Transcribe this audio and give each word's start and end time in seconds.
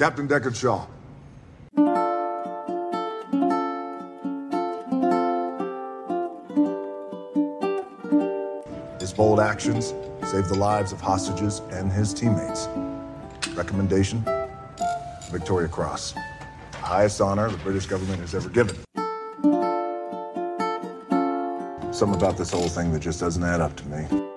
Captain 0.00 0.26
Deckard 0.26 0.56
Shaw. 0.56 0.86
His 8.98 9.12
bold 9.12 9.40
actions 9.40 9.92
saved 10.30 10.48
the 10.48 10.56
lives 10.56 10.92
of 10.92 11.02
hostages 11.02 11.60
and 11.72 11.92
his 11.92 12.14
teammates. 12.14 12.66
Recommendation 13.54 14.24
Victoria 15.30 15.68
Cross. 15.68 16.14
The 16.70 16.78
highest 16.78 17.20
honor 17.20 17.50
the 17.50 17.58
British 17.58 17.84
government 17.84 18.20
has 18.22 18.34
ever 18.34 18.48
given. 18.48 18.76
Something 21.92 22.16
about 22.16 22.38
this 22.38 22.50
whole 22.50 22.70
thing 22.70 22.90
that 22.94 23.00
just 23.00 23.20
doesn't 23.20 23.44
add 23.44 23.60
up 23.60 23.76
to 23.76 23.86
me. 23.88 24.29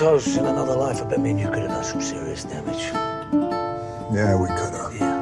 Know, 0.00 0.10
Toes, 0.10 0.36
in 0.36 0.46
another 0.46 0.76
life, 0.76 1.00
I 1.00 1.04
bet 1.04 1.20
me 1.20 1.30
and 1.30 1.40
you 1.40 1.48
could 1.48 1.62
have 1.62 1.70
done 1.70 1.84
some 1.84 2.00
serious 2.00 2.44
damage. 2.44 2.82
Yeah, 4.12 4.40
we 4.40 4.48
could 4.48 4.74
have. 4.74 4.94
Yeah. 4.94 5.18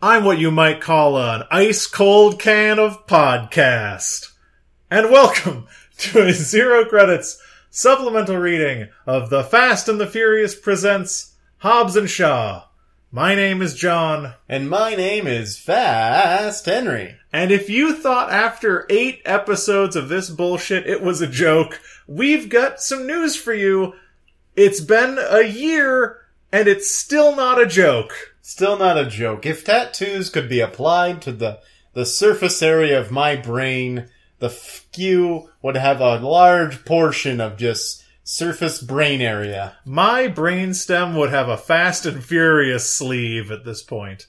I'm 0.00 0.24
what 0.24 0.38
you 0.38 0.50
might 0.50 0.80
call 0.80 1.18
an 1.18 1.42
ice 1.50 1.86
cold 1.86 2.40
can 2.40 2.78
of 2.78 3.06
podcast. 3.06 4.32
And 4.90 5.10
welcome 5.10 5.66
to 5.98 6.26
a 6.26 6.32
zero 6.32 6.84
credits 6.84 7.40
supplemental 7.70 8.36
reading 8.36 8.88
of 9.06 9.28
The 9.28 9.44
Fast 9.44 9.88
and 9.88 10.00
the 10.00 10.06
Furious 10.06 10.54
presents 10.54 11.34
Hobbs 11.58 11.96
and 11.96 12.08
Shaw. 12.08 12.67
My 13.10 13.34
name 13.34 13.62
is 13.62 13.74
John, 13.74 14.34
And 14.50 14.68
my 14.68 14.94
name 14.94 15.26
is 15.26 15.58
Fast 15.58 16.66
Henry. 16.66 17.16
and 17.32 17.50
if 17.50 17.70
you 17.70 17.94
thought 17.94 18.30
after 18.30 18.84
eight 18.90 19.22
episodes 19.24 19.96
of 19.96 20.10
this 20.10 20.28
bullshit 20.28 20.86
it 20.86 21.00
was 21.00 21.22
a 21.22 21.26
joke, 21.26 21.80
we've 22.06 22.50
got 22.50 22.82
some 22.82 23.06
news 23.06 23.34
for 23.34 23.54
you. 23.54 23.94
It's 24.56 24.80
been 24.80 25.18
a 25.18 25.42
year, 25.42 26.18
and 26.52 26.68
it's 26.68 26.90
still 26.90 27.34
not 27.34 27.58
a 27.58 27.66
joke. 27.66 28.34
Still 28.42 28.76
not 28.76 28.98
a 28.98 29.06
joke. 29.06 29.46
If 29.46 29.64
tattoos 29.64 30.28
could 30.28 30.48
be 30.50 30.60
applied 30.60 31.22
to 31.22 31.32
the, 31.32 31.60
the 31.94 32.04
surface 32.04 32.60
area 32.60 33.00
of 33.00 33.10
my 33.10 33.36
brain, 33.36 34.08
the 34.38 34.50
few 34.50 35.48
would 35.62 35.76
have 35.76 36.02
a 36.02 36.18
large 36.18 36.84
portion 36.84 37.40
of 37.40 37.56
just 37.56 38.04
surface 38.28 38.78
brain 38.82 39.22
area. 39.22 39.74
My 39.86 40.28
brainstem 40.28 41.16
would 41.16 41.30
have 41.30 41.48
a 41.48 41.56
Fast 41.56 42.04
and 42.04 42.22
Furious 42.22 42.92
sleeve 42.92 43.50
at 43.50 43.64
this 43.64 43.82
point. 43.82 44.26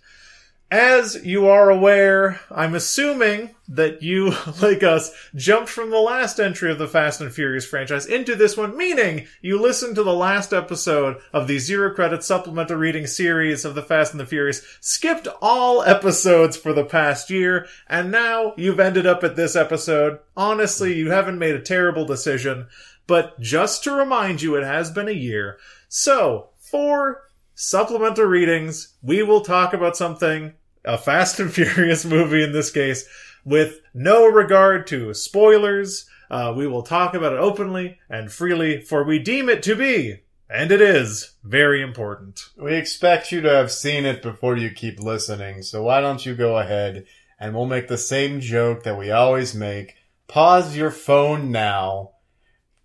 As 0.72 1.26
you 1.26 1.48
are 1.48 1.70
aware, 1.70 2.40
I'm 2.50 2.76
assuming 2.76 3.56
that 3.68 4.02
you, 4.02 4.36
like 4.62 4.84
us, 4.84 5.12
jumped 5.36 5.68
from 5.68 5.90
the 5.90 6.00
last 6.00 6.40
entry 6.40 6.72
of 6.72 6.78
the 6.78 6.88
Fast 6.88 7.20
and 7.20 7.34
Furious 7.34 7.66
franchise 7.66 8.06
into 8.06 8.36
this 8.36 8.56
one, 8.56 8.78
meaning 8.78 9.28
you 9.42 9.62
listened 9.62 9.96
to 9.96 10.04
the 10.04 10.14
last 10.14 10.54
episode 10.54 11.18
of 11.34 11.48
the 11.48 11.60
zero 11.60 11.94
credit 11.94 12.24
supplemental 12.24 12.78
reading 12.78 13.06
series 13.06 13.66
of 13.66 13.76
the 13.76 13.84
Fast 13.84 14.14
and 14.14 14.20
the 14.22 14.26
Furious, 14.26 14.62
skipped 14.80 15.28
all 15.42 15.84
episodes 15.84 16.56
for 16.56 16.72
the 16.72 16.86
past 16.86 17.30
year, 17.30 17.68
and 17.88 18.12
now 18.12 18.54
you've 18.56 18.80
ended 18.80 19.06
up 19.06 19.26
at 19.26 19.36
this 19.36 19.58
episode. 19.58 20.20
Honestly, 20.38 20.94
you 20.94 21.12
haven't 21.12 21.38
made 21.38 21.56
a 21.56 21.62
terrible 21.62 22.06
decision, 22.06 22.68
but 23.10 23.40
just 23.42 23.84
to 23.84 23.92
remind 23.92 24.44
you, 24.44 24.56
it 24.56 24.64
has 24.64 24.92
been 24.92 25.08
a 25.08 25.12
year. 25.12 25.58
So, 25.88 26.52
for 26.60 27.24
supplemental 27.56 28.26
readings, 28.26 28.94
we 29.02 29.24
will 29.24 29.42
talk 29.42 29.74
about 29.74 29.98
something, 29.98 30.54
a 30.86 30.96
Fast 30.96 31.40
and 31.40 31.52
Furious 31.54 32.06
movie 32.06 32.44
in 32.44 32.52
this 32.52 32.70
case, 32.70 33.10
with 33.44 33.80
no 33.96 34.28
regard 34.28 34.86
to 34.88 35.16
spoilers. 35.16 36.08
Uh, 36.30 36.54
we 36.56 36.68
will 36.68 36.84
talk 36.84 37.16
about 37.16 37.34
it 37.34 37.40
openly 37.40 37.98
and 38.12 38.32
freely, 38.32 38.80
for 38.80 39.04
we 39.04 39.18
deem 39.18 39.50
it 39.50 39.64
to 39.64 39.76
be, 39.76 40.20
and 40.48 40.72
it 40.72 40.80
is, 40.80 41.32
very 41.44 41.82
important. 41.82 42.42
We 42.58 42.76
expect 42.76 43.32
you 43.32 43.42
to 43.42 43.50
have 43.50 43.72
seen 43.72 44.06
it 44.06 44.22
before 44.22 44.56
you 44.56 44.70
keep 44.70 45.00
listening, 45.00 45.64
so 45.64 45.82
why 45.82 46.00
don't 46.00 46.28
you 46.28 46.36
go 46.36 46.60
ahead 46.60 47.08
and 47.40 47.56
we'll 47.56 47.66
make 47.66 47.88
the 47.88 47.98
same 47.98 48.40
joke 48.40 48.84
that 48.84 49.00
we 49.00 49.10
always 49.10 49.56
make. 49.56 49.96
Pause 50.28 50.78
your 50.78 50.92
phone 50.92 51.52
now. 51.52 52.12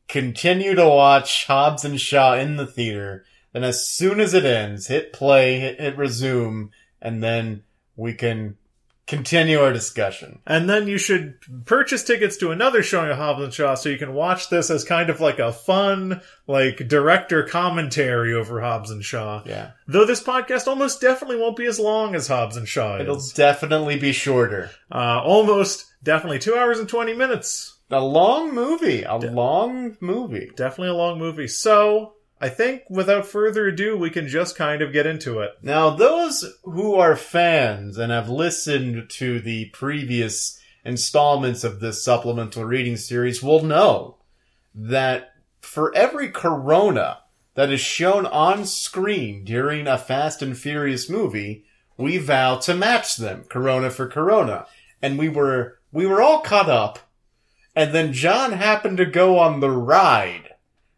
Continue 0.09 0.75
to 0.75 0.89
watch 0.89 1.47
Hobbs 1.47 1.85
and 1.85 2.01
Shaw 2.01 2.35
in 2.35 2.57
the 2.57 2.67
theater. 2.67 3.25
Then 3.53 3.65
as 3.65 3.87
soon 3.89 4.21
as 4.21 4.35
it 4.35 4.45
ends, 4.45 4.89
hit 4.89 5.13
play, 5.13 5.59
hit, 5.61 5.81
hit 5.81 5.97
resume, 5.97 6.71
and 7.01 7.23
then 7.23 7.63
we 7.97 8.13
can 8.15 8.57
continue 9.07 9.61
our 9.61 9.73
discussion. 9.73 10.41
And 10.47 10.69
then 10.69 10.89
you 10.89 10.97
should 10.97 11.35
purchase 11.67 12.03
tickets 12.05 12.37
to 12.39 12.51
another 12.51 12.83
showing 12.83 13.11
of 13.11 13.19
Hobbs 13.19 13.43
and 13.43 13.53
Shaw 13.53 13.75
so 13.75 13.91
you 13.91 13.99
can 13.99 14.15
watch 14.15 14.49
this 14.49 14.71
as 14.71 14.83
kind 14.83 15.11
of 15.11 15.21
like 15.21 15.39
a 15.39 15.53
fun, 15.53 16.23
like 16.47 16.89
director 16.89 17.43
commentary 17.43 18.35
over 18.35 18.61
Hobbs 18.61 18.91
and 18.91 19.05
Shaw. 19.05 19.43
Yeah. 19.45 19.73
Though 19.87 20.07
this 20.07 20.23
podcast 20.23 20.67
almost 20.67 21.01
definitely 21.01 21.37
won't 21.37 21.57
be 21.57 21.67
as 21.67 21.79
long 21.79 22.15
as 22.15 22.29
Hobbs 22.29 22.57
and 22.57 22.67
Shaw 22.67 22.99
It'll 22.99 23.17
is. 23.17 23.33
definitely 23.33 23.99
be 23.99 24.13
shorter. 24.13 24.71
Uh, 24.91 25.21
almost 25.23 25.87
definitely 26.03 26.39
two 26.39 26.57
hours 26.57 26.79
and 26.79 26.89
20 26.89 27.13
minutes. 27.15 27.74
A 27.91 28.01
long 28.01 28.55
movie. 28.55 29.03
A 29.03 29.17
long 29.17 29.97
movie. 30.01 30.51
Definitely 30.57 30.89
a 30.89 30.95
long 30.95 31.19
movie. 31.19 31.49
So, 31.49 32.15
I 32.41 32.49
think 32.49 32.83
without 32.91 33.27
further 33.27 33.69
ado, 33.69 33.97
we 33.97 34.11
can 34.11 34.29
just 34.29 34.57
kind 34.57 34.83
of 34.83 34.93
get 34.93 35.07
into 35.07 35.41
it. 35.41 35.53
Now, 35.63 35.91
those 35.91 36.45
who 36.65 36.95
are 36.95 37.17
fans 37.17 37.97
and 37.99 38.11
have 38.11 38.29
listened 38.29 39.09
to 39.11 39.41
the 39.41 39.67
previous 39.67 40.61
installments 40.85 41.65
of 41.65 41.81
this 41.81 42.05
supplemental 42.05 42.65
reading 42.65 42.97
series 42.97 43.43
will 43.43 43.63
know 43.63 44.17
that 44.75 45.33
for 45.61 45.95
every 45.95 46.29
Corona 46.29 47.21
that 47.55 47.71
is 47.71 47.81
shown 47.81 48.27
on 48.27 48.67
screen 48.67 49.45
during 49.45 49.87
a 49.87 49.97
Fast 49.97 50.43
and 50.43 50.59
Furious 50.59 51.09
movie, 51.09 51.65
we 51.97 52.19
vow 52.19 52.57
to 52.57 52.75
match 52.75 53.17
them, 53.17 53.45
Corona 53.49 53.91
for 53.91 54.09
Corona. 54.09 54.67
And 55.01 55.19
we 55.19 55.29
were, 55.29 55.79
we 55.93 56.07
were 56.07 56.21
all 56.21 56.41
caught 56.41 56.69
up. 56.69 56.99
And 57.77 57.93
then 57.95 58.13
John 58.13 58.53
happened 58.53 58.99
to 58.99 59.07
go 59.07 59.39
on 59.39 59.61
the 59.61 59.71
ride, 59.71 60.51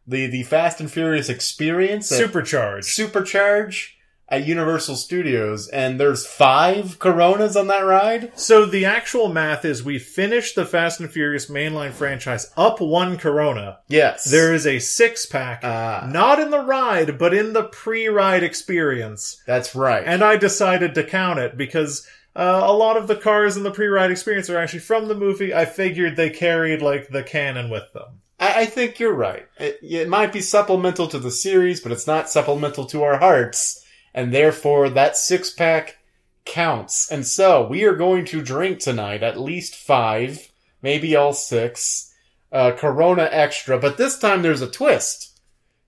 the, 0.06 0.26
the 0.26 0.42
Fast 0.42 0.80
and 0.80 0.90
Furious 0.90 1.28
experience. 1.28 2.10
at- 2.12 2.18
Supercharged. 2.18 2.88
Supercharge 2.88 3.90
at 4.28 4.44
Universal 4.44 4.96
Studios, 4.96 5.68
and 5.68 6.00
there's 6.00 6.26
five 6.26 6.98
Coronas 6.98 7.54
on 7.54 7.68
that 7.68 7.82
ride. 7.82 8.36
So 8.36 8.66
the 8.66 8.84
actual 8.84 9.28
math 9.28 9.64
is 9.64 9.84
we 9.84 10.00
finished 10.00 10.56
the 10.56 10.66
Fast 10.66 10.98
and 10.98 11.08
Furious 11.08 11.46
mainline 11.48 11.92
franchise 11.92 12.50
up 12.56 12.80
one 12.80 13.18
Corona. 13.18 13.78
Yes, 13.86 14.24
There 14.24 14.52
is 14.52 14.66
a 14.66 14.80
six 14.80 15.26
pack, 15.26 15.60
Ah. 15.62 16.08
not 16.12 16.40
in 16.40 16.50
the 16.50 16.58
ride, 16.58 17.18
but 17.18 17.32
in 17.34 17.52
the 17.52 17.62
pre-ride 17.62 18.42
experience. 18.42 19.40
That's 19.46 19.76
right. 19.76 20.02
And 20.04 20.24
I 20.24 20.36
decided 20.36 20.96
to 20.96 21.04
count 21.04 21.38
it 21.38 21.56
because 21.56 22.04
uh, 22.36 22.60
a 22.64 22.72
lot 22.72 22.98
of 22.98 23.08
the 23.08 23.16
cars 23.16 23.56
in 23.56 23.62
the 23.62 23.70
pre-ride 23.70 24.10
experience 24.10 24.50
are 24.50 24.58
actually 24.58 24.80
from 24.80 25.08
the 25.08 25.14
movie. 25.14 25.54
I 25.54 25.64
figured 25.64 26.16
they 26.16 26.28
carried 26.28 26.82
like 26.82 27.08
the 27.08 27.22
canon 27.22 27.70
with 27.70 27.90
them. 27.94 28.20
I, 28.38 28.60
I 28.62 28.66
think 28.66 29.00
you're 29.00 29.14
right. 29.14 29.48
It, 29.58 29.78
it 29.82 30.08
might 30.08 30.34
be 30.34 30.42
supplemental 30.42 31.08
to 31.08 31.18
the 31.18 31.30
series, 31.30 31.80
but 31.80 31.92
it's 31.92 32.06
not 32.06 32.28
supplemental 32.28 32.84
to 32.86 33.02
our 33.04 33.16
hearts, 33.16 33.82
and 34.12 34.34
therefore 34.34 34.90
that 34.90 35.16
six 35.16 35.50
pack 35.50 35.96
counts. 36.44 37.10
And 37.10 37.26
so 37.26 37.66
we 37.66 37.84
are 37.84 37.96
going 37.96 38.26
to 38.26 38.42
drink 38.42 38.80
tonight 38.80 39.22
at 39.22 39.40
least 39.40 39.74
five, 39.74 40.46
maybe 40.82 41.16
all 41.16 41.32
six, 41.32 42.12
uh, 42.52 42.72
Corona 42.72 43.28
extra. 43.32 43.78
But 43.78 43.96
this 43.96 44.18
time 44.18 44.42
there's 44.42 44.62
a 44.62 44.70
twist. 44.70 45.40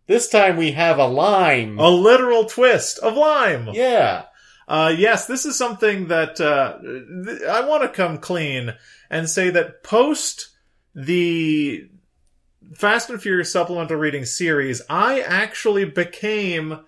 This 0.07 0.31
time 0.31 0.57
we 0.57 0.73
have 0.73 0.99
a 0.99 1.07
lime. 1.07 1.79
A 1.79 1.91
literal 1.91 2.47
twist 2.47 2.99
of 3.01 3.19
lime. 3.19 3.69
Yeah. 3.75 4.25
Uh, 4.69 4.95
yes, 4.97 5.27
this 5.27 5.47
is 5.47 5.57
something 5.57 6.09
that 6.09 6.39
uh, 6.41 6.79
th- 6.79 7.43
I 7.43 7.67
want 7.67 7.83
to 7.85 7.89
come 7.89 8.19
clean 8.19 8.75
and 9.09 9.29
say 9.29 9.49
that 9.49 9.83
post 9.83 10.51
the 10.95 11.89
Fast 12.75 13.09
and 13.09 13.21
Furious 13.21 13.51
supplemental 13.51 13.97
reading 13.97 14.27
series, 14.27 14.83
I 14.91 15.21
actually 15.21 15.87
became 15.87 16.81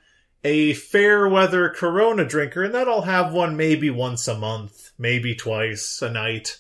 a 0.45 0.75
fair 0.75 1.27
weather 1.27 1.71
Corona 1.71 2.27
drinker, 2.27 2.65
and 2.65 2.75
that 2.75 2.87
I'll 2.87 3.03
have 3.03 3.33
one 3.33 3.57
maybe 3.57 3.89
once 3.89 4.29
a 4.29 4.39
month, 4.39 4.91
maybe 4.99 5.35
twice 5.35 6.03
a 6.03 6.11
night. 6.11 6.59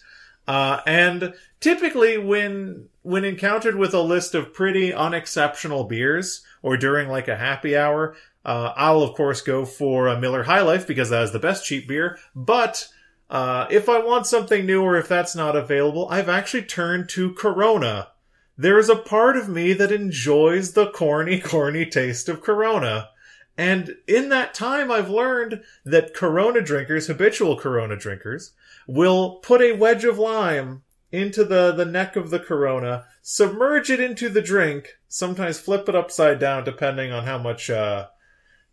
Uh, 0.49 0.81
and 0.87 1.35
typically 1.61 2.17
when, 2.17 2.89
when 3.03 3.25
encountered 3.25 3.77
with 3.77 3.93
a 3.93 4.01
list 4.01 4.35
of 4.35 4.55
pretty 4.55 4.93
unexceptional 4.93 5.85
beers, 5.85 6.43
or 6.63 6.77
during 6.77 7.09
like 7.09 7.29
a 7.29 7.37
happy 7.37 7.77
hour, 7.77 8.17
uh, 8.45 8.73
I'll 8.77 9.03
of 9.03 9.15
course 9.15 9.41
go 9.41 9.65
for 9.65 10.09
a 10.09 10.19
Miller 10.19 10.45
High 10.45 10.63
Life 10.63 10.87
because 10.87 11.11
that 11.11 11.23
is 11.23 11.33
the 11.33 11.39
best 11.39 11.65
cheap 11.65 11.87
beer. 11.87 12.19
But 12.35 12.89
uh, 13.29 13.67
if 13.71 13.89
I 13.89 13.99
want 13.99 14.27
something 14.27 14.67
new 14.67 14.83
or 14.83 14.97
if 14.97 15.09
that's 15.09 15.37
not 15.37 15.57
available, 15.57 16.09
I've 16.09 16.29
actually 16.29 16.63
turned 16.63 17.09
to 17.11 17.33
Corona. 17.35 18.09
There 18.57 18.79
is 18.79 18.89
a 18.89 18.97
part 18.97 19.37
of 19.37 19.49
me 19.49 19.73
that 19.75 19.93
enjoys 19.93 20.73
the 20.73 20.91
corny, 20.91 21.39
corny 21.45 21.87
taste 21.87 22.29
of 22.29 22.43
Corona. 22.43 23.11
And 23.57 23.97
in 24.07 24.31
that 24.31 24.55
time, 24.55 24.91
I've 24.91 25.11
learned 25.11 25.63
that 25.85 26.15
Corona 26.15 26.61
drinkers, 26.61 27.07
habitual 27.07 27.57
Corona 27.57 27.97
drinkers, 27.97 28.53
will 28.87 29.37
put 29.37 29.61
a 29.61 29.73
wedge 29.73 30.05
of 30.05 30.19
lime 30.19 30.83
into 31.13 31.45
the, 31.45 31.73
the 31.73 31.85
neck 31.85 32.17
of 32.17 32.31
the 32.31 32.39
Corona, 32.39 33.05
submerge 33.23 33.91
it 33.91 34.01
into 34.01 34.29
the 34.29 34.43
drink, 34.43 34.97
sometimes 35.09 35.61
flip 35.61 35.89
it 35.89 35.95
upside 35.95 36.39
down 36.39 36.65
depending 36.65 37.13
on 37.13 37.25
how 37.25 37.37
much, 37.37 37.69
uh, 37.69 38.07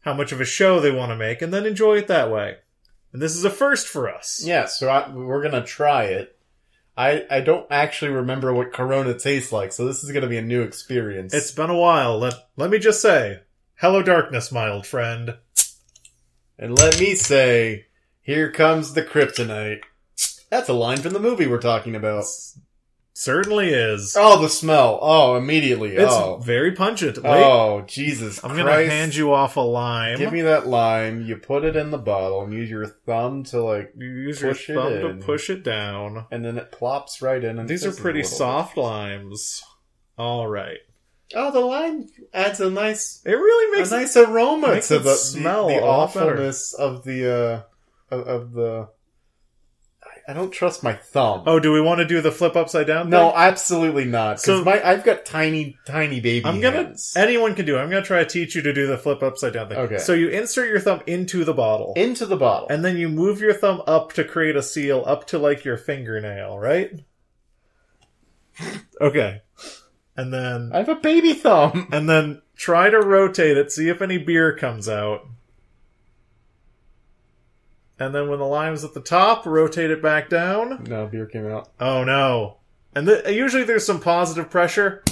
how 0.07 0.13
much 0.13 0.31
of 0.31 0.41
a 0.41 0.45
show 0.45 0.79
they 0.79 0.91
want 0.91 1.11
to 1.11 1.15
make, 1.15 1.41
and 1.41 1.53
then 1.53 1.65
enjoy 1.65 1.97
it 1.97 2.07
that 2.07 2.31
way. 2.31 2.57
And 3.13 3.21
this 3.21 3.35
is 3.35 3.45
a 3.45 3.49
first 3.49 3.87
for 3.87 4.09
us. 4.09 4.43
Yeah, 4.45 4.65
so 4.65 4.89
I, 4.89 5.09
we're 5.09 5.41
gonna 5.43 5.63
try 5.63 6.05
it. 6.05 6.37
I 6.97 7.25
I 7.29 7.41
don't 7.41 7.67
actually 7.69 8.11
remember 8.11 8.53
what 8.53 8.73
Corona 8.73 9.17
tastes 9.17 9.51
like, 9.51 9.71
so 9.71 9.85
this 9.85 10.03
is 10.03 10.11
gonna 10.11 10.27
be 10.27 10.37
a 10.37 10.41
new 10.41 10.61
experience. 10.61 11.33
It's 11.33 11.51
been 11.51 11.69
a 11.69 11.77
while. 11.77 12.17
Let, 12.19 12.33
let 12.55 12.69
me 12.69 12.79
just 12.79 13.01
say, 13.01 13.41
hello 13.75 14.01
darkness, 14.01 14.51
my 14.51 14.69
old 14.69 14.85
friend. 14.87 15.37
and 16.57 16.77
let 16.77 16.99
me 16.99 17.15
say, 17.15 17.85
here 18.21 18.51
comes 18.51 18.93
the 18.93 19.03
kryptonite. 19.03 19.81
That's 20.49 20.69
a 20.69 20.73
line 20.73 20.97
from 20.97 21.13
the 21.13 21.19
movie 21.19 21.47
we're 21.47 21.59
talking 21.59 21.95
about. 21.95 22.25
Certainly 23.19 23.69
is. 23.69 24.15
Oh, 24.15 24.39
the 24.39 24.47
smell. 24.47 24.99
Oh, 25.01 25.37
immediately. 25.37 25.95
It's 25.95 26.13
oh, 26.13 26.37
very 26.37 26.73
pungent. 26.73 27.17
Wait, 27.17 27.43
oh, 27.43 27.83
Jesus 27.87 28.43
I'm 28.43 28.51
Christ! 28.51 28.63
gonna 28.67 28.85
hand 28.85 29.15
you 29.15 29.33
off 29.33 29.57
a 29.57 29.61
lime. 29.61 30.19
Give 30.19 30.31
me 30.31 30.41
that 30.41 30.67
lime. 30.67 31.25
You 31.25 31.37
put 31.37 31.65
it 31.65 31.75
in 31.75 31.89
the 31.89 31.97
bottle 31.97 32.43
and 32.43 32.53
use 32.53 32.69
your 32.69 32.85
thumb 32.85 33.43
to 33.45 33.63
like, 33.63 33.93
you 33.97 34.05
use 34.07 34.39
push 34.39 34.69
it 34.69 34.73
your 34.73 34.83
thumb 34.83 34.93
in. 34.93 35.19
to 35.19 35.25
push 35.25 35.49
it 35.49 35.63
down. 35.63 36.27
and 36.29 36.45
then 36.45 36.59
it 36.59 36.71
plops 36.71 37.19
right 37.19 37.43
in. 37.43 37.57
And 37.57 37.67
These 37.67 37.85
are 37.85 37.87
fizzes 37.87 37.99
a 37.99 38.01
pretty 38.03 38.21
little 38.21 38.37
soft 38.37 38.77
limes. 38.77 39.63
All 40.19 40.47
right. 40.47 40.77
Oh, 41.33 41.49
the 41.49 41.59
lime 41.59 42.05
adds 42.35 42.59
a 42.59 42.69
nice, 42.69 43.23
It 43.25 43.31
really 43.31 43.77
makes 43.79 43.91
a 43.91 43.97
makes 43.97 44.15
nice 44.15 44.27
aroma 44.27 44.73
makes 44.73 44.89
to 44.89 44.97
it 44.97 45.03
the 45.03 45.15
smell 45.15 45.69
the, 45.69 45.73
the 45.73 45.79
a 45.81 45.85
lot 45.85 46.13
better. 46.13 46.33
awfulness 46.33 46.73
of 46.75 47.03
the 47.03 47.33
uh 47.33 48.15
of, 48.15 48.27
of 48.27 48.51
the. 48.51 48.89
I- 50.27 50.33
don't 50.33 50.51
trust 50.51 50.83
my 50.83 50.93
thumb. 50.93 51.43
Oh, 51.45 51.59
do 51.59 51.71
we 51.71 51.79
want 51.81 51.99
to 51.99 52.05
do 52.05 52.19
the 52.21 52.31
flip 52.31 52.55
upside 52.55 52.85
down? 52.87 53.09
No, 53.09 53.31
absolutely 53.35 54.05
not. 54.05 54.39
So- 54.41 54.63
Because 54.63 54.65
my 54.65 54.87
I've 54.89 55.03
got 55.03 55.25
tiny, 55.25 55.77
tiny 55.85 56.19
baby 56.19 56.45
I'm 56.45 56.59
gonna. 56.59 56.83
hands. 56.83 57.13
Anyone 57.15 57.55
can 57.55 57.65
do. 57.65 57.77
it. 57.77 57.79
I'm 57.79 57.89
gonna 57.89 58.03
try 58.03 58.19
to 58.19 58.25
teach 58.29 58.53
you 58.55 58.61
to 58.61 58.73
do 58.73 58.87
the 58.87 58.97
flip 58.97 59.23
upside 59.23 59.53
down 59.53 59.69
thing. 59.69 59.77
Okay. 59.77 59.97
So 59.99 60.13
you 60.13 60.27
insert 60.29 60.67
your 60.69 60.79
thumb 60.79 61.01
into 61.07 61.43
the 61.45 61.53
bottle, 61.53 61.93
into 61.95 62.25
the 62.25 62.35
bottle. 62.37 62.67
and 62.69 62.83
then 62.83 62.97
you 62.97 63.07
move 63.09 63.39
your 63.39 63.53
thumb 63.53 63.81
up 63.87 64.13
to 64.13 64.23
create 64.23 64.55
a 64.55 64.61
seal 64.63 65.03
up 65.07 65.27
to 65.27 65.37
like 65.39 65.63
your 65.65 65.77
fingernail, 65.77 66.59
right? 66.59 66.91
Okay. 68.99 69.41
And 70.15 70.33
then 70.33 70.71
I 70.73 70.79
have 70.79 70.89
a 70.89 70.95
baby 70.95 71.33
thumb. 71.33 71.89
and 71.91 72.09
then 72.09 72.41
try 72.55 72.89
to 72.89 72.99
rotate 72.99 73.55
it, 73.57 73.71
see 73.71 73.87
if 73.89 74.01
any 74.01 74.17
beer 74.17 74.55
comes 74.55 74.89
out. 74.89 75.27
And 77.99 78.13
then 78.13 78.29
when 78.29 78.39
the 78.39 78.45
lime's 78.45 78.83
at 78.83 78.93
the 78.93 79.01
top, 79.01 79.45
rotate 79.45 79.89
it 79.89 80.01
back 80.01 80.29
down. 80.29 80.83
No, 80.83 81.07
beer 81.07 81.25
came 81.25 81.47
out. 81.47 81.69
Oh 81.79 82.03
no. 82.03 82.57
And 82.93 83.07
th- 83.07 83.27
usually 83.27 83.63
there's 83.63 83.85
some 83.85 83.99
positive 83.99 84.49
pressure. 84.49 85.03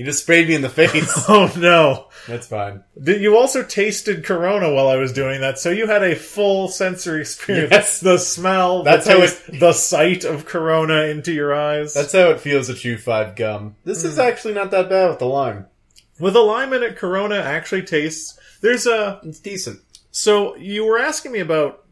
You 0.00 0.06
just 0.06 0.22
sprayed 0.22 0.48
me 0.48 0.54
in 0.54 0.62
the 0.62 0.70
face. 0.70 1.12
Oh 1.28 1.52
no. 1.58 2.06
That's 2.26 2.46
fine. 2.46 2.82
You 2.96 3.36
also 3.36 3.62
tasted 3.62 4.24
Corona 4.24 4.72
while 4.72 4.88
I 4.88 4.96
was 4.96 5.12
doing 5.12 5.42
that, 5.42 5.58
so 5.58 5.68
you 5.68 5.86
had 5.86 6.02
a 6.02 6.16
full 6.16 6.68
sensory 6.68 7.20
experience. 7.20 7.70
Yes. 7.70 8.00
The 8.00 8.16
smell, 8.16 8.82
That's 8.82 9.04
the 9.04 9.12
how 9.12 9.20
taste, 9.20 9.60
the 9.60 9.72
sight 9.74 10.24
of 10.24 10.46
Corona 10.46 11.02
into 11.02 11.32
your 11.34 11.54
eyes. 11.54 11.92
That's 11.92 12.12
how 12.12 12.30
it 12.30 12.40
feels 12.40 12.68
to 12.68 12.74
chew 12.74 12.96
five 12.96 13.36
gum. 13.36 13.76
This 13.84 14.04
is 14.04 14.14
hmm. 14.14 14.22
actually 14.22 14.54
not 14.54 14.70
that 14.70 14.88
bad 14.88 15.10
with 15.10 15.18
the 15.18 15.26
lime. 15.26 15.66
With 16.18 16.34
a 16.34 16.40
lime 16.40 16.72
in 16.72 16.82
it, 16.82 16.96
Corona 16.96 17.36
actually 17.36 17.82
tastes. 17.82 18.38
There's 18.60 18.86
a 18.86 19.20
It's 19.24 19.40
decent. 19.40 19.80
So 20.10 20.56
you 20.56 20.84
were 20.86 20.98
asking 20.98 21.32
me 21.32 21.40
about 21.40 21.84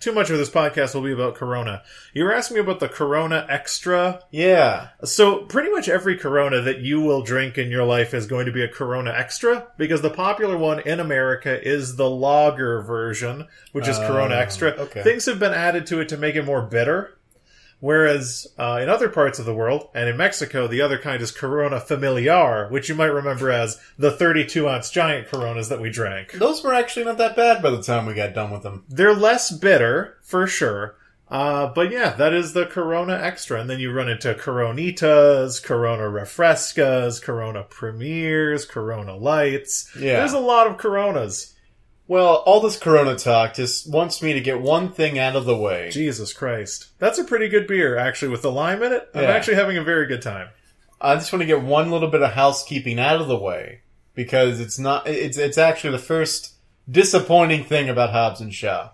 too 0.00 0.12
much 0.12 0.30
of 0.30 0.38
this 0.38 0.48
podcast 0.48 0.94
will 0.94 1.02
be 1.02 1.12
about 1.12 1.34
Corona. 1.34 1.82
You 2.14 2.24
were 2.24 2.32
asking 2.32 2.54
me 2.54 2.62
about 2.62 2.80
the 2.80 2.88
Corona 2.88 3.46
Extra. 3.50 4.22
Yeah. 4.30 4.88
So 5.04 5.40
pretty 5.44 5.70
much 5.70 5.90
every 5.90 6.16
Corona 6.16 6.62
that 6.62 6.78
you 6.80 7.02
will 7.02 7.20
drink 7.20 7.58
in 7.58 7.70
your 7.70 7.84
life 7.84 8.14
is 8.14 8.26
going 8.26 8.46
to 8.46 8.52
be 8.52 8.62
a 8.64 8.68
Corona 8.68 9.10
Extra 9.12 9.66
because 9.76 10.00
the 10.00 10.08
popular 10.08 10.56
one 10.56 10.80
in 10.80 11.00
America 11.00 11.62
is 11.62 11.96
the 11.96 12.08
lager 12.08 12.80
version, 12.80 13.46
which 13.72 13.88
is 13.88 13.98
Corona 13.98 14.36
Oh, 14.36 14.38
Extra. 14.38 14.70
okay. 14.70 15.02
Things 15.02 15.26
have 15.26 15.38
been 15.38 15.52
added 15.52 15.84
to 15.88 16.00
it 16.00 16.08
to 16.08 16.16
make 16.16 16.34
it 16.34 16.46
more 16.46 16.62
bitter. 16.62 17.18
Whereas 17.80 18.46
uh, 18.58 18.78
in 18.82 18.88
other 18.88 19.08
parts 19.08 19.38
of 19.38 19.46
the 19.46 19.54
world, 19.54 19.88
and 19.94 20.08
in 20.08 20.16
Mexico, 20.16 20.66
the 20.66 20.82
other 20.82 20.98
kind 20.98 21.22
is 21.22 21.30
Corona 21.30 21.80
Familiar, 21.80 22.68
which 22.68 22.88
you 22.88 22.94
might 22.94 23.06
remember 23.06 23.50
as 23.50 23.80
the 23.98 24.10
32 24.10 24.68
ounce 24.68 24.90
giant 24.90 25.28
Coronas 25.28 25.68
that 25.68 25.80
we 25.80 25.90
drank. 25.90 26.32
Those 26.32 26.62
were 26.62 26.74
actually 26.74 27.06
not 27.06 27.18
that 27.18 27.36
bad 27.36 27.62
by 27.62 27.70
the 27.70 27.82
time 27.82 28.06
we 28.06 28.14
got 28.14 28.34
done 28.34 28.50
with 28.50 28.62
them. 28.62 28.84
They're 28.88 29.14
less 29.14 29.50
bitter, 29.50 30.18
for 30.22 30.46
sure. 30.46 30.96
Uh, 31.30 31.68
but 31.68 31.92
yeah, 31.92 32.10
that 32.14 32.34
is 32.34 32.52
the 32.52 32.66
Corona 32.66 33.14
Extra. 33.14 33.60
And 33.60 33.70
then 33.70 33.78
you 33.78 33.92
run 33.92 34.08
into 34.08 34.34
Coronitas, 34.34 35.62
Corona 35.62 36.02
Refrescas, 36.02 37.22
Corona 37.22 37.62
Premiers, 37.62 38.66
Corona 38.66 39.16
Lights. 39.16 39.90
Yeah. 39.96 40.16
There's 40.16 40.32
a 40.32 40.40
lot 40.40 40.66
of 40.66 40.76
Coronas. 40.76 41.54
Well, 42.10 42.42
all 42.44 42.58
this 42.58 42.76
Corona 42.76 43.14
talk 43.14 43.54
just 43.54 43.88
wants 43.88 44.20
me 44.20 44.32
to 44.32 44.40
get 44.40 44.60
one 44.60 44.90
thing 44.90 45.16
out 45.16 45.36
of 45.36 45.44
the 45.44 45.56
way. 45.56 45.90
Jesus 45.92 46.32
Christ. 46.32 46.88
That's 46.98 47.20
a 47.20 47.24
pretty 47.24 47.46
good 47.46 47.68
beer, 47.68 47.96
actually, 47.96 48.32
with 48.32 48.42
the 48.42 48.50
lime 48.50 48.82
in 48.82 48.92
it. 48.92 49.08
I'm 49.14 49.22
Yeah. 49.22 49.28
actually 49.30 49.54
having 49.54 49.76
a 49.76 49.84
very 49.84 50.06
good 50.08 50.20
time. 50.20 50.48
I 51.00 51.14
just 51.14 51.32
want 51.32 51.42
to 51.42 51.46
get 51.46 51.62
one 51.62 51.92
little 51.92 52.10
bit 52.10 52.20
of 52.20 52.32
housekeeping 52.32 52.98
out 52.98 53.20
of 53.20 53.28
the 53.28 53.38
way 53.38 53.82
because 54.16 54.58
it's 54.58 54.76
not. 54.76 55.06
It's 55.06 55.38
it's 55.38 55.56
actually 55.56 55.92
the 55.92 56.02
first 56.02 56.54
disappointing 56.90 57.62
thing 57.62 57.88
about 57.88 58.10
Hobbs 58.10 58.40
and 58.40 58.52
Shaw. 58.52 58.90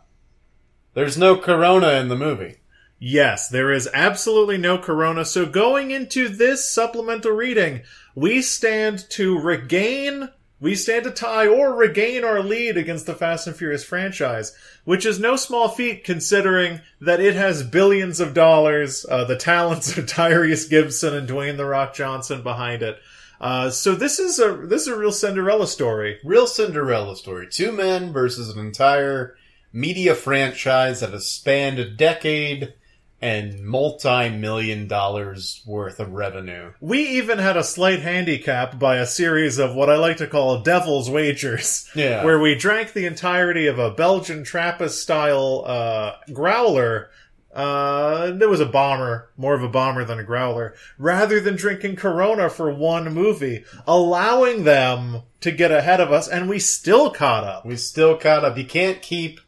There's 0.92 1.16
no 1.16 1.38
Corona 1.38 1.92
in 1.92 2.08
the 2.08 2.16
movie. 2.16 2.56
Yes, 2.98 3.48
there 3.48 3.72
is 3.72 3.88
absolutely 3.94 4.58
no 4.58 4.76
corona. 4.76 5.24
So 5.24 5.46
going 5.46 5.90
into 5.90 6.28
this 6.28 6.70
supplemental 6.70 7.32
reading, 7.32 7.80
we 8.14 8.42
stand 8.42 9.08
to 9.12 9.38
regain, 9.38 10.28
we 10.58 10.74
stand 10.74 11.04
to 11.04 11.10
tie 11.10 11.46
or 11.46 11.74
regain 11.74 12.24
our 12.24 12.40
lead 12.40 12.76
against 12.76 13.06
the 13.06 13.14
Fast 13.14 13.46
and 13.46 13.54
Furious 13.54 13.84
franchise, 13.84 14.56
which 14.84 15.04
is 15.04 15.20
no 15.20 15.36
small 15.36 15.68
feat 15.68 16.04
considering 16.04 16.80
that 17.00 17.20
it 17.20 17.34
has 17.34 17.62
billions 17.62 18.20
of 18.20 18.32
dollars, 18.32 19.04
uh, 19.10 19.24
the 19.24 19.36
talents 19.36 19.96
of 19.96 20.06
Tyrese 20.06 20.68
Gibson 20.70 21.14
and 21.14 21.28
Dwayne 21.28 21.56
The 21.56 21.66
Rock 21.66 21.94
Johnson 21.94 22.42
behind 22.42 22.82
it. 22.82 22.98
Uh, 23.38 23.68
so 23.68 23.94
this 23.94 24.18
is 24.18 24.38
a, 24.38 24.52
this 24.54 24.82
is 24.82 24.88
a 24.88 24.96
real 24.96 25.12
Cinderella 25.12 25.66
story. 25.66 26.18
Real 26.24 26.46
Cinderella 26.46 27.16
story. 27.16 27.46
Two 27.50 27.70
men 27.70 28.12
versus 28.12 28.48
an 28.48 28.58
entire 28.58 29.36
media 29.74 30.14
franchise 30.14 31.00
that 31.00 31.10
has 31.10 31.26
spanned 31.26 31.78
a 31.78 31.90
decade 31.90 32.72
and 33.20 33.64
multi-million 33.64 34.86
dollars 34.86 35.62
worth 35.66 36.00
of 36.00 36.12
revenue. 36.12 36.72
We 36.80 37.00
even 37.18 37.38
had 37.38 37.56
a 37.56 37.64
slight 37.64 38.00
handicap 38.00 38.78
by 38.78 38.96
a 38.96 39.06
series 39.06 39.58
of 39.58 39.74
what 39.74 39.88
I 39.88 39.96
like 39.96 40.18
to 40.18 40.26
call 40.26 40.60
devil's 40.60 41.10
wagers. 41.10 41.90
Yeah. 41.96 42.24
Where 42.24 42.38
we 42.38 42.54
drank 42.54 42.92
the 42.92 43.06
entirety 43.06 43.66
of 43.68 43.78
a 43.78 43.90
Belgian 43.90 44.44
Trappist 44.44 45.00
style 45.00 45.64
uh, 45.66 46.16
growler. 46.32 47.10
Uh, 47.54 48.32
there 48.32 48.50
was 48.50 48.60
a 48.60 48.66
bomber, 48.66 49.30
more 49.38 49.54
of 49.54 49.62
a 49.62 49.68
bomber 49.68 50.04
than 50.04 50.18
a 50.18 50.24
growler, 50.24 50.74
rather 50.98 51.40
than 51.40 51.56
drinking 51.56 51.96
Corona 51.96 52.50
for 52.50 52.70
one 52.70 53.14
movie, 53.14 53.64
allowing 53.86 54.64
them 54.64 55.22
to 55.40 55.50
get 55.50 55.70
ahead 55.70 56.00
of 56.00 56.12
us, 56.12 56.28
and 56.28 56.50
we 56.50 56.58
still 56.58 57.10
caught 57.10 57.44
up. 57.44 57.64
We 57.64 57.76
still 57.76 58.18
caught 58.18 58.44
up. 58.44 58.58
You 58.58 58.66
can't 58.66 59.00
keep 59.00 59.40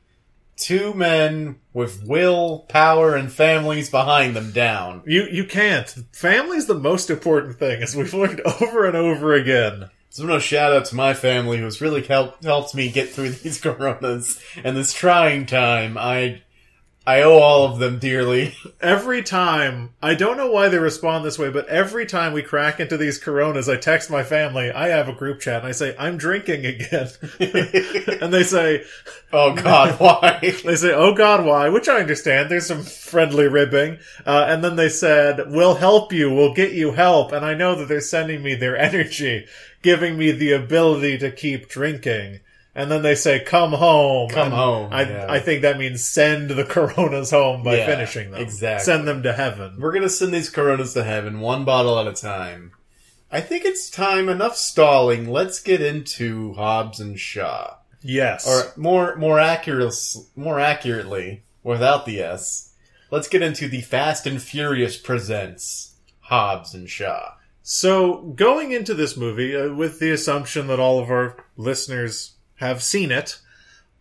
two 0.58 0.92
men 0.92 1.56
with 1.72 2.04
will, 2.04 2.60
power, 2.68 3.14
and 3.14 3.32
families 3.32 3.90
behind 3.90 4.36
them 4.36 4.50
down. 4.50 5.02
You 5.06 5.26
you 5.30 5.44
can't. 5.44 5.88
Family's 6.12 6.66
the 6.66 6.74
most 6.74 7.10
important 7.10 7.58
thing, 7.58 7.82
as 7.82 7.96
we've 7.96 8.12
learned 8.12 8.40
over 8.60 8.84
and 8.84 8.96
over 8.96 9.34
again. 9.34 9.90
So 10.10 10.24
no 10.24 10.38
shout 10.38 10.72
out 10.72 10.86
to 10.86 10.96
my 10.96 11.14
family 11.14 11.58
who's 11.58 11.80
really 11.80 12.02
helped 12.02 12.44
helped 12.44 12.74
me 12.74 12.90
get 12.90 13.10
through 13.10 13.30
these 13.30 13.60
coronas 13.60 14.40
and 14.62 14.76
this 14.76 14.92
trying 14.92 15.46
time. 15.46 15.96
I 15.96 16.42
I 17.08 17.22
owe 17.22 17.38
all 17.38 17.64
of 17.64 17.78
them 17.78 17.98
dearly. 17.98 18.54
every 18.82 19.22
time 19.22 19.94
I 20.02 20.14
don't 20.14 20.36
know 20.36 20.50
why 20.50 20.68
they 20.68 20.78
respond 20.78 21.24
this 21.24 21.38
way, 21.38 21.48
but 21.48 21.66
every 21.66 22.04
time 22.04 22.34
we 22.34 22.42
crack 22.42 22.80
into 22.80 22.98
these 22.98 23.16
coronas, 23.16 23.66
I 23.66 23.78
text 23.78 24.10
my 24.10 24.22
family. 24.22 24.70
I 24.70 24.88
have 24.88 25.08
a 25.08 25.14
group 25.14 25.40
chat 25.40 25.60
and 25.60 25.68
I 25.68 25.72
say, 25.72 25.96
I'm 25.98 26.18
drinking 26.18 26.66
again. 26.66 27.08
and 28.20 28.30
they 28.30 28.42
say, 28.42 28.84
Oh 29.32 29.54
God, 29.54 29.98
why? 29.98 30.38
they 30.42 30.76
say, 30.76 30.92
oh 30.92 31.14
God, 31.14 31.46
why? 31.46 31.70
Which 31.70 31.88
I 31.88 32.00
understand. 32.00 32.50
There's 32.50 32.66
some 32.66 32.82
friendly 32.82 33.48
ribbing. 33.48 34.00
Uh, 34.26 34.44
and 34.46 34.62
then 34.62 34.76
they 34.76 34.90
said, 34.90 35.50
we'll 35.50 35.76
help 35.76 36.12
you. 36.12 36.30
We'll 36.30 36.52
get 36.52 36.72
you 36.72 36.92
help. 36.92 37.32
And 37.32 37.42
I 37.42 37.54
know 37.54 37.74
that 37.74 37.88
they're 37.88 38.02
sending 38.02 38.42
me 38.42 38.54
their 38.54 38.76
energy, 38.76 39.46
giving 39.80 40.18
me 40.18 40.32
the 40.32 40.52
ability 40.52 41.16
to 41.18 41.30
keep 41.30 41.70
drinking. 41.70 42.40
And 42.78 42.90
then 42.90 43.02
they 43.02 43.14
say, 43.16 43.40
come 43.40 43.72
home. 43.72 44.30
Come 44.30 44.46
And 44.46 44.54
home, 44.54 44.88
I, 44.92 45.02
yeah. 45.02 45.26
I 45.28 45.40
think 45.40 45.62
that 45.62 45.78
means 45.78 46.04
send 46.04 46.48
the 46.50 46.64
coronas 46.64 47.30
home 47.32 47.62
by 47.64 47.76
Yeah, 47.78 47.86
finishing 47.86 48.30
them. 48.30 48.40
exactly. 48.40 48.84
Send 48.84 49.06
them 49.08 49.22
to 49.24 49.32
heaven. 49.32 49.76
We're 49.80 49.92
gonna 49.92 50.08
send 50.08 50.32
these 50.32 50.48
Coronas 50.48 50.94
to 50.94 51.02
heaven, 51.04 51.40
one 51.40 51.64
bottle 51.64 51.98
at 51.98 52.06
a 52.06 52.12
time. 52.12 52.70
I 53.30 53.40
think 53.42 53.64
it's 53.64 53.90
time. 53.90 54.28
Enough 54.28 54.56
stalling. 54.56 55.28
Let's 55.28 55.60
get 55.60 55.82
into 55.82 56.54
Hobbs 56.54 57.00
and 57.00 57.18
Shaw, 57.18 57.74
Yes. 58.00 58.46
or 58.48 58.72
more 58.80 59.16
more 59.16 59.38
accurate, 59.40 59.92
more 60.36 60.60
accurately, 60.60 61.42
without 61.64 62.06
the 62.06 62.20
S. 62.22 62.72
Let's 63.10 63.28
get 63.28 63.42
into 63.42 63.68
the 63.68 63.80
Fast 63.82 64.26
and 64.26 64.40
Furious 64.40 64.96
presents 64.96 65.94
Hobbs 66.20 66.74
and 66.74 66.88
Shaw. 66.88 67.32
So, 67.62 68.18
going 68.36 68.72
into 68.72 68.94
this 68.94 69.16
movie, 69.16 69.54
uh, 69.56 69.74
with 69.74 69.98
the 69.98 70.10
assumption 70.12 70.68
that 70.68 70.78
all 70.80 70.98
of 71.00 71.10
our 71.10 71.36
listeners 71.56 72.34
have 72.58 72.82
seen 72.82 73.10
it, 73.10 73.40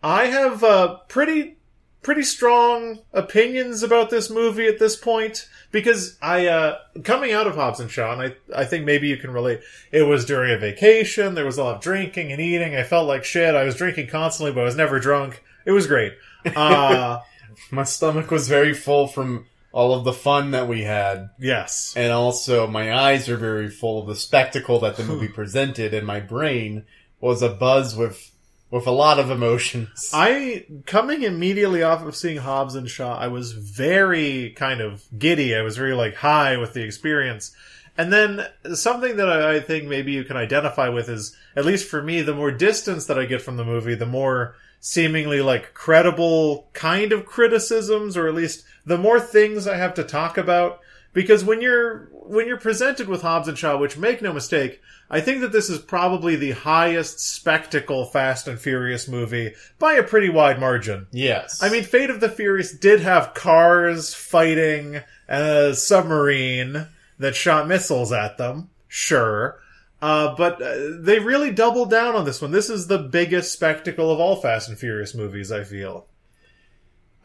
I 0.02 0.26
have 0.26 0.62
uh, 0.62 0.98
pretty 1.08 1.56
pretty 2.02 2.22
strong 2.22 3.00
opinions 3.12 3.82
about 3.82 4.08
this 4.08 4.30
movie 4.30 4.66
at 4.66 4.78
this 4.78 4.96
point 4.96 5.48
because 5.72 6.16
I 6.22 6.46
uh, 6.46 6.78
coming 7.02 7.32
out 7.32 7.46
of 7.46 7.56
Hobbs 7.56 7.80
and 7.80 7.90
Shaw, 7.90 8.12
and 8.12 8.22
I 8.22 8.60
I 8.60 8.64
think 8.64 8.84
maybe 8.84 9.08
you 9.08 9.16
can 9.16 9.32
relate. 9.32 9.60
It 9.90 10.02
was 10.02 10.24
during 10.24 10.52
a 10.52 10.58
vacation. 10.58 11.34
There 11.34 11.44
was 11.44 11.58
a 11.58 11.64
lot 11.64 11.76
of 11.76 11.82
drinking 11.82 12.32
and 12.32 12.40
eating. 12.40 12.76
I 12.76 12.82
felt 12.82 13.08
like 13.08 13.24
shit. 13.24 13.54
I 13.54 13.64
was 13.64 13.74
drinking 13.74 14.08
constantly, 14.08 14.52
but 14.52 14.60
I 14.60 14.64
was 14.64 14.76
never 14.76 15.00
drunk. 15.00 15.42
It 15.64 15.72
was 15.72 15.86
great. 15.86 16.14
Uh, 16.56 17.20
My 17.70 17.82
stomach 17.82 18.30
was 18.30 18.48
very 18.48 18.72
full 18.72 19.08
from 19.08 19.46
all 19.72 19.94
of 19.94 20.04
the 20.04 20.12
fun 20.12 20.52
that 20.52 20.68
we 20.68 20.82
had, 20.82 21.30
yes. 21.38 21.92
and 21.96 22.12
also 22.12 22.66
my 22.66 22.94
eyes 22.94 23.28
are 23.28 23.36
very 23.36 23.68
full 23.68 24.00
of 24.00 24.06
the 24.06 24.16
spectacle 24.16 24.80
that 24.80 24.96
the 24.96 25.04
movie 25.10 25.28
presented, 25.28 25.92
and 25.92 26.06
my 26.06 26.20
brain 26.20 26.84
was 27.20 27.42
a 27.42 27.48
buzz 27.48 27.94
with 27.94 28.30
with 28.70 28.86
a 28.86 28.92
lot 28.92 29.18
of 29.18 29.30
emotions. 29.30 30.10
I 30.14 30.66
coming 30.86 31.22
immediately 31.22 31.82
off 31.82 32.02
of 32.02 32.16
seeing 32.16 32.38
Hobbs 32.38 32.74
and 32.74 32.88
Shaw, 32.88 33.16
I 33.18 33.28
was 33.28 33.52
very 33.52 34.50
kind 34.50 34.80
of 34.80 35.04
giddy. 35.18 35.54
I 35.54 35.62
was 35.62 35.76
very 35.76 35.94
like 35.94 36.16
high 36.16 36.56
with 36.56 36.74
the 36.74 36.82
experience. 36.82 37.54
And 37.96 38.12
then 38.12 38.46
something 38.74 39.16
that 39.16 39.28
I, 39.28 39.56
I 39.56 39.60
think 39.60 39.88
maybe 39.88 40.12
you 40.12 40.22
can 40.22 40.36
identify 40.36 40.88
with 40.88 41.08
is, 41.08 41.36
at 41.56 41.64
least 41.64 41.88
for 41.88 42.00
me, 42.00 42.22
the 42.22 42.34
more 42.34 42.52
distance 42.52 43.06
that 43.06 43.18
I 43.18 43.24
get 43.24 43.42
from 43.42 43.56
the 43.56 43.64
movie, 43.64 43.96
the 43.96 44.06
more 44.06 44.54
seemingly 44.80 45.40
like 45.40 45.74
credible 45.74 46.68
kind 46.72 47.12
of 47.12 47.26
criticisms, 47.26 48.16
or 48.16 48.28
at 48.28 48.34
least 48.34 48.64
the 48.86 48.98
more 48.98 49.18
things 49.18 49.66
I 49.66 49.76
have 49.76 49.94
to 49.94 50.04
talk 50.04 50.38
about. 50.38 50.80
Because 51.12 51.44
when 51.44 51.60
you're 51.60 52.08
when 52.12 52.46
you're 52.46 52.58
presented 52.58 53.08
with 53.08 53.22
Hobbs 53.22 53.48
and 53.48 53.56
Shaw, 53.56 53.76
which 53.78 53.96
make 53.96 54.20
no 54.20 54.32
mistake, 54.32 54.80
I 55.10 55.20
think 55.20 55.40
that 55.40 55.52
this 55.52 55.70
is 55.70 55.78
probably 55.78 56.36
the 56.36 56.50
highest 56.50 57.18
spectacle 57.20 58.04
Fast 58.04 58.46
and 58.46 58.58
Furious 58.58 59.08
movie 59.08 59.54
by 59.78 59.94
a 59.94 60.02
pretty 60.02 60.28
wide 60.28 60.60
margin. 60.60 61.06
yes, 61.10 61.62
I 61.62 61.70
mean, 61.70 61.84
Fate 61.84 62.10
of 62.10 62.20
the 62.20 62.28
Furious 62.28 62.72
did 62.72 63.00
have 63.00 63.34
cars 63.34 64.14
fighting 64.14 65.00
a 65.28 65.74
submarine 65.74 66.86
that 67.18 67.34
shot 67.34 67.66
missiles 67.66 68.12
at 68.12 68.36
them, 68.38 68.70
sure. 68.86 69.60
Uh, 70.00 70.34
but 70.36 70.62
uh, 70.62 70.76
they 71.00 71.18
really 71.18 71.50
doubled 71.50 71.90
down 71.90 72.14
on 72.14 72.24
this 72.24 72.40
one. 72.40 72.52
This 72.52 72.70
is 72.70 72.86
the 72.86 72.98
biggest 72.98 73.52
spectacle 73.52 74.12
of 74.12 74.20
all 74.20 74.36
Fast 74.36 74.68
and 74.68 74.78
Furious 74.78 75.14
movies, 75.14 75.50
I 75.50 75.64
feel. 75.64 76.06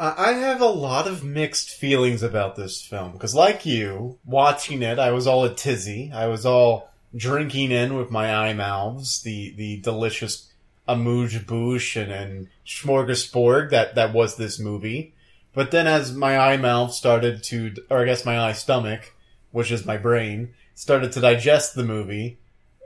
I 0.05 0.33
have 0.33 0.59
a 0.59 0.65
lot 0.65 1.07
of 1.07 1.23
mixed 1.23 1.69
feelings 1.69 2.23
about 2.23 2.57
this 2.57 2.81
film 2.81 3.13
because, 3.13 3.33
like 3.33 3.65
you, 3.65 4.19
watching 4.25 4.81
it, 4.81 4.99
I 4.99 5.11
was 5.11 5.27
all 5.27 5.45
a 5.45 5.53
tizzy. 5.53 6.11
I 6.13 6.27
was 6.27 6.45
all 6.45 6.89
drinking 7.15 7.71
in 7.71 7.95
with 7.95 8.11
my 8.11 8.33
eye 8.33 8.53
mouths 8.53 9.21
the 9.21 9.53
the 9.55 9.77
delicious 9.77 10.51
amuse 10.89 11.37
bouche 11.39 11.95
and, 11.95 12.11
and 12.11 12.49
smorgasbord 12.65 13.69
that 13.69 13.95
that 13.95 14.13
was 14.13 14.35
this 14.35 14.59
movie. 14.59 15.13
But 15.53 15.71
then, 15.71 15.87
as 15.87 16.13
my 16.13 16.37
eye 16.37 16.57
mouth 16.57 16.93
started 16.93 17.41
to, 17.43 17.73
or 17.89 17.99
I 17.99 18.05
guess 18.05 18.25
my 18.25 18.37
eye 18.39 18.53
stomach, 18.53 19.13
which 19.51 19.71
is 19.71 19.85
my 19.85 19.95
brain, 19.95 20.53
started 20.75 21.13
to 21.13 21.21
digest 21.21 21.75
the 21.75 21.83
movie. 21.83 22.39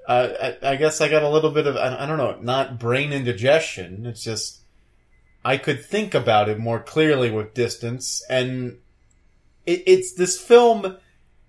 Uh, 0.07 0.53
I, 0.61 0.73
I 0.73 0.75
guess 0.75 1.01
I 1.01 1.09
got 1.09 1.23
a 1.23 1.29
little 1.29 1.51
bit 1.51 1.65
of 1.65 1.77
I, 1.77 2.03
I 2.03 2.05
don't 2.05 2.19
know, 2.19 2.37
not 2.41 2.77
brain 2.77 3.11
indigestion. 3.11 4.05
It's 4.05 4.23
just 4.23 4.59
I 5.47 5.55
could 5.55 5.85
think 5.85 6.13
about 6.13 6.49
it 6.49 6.59
more 6.59 6.81
clearly 6.81 7.31
with 7.31 7.53
distance, 7.53 8.21
and 8.29 8.79
it, 9.65 9.81
it's 9.87 10.11
this 10.11 10.37
film 10.37 10.97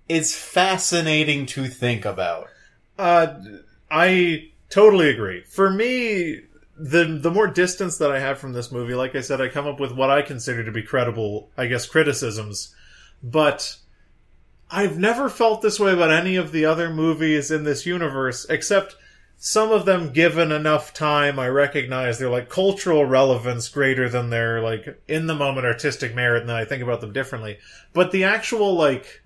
is 0.08 0.36
fascinating 0.36 1.46
to 1.46 1.66
think 1.66 2.04
about. 2.04 2.46
Uh, 2.96 3.34
I 3.90 4.52
totally 4.70 5.10
agree. 5.10 5.42
For 5.42 5.68
me, 5.68 6.42
the 6.76 7.18
the 7.20 7.32
more 7.32 7.48
distance 7.48 7.98
that 7.98 8.12
I 8.12 8.20
have 8.20 8.38
from 8.38 8.52
this 8.52 8.70
movie, 8.70 8.94
like 8.94 9.16
I 9.16 9.20
said, 9.20 9.40
I 9.40 9.48
come 9.48 9.66
up 9.66 9.80
with 9.80 9.90
what 9.90 10.10
I 10.10 10.22
consider 10.22 10.62
to 10.64 10.70
be 10.70 10.84
credible, 10.84 11.50
I 11.56 11.66
guess, 11.66 11.84
criticisms. 11.84 12.72
But 13.20 13.78
I've 14.70 14.96
never 14.96 15.28
felt 15.28 15.60
this 15.60 15.80
way 15.80 15.92
about 15.92 16.12
any 16.12 16.36
of 16.36 16.52
the 16.52 16.66
other 16.66 16.88
movies 16.88 17.50
in 17.50 17.64
this 17.64 17.84
universe, 17.84 18.46
except 18.48 18.94
some 19.38 19.70
of 19.70 19.86
them 19.86 20.12
given 20.12 20.50
enough 20.50 20.92
time, 20.92 21.38
I 21.38 21.48
recognize 21.48 22.18
their 22.18 22.28
like 22.28 22.48
cultural 22.48 23.04
relevance 23.04 23.68
greater 23.68 24.08
than 24.08 24.30
their 24.30 24.60
like 24.60 25.00
in 25.06 25.28
the 25.28 25.34
moment 25.34 25.64
artistic 25.64 26.14
merit, 26.14 26.40
and 26.40 26.48
then 26.48 26.56
I 26.56 26.64
think 26.64 26.82
about 26.82 27.00
them 27.00 27.12
differently. 27.12 27.58
But 27.92 28.10
the 28.10 28.24
actual 28.24 28.74
like 28.74 29.22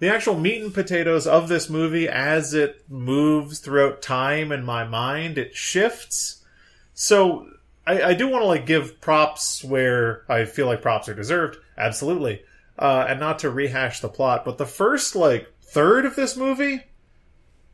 the 0.00 0.08
actual 0.08 0.38
meat 0.38 0.62
and 0.62 0.72
potatoes 0.72 1.26
of 1.26 1.48
this 1.48 1.68
movie 1.68 2.08
as 2.08 2.54
it 2.54 2.84
moves 2.88 3.60
throughout 3.60 4.02
time 4.02 4.50
in 4.50 4.64
my 4.64 4.82
mind 4.82 5.38
it 5.38 5.54
shifts 5.54 6.42
so 6.94 7.46
i, 7.86 8.02
I 8.02 8.14
do 8.14 8.26
want 8.26 8.42
to 8.42 8.46
like 8.46 8.66
give 8.66 9.00
props 9.00 9.62
where 9.62 10.24
i 10.28 10.46
feel 10.46 10.66
like 10.66 10.82
props 10.82 11.08
are 11.08 11.14
deserved 11.14 11.58
absolutely 11.78 12.42
uh, 12.78 13.04
and 13.08 13.20
not 13.20 13.40
to 13.40 13.50
rehash 13.50 14.00
the 14.00 14.08
plot 14.08 14.44
but 14.44 14.56
the 14.56 14.66
first 14.66 15.14
like 15.14 15.52
third 15.60 16.06
of 16.06 16.16
this 16.16 16.36
movie 16.36 16.84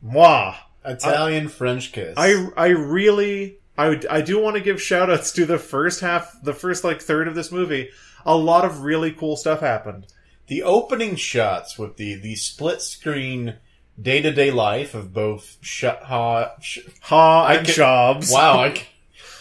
moi 0.01 0.53
Italian 0.87 1.47
French 1.49 1.91
kiss. 1.91 2.13
i 2.17 2.47
i 2.55 2.67
really 2.67 3.57
i 3.77 3.89
would- 3.89 4.07
i 4.07 4.21
do 4.21 4.39
want 4.41 4.55
to 4.55 4.61
give 4.61 4.81
shout 4.81 5.09
outs 5.09 5.31
to 5.33 5.45
the 5.45 5.59
first 5.59 5.99
half 6.01 6.33
the 6.43 6.53
first 6.53 6.83
like 6.83 7.01
third 7.01 7.27
of 7.27 7.35
this 7.35 7.51
movie 7.51 7.89
a 8.25 8.35
lot 8.35 8.65
of 8.65 8.81
really 8.81 9.11
cool 9.11 9.35
stuff 9.37 9.59
happened 9.59 10.05
the 10.47 10.63
opening 10.63 11.15
shots 11.15 11.77
with 11.77 11.97
the 11.97 12.15
the 12.15 12.35
split 12.35 12.81
screen 12.81 13.55
day 14.01 14.21
to 14.21 14.31
day 14.31 14.51
life 14.51 14.93
of 14.93 15.11
both 15.13 15.57
Shaw, 15.61 15.95
Ha, 16.03 16.51
Sh- 16.61 16.79
ha 17.01 17.47
and 17.47 17.65
jobs 17.67 18.31
wow, 18.31 18.59
I, 18.59 18.87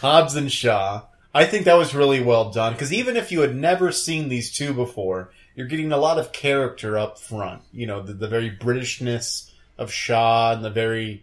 Hobbs 0.00 0.34
and 0.34 0.50
Shaw. 0.50 1.02
I 1.34 1.44
think 1.44 1.66
that 1.66 1.76
was 1.76 1.94
really 1.94 2.22
well 2.22 2.50
done 2.50 2.72
because 2.72 2.92
even 2.92 3.16
if 3.16 3.30
you 3.30 3.40
had 3.42 3.54
never 3.54 3.92
seen 3.92 4.28
these 4.30 4.50
two 4.50 4.72
before, 4.72 5.30
you're 5.54 5.66
getting 5.66 5.92
a 5.92 5.98
lot 5.98 6.18
of 6.18 6.32
character 6.32 6.96
up 6.96 7.18
front. 7.18 7.60
You 7.72 7.86
know, 7.86 8.02
the, 8.02 8.14
the 8.14 8.28
very 8.28 8.50
Britishness 8.50 9.50
of 9.76 9.92
Shaw 9.92 10.52
and 10.54 10.64
the 10.64 10.70
very 10.70 11.22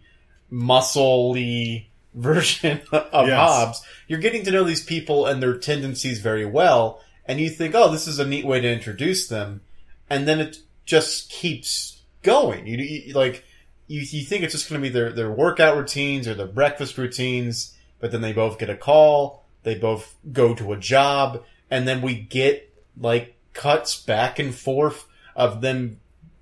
muscly 0.52 1.86
version 2.14 2.80
of 2.92 3.26
Yes. 3.28 3.38
Hobbs. 3.38 3.82
You're 4.08 4.20
getting 4.20 4.44
to 4.44 4.50
know 4.50 4.64
these 4.64 4.84
people 4.84 5.26
and 5.26 5.42
their 5.42 5.56
tendencies 5.56 6.20
very 6.20 6.46
well, 6.46 7.00
and 7.26 7.40
you 7.40 7.50
think, 7.50 7.74
oh, 7.74 7.90
this 7.90 8.06
is 8.06 8.18
a 8.18 8.26
neat 8.26 8.44
way 8.44 8.60
to 8.60 8.72
introduce 8.72 9.28
them, 9.28 9.62
and 10.08 10.28
then 10.28 10.40
it 10.40 10.58
just 10.84 11.30
keeps 11.30 12.02
going. 12.22 12.66
You, 12.66 12.76
you 12.78 13.14
like 13.14 13.44
you, 13.86 14.00
you 14.00 14.24
think 14.24 14.42
it's 14.42 14.52
just 14.54 14.68
going 14.68 14.80
to 14.80 14.88
be 14.88 14.92
their, 14.92 15.12
their 15.12 15.30
workout 15.30 15.76
routines 15.76 16.26
or 16.26 16.34
their 16.34 16.46
breakfast 16.46 16.98
routines, 16.98 17.76
but 18.00 18.12
then 18.12 18.20
they 18.20 18.32
both 18.32 18.58
get 18.58 18.70
a 18.70 18.76
call, 18.76 19.44
they 19.62 19.74
both 19.74 20.14
go 20.32 20.54
to 20.54 20.72
a 20.72 20.78
job, 20.78 21.42
and 21.70 21.86
then 21.86 22.02
we 22.02 22.14
get 22.14 22.72
like 22.98 23.36
cuts 23.52 24.00
back 24.00 24.38
and 24.38 24.54
forth 24.54 25.06
of 25.36 25.60
them 25.60 26.00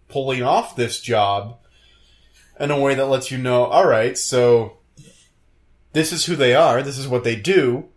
pulling 0.08 0.42
off 0.42 0.76
this 0.76 1.00
job 1.00 1.58
in 2.62 2.70
a 2.70 2.78
way 2.78 2.94
that 2.94 3.06
lets 3.06 3.30
you 3.30 3.38
know, 3.38 3.64
all 3.64 3.86
right, 3.86 4.16
so 4.16 4.78
this 5.92 6.12
is 6.12 6.24
who 6.26 6.36
they 6.36 6.54
are, 6.54 6.82
this 6.82 6.96
is 6.96 7.08
what 7.08 7.24
they 7.24 7.36
do. 7.36 7.88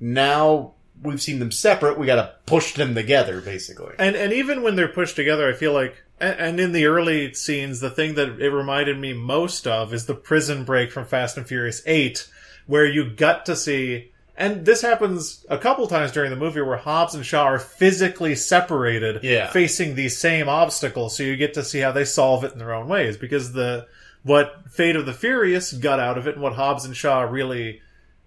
Now 0.00 0.74
we've 1.00 1.22
seen 1.22 1.38
them 1.38 1.52
separate, 1.52 1.98
we 1.98 2.06
got 2.06 2.16
to 2.16 2.34
push 2.44 2.74
them 2.74 2.94
together, 2.94 3.40
basically. 3.40 3.94
And 3.98 4.16
and 4.16 4.32
even 4.32 4.62
when 4.62 4.74
they're 4.76 4.88
pushed 4.88 5.16
together, 5.16 5.48
I 5.48 5.52
feel 5.52 5.72
like, 5.72 5.94
and, 6.20 6.60
in 6.60 6.72
the 6.72 6.86
early 6.86 7.32
scenes, 7.34 7.80
the 7.80 7.90
thing 7.90 8.14
that 8.14 8.40
it 8.40 8.50
reminded 8.50 8.98
me 8.98 9.12
most 9.12 9.66
of 9.66 9.94
is 9.94 10.06
the 10.06 10.14
prison 10.14 10.64
break 10.64 10.90
from 10.90 11.04
Fast 11.04 11.36
and 11.36 11.46
Furious 11.46 11.82
Eight, 11.86 12.28
where 12.66 12.86
you 12.86 13.08
got 13.08 13.46
to 13.46 13.56
see 13.56 14.11
and 14.36 14.64
this 14.64 14.82
happens 14.82 15.44
a 15.48 15.58
couple 15.58 15.86
times 15.86 16.12
during 16.12 16.30
the 16.30 16.36
movie 16.36 16.60
where 16.62 16.76
Hobbs 16.76 17.14
and 17.14 17.24
Shaw 17.24 17.44
are 17.44 17.58
physically 17.58 18.34
separated, 18.34 19.22
Yeah. 19.22 19.50
facing 19.50 19.94
these 19.94 20.16
same 20.16 20.48
obstacles. 20.48 21.16
So 21.16 21.22
you 21.22 21.36
get 21.36 21.54
to 21.54 21.64
see 21.64 21.80
how 21.80 21.92
they 21.92 22.04
solve 22.04 22.42
it 22.44 22.52
in 22.52 22.58
their 22.58 22.72
own 22.72 22.88
ways 22.88 23.16
because 23.16 23.52
the 23.52 23.86
what 24.22 24.64
Fate 24.70 24.96
of 24.96 25.04
the 25.04 25.12
Furious 25.12 25.72
got 25.72 25.98
out 26.00 26.16
of 26.16 26.26
it 26.26 26.34
and 26.34 26.42
what 26.42 26.54
Hobbs 26.54 26.84
and 26.84 26.96
Shaw 26.96 27.22
really 27.22 27.80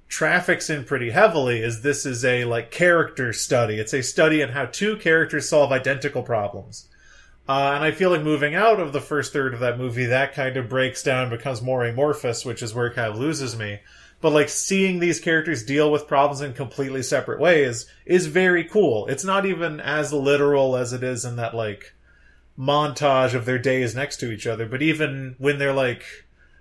traffics 0.07 0.69
in 0.69 0.83
pretty 0.83 1.09
heavily 1.09 1.59
is 1.61 1.81
this 1.81 2.05
is 2.05 2.23
a 2.23 2.45
like 2.45 2.69
character 2.71 3.33
study. 3.33 3.75
It's 3.79 3.93
a 3.93 4.03
study 4.03 4.41
in 4.41 4.49
how 4.49 4.65
two 4.65 4.97
characters 4.97 5.49
solve 5.49 5.71
identical 5.71 6.21
problems. 6.23 6.87
Uh, 7.47 7.73
and 7.75 7.83
I 7.83 7.91
feel 7.91 8.09
like 8.09 8.21
moving 8.23 8.55
out 8.55 8.79
of 8.79 8.91
the 8.91 9.01
first 9.01 9.31
third 9.31 9.53
of 9.53 9.59
that 9.59 9.77
movie, 9.77 10.05
that 10.07 10.33
kind 10.33 10.57
of 10.57 10.67
breaks 10.67 11.03
down, 11.03 11.29
becomes 11.29 11.61
more 11.61 11.85
amorphous, 11.85 12.43
which 12.43 12.63
is 12.63 12.73
where 12.73 12.87
it 12.87 12.95
kind 12.95 13.11
of 13.11 13.19
loses 13.19 13.55
me. 13.57 13.79
But 14.25 14.33
like 14.33 14.49
seeing 14.49 14.97
these 14.97 15.19
characters 15.19 15.61
deal 15.63 15.91
with 15.91 16.07
problems 16.07 16.41
in 16.41 16.53
completely 16.53 17.03
separate 17.03 17.39
ways 17.39 17.85
is 18.07 18.25
very 18.25 18.63
cool. 18.63 19.05
It's 19.05 19.23
not 19.23 19.45
even 19.45 19.79
as 19.79 20.11
literal 20.11 20.75
as 20.75 20.93
it 20.93 21.03
is 21.03 21.25
in 21.25 21.35
that 21.35 21.53
like 21.53 21.93
montage 22.57 23.35
of 23.35 23.45
their 23.45 23.59
days 23.59 23.93
next 23.93 24.17
to 24.21 24.31
each 24.31 24.47
other, 24.47 24.65
but 24.65 24.81
even 24.81 25.35
when 25.37 25.59
they're 25.59 25.73
like 25.75 26.01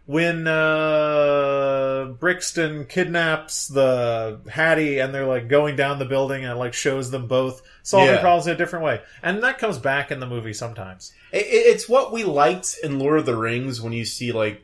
when 0.05 0.47
uh 0.47 2.13
Brixton 2.21 2.85
kidnaps 2.85 3.69
the 3.69 4.41
Hattie 4.51 4.99
and 4.99 5.15
they're 5.15 5.25
like 5.27 5.49
going 5.49 5.75
down 5.75 5.99
the 5.99 6.05
building 6.05 6.45
and 6.45 6.53
it 6.53 6.57
like 6.57 6.75
shows 6.75 7.11
them 7.11 7.27
both 7.29 7.63
solving 7.83 8.17
Yeah. 8.17 8.21
problems 8.21 8.47
in 8.47 8.53
a 8.53 8.59
different 8.59 8.85
way. 8.85 9.01
And 9.23 9.43
that 9.43 9.57
comes 9.57 9.79
back 9.79 10.11
in 10.11 10.21
the 10.21 10.27
movie 10.27 10.53
sometimes. 10.53 11.15
It, 11.33 11.47
it's 11.49 11.89
what 11.89 12.13
we 12.13 12.25
liked 12.25 12.77
in 12.83 12.99
Lord 12.99 13.21
of 13.21 13.25
the 13.25 13.37
Rings 13.39 13.81
when 13.81 13.95
you 13.95 14.05
see 14.05 14.33
like 14.33 14.61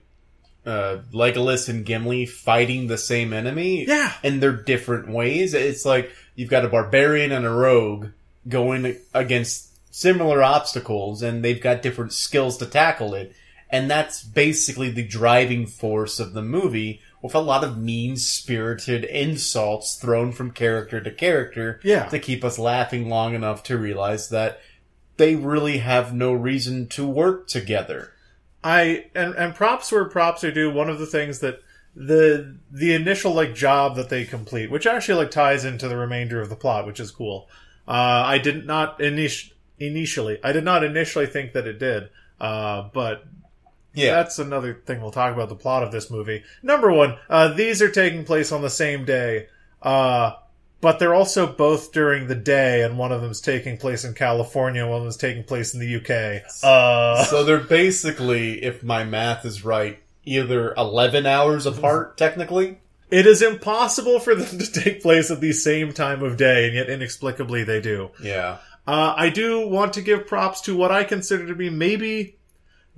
uh, 0.67 0.99
Legolas 1.13 1.69
and 1.69 1.85
Gimli 1.87 2.27
fighting 2.27 2.87
the 2.87 2.99
same 2.99 3.33
enemy. 3.33 3.87
Yeah. 3.87 4.13
in 4.23 4.41
their 4.41 4.53
different 4.53 5.09
ways. 5.09 5.55
It's 5.55 5.85
like 5.85 6.11
you've 6.35 6.51
got 6.51 6.65
a 6.65 6.69
barbarian 6.69 7.33
and 7.33 7.47
a 7.47 7.51
rogue 7.51 8.09
going 8.49 8.97
against 9.15 9.69
similar 9.95 10.43
obstacles, 10.43 11.23
and 11.23 11.45
they've 11.45 11.61
got 11.61 11.83
different 11.83 12.13
skills 12.13 12.59
to 12.59 12.67
tackle 12.67 13.15
it. 13.15 13.35
And 13.71 13.91
that's 13.91 14.23
basically 14.23 14.91
the 14.91 15.07
driving 15.07 15.67
force 15.67 16.19
of 16.21 16.33
the 16.33 16.43
movie, 16.43 17.01
with 17.23 17.35
a 17.35 17.41
lot 17.41 17.63
of 17.65 17.79
mean 17.79 18.17
spirited 18.17 19.05
insults 19.05 19.97
thrown 19.97 20.33
from 20.33 20.51
character 20.51 21.01
to 21.01 21.11
character 21.11 21.79
Yeah. 21.85 22.07
to 22.09 22.19
keep 22.19 22.45
us 22.45 22.59
laughing 22.59 23.09
long 23.09 23.35
enough 23.35 23.63
to 23.65 23.77
realize 23.79 24.31
that 24.31 24.61
they 25.19 25.35
really 25.37 25.79
have 25.79 26.15
no 26.15 26.33
reason 26.33 26.87
to 26.89 27.07
work 27.07 27.47
together. 27.47 28.13
I 28.63 29.07
and 29.15 29.35
and 29.35 29.55
props 29.55 29.91
where 29.91 30.05
props 30.05 30.45
are 30.45 30.53
due. 30.53 30.71
One 30.71 30.91
of 30.91 30.99
the 30.99 31.07
things 31.07 31.39
that 31.41 31.63
the 31.97 32.57
the 32.71 32.95
initial 32.95 33.33
like 33.33 33.55
job 33.55 33.97
that 33.97 34.09
they 34.11 34.25
complete, 34.25 34.71
which 34.71 34.87
actually 34.87 35.19
like 35.23 35.31
ties 35.31 35.65
into 35.65 35.89
the 35.89 35.97
remainder 35.97 36.41
of 36.41 36.49
the 36.49 36.57
plot, 36.57 36.87
which 36.87 37.01
is 37.01 37.11
cool. 37.11 37.49
Uh, 37.89 38.23
I 38.27 38.39
did 38.39 38.67
not 38.67 38.99
init- 39.01 39.53
initially. 39.79 40.39
I 40.45 40.53
did 40.53 40.65
not 40.65 40.85
initially 40.85 41.27
think 41.27 41.53
that 41.55 41.67
it 41.67 41.79
did. 41.79 42.11
Uh, 42.41 42.89
but 42.95 43.25
Yeah. 43.95 44.15
that's 44.15 44.39
another 44.39 44.75
thing 44.87 45.01
we'll 45.03 45.11
talk 45.11 45.35
about 45.35 45.49
the 45.49 45.57
plot 45.57 45.83
of 45.83 45.91
this 45.91 46.11
movie. 46.11 46.45
Number 46.63 46.93
one, 46.93 47.17
uh, 47.29 47.49
these 47.49 47.83
are 47.83 47.91
taking 47.91 48.25
place 48.25 48.53
on 48.53 48.63
the 48.63 48.71
same 48.71 49.05
day, 49.05 49.49
uh, 49.83 50.33
but 50.81 50.99
they're 50.99 51.15
also 51.15 51.47
both 51.47 51.93
during 51.93 52.27
the 52.27 52.35
day, 52.35 52.83
and 52.83 52.97
one 52.99 53.13
of 53.13 53.21
them's 53.21 53.41
taking 53.41 53.77
place 53.77 54.05
in 54.05 54.15
California, 54.15 54.87
one 54.87 54.99
of 54.99 55.03
them's 55.03 55.17
taking 55.17 55.45
place 55.45 55.75
in 55.75 55.81
the 55.81 55.97
UK. 55.97 56.43
Uh, 56.63 57.25
so 57.25 57.45
they're 57.45 57.59
basically, 57.59 58.63
if 58.63 58.83
my 58.83 59.05
math 59.05 59.45
is 59.45 59.65
right, 59.65 59.99
either 60.25 60.75
11 60.75 61.27
hours 61.27 61.67
apart, 61.67 62.17
technically. 62.17 62.79
it 63.11 63.27
is 63.27 63.43
impossible 63.43 64.21
for 64.21 64.35
them 64.35 64.59
to 64.59 64.73
take 64.73 65.03
place 65.03 65.31
at 65.31 65.41
the 65.41 65.53
same 65.53 65.93
time 65.93 66.23
of 66.23 66.37
day, 66.37 66.67
and 66.67 66.75
yet 66.75 66.89
inexplicably 66.89 67.65
they 67.65 67.81
do. 67.81 68.11
Yeah. 68.23 68.59
Uh, 68.87 69.15
I 69.17 69.29
do 69.29 69.69
want 69.69 69.93
to 69.95 70.03
give 70.03 70.27
props 70.27 70.63
to 70.63 70.75
what 70.77 70.91
I 70.91 71.05
consider 71.05 71.47
to 71.47 71.55
be 71.55 71.71
maybe 71.71 72.37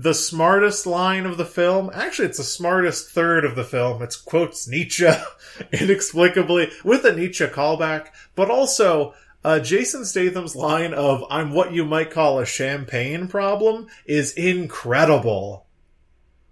the 0.02 0.14
smartest 0.14 0.84
line 0.84 1.26
of 1.26 1.36
the 1.36 1.44
film. 1.44 1.88
Actually, 1.94 2.26
it's 2.26 2.38
the 2.38 2.44
smartest 2.44 3.10
third 3.10 3.44
of 3.44 3.54
the 3.54 3.64
film. 3.64 4.02
It's 4.02 4.16
quotes 4.16 4.66
Nietzsche 4.66 5.08
inexplicably 5.72 6.70
with 6.84 7.04
a 7.04 7.12
Nietzsche 7.12 7.46
callback, 7.46 8.08
but 8.34 8.50
also 8.50 9.14
uh, 9.44 9.60
Jason 9.60 10.04
Statham's 10.04 10.56
line 10.56 10.92
of 10.92 11.24
"I'm 11.30 11.52
what 11.52 11.72
you 11.72 11.84
might 11.84 12.10
call 12.10 12.40
a 12.40 12.46
champagne 12.46 13.28
problem" 13.28 13.86
is 14.04 14.32
incredible. 14.32 15.66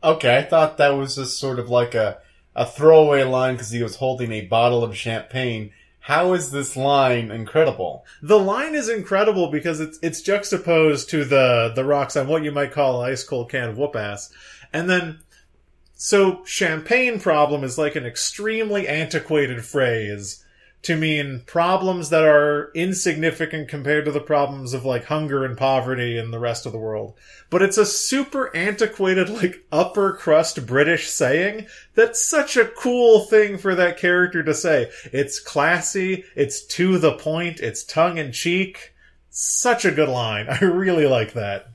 Okay, 0.03 0.39
I 0.39 0.43
thought 0.43 0.79
that 0.79 0.91
was 0.91 1.17
just 1.17 1.39
sort 1.39 1.59
of 1.59 1.69
like 1.69 1.95
a, 1.95 2.19
a 2.55 2.65
throwaway 2.65 3.25
line 3.25 3.55
because 3.55 3.71
he 3.71 3.83
was 3.83 3.97
holding 3.97 4.31
a 4.31 4.47
bottle 4.47 4.85
of 4.85 4.97
champagne. 4.97 5.73
How 6.11 6.33
is 6.33 6.51
this 6.51 6.77
line 6.77 7.31
incredible? 7.31 8.05
The 8.21 8.37
line 8.37 8.75
is 8.75 8.89
incredible 8.89 9.49
because 9.49 9.79
it's 9.79 9.97
it's 10.03 10.21
juxtaposed 10.21 11.09
to 11.11 11.25
the 11.25 11.71
the 11.73 11.85
rocks 11.85 12.17
on 12.17 12.27
what 12.27 12.43
you 12.43 12.51
might 12.51 12.73
call 12.73 13.01
an 13.01 13.13
ice 13.13 13.23
cold 13.23 13.49
can 13.49 13.69
of 13.69 13.79
whoop 13.79 13.95
ass, 13.95 14.29
and 14.73 14.91
then 14.91 15.21
so 15.95 16.45
champagne 16.45 17.21
problem 17.21 17.63
is 17.63 17.79
like 17.79 17.95
an 17.95 18.05
extremely 18.05 18.89
antiquated 18.89 19.65
phrase 19.65 20.45
to 20.83 20.97
mean 20.97 21.43
problems 21.47 22.09
that 22.09 22.25
are 22.25 22.71
insignificant 22.75 23.69
compared 23.69 24.07
to 24.07 24.13
the 24.13 24.21
problems 24.21 24.73
of 24.73 24.85
like 24.85 25.05
hunger 25.05 25.45
and 25.45 25.57
poverty 25.57 26.19
in 26.19 26.31
the 26.31 26.39
rest 26.39 26.65
of 26.65 26.73
the 26.73 26.79
world. 26.79 27.15
But 27.51 27.61
it's 27.63 27.77
a 27.77 27.85
super 27.85 28.55
antiquated, 28.57 29.29
like 29.29 29.65
upper 29.71 30.15
crust 30.15 30.67
British 30.67 31.11
saying 31.11 31.67
that's 31.95 32.25
such 32.25 32.57
a 32.57 32.65
cool 32.65 33.21
thing 33.21 33.59
for 33.59 33.75
that 33.75 33.99
character 33.99 34.43
to 34.43 34.55
say. 34.55 34.91
It's 35.13 35.39
classy, 35.39 36.25
it's 36.35 36.65
to 36.69 36.99
the 36.99 37.13
point, 37.13 37.61
it's 37.61 37.85
tongue 37.85 38.17
in 38.17 38.33
cheek. 38.33 38.95
Such 39.29 39.85
a 39.85 39.93
good 39.93 40.09
line. 40.09 40.49
I 40.61 40.65
really 40.65 41.07
like 41.07 41.35
that. 41.35 41.69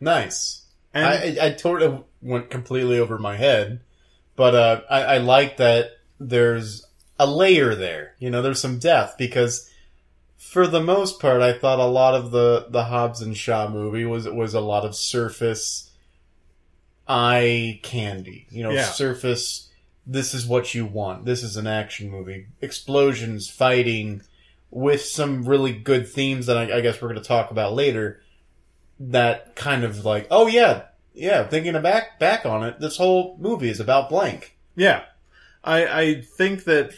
Nice. 0.00 0.62
And 0.94 1.04
I, 1.04 1.44
I, 1.44 1.46
I 1.46 1.52
totally 1.52 2.04
went 2.22 2.50
completely 2.50 2.98
over 2.98 3.18
my 3.18 3.36
head, 3.36 3.80
but 4.36 4.54
uh, 4.54 4.80
I, 4.88 5.02
I 5.02 5.18
like 5.18 5.56
that 5.56 5.90
there's 6.20 6.87
a 7.18 7.26
layer 7.26 7.74
there. 7.74 8.14
You 8.18 8.30
know, 8.30 8.42
there's 8.42 8.60
some 8.60 8.78
depth 8.78 9.18
because 9.18 9.70
for 10.36 10.66
the 10.66 10.80
most 10.80 11.20
part, 11.20 11.42
I 11.42 11.52
thought 11.52 11.78
a 11.80 11.84
lot 11.86 12.14
of 12.14 12.30
the 12.30 12.66
the 12.70 12.84
Hobbs 12.84 13.20
and 13.20 13.36
Shaw 13.36 13.68
movie 13.68 14.04
was 14.04 14.28
was 14.28 14.54
a 14.54 14.60
lot 14.60 14.84
of 14.84 14.94
surface 14.94 15.90
eye 17.06 17.80
candy. 17.82 18.46
You 18.50 18.62
know, 18.64 18.70
Yeah. 18.70 18.84
surface. 18.86 19.68
This 20.06 20.32
is 20.32 20.46
what 20.46 20.74
you 20.74 20.86
want. 20.86 21.26
This 21.26 21.42
is 21.42 21.56
an 21.56 21.66
action 21.66 22.10
movie. 22.10 22.46
Explosions, 22.62 23.48
fighting, 23.50 24.22
with 24.70 25.02
some 25.02 25.44
really 25.46 25.72
good 25.72 26.08
themes 26.08 26.46
that 26.46 26.56
I, 26.56 26.78
I 26.78 26.80
guess 26.80 27.00
we're 27.00 27.08
going 27.08 27.20
to 27.20 27.26
talk 27.28 27.50
about 27.50 27.74
later. 27.74 28.22
That 29.00 29.54
kind 29.54 29.84
of 29.84 30.04
like, 30.04 30.26
oh 30.30 30.46
yeah, 30.46 30.84
yeah. 31.14 31.46
Thinking 31.46 31.80
back 31.82 32.18
back 32.18 32.44
on 32.46 32.64
it, 32.64 32.80
this 32.80 32.96
whole 32.96 33.36
movie 33.38 33.68
is 33.70 33.80
about 33.80 34.08
blank. 34.08 34.56
Yeah, 34.76 35.04
I 35.62 35.86
I 35.86 36.20
think 36.22 36.64
that 36.64 36.94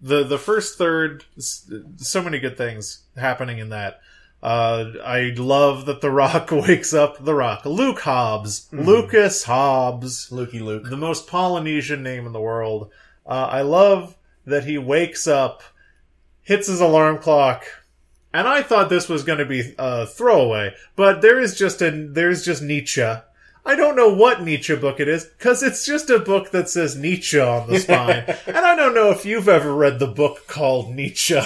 the 0.00 0.24
the 0.24 0.38
first 0.38 0.78
third, 0.78 1.24
so 1.38 2.22
many 2.22 2.38
good 2.38 2.56
things 2.56 3.00
happening 3.16 3.58
in 3.58 3.70
that. 3.70 4.00
Uh, 4.42 4.92
I 5.04 5.32
love 5.36 5.86
that 5.86 6.00
The 6.00 6.10
Rock 6.10 6.50
wakes 6.52 6.92
up. 6.94 7.24
The 7.24 7.34
Rock, 7.34 7.64
Luke 7.64 8.00
Hobbs, 8.00 8.68
Lucas 8.72 9.44
Hobbs, 9.44 10.30
Lukey 10.30 10.60
Luke. 10.60 10.88
the 10.90 10.96
most 10.96 11.26
Polynesian 11.26 12.02
name 12.02 12.26
in 12.26 12.32
the 12.32 12.40
world. 12.40 12.90
Uh, 13.26 13.48
I 13.50 13.62
love 13.62 14.16
that 14.44 14.64
he 14.64 14.78
wakes 14.78 15.26
up, 15.26 15.62
hits 16.42 16.68
his 16.68 16.80
alarm 16.80 17.18
clock, 17.18 17.64
and 18.32 18.46
I 18.46 18.62
thought 18.62 18.88
this 18.90 19.08
was 19.08 19.24
going 19.24 19.38
to 19.38 19.46
be 19.46 19.74
a 19.78 20.06
throwaway, 20.06 20.74
but 20.94 21.22
there 21.22 21.40
is 21.40 21.56
just 21.56 21.80
a 21.82 21.90
there's 21.90 22.44
just 22.44 22.62
Nietzsche. 22.62 23.14
I 23.66 23.74
don't 23.74 23.96
know 23.96 24.12
what 24.14 24.42
Nietzsche 24.42 24.76
book 24.76 25.00
it 25.00 25.08
is 25.08 25.24
because 25.24 25.62
it's 25.62 25.84
just 25.84 26.08
a 26.08 26.18
book 26.20 26.52
that 26.52 26.68
says 26.70 26.96
Nietzsche 26.96 27.38
on 27.40 27.68
the 27.68 27.80
spine, 27.80 28.24
and 28.46 28.56
I 28.58 28.74
don't 28.76 28.94
know 28.94 29.10
if 29.10 29.26
you've 29.26 29.48
ever 29.48 29.74
read 29.74 29.98
the 29.98 30.06
book 30.06 30.46
called 30.46 30.94
Nietzsche. 30.94 31.40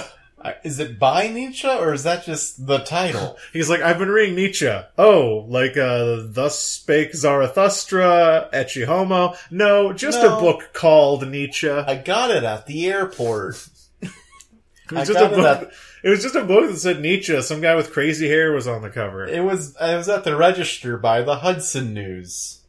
Is 0.65 0.79
it 0.81 0.99
by 0.99 1.29
Nietzsche 1.29 1.69
or 1.69 1.93
is 1.93 2.05
that 2.05 2.25
just 2.25 2.67
the 2.67 2.79
title? 2.79 3.37
He's 3.53 3.69
like, 3.69 3.83
I've 3.83 3.99
been 3.99 4.09
reading 4.09 4.37
Nietzsche. 4.37 4.71
Oh, 4.97 5.45
like, 5.49 5.77
uh, 5.77 6.23
Thus 6.25 6.59
Spake 6.59 7.15
Zarathustra, 7.15 8.49
Ecce 8.53 8.87
Homo. 8.87 9.35
No, 9.51 9.93
just 9.93 10.23
No. 10.23 10.39
a 10.39 10.41
book 10.41 10.71
called 10.73 11.29
Nietzsche. 11.29 11.69
I 11.69 11.95
got 11.97 12.31
it 12.31 12.43
at 12.43 12.67
the 12.67 12.87
airport. 12.87 13.69
I 14.03 15.05
just 15.05 15.13
got 15.13 15.33
it 15.33 15.37
book. 15.37 15.63
at- 15.63 15.71
It 16.03 16.09
was 16.09 16.23
just 16.23 16.35
a 16.35 16.45
book 16.45 16.71
that 16.71 16.79
said 16.79 17.01
Nietzsche. 17.01 17.41
Some 17.43 17.61
guy 17.61 17.75
with 17.75 17.93
crazy 17.93 18.29
hair 18.29 18.53
was 18.53 18.67
on 18.67 18.83
the 18.83 18.91
cover. 18.91 19.27
It 19.27 19.45
was 19.45 19.77
I 19.77 19.97
was 19.97 20.09
at 20.09 20.25
the 20.25 20.37
register 20.37 20.97
by 20.97 21.23
the 21.23 21.37
Hudson 21.37 21.93
News. 21.93 22.63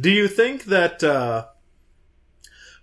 Do 0.00 0.10
you 0.10 0.28
think 0.28 0.64
that 0.64 1.02
uh 1.02 1.46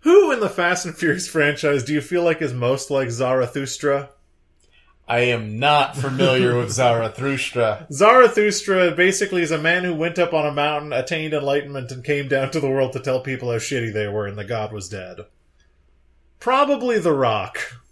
who 0.02 0.32
in 0.32 0.40
the 0.40 0.50
Fast 0.50 0.86
and 0.86 0.96
Furious 0.98 1.28
franchise 1.28 1.84
do 1.84 1.94
you 1.94 2.02
feel 2.02 2.24
like 2.24 2.42
is 2.42 2.54
most 2.54 2.90
like 2.92 3.10
Zarathustra? 3.10 4.10
I 5.08 5.20
am 5.20 5.60
not 5.60 5.98
familiar 5.98 6.58
with 6.58 6.72
Zarathustra. 6.74 7.88
Zarathustra 7.92 8.92
basically 8.92 9.42
is 9.42 9.52
a 9.52 9.58
man 9.58 9.84
who 9.84 9.94
went 9.94 10.18
up 10.18 10.34
on 10.34 10.46
a 10.46 10.52
mountain, 10.52 10.94
attained 10.94 11.34
enlightenment, 11.34 11.92
and 11.92 12.04
came 12.04 12.30
down 12.30 12.52
to 12.52 12.60
the 12.60 12.70
world 12.70 12.94
to 12.94 13.00
tell 13.00 13.20
people 13.20 13.52
how 13.52 13.58
shitty 13.58 13.94
they 13.94 14.08
were 14.08 14.28
and 14.28 14.38
the 14.38 14.46
god 14.46 14.72
was 14.72 14.90
dead. 14.90 15.20
Probably 16.40 17.00
The 17.00 17.14
Rock. 17.14 17.83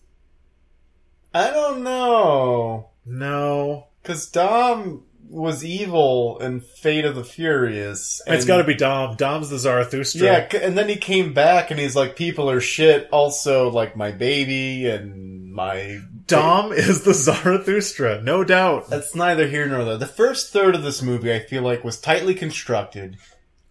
I 1.33 1.51
don't 1.51 1.83
know. 1.83 2.89
No. 3.05 3.87
Because 4.01 4.27
Dom 4.27 5.03
was 5.29 5.63
evil 5.63 6.39
in 6.39 6.59
Fate 6.59 7.05
of 7.05 7.15
the 7.15 7.23
Furious. 7.23 8.21
It's 8.27 8.45
got 8.45 8.57
to 8.57 8.63
be 8.65 8.75
Dom. 8.75 9.15
Dom's 9.15 9.49
the 9.49 9.57
Zarathustra. 9.57 10.21
Yeah, 10.21 10.57
and 10.61 10.77
then 10.77 10.89
he 10.89 10.97
came 10.97 11.33
back 11.33 11.71
and 11.71 11.79
he's 11.79 11.95
like, 11.95 12.15
people 12.15 12.49
are 12.49 12.59
shit. 12.59 13.07
Also, 13.11 13.69
like, 13.69 13.95
my 13.95 14.11
baby 14.11 14.87
and 14.87 15.53
my. 15.53 15.99
Dom 16.27 16.73
is 16.73 17.03
the 17.03 17.13
Zarathustra, 17.13 18.21
no 18.21 18.43
doubt. 18.43 18.89
That's 18.89 19.15
neither 19.15 19.47
here 19.47 19.67
nor 19.67 19.85
there. 19.85 19.97
The 19.97 20.05
first 20.05 20.51
third 20.51 20.75
of 20.75 20.83
this 20.83 21.01
movie, 21.01 21.33
I 21.33 21.39
feel 21.39 21.61
like, 21.61 21.83
was 21.83 21.99
tightly 21.99 22.33
constructed. 22.35 23.17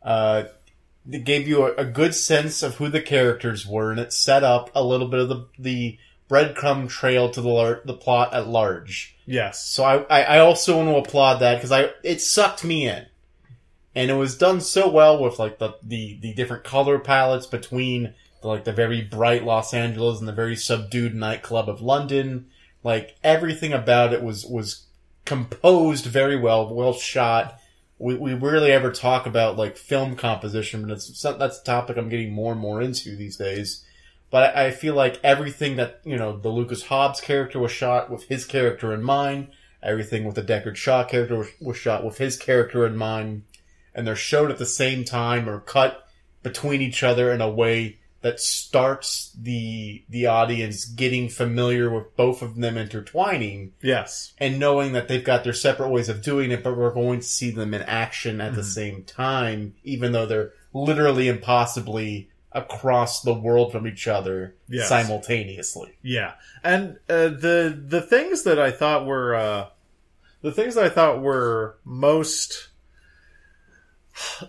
Uh, 0.03 0.45
it 1.11 1.25
gave 1.25 1.47
you 1.47 1.67
a, 1.67 1.75
a 1.77 1.85
good 1.85 2.15
sense 2.15 2.63
of 2.63 2.77
who 2.77 2.89
the 2.89 3.01
characters 3.01 3.67
were, 3.67 3.91
and 3.91 4.01
it 4.01 4.13
set 4.13 4.45
up 4.45 4.71
a 4.75 4.85
little 4.85 5.09
bit 5.09 5.21
of 5.21 5.29
the 5.29 5.47
the 5.59 5.99
breadcrumb 6.31 6.89
trail 6.89 7.29
to 7.31 7.41
the 7.41 7.49
lar- 7.49 7.83
the 7.85 7.95
plot 7.95 8.33
at 8.33 8.47
large. 8.47 9.17
Yes. 9.27 9.65
So 9.65 9.85
I, 9.85 10.03
I, 10.03 10.23
I 10.23 10.39
also 10.39 10.77
want 10.77 10.89
to 10.89 10.97
applaud 10.97 11.39
that 11.41 11.57
because 11.57 11.73
I 11.73 11.91
it 12.05 12.21
sucked 12.21 12.65
me 12.65 12.89
in, 12.89 13.07
and 13.95 14.11
it 14.11 14.15
was 14.15 14.39
done 14.39 14.61
so 14.61 14.89
well 14.89 15.23
with 15.23 15.39
like 15.39 15.59
the 15.59 15.75
the, 15.83 16.19
the 16.23 16.33
different 16.35 16.65
color 16.65 16.99
palettes 16.99 17.47
between 17.47 18.15
the, 18.43 18.49
like 18.49 18.65
the 18.65 18.73
very 18.73 19.03
bright 19.03 19.45
Los 19.45 19.75
Angeles 19.75 20.21
and 20.21 20.29
the 20.29 20.33
very 20.33 20.57
subdued 20.57 21.15
nightclub 21.15 21.69
of 21.69 21.83
London. 21.83 22.47
Like 22.83 23.17
everything 23.23 23.73
about 23.73 24.13
it 24.13 24.23
was 24.23 24.47
was 24.47 24.87
composed 25.25 26.07
very 26.07 26.37
well, 26.37 26.73
well 26.73 26.93
shot. 26.93 27.59
We, 27.99 28.15
we 28.15 28.33
rarely 28.33 28.73
ever 28.73 28.91
talk 28.91 29.27
about 29.27 29.59
like 29.59 29.77
film 29.77 30.17
composition, 30.17 30.83
but 30.83 30.93
it's 30.93 31.23
that's 31.23 31.61
a 31.61 31.65
topic 31.65 31.99
I'm 31.99 32.09
getting 32.09 32.33
more 32.33 32.53
and 32.53 32.61
more 32.61 32.81
into 32.81 33.15
these 33.17 33.37
days. 33.37 33.85
But 34.31 34.57
I 34.57 34.71
feel 34.71 34.95
like 34.95 35.21
everything 35.25 35.77
that 35.77 36.01
you 36.05 36.17
know 36.17 36.37
the 36.37 36.49
Lucas 36.49 36.85
Hobbs 36.85 37.21
character 37.21 37.59
was 37.59 37.73
shot 37.73 38.11
with 38.11 38.25
his 38.25 38.45
character 38.45 38.95
in 38.95 39.03
mind. 39.03 39.49
Everything 39.83 40.25
with 40.25 40.35
the 40.35 40.43
Deckard 40.43 40.77
Shaw 40.77 41.05
character 41.05 41.37
was, 41.37 41.49
was 41.61 41.77
shot 41.77 42.05
with 42.05 42.19
his 42.19 42.37
character 42.37 42.87
in 42.87 42.97
mind, 42.97 43.43
and 43.95 44.07
they're 44.07 44.17
shown 44.17 44.51
at 44.51 44.59
the 44.59 44.67
same 44.67 45.05
time 45.05 45.49
or 45.49 45.61
cut 45.61 46.07
between 46.43 46.81
each 46.81 47.03
other 47.03 47.33
in 47.33 47.41
a 47.41 47.51
way 47.51 47.99
that 48.23 48.41
starts 48.41 49.35
the 49.41 50.05
the 50.09 50.27
audience 50.27 50.85
getting 50.85 51.29
familiar 51.29 51.91
with 51.91 52.15
both 52.17 52.43
of 52.43 52.57
them 52.57 52.77
intertwining 52.77 53.73
Yes. 53.83 54.33
and 54.39 54.59
knowing 54.59 54.93
that 54.93 55.09
they've 55.09 55.25
got 55.25 55.45
their 55.45 55.53
separate 55.53 55.89
ways 55.89 56.09
of 56.09 56.23
doing 56.23 56.51
it, 56.51 56.63
but 56.63 56.77
we're 56.77 56.93
going 56.93 57.21
to 57.21 57.27
see 57.27 57.51
them 57.51 57.73
in 57.73 57.83
action 57.83 58.41
at 58.41 58.55
the 58.55 58.61
mm-hmm. 58.61 58.71
same 58.71 59.05
time, 59.05 59.75
even 59.85 60.13
though 60.13 60.27
they're 60.27 60.53
literally 60.73 61.29
impossibly 61.29 62.30
across 62.53 63.23
the 63.23 63.35
world 63.35 63.71
from 63.73 63.87
each 63.87 64.09
other 64.09 64.57
Yes. 64.69 64.89
simultaneously. 64.89 65.97
Yeah, 66.03 66.33
and 66.65 66.99
uh, 67.09 67.29
the 67.29 67.83
the 67.87 68.01
things 68.03 68.43
that 68.45 68.59
I 68.59 68.71
thought 68.71 69.07
were 69.07 69.35
uh, 69.35 69.67
the 70.43 70.53
things 70.53 70.75
that 70.75 70.85
I 70.85 70.89
thought 70.89 71.21
were 71.23 71.79
most. 71.85 72.69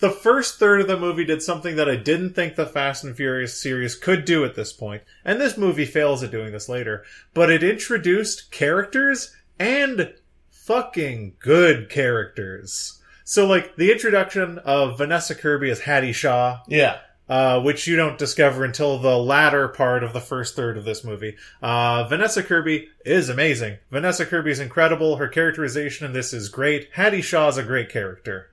The 0.00 0.10
first 0.10 0.60
third 0.60 0.80
of 0.80 0.86
the 0.86 0.96
movie 0.96 1.24
did 1.24 1.42
something 1.42 1.74
that 1.74 1.88
I 1.88 1.96
didn't 1.96 2.34
think 2.34 2.54
the 2.54 2.66
Fast 2.66 3.02
and 3.02 3.16
Furious 3.16 3.60
series 3.60 3.96
could 3.96 4.24
do 4.24 4.44
at 4.44 4.54
this 4.54 4.72
point, 4.72 5.02
and 5.24 5.40
this 5.40 5.56
movie 5.58 5.84
fails 5.86 6.22
at 6.22 6.30
doing 6.30 6.52
this 6.52 6.68
later. 6.68 7.02
But 7.34 7.50
it 7.50 7.64
introduced 7.64 8.52
characters 8.52 9.34
and 9.58 10.14
fucking 10.52 11.34
good 11.40 11.90
characters. 11.90 12.97
So, 13.30 13.44
like 13.46 13.76
the 13.76 13.92
introduction 13.92 14.56
of 14.60 14.96
Vanessa 14.96 15.34
Kirby 15.34 15.68
as 15.68 15.80
Hattie 15.80 16.14
Shaw, 16.14 16.60
Yeah. 16.66 16.96
uh, 17.28 17.60
which 17.60 17.86
you 17.86 17.94
don't 17.94 18.16
discover 18.16 18.64
until 18.64 18.96
the 18.98 19.18
latter 19.18 19.68
part 19.68 20.02
of 20.02 20.14
the 20.14 20.20
first 20.22 20.56
third 20.56 20.78
of 20.78 20.86
this 20.86 21.04
movie. 21.04 21.36
Uh, 21.60 22.04
Vanessa 22.04 22.42
Kirby 22.42 22.88
is 23.04 23.28
amazing. 23.28 23.76
Vanessa 23.90 24.24
Kirby 24.24 24.50
is 24.52 24.60
incredible. 24.60 25.16
Her 25.16 25.28
characterization 25.28 26.06
in 26.06 26.14
this 26.14 26.32
is 26.32 26.48
great. 26.48 26.88
Hattie 26.94 27.20
Shaw 27.20 27.48
is 27.48 27.58
a 27.58 27.62
great 27.62 27.90
character. 27.90 28.48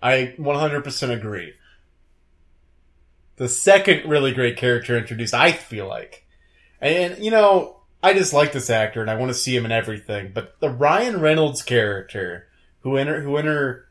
I 0.00 0.36
100% 0.38 1.10
agree. 1.10 1.54
The 3.34 3.48
second 3.48 4.08
really 4.08 4.32
great 4.32 4.56
character 4.56 4.96
introduced, 4.96 5.34
I 5.34 5.50
feel 5.50 5.88
like. 5.88 6.24
And, 6.80 7.18
you 7.18 7.32
know, 7.32 7.80
I 8.00 8.14
just 8.14 8.32
like 8.32 8.52
this 8.52 8.70
actor 8.70 9.00
and 9.00 9.10
I 9.10 9.16
want 9.16 9.30
to 9.30 9.34
see 9.38 9.56
him 9.56 9.64
in 9.64 9.72
everything, 9.72 10.30
but 10.32 10.60
the 10.60 10.70
Ryan 10.70 11.20
Reynolds 11.20 11.62
character 11.62 12.46
who 12.82 12.96
inter, 12.96 13.22
who 13.22 13.36
inter, 13.36 13.86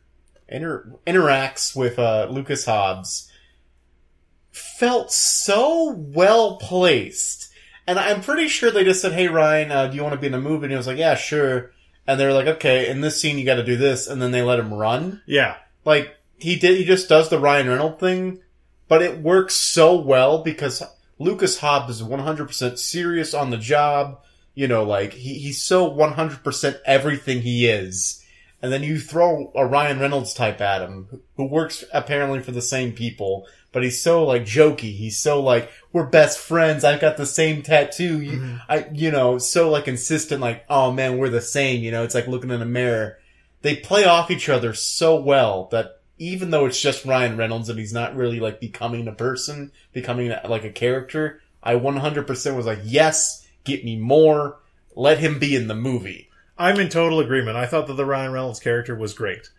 inter, 0.50 0.92
interacts 1.08 1.76
with, 1.76 1.98
uh, 2.00 2.28
Lucas 2.30 2.66
Hobbs 2.66 3.32
felt 4.52 5.12
so 5.12 5.92
well 5.98 6.58
placed. 6.58 7.52
And 7.88 7.98
I'm 7.98 8.22
pretty 8.22 8.48
sure 8.48 8.72
they 8.72 8.84
just 8.84 9.02
said, 9.02 9.14
Hey 9.14 9.28
Ryan, 9.28 9.72
uh, 9.72 9.88
do 9.88 9.96
you 9.96 10.04
want 10.04 10.14
to 10.14 10.20
be 10.20 10.28
in 10.28 10.34
a 10.34 10.40
movie? 10.42 10.66
And 10.66 10.72
he 10.72 10.78
was 10.78 10.88
like, 10.88 10.98
Yeah, 10.98 11.16
sure. 11.16 11.72
And 12.08 12.20
they're 12.20 12.34
like, 12.34 12.48
okay, 12.48 12.90
in 12.90 13.02
this 13.02 13.22
scene 13.22 13.38
you 13.38 13.46
gotta 13.46 13.64
do 13.64 13.78
this, 13.78 14.08
and 14.08 14.22
then 14.22 14.32
they 14.32 14.42
let 14.42 14.60
him 14.60 14.74
run 14.74 15.22
Yeah. 15.28 15.58
like 15.86 16.16
he 16.40 16.56
did 16.56 16.78
he 16.78 16.86
just 16.86 17.10
does 17.10 17.30
the 17.30 17.40
Ryan 17.40 17.68
Reynolds 17.68 18.00
thing, 18.00 18.40
but 18.88 19.02
it 19.02 19.20
works 19.20 19.56
so 19.56 20.00
well 20.00 20.42
because 20.44 20.82
Lucas 21.20 21.60
Hobbs 21.60 22.00
is 22.00 22.02
100% 22.02 22.78
serious 22.80 23.34
on 23.34 23.50
the 23.50 23.58
job. 23.58 24.22
You 24.56 24.68
know, 24.68 24.84
like 24.84 25.14
he, 25.14 25.36
he's 25.36 25.62
so 25.62 25.90
100% 25.90 26.80
everything 26.86 27.42
he 27.42 27.68
is. 27.68 28.19
And 28.62 28.72
then 28.72 28.84
you 28.84 29.00
throw 29.00 29.52
a 29.56 29.66
Ryan 29.66 30.00
Reynolds 30.00 30.34
type 30.34 30.60
at 30.60 30.82
him 30.82 31.22
who- 31.36 31.46
works 31.46 31.84
apparently 31.94 32.42
for 32.42 32.52
the 32.52 32.62
same 32.62 32.92
people, 32.92 33.48
but 33.72 33.84
he's 33.84 34.02
so 34.02 34.26
like 34.26 34.44
jokey. 34.44 34.96
He's 34.96 35.18
so 35.18 35.42
like, 35.42 35.72
we're 35.94 36.06
best 36.06 36.40
friends. 36.40 36.84
I've 36.84 37.00
got 37.00 37.18
the 37.18 37.26
same 37.26 37.62
tattoo. 37.62 38.22
You, 38.22 38.32
mm-hmm. 38.34 38.56
I, 38.68 38.88
you 38.94 39.12
know, 39.12 39.38
so 39.38 39.70
like 39.70 39.88
insistent, 39.88 40.42
like, 40.42 40.66
oh 40.70 40.92
man, 40.92 41.18
we're 41.18 41.30
the 41.30 41.42
same. 41.42 41.84
You 41.84 41.92
know, 41.92 42.04
it's 42.04 42.16
like 42.16 42.28
looking 42.28 42.50
in 42.50 42.62
a 42.62 42.66
mirror 42.66 43.20
they 43.62 43.76
play 43.76 44.06
off 44.06 44.32
each 44.32 44.50
other 44.50 44.74
so 44.74 45.16
well 45.16 45.68
that 45.72 46.00
even 46.18 46.50
though 46.50 46.66
it's 46.66 46.82
just 46.82 47.06
Ryan 47.06 47.38
Reynolds 47.38 47.70
and 47.70 47.80
he's 47.80 47.94
not 47.94 48.16
really 48.16 48.40
like 48.40 48.60
becoming 48.60 49.08
a 49.08 49.14
person, 49.14 49.72
becoming 49.94 50.34
like 50.48 50.64
a 50.64 50.72
character, 50.72 51.42
I 51.64 51.76
100% 51.76 52.56
was 52.56 52.66
like, 52.66 52.80
yes, 52.84 53.48
get 53.64 53.86
me 53.86 53.98
more. 53.98 54.60
Let 54.96 55.20
him 55.20 55.40
be 55.40 55.56
in 55.56 55.68
the 55.68 55.76
movie. 55.76 56.29
I'm 56.60 56.80
in 56.80 56.90
total 56.90 57.22
agreement. 57.22 57.58
I 57.58 57.66
thought 57.66 57.88
that 57.88 57.94
the 57.94 58.06
Ryan 58.06 58.34
Reynolds 58.34 58.60
character 58.60 58.94
was 58.94 59.14
great. 59.14 59.50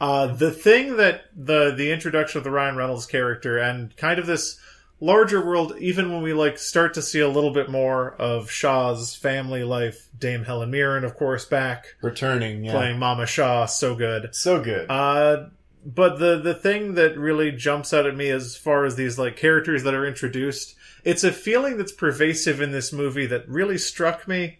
Uh, 0.00 0.26
the 0.26 0.50
thing 0.50 0.96
that 0.96 1.24
the 1.34 1.72
the 1.74 1.92
introduction 1.92 2.38
of 2.38 2.44
the 2.44 2.50
Ryan 2.50 2.76
Reynolds 2.76 3.06
character 3.06 3.58
and 3.58 3.96
kind 3.96 4.18
of 4.18 4.26
this 4.26 4.60
larger 5.00 5.44
world, 5.44 5.74
even 5.78 6.12
when 6.12 6.22
we 6.22 6.32
like 6.32 6.58
start 6.58 6.94
to 6.94 7.02
see 7.02 7.20
a 7.20 7.28
little 7.28 7.52
bit 7.52 7.70
more 7.70 8.14
of 8.14 8.50
Shaw's 8.50 9.14
family 9.14 9.64
life, 9.64 10.08
Dame 10.18 10.44
Helen 10.44 10.70
Mirren, 10.70 11.04
of 11.04 11.16
course, 11.16 11.44
back 11.44 11.96
Returning, 12.02 12.64
yeah. 12.64 12.72
playing 12.72 12.98
Mama 12.98 13.26
Shaw, 13.26 13.66
so 13.66 13.94
good. 13.94 14.34
So 14.34 14.62
good. 14.62 14.90
Uh, 14.90 15.46
but 15.84 16.18
the 16.18 16.38
the 16.38 16.54
thing 16.54 16.94
that 16.94 17.16
really 17.16 17.52
jumps 17.52 17.92
out 17.92 18.06
at 18.06 18.16
me 18.16 18.30
as 18.30 18.56
far 18.56 18.84
as 18.84 18.96
these 18.96 19.18
like 19.18 19.36
characters 19.36 19.84
that 19.84 19.94
are 19.94 20.06
introduced, 20.06 20.74
it's 21.04 21.24
a 21.24 21.32
feeling 21.32 21.76
that's 21.76 21.92
pervasive 21.92 22.60
in 22.60 22.72
this 22.72 22.92
movie 22.92 23.26
that 23.26 23.48
really 23.48 23.78
struck 23.78 24.28
me 24.28 24.57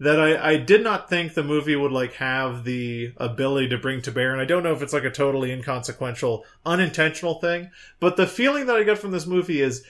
that 0.00 0.20
I, 0.20 0.52
I 0.52 0.56
did 0.56 0.82
not 0.82 1.08
think 1.08 1.34
the 1.34 1.42
movie 1.42 1.76
would 1.76 1.92
like 1.92 2.14
have 2.14 2.64
the 2.64 3.12
ability 3.16 3.68
to 3.70 3.78
bring 3.78 4.02
to 4.02 4.12
bear 4.12 4.32
and 4.32 4.40
I 4.40 4.44
don't 4.44 4.62
know 4.62 4.72
if 4.72 4.82
it's 4.82 4.92
like 4.92 5.04
a 5.04 5.10
totally 5.10 5.52
inconsequential 5.52 6.44
unintentional 6.64 7.40
thing 7.40 7.70
but 8.00 8.16
the 8.16 8.26
feeling 8.26 8.66
that 8.66 8.76
I 8.76 8.84
get 8.84 8.98
from 8.98 9.10
this 9.10 9.26
movie 9.26 9.60
is 9.60 9.84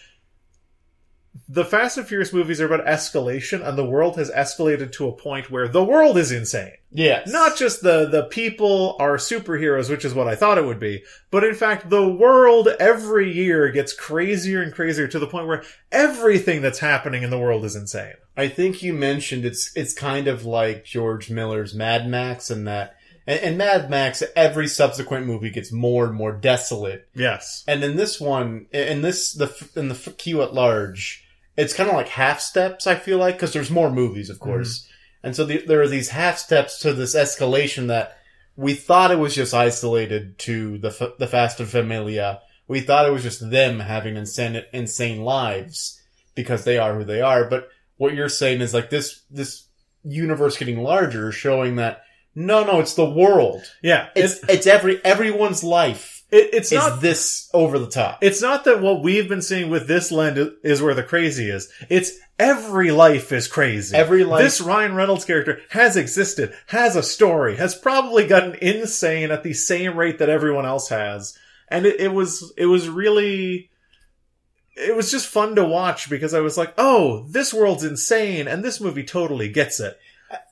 the 1.48 1.64
Fast 1.64 1.98
and 1.98 2.06
Furious 2.06 2.32
movies 2.32 2.60
are 2.60 2.66
about 2.66 2.86
escalation 2.86 3.66
and 3.66 3.76
the 3.76 3.84
world 3.84 4.16
has 4.16 4.30
escalated 4.30 4.92
to 4.92 5.08
a 5.08 5.12
point 5.12 5.50
where 5.50 5.68
the 5.68 5.84
world 5.84 6.16
is 6.16 6.32
insane 6.32 6.72
yes. 6.90 7.30
not 7.30 7.56
just 7.56 7.82
the 7.82 8.06
the 8.06 8.24
people 8.24 8.96
are 8.98 9.16
superheroes, 9.16 9.90
which 9.90 10.04
is 10.04 10.14
what 10.14 10.28
I 10.28 10.34
thought 10.34 10.58
it 10.58 10.64
would 10.64 10.80
be, 10.80 11.04
but 11.30 11.44
in 11.44 11.54
fact 11.54 11.90
the 11.90 12.08
world 12.08 12.68
every 12.80 13.32
year 13.32 13.70
gets 13.70 13.92
crazier 13.92 14.62
and 14.62 14.72
crazier 14.72 15.08
to 15.08 15.18
the 15.18 15.26
point 15.26 15.46
where 15.46 15.64
everything 15.92 16.62
that's 16.62 16.78
happening 16.78 17.22
in 17.22 17.30
the 17.30 17.38
world 17.38 17.64
is 17.64 17.76
insane. 17.76 18.14
I 18.36 18.48
think 18.48 18.82
you 18.82 18.92
mentioned 18.92 19.44
it's 19.44 19.76
it's 19.76 19.94
kind 19.94 20.28
of 20.28 20.44
like 20.44 20.84
George 20.84 21.30
Miller's 21.30 21.74
Mad 21.74 22.08
Max 22.08 22.50
and 22.50 22.66
that 22.66 22.96
and, 23.26 23.40
and 23.40 23.58
Mad 23.58 23.90
Max 23.90 24.22
every 24.34 24.68
subsequent 24.68 25.26
movie 25.26 25.50
gets 25.50 25.72
more 25.72 26.06
and 26.06 26.14
more 26.14 26.32
desolate 26.32 27.08
Yes. 27.14 27.64
And 27.66 27.82
in 27.84 27.96
this 27.96 28.20
one, 28.20 28.66
in 28.72 29.02
this 29.02 29.32
the 29.32 29.52
in 29.76 29.88
the 29.88 30.14
queue 30.16 30.42
at 30.42 30.54
large, 30.54 31.27
it's 31.58 31.74
kind 31.74 31.90
of 31.90 31.96
like 31.96 32.08
half 32.08 32.40
steps. 32.40 32.86
I 32.86 32.94
feel 32.94 33.18
like 33.18 33.34
because 33.34 33.52
there's 33.52 33.70
more 33.70 33.90
movies, 33.90 34.30
of 34.30 34.36
mm-hmm. 34.36 34.44
course, 34.44 34.88
and 35.22 35.34
so 35.34 35.44
the, 35.44 35.64
there 35.66 35.82
are 35.82 35.88
these 35.88 36.08
half 36.10 36.38
steps 36.38 36.78
to 36.80 36.94
this 36.94 37.16
escalation 37.16 37.88
that 37.88 38.16
we 38.56 38.74
thought 38.74 39.10
it 39.10 39.18
was 39.18 39.34
just 39.34 39.52
isolated 39.52 40.38
to 40.38 40.78
the 40.78 40.88
F- 40.88 41.18
the 41.18 41.26
Fast 41.26 41.60
and 41.60 41.68
Familia. 41.68 42.40
We 42.68 42.80
thought 42.80 43.06
it 43.06 43.12
was 43.12 43.24
just 43.24 43.50
them 43.50 43.80
having 43.80 44.16
insane 44.16 44.62
insane 44.72 45.22
lives 45.22 46.00
because 46.34 46.64
they 46.64 46.78
are 46.78 46.94
who 46.94 47.04
they 47.04 47.20
are. 47.20 47.50
But 47.50 47.68
what 47.96 48.14
you're 48.14 48.28
saying 48.28 48.60
is 48.60 48.72
like 48.72 48.90
this 48.90 49.22
this 49.30 49.64
universe 50.04 50.56
getting 50.56 50.82
larger, 50.82 51.32
showing 51.32 51.76
that 51.76 52.02
no, 52.34 52.64
no, 52.64 52.78
it's 52.78 52.94
the 52.94 53.08
world. 53.08 53.62
Yeah. 53.82 54.10
It's 54.14 54.40
it's 54.48 54.68
every 54.68 55.04
everyone's 55.04 55.64
life 55.64 56.17
It, 56.30 56.50
it's 56.52 56.72
is 56.72 56.78
not 56.78 57.00
this 57.00 57.48
over 57.54 57.78
the 57.78 57.88
top. 57.88 58.18
It's 58.22 58.42
not 58.42 58.64
that 58.64 58.82
what 58.82 59.02
we've 59.02 59.28
been 59.28 59.40
seeing 59.42 59.70
with 59.70 59.88
this 59.88 60.12
lens 60.12 60.50
is 60.62 60.82
where 60.82 60.94
the 60.94 61.02
crazy 61.02 61.48
is. 61.48 61.70
It's 61.88 62.12
every 62.38 62.90
life 62.90 63.32
is 63.32 63.48
crazy. 63.48 63.96
Every 63.96 64.24
life- 64.24 64.42
This 64.42 64.60
Ryan 64.60 64.94
Reynolds 64.94 65.24
character 65.24 65.60
has 65.70 65.96
existed, 65.96 66.54
has 66.66 66.96
a 66.96 67.02
story, 67.02 67.56
has 67.56 67.74
probably 67.74 68.26
gotten 68.26 68.56
insane 68.56 69.30
at 69.30 69.42
the 69.42 69.54
same 69.54 69.96
rate 69.96 70.18
that 70.18 70.28
everyone 70.28 70.66
else 70.66 70.90
has. 70.90 71.36
And 71.68 71.86
it, 71.86 71.98
it 72.00 72.12
was, 72.12 72.52
it 72.58 72.66
was 72.66 72.88
really, 72.88 73.70
it 74.76 74.94
was 74.94 75.10
just 75.10 75.26
fun 75.26 75.56
to 75.56 75.64
watch 75.64 76.10
because 76.10 76.34
I 76.34 76.40
was 76.40 76.58
like, 76.58 76.74
oh, 76.76 77.26
this 77.30 77.54
world's 77.54 77.84
insane 77.84 78.48
and 78.48 78.62
this 78.62 78.80
movie 78.80 79.04
totally 79.04 79.48
gets 79.48 79.80
it. 79.80 79.98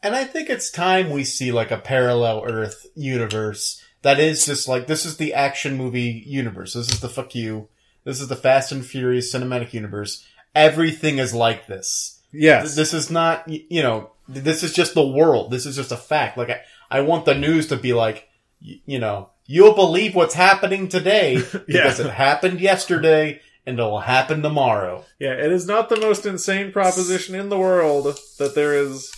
And 0.02 0.16
I 0.16 0.24
think 0.24 0.48
it's 0.48 0.70
time 0.70 1.10
we 1.10 1.24
see 1.24 1.52
like 1.52 1.70
a 1.70 1.76
parallel 1.76 2.44
Earth 2.46 2.86
universe 2.94 3.82
that 4.06 4.20
is 4.20 4.46
just 4.46 4.68
like 4.68 4.86
this 4.86 5.04
is 5.04 5.16
the 5.16 5.34
action 5.34 5.76
movie 5.76 6.22
universe. 6.24 6.74
This 6.74 6.92
is 6.92 7.00
the 7.00 7.08
fuck 7.08 7.34
you. 7.34 7.68
This 8.04 8.20
is 8.20 8.28
the 8.28 8.36
Fast 8.36 8.70
and 8.70 8.86
Furious 8.86 9.34
cinematic 9.34 9.72
universe. 9.72 10.24
Everything 10.54 11.18
is 11.18 11.34
like 11.34 11.66
this. 11.66 12.22
Yes. 12.32 12.76
This 12.76 12.94
is 12.94 13.10
not 13.10 13.48
you 13.48 13.82
know 13.82 14.12
this 14.28 14.62
is 14.62 14.72
just 14.72 14.94
the 14.94 15.04
world. 15.04 15.50
This 15.50 15.66
is 15.66 15.74
just 15.74 15.90
a 15.90 15.96
fact. 15.96 16.38
Like 16.38 16.50
I, 16.50 16.60
I 16.88 17.00
want 17.00 17.24
the 17.24 17.34
news 17.34 17.66
to 17.66 17.76
be 17.76 17.94
like 17.94 18.28
you 18.60 19.00
know 19.00 19.30
you'll 19.44 19.74
believe 19.74 20.14
what's 20.14 20.34
happening 20.34 20.88
today 20.88 21.36
because 21.66 21.98
it 21.98 22.08
happened 22.08 22.60
yesterday 22.60 23.40
and 23.66 23.76
it'll 23.76 23.98
happen 23.98 24.40
tomorrow. 24.40 25.04
yeah, 25.18 25.32
it 25.32 25.50
is 25.50 25.66
not 25.66 25.88
the 25.88 25.98
most 25.98 26.24
insane 26.26 26.70
proposition 26.70 27.34
in 27.34 27.48
the 27.48 27.58
world 27.58 28.16
that 28.38 28.54
there 28.54 28.72
is. 28.72 29.12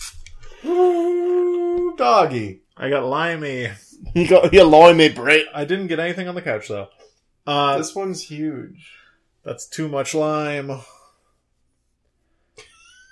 Ooh, 0.65 1.93
doggy. 1.95 2.61
I 2.75 2.89
got 2.89 3.05
limey. 3.05 3.69
You 4.15 4.27
got 4.27 4.53
you 4.53 4.63
lie 4.63 4.93
me, 4.93 5.09
Brett. 5.09 5.45
I 5.53 5.65
didn't 5.65 5.87
get 5.87 5.99
anything 5.99 6.27
on 6.27 6.35
the 6.35 6.41
couch 6.41 6.67
though. 6.69 6.87
Uh, 7.45 7.77
This 7.77 7.93
one's 7.95 8.23
huge. 8.23 8.91
that's 9.43 9.67
too 9.67 9.87
much 9.87 10.13
lime. 10.15 10.71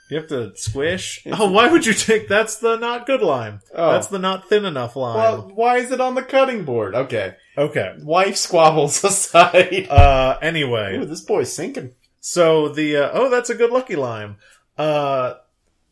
You 0.10 0.16
have 0.18 0.28
to 0.28 0.56
squish. 0.56 1.22
Oh, 1.34 1.52
why 1.52 1.68
would 1.68 1.86
you 1.86 1.94
take? 1.94 2.30
That's 2.30 2.58
the 2.58 2.78
not 2.78 3.06
good 3.06 3.22
lime. 3.22 3.60
Oh. 3.76 3.92
That's 3.92 4.08
the 4.08 4.20
not 4.20 4.48
thin 4.48 4.64
enough 4.64 4.96
lime. 4.96 5.18
Well, 5.18 5.52
why 5.54 5.78
is 5.80 5.92
it 5.92 6.00
on 6.00 6.16
the 6.16 6.22
cutting 6.24 6.64
board? 6.64 6.96
Okay. 6.96 7.36
okay. 7.58 7.94
Wife 8.02 8.38
squabbles 8.38 9.04
aside. 9.04 9.88
Uh, 9.90 10.38
anyway, 10.42 10.96
Ooh, 10.98 11.06
this 11.06 11.20
boy's 11.22 11.52
sinking. 11.52 11.92
so 12.22 12.70
the 12.70 12.96
uh, 12.96 13.10
oh, 13.12 13.30
that's 13.30 13.50
a 13.50 13.56
good 13.56 13.72
lucky 13.72 13.98
lime. 13.98 14.38
Uh, 14.78 15.34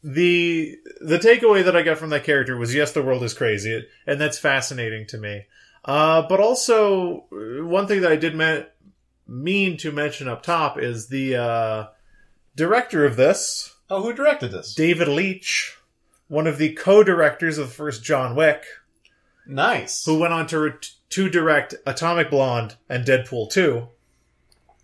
the 0.08 0.78
the 1.02 1.18
takeaway 1.18 1.63
that 1.65 1.76
I 1.76 1.82
got 1.82 1.98
from 1.98 2.12
that 2.12 2.24
character 2.24 2.56
was 2.56 2.76
yes, 2.76 2.91
the 2.91 3.02
world 3.02 3.24
is 3.24 3.34
crazy, 3.34 3.88
and 4.06 4.22
that's 4.22 4.38
fascinating 4.38 5.08
to 5.08 5.18
me. 5.18 5.46
Uh, 5.84 6.22
but 6.28 6.39
also 6.39 7.26
uh, 7.32 7.65
one 7.65 7.88
thing 7.88 8.02
that 8.02 8.12
I 8.12 8.15
did 8.15 8.36
me- 8.36 8.65
mean 9.28 9.78
to 9.78 9.91
mention 9.91 10.28
up 10.28 10.44
top 10.44 10.78
is 10.80 11.08
the 11.08 11.36
uh, 11.36 11.88
director 12.56 13.04
of 13.04 13.15
this, 13.15 13.76
Oh, 13.89 14.04
who 14.04 14.13
directed 14.13 14.52
this? 14.52 14.76
David 14.76 15.08
Leitch, 15.08 15.76
one 16.28 16.46
of 16.48 16.60
the 16.60 16.74
co-directors 16.74 17.58
of 17.58 17.68
the 17.70 17.74
first 17.74 18.04
John 18.04 18.36
Wick, 18.36 18.63
Nice. 19.48 20.06
who 20.06 20.20
went 20.20 20.34
on 20.34 20.46
to 20.48 20.60
re- 20.60 20.72
to 21.10 21.30
direct 21.30 21.74
Atomic 21.88 22.30
Blonde 22.30 22.76
and 22.89 23.06
Deadpool 23.06 23.52
2. 23.52 23.88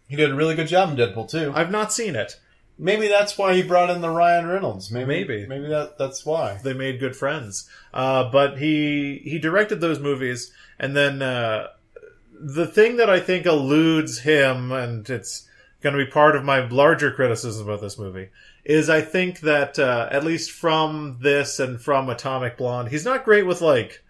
He 0.08 0.16
did 0.16 0.32
a 0.32 0.36
really 0.36 0.56
good 0.56 0.68
job 0.68 0.90
in 0.90 0.96
Deadpool 0.98 1.30
2. 1.30 1.54
I've 1.56 1.72
not 1.72 1.94
seen 1.94 2.16
it. 2.16 2.40
Maybe 2.84 3.08
that's 3.08 3.38
why 3.38 3.54
he 3.54 3.62
brought 3.62 3.92
in 3.92 4.02
the 4.02 4.10
Ryan 4.10 4.48
Reynolds. 4.48 4.90
Maybe. 4.90 5.06
Maybe. 5.06 5.46
Maybe 5.46 5.68
that 5.68 6.00
that's 6.00 6.26
why. 6.26 6.60
They 6.64 6.74
made 6.74 7.00
good 7.00 7.16
friends. 7.16 7.70
Uh, 7.94 8.32
but 8.32 8.58
he 8.58 9.22
he 9.24 9.38
directed 9.38 9.80
those 9.80 10.00
movies, 10.00 10.52
and 10.80 10.96
then 10.96 11.22
uh, 11.22 11.68
the 12.34 12.66
thing 12.66 12.98
that 12.98 13.08
I 13.08 13.20
think 13.20 13.46
eludes 13.46 14.20
him, 14.22 14.72
and 14.72 15.08
it's 15.08 15.48
going 15.82 15.96
to 15.96 16.04
be 16.04 16.10
part 16.10 16.36
of 16.36 16.44
my 16.44 16.68
larger 16.68 17.12
criticism 17.12 17.68
about 17.68 17.82
this 17.82 18.00
movie, 18.00 18.30
is 18.66 18.90
I 18.90 19.02
think 19.02 19.42
that 19.42 19.78
uh, 19.78 20.10
at 20.12 20.26
least 20.26 20.50
from 20.50 21.20
this 21.22 21.60
and 21.60 21.80
from 21.80 22.10
Atomic 22.10 22.58
Blonde, 22.58 22.90
he's 22.90 23.06
not 23.06 23.26
great 23.26 23.46
with 23.46 23.62
like 23.62 24.04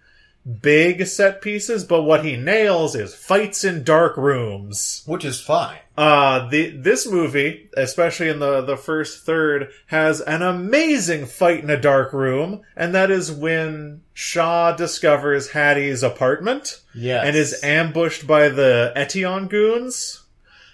big 0.61 1.05
set 1.07 1.41
pieces, 1.41 1.83
but 1.83 2.03
what 2.03 2.23
he 2.23 2.37
nails 2.37 2.95
is 2.95 3.13
fights 3.13 3.65
in 3.65 3.83
dark 3.83 4.15
rooms. 4.15 5.03
Which 5.05 5.25
is 5.25 5.41
fine. 5.41 5.79
Uh, 6.01 6.49
the 6.49 6.69
this 6.77 7.05
movie, 7.07 7.69
especially 7.77 8.27
in 8.27 8.39
the 8.39 8.61
the 8.61 8.75
first 8.75 9.23
third, 9.23 9.69
has 9.85 10.19
an 10.19 10.41
amazing 10.41 11.27
fight 11.27 11.63
in 11.63 11.69
a 11.69 11.79
dark 11.79 12.11
room, 12.11 12.61
and 12.75 12.95
that 12.95 13.11
is 13.11 13.31
when 13.31 14.01
Shaw 14.15 14.71
discovers 14.75 15.51
Hattie's 15.51 16.01
apartment 16.01 16.81
Yes. 16.95 17.23
and 17.27 17.35
is 17.35 17.63
ambushed 17.63 18.25
by 18.25 18.49
the 18.49 18.91
Eteon 18.95 19.47
goons. 19.47 20.23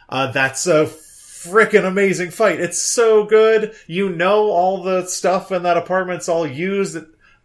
Uh, 0.07 0.31
that's 0.31 0.65
a 0.65 0.85
freaking 0.85 1.85
amazing 1.85 2.31
fight. 2.31 2.61
It's 2.61 2.81
so 2.81 3.25
good. 3.25 3.75
You 3.85 4.07
know 4.07 4.49
all 4.49 4.81
the 4.81 5.07
stuff 5.07 5.51
in 5.51 5.63
that 5.63 5.75
apartment's 5.75 6.29
all 6.29 6.47
used. 6.47 6.99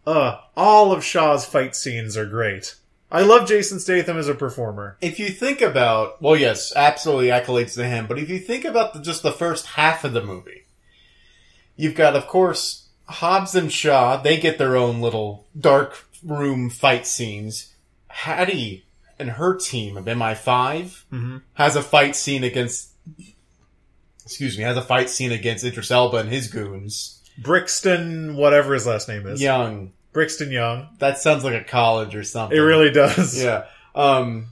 Uh, 0.07 0.37
all 0.55 0.93
of 0.93 1.03
Shaw's 1.03 1.45
fight 1.45 1.75
scenes 1.75 2.15
are 2.15 2.25
great. 2.25 2.75
I 3.13 3.21
love 3.21 3.47
Jason 3.47 3.79
Statham 3.79 4.17
as 4.17 4.27
a 4.27 4.33
performer. 4.33 4.97
if 4.99 5.19
you 5.19 5.29
think 5.29 5.61
about, 5.61 6.19
well, 6.21 6.35
yes, 6.35 6.73
absolutely 6.75 7.27
accolades 7.27 7.75
to 7.75 7.85
him. 7.85 8.07
But 8.07 8.17
if 8.19 8.27
you 8.29 8.39
think 8.39 8.65
about 8.65 8.93
the, 8.93 9.01
just 9.01 9.21
the 9.23 9.31
first 9.31 9.67
half 9.67 10.03
of 10.03 10.13
the 10.13 10.23
movie, 10.23 10.65
you've 11.75 11.93
got, 11.95 12.15
of 12.15 12.27
course, 12.27 12.87
Hobbs 13.07 13.53
and 13.53 13.71
Shaw. 13.71 14.17
They 14.17 14.37
get 14.37 14.57
their 14.57 14.75
own 14.75 14.99
little 14.99 15.45
dark 15.57 16.05
room 16.25 16.69
fight 16.71 17.05
scenes. 17.05 17.73
Hattie 18.07 18.85
and 19.19 19.31
her 19.31 19.55
team 19.55 19.95
of 19.97 20.05
MI5 20.05 21.05
Mhm. 21.13 21.41
has 21.53 21.75
a 21.75 21.81
fight 21.83 22.15
scene 22.15 22.43
against. 22.43 22.89
Excuse 24.25 24.57
me, 24.57 24.63
has 24.63 24.77
a 24.77 24.81
fight 24.81 25.09
scene 25.09 25.31
against 25.31 25.63
Idris 25.65 25.91
Elba 25.91 26.17
and 26.17 26.29
his 26.29 26.47
goons. 26.47 27.19
Brixton, 27.37 28.35
whatever 28.37 28.73
his 28.73 28.87
last 28.87 29.07
name 29.09 29.27
is. 29.27 29.41
Young. 29.41 29.91
Brixton 30.13 30.51
Young. 30.51 30.89
That 30.99 31.17
sounds 31.17 31.43
like 31.43 31.59
a 31.59 31.63
college 31.63 32.15
or 32.15 32.23
something. 32.23 32.57
It 32.57 32.61
really 32.61 32.91
does. 32.91 33.43
Yeah. 33.43 33.65
Um, 33.95 34.47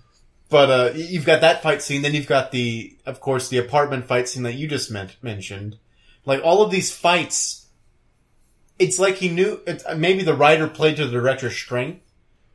but 0.49 0.69
uh, 0.69 0.91
you've 0.95 1.25
got 1.25 1.41
that 1.41 1.63
fight 1.63 1.81
scene. 1.81 2.01
Then 2.01 2.13
you've 2.13 2.27
got 2.27 2.51
the, 2.51 2.97
of 3.05 3.21
course, 3.21 3.47
the 3.47 3.57
apartment 3.57 4.05
fight 4.05 4.27
scene 4.27 4.43
that 4.43 4.55
you 4.55 4.67
just 4.67 4.91
men- 4.91 5.11
mentioned. 5.21 5.77
Like 6.25 6.41
all 6.43 6.61
of 6.61 6.71
these 6.71 6.93
fights, 6.95 7.67
it's 8.77 8.99
like 8.99 9.15
he 9.15 9.29
knew. 9.29 9.61
It's, 9.65 9.85
uh, 9.85 9.95
maybe 9.95 10.23
the 10.23 10.35
writer 10.35 10.67
played 10.67 10.97
to 10.97 11.05
the 11.05 11.11
director's 11.11 11.55
strength 11.55 12.01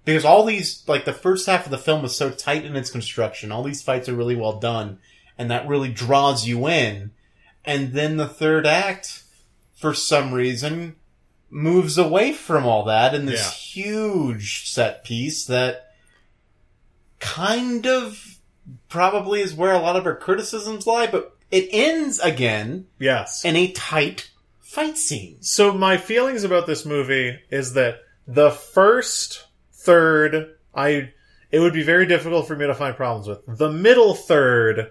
because 0.05 0.25
all 0.25 0.45
these, 0.45 0.85
like 0.87 1.05
the 1.07 1.13
first 1.13 1.47
half 1.47 1.65
of 1.65 1.71
the 1.71 1.79
film 1.79 2.05
is 2.05 2.15
so 2.15 2.31
tight 2.31 2.65
in 2.65 2.77
its 2.77 2.91
construction. 2.91 3.51
All 3.51 3.63
these 3.63 3.83
fights 3.83 4.09
are 4.09 4.15
really 4.15 4.37
well 4.37 4.61
done, 4.61 4.99
and 5.39 5.51
that 5.51 5.67
really 5.67 5.89
draws 5.89 6.47
you 6.47 6.69
in. 6.69 7.13
And 7.65 7.93
then 7.93 8.19
the 8.19 8.29
third 8.29 8.67
act, 8.67 9.25
for 9.75 9.95
some 9.95 10.33
reason, 10.33 10.97
moves 11.57 11.97
away 11.97 12.33
from 12.35 12.67
all 12.67 12.85
that 12.85 13.15
in 13.15 13.25
this 13.25 13.41
Yeah. 13.41 13.51
huge 13.83 14.69
set 14.69 15.03
piece 15.05 15.47
that 15.47 15.91
kind 17.19 17.87
of 17.87 18.39
probably 18.91 19.41
is 19.41 19.55
where 19.55 19.73
a 19.73 19.79
lot 19.79 19.97
of 19.97 20.05
our 20.05 20.15
criticisms 20.15 20.87
lie, 20.87 21.07
but 21.07 21.35
it 21.51 21.69
ends 21.73 22.19
again 22.21 22.87
Yes. 22.99 23.43
in 23.45 23.57
a 23.57 23.73
tight 23.73 24.31
fight 24.61 24.99
scene. 24.99 25.39
So 25.41 25.73
my 25.73 25.97
feelings 25.97 26.45
about 26.45 26.67
this 26.67 26.85
movie 26.85 27.39
is 27.51 27.73
that 27.73 28.01
the 28.29 28.51
first 28.51 29.45
third, 29.73 30.57
I 30.75 31.13
it 31.53 31.61
would 31.61 31.73
be 31.73 31.85
very 31.85 32.05
difficult 32.07 32.47
for 32.49 32.57
me 32.57 32.67
to 32.67 32.75
find 32.75 32.95
problems 32.97 33.29
with. 33.29 33.59
The 33.59 33.71
middle 33.73 34.15
third, 34.15 34.91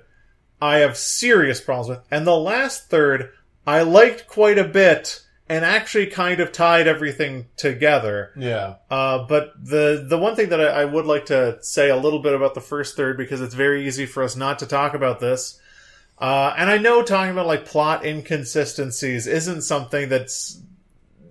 I 0.59 0.77
have 0.77 0.97
serious 0.97 1.59
problems 1.61 1.89
with, 1.89 1.99
and 2.09 2.25
the 2.25 2.35
last 2.35 2.89
third, 2.89 3.29
I 3.67 3.81
liked 3.83 4.25
quite 4.27 4.57
a 4.57 4.63
bit, 4.63 5.21
and 5.47 5.63
actually 5.63 6.07
kind 6.07 6.39
of 6.39 6.51
tied 6.51 6.87
everything 6.87 7.47
together. 7.55 8.31
Yeah. 8.35 8.75
Uh, 8.89 9.25
but 9.27 9.53
the 9.63 10.05
the 10.07 10.17
one 10.17 10.35
thing 10.35 10.49
that 10.49 10.59
I, 10.59 10.81
I 10.81 10.85
would 10.85 11.05
like 11.05 11.27
to 11.27 11.61
say 11.61 11.89
a 11.89 11.97
little 11.97 12.19
bit 12.19 12.33
about 12.33 12.55
the 12.55 12.61
first 12.61 12.95
third 12.95 13.17
because 13.17 13.41
it's 13.41 13.53
very 13.53 13.87
easy 13.87 14.05
for 14.05 14.23
us 14.23 14.35
not 14.35 14.59
to 14.59 14.65
talk 14.65 14.93
about 14.93 15.19
this. 15.19 15.59
Uh, 16.17 16.53
and 16.57 16.69
I 16.69 16.77
know 16.77 17.03
talking 17.03 17.31
about 17.31 17.47
like 17.47 17.65
plot 17.65 18.05
inconsistencies 18.05 19.27
isn't 19.27 19.61
something 19.61 20.09
that's 20.09 20.61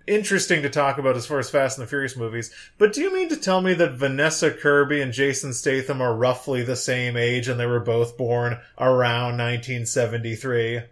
interesting 0.07 0.63
to 0.63 0.71
talk 0.71 0.99
about 0.99 1.17
as 1.17 1.27
far 1.27 1.39
as 1.39 1.49
Fast 1.49 1.79
and 1.79 1.87
the 1.87 1.89
Furious 1.89 2.17
movies. 2.17 2.51
But 2.79 2.93
do 2.93 3.01
you 3.01 3.13
mean 3.13 3.31
to 3.31 3.37
tell 3.37 3.63
me 3.63 3.75
that 3.75 3.95
Vanessa 3.95 4.51
Kirby 4.51 5.01
and 5.01 5.13
Jason 5.13 5.55
Statham 5.55 6.03
are 6.03 6.15
roughly 6.15 6.63
the 6.63 6.77
same 6.77 7.17
age 7.17 7.49
and 7.49 7.59
they 7.59 7.67
were 7.67 7.81
both 7.81 8.17
born 8.19 8.59
around 8.79 9.39
1973? 9.39 10.83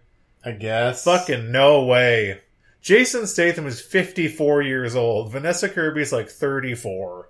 I 0.45 0.51
guess. 0.51 1.03
Fucking 1.03 1.51
no 1.51 1.85
way. 1.85 2.41
Jason 2.83 3.25
Statham 3.25 3.65
is 3.65 3.81
54 3.81 4.61
years 4.61 4.95
old. 4.95 5.31
Vanessa 5.31 5.69
Kirby's 5.69 6.11
like 6.13 6.29
34. 6.29 7.29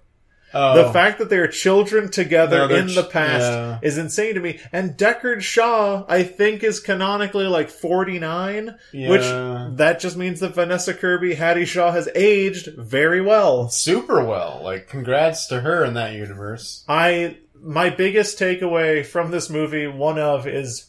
Oh. 0.56 0.76
The 0.86 0.94
fact 0.94 1.18
that 1.20 1.30
they're 1.30 1.48
children 1.48 2.10
together 2.12 2.68
No, 2.68 2.76
in 2.76 2.88
the 2.94 3.04
past 3.04 3.42
yeah. 3.44 3.80
is 3.82 3.98
insane 3.98 4.36
to 4.36 4.40
me. 4.40 4.60
And 4.72 4.92
Deckard 4.98 5.42
Shaw, 5.42 6.06
I 6.08 6.24
think, 6.24 6.64
is 6.64 6.80
canonically 6.80 7.46
like 7.48 7.70
49, 7.72 8.76
Yeah. 8.92 9.10
which 9.10 9.78
that 9.78 10.00
just 10.00 10.16
means 10.18 10.40
that 10.42 10.54
Vanessa 10.54 10.94
Kirby, 10.94 11.36
Hattie 11.36 11.66
Shaw, 11.66 11.92
has 11.92 12.08
aged 12.14 12.70
very 12.78 13.22
well. 13.22 13.70
super 13.70 14.24
well. 14.24 14.62
Like, 14.64 14.88
congrats 14.88 15.48
to 15.48 15.62
her 15.62 15.84
in 15.86 15.94
that 15.96 16.14
universe. 16.14 16.84
I 16.88 17.38
my 17.60 17.90
biggest 17.90 18.38
takeaway 18.38 19.06
from 19.06 19.32
this 19.32 19.50
movie, 19.50 19.88
one 19.88 20.20
of, 20.20 20.46
is 20.48 20.88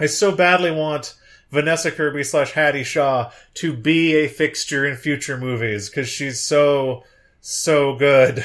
I 0.00 0.06
so 0.06 0.32
badly 0.32 0.70
want 0.70 1.14
Vanessa 1.50 1.90
Kirby 1.90 2.24
slash 2.24 2.52
Hattie 2.52 2.84
Shaw 2.84 3.30
to 3.54 3.72
be 3.72 4.14
a 4.16 4.28
fixture 4.28 4.84
in 4.86 4.96
future 4.96 5.36
movies 5.38 5.88
because 5.88 6.08
she's 6.08 6.40
so 6.40 7.04
so 7.40 7.96
good. 7.96 8.44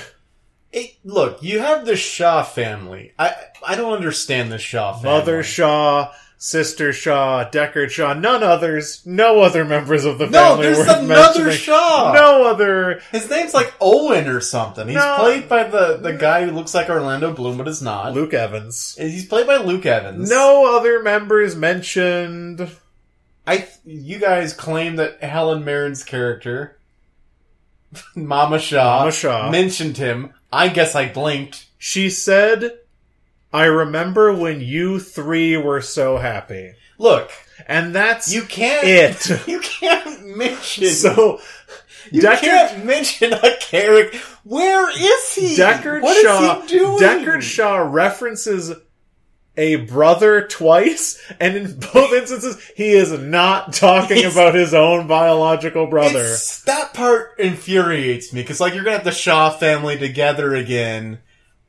It, 0.71 0.95
look, 1.03 1.43
you 1.43 1.59
have 1.59 1.85
the 1.85 1.95
Shaw 1.95 2.43
family. 2.43 3.13
I 3.19 3.35
I 3.65 3.75
don't 3.75 3.93
understand 3.93 4.51
the 4.51 4.57
Shaw 4.57 4.93
family. 4.93 5.19
Mother 5.19 5.43
Shaw, 5.43 6.11
sister 6.39 6.91
Shaw, 6.91 7.47
Deckard 7.49 7.91
Shaw, 7.91 8.13
none 8.13 8.41
others, 8.41 9.05
no 9.05 9.41
other 9.41 9.65
members 9.65 10.03
of 10.05 10.17
the 10.17 10.25
No, 10.27 10.31
family. 10.55 10.63
there's 10.65 10.77
worth 10.79 10.97
another. 10.99 11.51
Shaw. 11.51 12.13
No 12.15 12.45
other. 12.47 13.01
His 13.11 13.29
name's 13.29 13.53
like 13.53 13.71
Owen 13.79 14.27
or 14.27 14.39
something. 14.41 14.87
He's 14.87 14.95
No. 14.97 15.17
played 15.19 15.47
by 15.47 15.65
the, 15.65 15.97
the 15.97 16.13
guy 16.13 16.43
who 16.45 16.51
looks 16.51 16.73
like 16.73 16.89
Orlando 16.89 17.31
Bloom, 17.33 17.57
but 17.57 17.67
is 17.67 17.81
not. 17.81 18.13
Luke 18.13 18.33
Evans. 18.33 18.95
He's 18.97 19.25
played 19.27 19.45
by 19.45 19.57
Luke 19.57 19.85
Evans. 19.85 20.27
No 20.29 20.75
other 20.75 21.03
members 21.03 21.55
mentioned. 21.55 22.67
I 23.45 23.67
you 23.85 24.19
guys 24.19 24.53
claim 24.53 24.95
that 24.97 25.21
Helen 25.23 25.63
Mirren's 25.63 26.03
character, 26.03 26.77
Mama 28.15 28.59
Shaw, 28.59 28.99
Mama 28.99 29.11
Shaw. 29.11 29.51
mentioned 29.51 29.97
him. 29.97 30.33
I 30.51 30.69
guess 30.69 30.95
I 30.95 31.11
blinked. 31.11 31.67
She 31.77 32.09
said, 32.09 32.71
I 33.51 33.65
remember 33.65 34.33
when 34.33 34.61
you 34.61 34.99
three 34.99 35.57
were 35.57 35.81
so 35.81 36.17
happy. 36.17 36.73
Look, 36.97 37.31
And 37.67 37.93
that's 37.93 38.33
you 38.33 38.43
can't. 38.43 38.85
it. 38.85 39.29
You 39.47 39.59
can't 39.59 40.37
mention. 40.37 40.85
So, 40.87 41.41
you 42.11 42.21
Deckard- 42.21 42.39
can't 42.39 42.85
mention 42.85 43.33
a 43.33 43.57
character. 43.59 44.17
Where 44.43 44.89
is 44.89 45.33
he? 45.35 45.55
Deckard 45.57 46.01
What 46.01 46.15
is 46.17 46.23
Shaw, 46.23 46.61
he 46.61 46.67
doing? 46.67 46.97
Deckard 46.99 47.41
Shaw 47.41 47.77
references 47.77 48.71
a 49.55 49.75
brother 49.77 50.47
twice, 50.47 51.21
and 51.39 51.55
in 51.55 51.79
both 51.79 52.11
instances, 52.13 52.57
he 52.75 52.89
is 52.93 53.11
not 53.11 53.73
talking 53.73 54.17
He's- 54.17 54.33
about 54.33 54.55
his 54.55 54.73
own 54.73 55.07
biological 55.07 55.87
brother. 55.87 56.35
That 56.65 56.93
part 56.93 57.39
infuriates 57.39 58.33
me 58.33 58.41
because, 58.41 58.59
like, 58.59 58.73
you're 58.73 58.83
gonna 58.83 58.95
have 58.97 59.05
the 59.05 59.11
Shaw 59.11 59.49
family 59.51 59.97
together 59.97 60.55
again. 60.55 61.19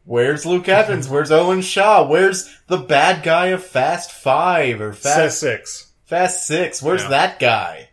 Where's 0.05 0.45
Luke 0.47 0.69
Evans? 0.71 1.09
Where's 1.09 1.31
Owen 1.31 1.61
Shaw? 1.63 2.07
Where's 2.07 2.49
the 2.69 2.79
bad 2.79 3.23
guy 3.23 3.47
of 3.49 3.63
Fast 3.65 4.13
Five 4.13 4.81
or 4.81 4.93
Fast 4.93 5.41
six. 5.41 5.91
Fast 6.05 6.47
Six? 6.47 6.83
Where's 6.83 7.03
Yeah. 7.03 7.09
that 7.09 7.39
guy? 7.39 7.89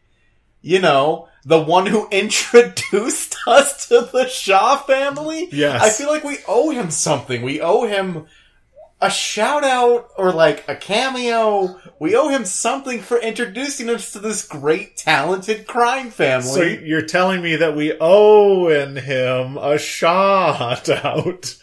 You 0.62 0.80
know, 0.80 1.28
the 1.44 1.60
one 1.60 1.86
who 1.88 2.08
introduced 2.12 3.36
us 3.48 3.88
to 3.88 4.08
the 4.12 4.28
Shaw 4.28 4.78
family. 4.78 5.50
Yes. 5.52 5.82
I 5.82 5.90
feel 5.90 6.10
like 6.12 6.24
we 6.24 6.38
owe 6.48 6.70
him 6.72 6.92
something. 6.92 7.42
We 7.42 7.62
owe 7.62 7.86
him 7.88 8.28
a 9.02 9.10
shout 9.10 9.64
out 9.64 10.10
or 10.16 10.32
like 10.32 10.64
a 10.70 10.76
cameo. 10.76 11.80
We 12.00 12.16
owe 12.16 12.30
him 12.30 12.46
something 12.46 13.02
for 13.02 13.18
introducing 13.18 13.90
us 13.90 14.14
to 14.14 14.20
this 14.20 14.48
great, 14.48 14.96
talented 14.96 15.68
crime 15.68 16.12
family. 16.12 16.48
So 16.48 16.62
you're 16.62 17.02
telling 17.02 17.42
me 17.42 17.56
that 17.56 17.76
we 17.76 17.98
owe 18.00 18.68
in 18.68 18.96
him 18.96 19.58
a 19.58 19.80
shout 19.80 20.88
out. 20.88 21.58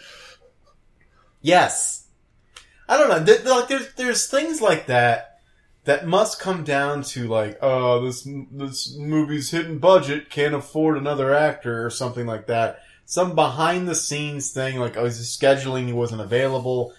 Yes. 1.41 2.07
I 2.89 2.99
don't 2.99 3.09
know. 3.09 3.51
Like 3.55 3.69
there's 3.69 3.95
there's 3.95 4.27
things 4.27 4.61
like 4.61 4.87
that 4.87 5.41
that 5.85 6.07
must 6.07 6.41
come 6.41 6.65
down 6.65 7.03
to 7.03 7.29
like, 7.29 7.59
oh, 7.63 8.05
this 8.05 8.27
this 8.51 8.97
movie's 8.97 9.51
hidden 9.51 9.79
budget 9.79 10.29
can't 10.29 10.55
afford 10.55 10.97
another 10.97 11.35
actor 11.35 11.85
or 11.85 11.91
something 11.91 12.27
like 12.27 12.47
that. 12.49 12.83
Some 13.05 13.35
behind 13.35 13.89
the 13.89 13.95
scenes 13.95 14.51
thing 14.51 14.79
like, 14.79 14.97
oh, 14.97 15.05
his 15.05 15.21
scheduling 15.21 15.87
he 15.87 15.93
wasn't 15.93 16.21
available. 16.21 16.93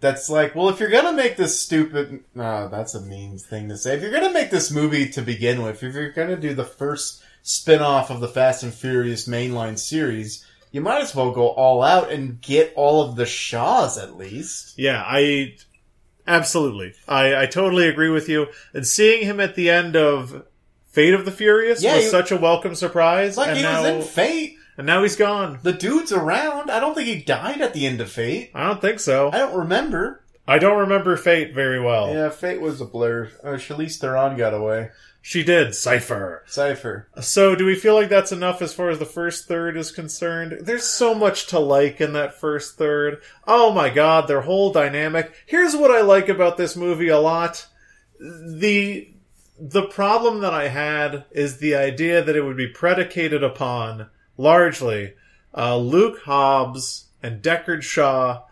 That's 0.00 0.30
like, 0.30 0.54
well, 0.54 0.68
if 0.68 0.78
you're 0.78 0.90
gonna 0.90 1.12
make 1.12 1.36
this 1.36 1.60
stupid, 1.60 2.22
no, 2.34 2.68
that's 2.68 2.94
a 2.94 3.00
mean 3.00 3.36
thing 3.38 3.68
to 3.68 3.76
say. 3.76 3.96
If 3.96 4.02
you're 4.02 4.12
gonna 4.12 4.32
make 4.32 4.50
this 4.50 4.70
movie 4.70 5.08
to 5.10 5.22
begin 5.22 5.62
with, 5.62 5.82
if 5.82 5.94
you're 5.94 6.10
gonna 6.12 6.36
do 6.36 6.54
the 6.54 6.64
first 6.64 7.22
spin-off 7.42 8.10
of 8.10 8.20
the 8.20 8.28
Fast 8.28 8.62
and 8.62 8.72
Furious 8.72 9.26
mainline 9.26 9.78
series, 9.78 10.44
you 10.70 10.80
might 10.80 11.00
as 11.02 11.14
well 11.16 11.32
go 11.32 11.48
all 11.48 11.82
out 11.82 12.12
and 12.12 12.40
get 12.40 12.72
all 12.76 13.02
of 13.02 13.16
the 13.16 13.26
Shaws 13.26 13.98
at 13.98 14.16
least. 14.16 14.78
Yeah, 14.78 15.02
I 15.04 15.56
absolutely. 16.26 16.94
I, 17.08 17.42
I 17.42 17.46
totally 17.46 17.88
agree 17.88 18.10
with 18.10 18.28
you. 18.28 18.48
And 18.74 18.86
seeing 18.86 19.24
him 19.24 19.40
at 19.40 19.54
the 19.54 19.70
end 19.70 19.96
of 19.96 20.44
Fate 20.92 21.14
of 21.14 21.24
the 21.24 21.32
Furious 21.32 21.82
Yeah, 21.82 21.96
was 21.96 22.04
he- 22.04 22.10
such 22.10 22.30
a 22.30 22.36
welcome 22.36 22.74
surprise. 22.74 23.36
Like 23.36 23.48
and 23.48 23.56
he 23.56 23.62
now, 23.62 23.82
was 23.82 23.90
in 23.90 24.02
Fate. 24.12 24.57
And 24.78 24.86
now 24.86 25.02
he's 25.02 25.16
gone. 25.16 25.58
The 25.62 25.72
dude's 25.72 26.12
around. 26.12 26.70
I 26.70 26.78
don't 26.78 26.94
think 26.94 27.08
he 27.08 27.20
died 27.20 27.60
at 27.60 27.74
the 27.74 27.84
end 27.84 28.00
of 28.00 28.10
Fate. 28.10 28.52
I 28.54 28.68
don't 28.68 28.80
think 28.80 29.00
so. 29.00 29.30
I 29.32 29.38
don't 29.38 29.58
remember. 29.58 30.22
I 30.46 30.58
don't 30.58 30.78
remember 30.78 31.16
Fate 31.16 31.52
very 31.52 31.80
well. 31.80 32.14
Yeah, 32.14 32.30
Fate 32.30 32.60
was 32.60 32.80
a 32.80 32.86
blur. 32.86 33.30
Uh, 33.42 33.54
Charlize 33.54 33.98
Theron 33.98 34.36
got 34.38 34.54
away. 34.54 34.90
She 35.20 35.42
did 35.42 35.74
Cipher. 35.74 36.44
Cipher. 36.46 37.08
So, 37.20 37.54
do 37.54 37.66
we 37.66 37.74
feel 37.74 37.94
like 37.94 38.08
that's 38.08 38.32
enough 38.32 38.62
as 38.62 38.72
far 38.72 38.88
as 38.88 38.98
the 38.98 39.04
first 39.04 39.46
third 39.46 39.76
is 39.76 39.90
concerned? 39.90 40.60
There's 40.62 40.84
so 40.84 41.14
much 41.14 41.48
to 41.48 41.58
like 41.58 42.00
in 42.00 42.14
that 42.14 42.40
first 42.40 42.78
third. 42.78 43.20
Oh 43.46 43.72
my 43.72 43.90
god, 43.90 44.28
their 44.28 44.42
whole 44.42 44.72
dynamic. 44.72 45.34
Here's 45.44 45.76
what 45.76 45.90
I 45.90 46.00
like 46.02 46.28
about 46.28 46.56
this 46.56 46.76
movie 46.76 47.08
a 47.08 47.18
lot. 47.18 47.66
The 48.18 49.12
the 49.60 49.86
problem 49.88 50.40
that 50.40 50.54
I 50.54 50.68
had 50.68 51.24
is 51.32 51.58
the 51.58 51.74
idea 51.74 52.22
that 52.22 52.36
it 52.36 52.42
would 52.42 52.56
be 52.56 52.68
predicated 52.68 53.42
upon 53.42 54.08
largely 54.38 55.12
uh, 55.54 55.76
Luke 55.76 56.20
Hobbs 56.24 57.08
and 57.22 57.42
Deckard 57.42 57.82
Shaw 57.82 58.44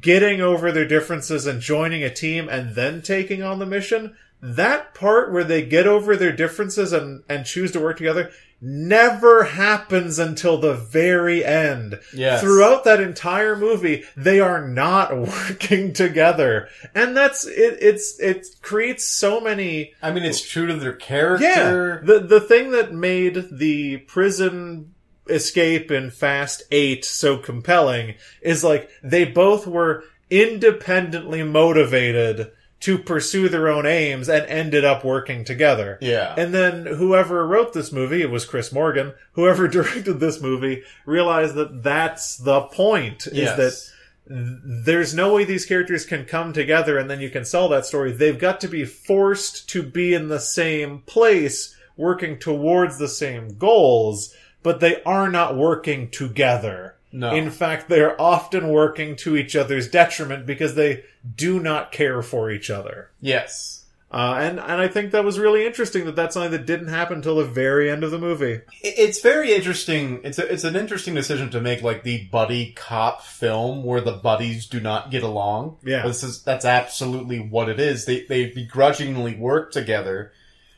getting 0.00 0.40
over 0.40 0.72
their 0.72 0.88
differences 0.88 1.46
and 1.46 1.60
joining 1.60 2.02
a 2.02 2.12
team 2.12 2.48
and 2.48 2.74
then 2.74 3.02
taking 3.02 3.42
on 3.42 3.60
the 3.60 3.66
mission. 3.66 4.16
That 4.42 4.94
part 4.94 5.32
where 5.32 5.44
they 5.44 5.64
get 5.64 5.86
over 5.86 6.16
their 6.16 6.32
differences 6.32 6.92
and, 6.92 7.22
and 7.28 7.46
choose 7.46 7.72
to 7.72 7.80
work 7.80 7.98
together 7.98 8.30
never 8.60 9.44
happens 9.44 10.18
until 10.18 10.58
the 10.58 10.74
very 10.74 11.44
end. 11.44 12.00
Yes. 12.14 12.40
Throughout 12.40 12.84
that 12.84 13.00
entire 13.00 13.54
movie, 13.54 14.04
they 14.16 14.40
are 14.40 14.66
not 14.66 15.16
working 15.16 15.92
together. 15.92 16.68
And 16.94 17.16
that's, 17.16 17.46
it, 17.46 17.78
it's, 17.80 18.18
it 18.18 18.46
creates 18.62 19.04
so 19.04 19.40
many 19.40 19.92
I 20.02 20.10
mean, 20.10 20.24
it's 20.24 20.40
true 20.46 20.66
to 20.66 20.74
their 20.74 20.94
character. 20.94 21.44
yeah, 21.44 22.06
the 22.06 22.20
the 22.20 22.40
thing 22.40 22.70
that 22.72 22.92
made 22.92 23.46
the 23.52 23.98
prison 23.98 24.94
escape 25.28 25.90
in 25.90 26.10
Fast 26.10 26.62
Eight 26.70 27.04
so 27.04 27.36
compelling 27.38 28.14
is 28.42 28.62
like 28.64 28.90
they 29.02 29.24
both 29.24 29.66
were 29.66 30.04
independently 30.30 31.42
motivated 31.42 32.50
to 32.78 32.98
pursue 32.98 33.48
their 33.48 33.68
own 33.68 33.86
aims 33.86 34.28
and 34.28 34.44
ended 34.46 34.84
up 34.84 35.04
working 35.04 35.44
together. 35.44 35.98
Yeah. 36.00 36.34
And 36.36 36.52
then 36.52 36.84
whoever 36.86 37.46
wrote 37.46 37.72
this 37.72 37.90
movie, 37.90 38.20
it 38.22 38.30
was 38.30 38.44
Chris 38.44 38.70
Morgan, 38.72 39.14
whoever 39.32 39.66
directed 39.76 40.20
this 40.20 40.40
movie, 40.40 40.82
realized 41.06 41.54
that 41.54 41.82
that's 41.82 42.36
the 42.36 42.62
point, 42.62 43.26
is 43.26 43.32
Yes. 43.32 43.56
that 43.56 43.92
there's 44.28 45.14
no 45.14 45.34
way 45.34 45.44
these 45.44 45.64
characters 45.66 46.04
can 46.04 46.24
come 46.24 46.52
together 46.52 46.98
and 46.98 47.08
then 47.08 47.20
you 47.20 47.30
can 47.30 47.44
sell 47.44 47.68
that 47.68 47.86
story. 47.86 48.12
They've 48.12 48.38
got 48.38 48.60
to 48.62 48.68
be 48.68 48.84
forced 48.84 49.68
to 49.70 49.82
be 49.82 50.14
in 50.14 50.28
the 50.28 50.40
same 50.40 51.00
place, 51.06 51.76
working 51.96 52.38
towards 52.38 52.98
the 52.98 53.08
same 53.08 53.56
goals, 53.56 54.34
but 54.66 54.80
they 54.80 55.00
are 55.04 55.30
not 55.30 55.56
working 55.56 56.10
together. 56.10 56.96
No. 57.12 57.32
In 57.32 57.52
fact, 57.52 57.88
they're 57.88 58.20
often 58.20 58.66
working 58.66 59.14
to 59.18 59.36
each 59.36 59.54
other's 59.54 59.88
detriment 59.88 60.44
because 60.44 60.74
they 60.74 61.04
do 61.36 61.60
not 61.60 61.92
care 61.92 62.20
for 62.20 62.50
each 62.50 62.68
other. 62.68 63.10
yes. 63.20 63.84
Uh, 64.10 64.38
and, 64.40 64.58
and 64.58 64.80
I 64.80 64.88
think 64.88 65.12
that 65.12 65.24
was 65.24 65.38
really 65.38 65.66
interesting 65.66 66.04
that 66.06 66.16
that's 66.16 66.34
something 66.34 66.52
that 66.52 66.64
didn't 66.66 66.88
happen 66.88 67.16
until 67.16 67.36
the 67.36 67.44
very 67.44 67.90
end 67.90 68.02
of 68.02 68.10
the 68.10 68.18
movie. 68.18 68.60
It's 68.82 69.20
very 69.20 69.52
interesting. 69.52 70.20
It's 70.24 70.38
a, 70.38 70.52
it's 70.52 70.64
an 70.64 70.74
interesting 70.74 71.14
decision 71.14 71.50
to 71.50 71.60
make, 71.60 71.82
like 71.82 72.02
the 72.02 72.24
buddy 72.26 72.72
cop 72.72 73.22
film 73.22 73.84
where 73.84 74.00
the 74.00 74.12
buddies 74.12 74.66
do 74.66 74.80
not 74.80 75.10
get 75.10 75.22
along. 75.22 75.78
Yeah. 75.84 76.06
this 76.06 76.22
is 76.22 76.42
that's 76.42 76.64
absolutely 76.64 77.40
what 77.40 77.68
it 77.68 77.80
is. 77.80 78.04
They 78.04 78.22
they 78.22 78.46
begrudgingly 78.46 79.34
work 79.34 79.72
together 79.72 80.32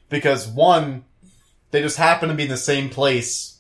because 0.09 0.48
one, 0.48 1.05
they 1.70 1.83
just 1.83 1.98
happen 1.98 2.31
to 2.31 2.35
be 2.35 2.44
in 2.44 2.48
the 2.48 2.57
same 2.57 2.88
place 2.88 3.58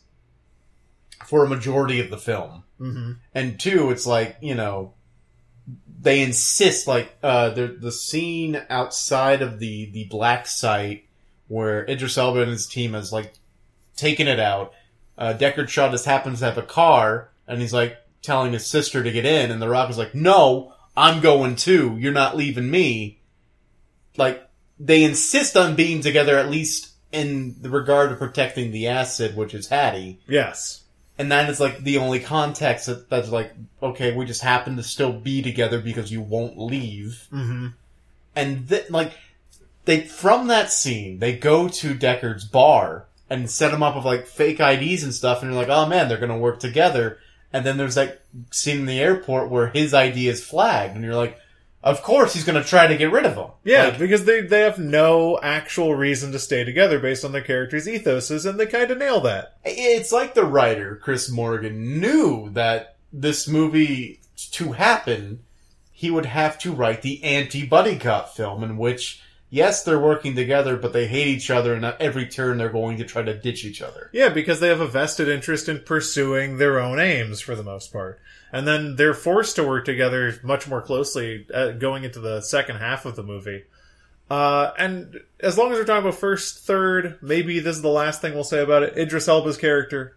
for 1.28 1.44
a 1.44 1.48
majority 1.48 2.00
of 2.00 2.08
the 2.10 2.16
film, 2.18 2.64
Mm-hmm. 2.80 3.12
and 3.34 3.58
two, 3.60 3.90
it's 3.90 4.06
like 4.06 4.36
you 4.40 4.54
know 4.54 4.94
they 6.00 6.22
insist 6.22 6.86
like 6.86 7.16
uh 7.22 7.50
the 7.50 7.66
the 7.66 7.90
scene 7.92 8.60
outside 8.70 9.42
of 9.42 9.58
the 9.58 9.90
the 9.90 10.04
black 10.04 10.46
site 10.46 11.04
where 11.48 11.84
Idris 11.90 12.16
Elba 12.16 12.42
and 12.42 12.50
his 12.52 12.66
team 12.66 12.92
has 12.94 13.12
like 13.12 13.32
taken 13.96 14.28
it 14.28 14.38
out. 14.40 14.72
Uh, 15.16 15.34
Deckard 15.36 15.68
Shaw 15.68 15.90
just 15.90 16.04
happens 16.04 16.38
to 16.38 16.44
have 16.44 16.56
a 16.58 16.62
car, 16.62 17.30
and 17.48 17.60
he's 17.60 17.72
like 17.72 17.96
telling 18.22 18.52
his 18.52 18.66
sister 18.66 19.02
to 19.02 19.10
get 19.10 19.24
in, 19.26 19.50
and 19.50 19.60
The 19.60 19.68
Rock 19.68 19.90
is 19.90 19.98
like, 19.98 20.14
"No, 20.14 20.72
I'm 20.96 21.20
going 21.20 21.56
too. 21.56 21.96
You're 21.98 22.12
not 22.12 22.36
leaving 22.36 22.70
me." 22.70 23.18
Like 24.16 24.48
they 24.78 25.02
insist 25.02 25.56
on 25.56 25.74
being 25.74 26.00
together, 26.00 26.38
at 26.38 26.50
least 26.50 26.92
in 27.10 27.56
the 27.60 27.70
regard 27.70 28.12
of 28.12 28.18
protecting 28.18 28.70
the 28.70 28.86
acid, 28.86 29.34
which 29.36 29.52
is 29.54 29.68
Hattie. 29.68 30.20
Yes. 30.28 30.84
And 31.18 31.32
that 31.32 31.50
is 31.50 31.58
like 31.58 31.78
the 31.82 31.98
only 31.98 32.20
context 32.20 32.86
that, 32.86 33.10
that's 33.10 33.30
like, 33.30 33.52
okay, 33.82 34.14
we 34.14 34.24
just 34.24 34.42
happen 34.42 34.76
to 34.76 34.82
still 34.82 35.12
be 35.12 35.42
together 35.42 35.80
because 35.80 36.12
you 36.12 36.20
won't 36.20 36.58
leave. 36.58 37.26
Mm-hmm. 37.32 37.68
And 38.36 38.68
th- 38.68 38.88
like, 38.88 39.12
they, 39.84 40.02
from 40.02 40.46
that 40.46 40.70
scene, 40.70 41.18
they 41.18 41.36
go 41.36 41.68
to 41.68 41.94
Deckard's 41.94 42.44
bar 42.44 43.06
and 43.28 43.50
set 43.50 43.74
him 43.74 43.82
up 43.82 43.96
with 43.96 44.04
like 44.04 44.26
fake 44.26 44.60
IDs 44.60 45.02
and 45.02 45.14
stuff, 45.14 45.42
and 45.42 45.50
you're 45.50 45.60
like, 45.60 45.70
oh 45.70 45.86
man, 45.86 46.08
they're 46.08 46.18
gonna 46.18 46.38
work 46.38 46.60
together. 46.60 47.18
And 47.52 47.64
then 47.64 47.78
there's 47.78 47.94
that 47.96 48.22
scene 48.52 48.80
in 48.80 48.86
the 48.86 49.00
airport 49.00 49.50
where 49.50 49.68
his 49.68 49.92
ID 49.94 50.28
is 50.28 50.44
flagged, 50.44 50.94
and 50.94 51.04
you're 51.04 51.14
like, 51.14 51.38
of 51.82 52.02
course 52.02 52.34
he's 52.34 52.44
gonna 52.44 52.64
try 52.64 52.86
to 52.86 52.96
get 52.96 53.12
rid 53.12 53.26
of 53.26 53.36
them. 53.36 53.50
Yeah, 53.64 53.88
Like, 53.88 53.98
because 53.98 54.24
they 54.24 54.40
they 54.40 54.60
have 54.60 54.78
no 54.78 55.38
actual 55.42 55.94
reason 55.94 56.32
to 56.32 56.38
stay 56.38 56.64
together 56.64 56.98
based 56.98 57.24
on 57.24 57.32
their 57.32 57.42
characters' 57.42 57.86
ethoses, 57.86 58.48
and 58.48 58.58
they 58.58 58.66
kind 58.66 58.90
of 58.90 58.98
nail 58.98 59.20
that. 59.20 59.56
It's 59.64 60.12
like 60.12 60.34
the 60.34 60.44
writer, 60.44 60.96
Chris 60.96 61.30
Morgan, 61.30 62.00
knew 62.00 62.50
that 62.50 62.96
this 63.12 63.48
movie 63.48 64.20
to 64.52 64.72
happen, 64.72 65.40
he 65.92 66.10
would 66.10 66.26
have 66.26 66.58
to 66.60 66.72
write 66.72 67.02
the 67.02 67.22
anti 67.24 67.66
buddy 67.66 67.98
cop 67.98 68.34
film 68.34 68.62
in 68.62 68.76
which, 68.76 69.22
yes, 69.50 69.82
they're 69.82 69.98
working 69.98 70.34
together, 70.34 70.76
but 70.76 70.92
they 70.92 71.06
hate 71.06 71.28
each 71.28 71.50
other, 71.50 71.74
and 71.74 71.84
at 71.84 72.00
every 72.00 72.26
turn 72.26 72.58
they're 72.58 72.68
going 72.68 72.98
to 72.98 73.04
try 73.04 73.22
to 73.22 73.38
ditch 73.38 73.64
each 73.64 73.82
other. 73.82 74.10
Yeah, 74.12 74.28
because 74.28 74.60
they 74.60 74.68
have 74.68 74.80
a 74.80 74.86
vested 74.86 75.28
interest 75.28 75.68
in 75.68 75.80
pursuing 75.80 76.58
their 76.58 76.78
own 76.78 76.98
aims 76.98 77.40
for 77.40 77.54
the 77.54 77.62
most 77.62 77.92
part. 77.92 78.20
And 78.52 78.66
then 78.66 78.96
they're 78.96 79.14
forced 79.14 79.56
to 79.56 79.66
work 79.66 79.84
together 79.84 80.34
much 80.42 80.66
more 80.66 80.80
closely 80.80 81.46
uh, 81.52 81.72
going 81.72 82.04
into 82.04 82.20
the 82.20 82.40
second 82.40 82.76
half 82.76 83.04
of 83.04 83.14
the 83.14 83.22
movie. 83.22 83.64
Uh, 84.30 84.72
and 84.78 85.16
as 85.40 85.56
long 85.56 85.72
as 85.72 85.78
we're 85.78 85.84
talking 85.84 86.06
about 86.06 86.18
first, 86.18 86.60
third, 86.60 87.18
maybe 87.22 87.60
this 87.60 87.76
is 87.76 87.82
the 87.82 87.88
last 87.88 88.20
thing 88.20 88.34
we'll 88.34 88.44
say 88.44 88.62
about 88.62 88.82
it. 88.82 88.96
Idris 88.96 89.28
Elba's 89.28 89.56
character, 89.56 90.16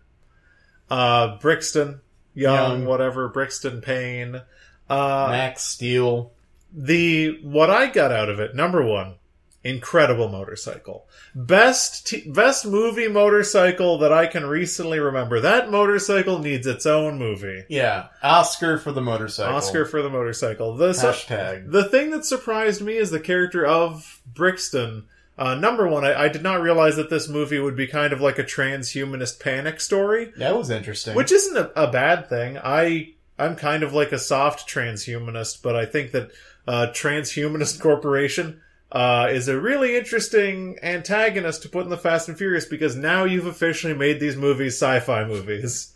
uh, 0.90 1.38
Brixton, 1.40 2.02
Young, 2.34 2.80
Young. 2.80 2.86
whatever, 2.86 3.28
Brixton 3.30 3.82
Payne. 3.82 4.42
Uh, 4.90 5.28
Max 5.30 5.64
Steel. 5.64 6.32
the 6.74 7.40
what 7.44 7.70
I 7.70 7.88
got 7.88 8.12
out 8.12 8.30
of 8.30 8.40
it, 8.40 8.56
number 8.56 8.84
one, 8.84 9.16
incredible 9.64 10.28
motorcycle, 10.30 11.08
best 11.36 12.08
t- 12.08 12.30
best 12.30 12.66
movie 12.66 13.08
motorcycle 13.08 13.98
that 14.00 14.12
I 14.12 14.28
can 14.28 14.46
recently 14.46 15.00
remember. 15.00 15.40
That 15.40 15.70
motorcycle 15.70 16.40
needs 16.40 16.66
its 16.68 16.86
own 16.86 17.18
movie. 17.20 17.64
Yeah, 17.70 18.08
Oscar 18.24 18.78
for 18.78 18.92
the 18.92 19.02
motorcycle. 19.02 19.56
Oscar 19.56 19.86
for 19.86 20.02
the 20.02 20.10
motorcycle. 20.10 20.76
The 20.76 20.90
Hashtag. 20.92 21.72
the 21.72 21.84
thing 21.86 22.12
that 22.12 22.26
surprised 22.26 22.82
me 22.82 22.98
is 22.98 23.12
the 23.12 23.20
character 23.20 23.66
of 23.66 24.22
Brixton. 24.34 25.06
Uh, 25.38 25.56
number 25.56 25.88
one, 25.88 26.06
I, 26.06 26.24
I 26.24 26.28
did 26.28 26.44
not 26.44 26.62
realize 26.62 26.98
that 26.98 27.10
this 27.10 27.28
movie 27.28 27.58
would 27.60 27.76
be 27.76 27.88
kind 27.88 28.14
of 28.14 28.22
like 28.22 28.38
a 28.38 28.44
transhumanist 28.44 29.40
panic 29.40 29.80
story 29.82 30.32
That 30.38 30.56
was 30.56 30.70
interesting. 30.70 31.16
which 31.16 31.32
isn't 31.32 31.58
a, 31.58 31.84
a 31.84 31.92
bad 31.92 32.28
thing. 32.30 32.58
I 32.58 33.14
I'm 33.40 33.56
kind 33.56 33.82
of 33.82 33.92
like 33.94 34.12
a 34.12 34.20
soft 34.20 34.70
transhumanist, 34.70 35.64
but 35.64 35.76
I 35.76 35.86
think 35.86 36.12
that 36.12 36.32
uh, 36.68 36.88
Transhumanist 36.94 37.80
Corporation 37.82 38.62
uh, 38.92 39.30
is 39.32 39.48
a 39.48 39.60
really 39.60 39.96
interesting 39.96 40.78
antagonist 40.84 41.62
to 41.64 41.70
put 41.70 41.84
in 41.84 41.90
the 41.90 41.98
Fast 41.98 42.28
and 42.28 42.38
Furious 42.38 42.66
because 42.66 42.96
now 42.96 43.24
you've 43.24 43.46
officially 43.46 43.94
made 43.94 44.20
these 44.20 44.36
movies 44.36 44.74
sci-fi 44.74 45.24
movies. 45.26 45.94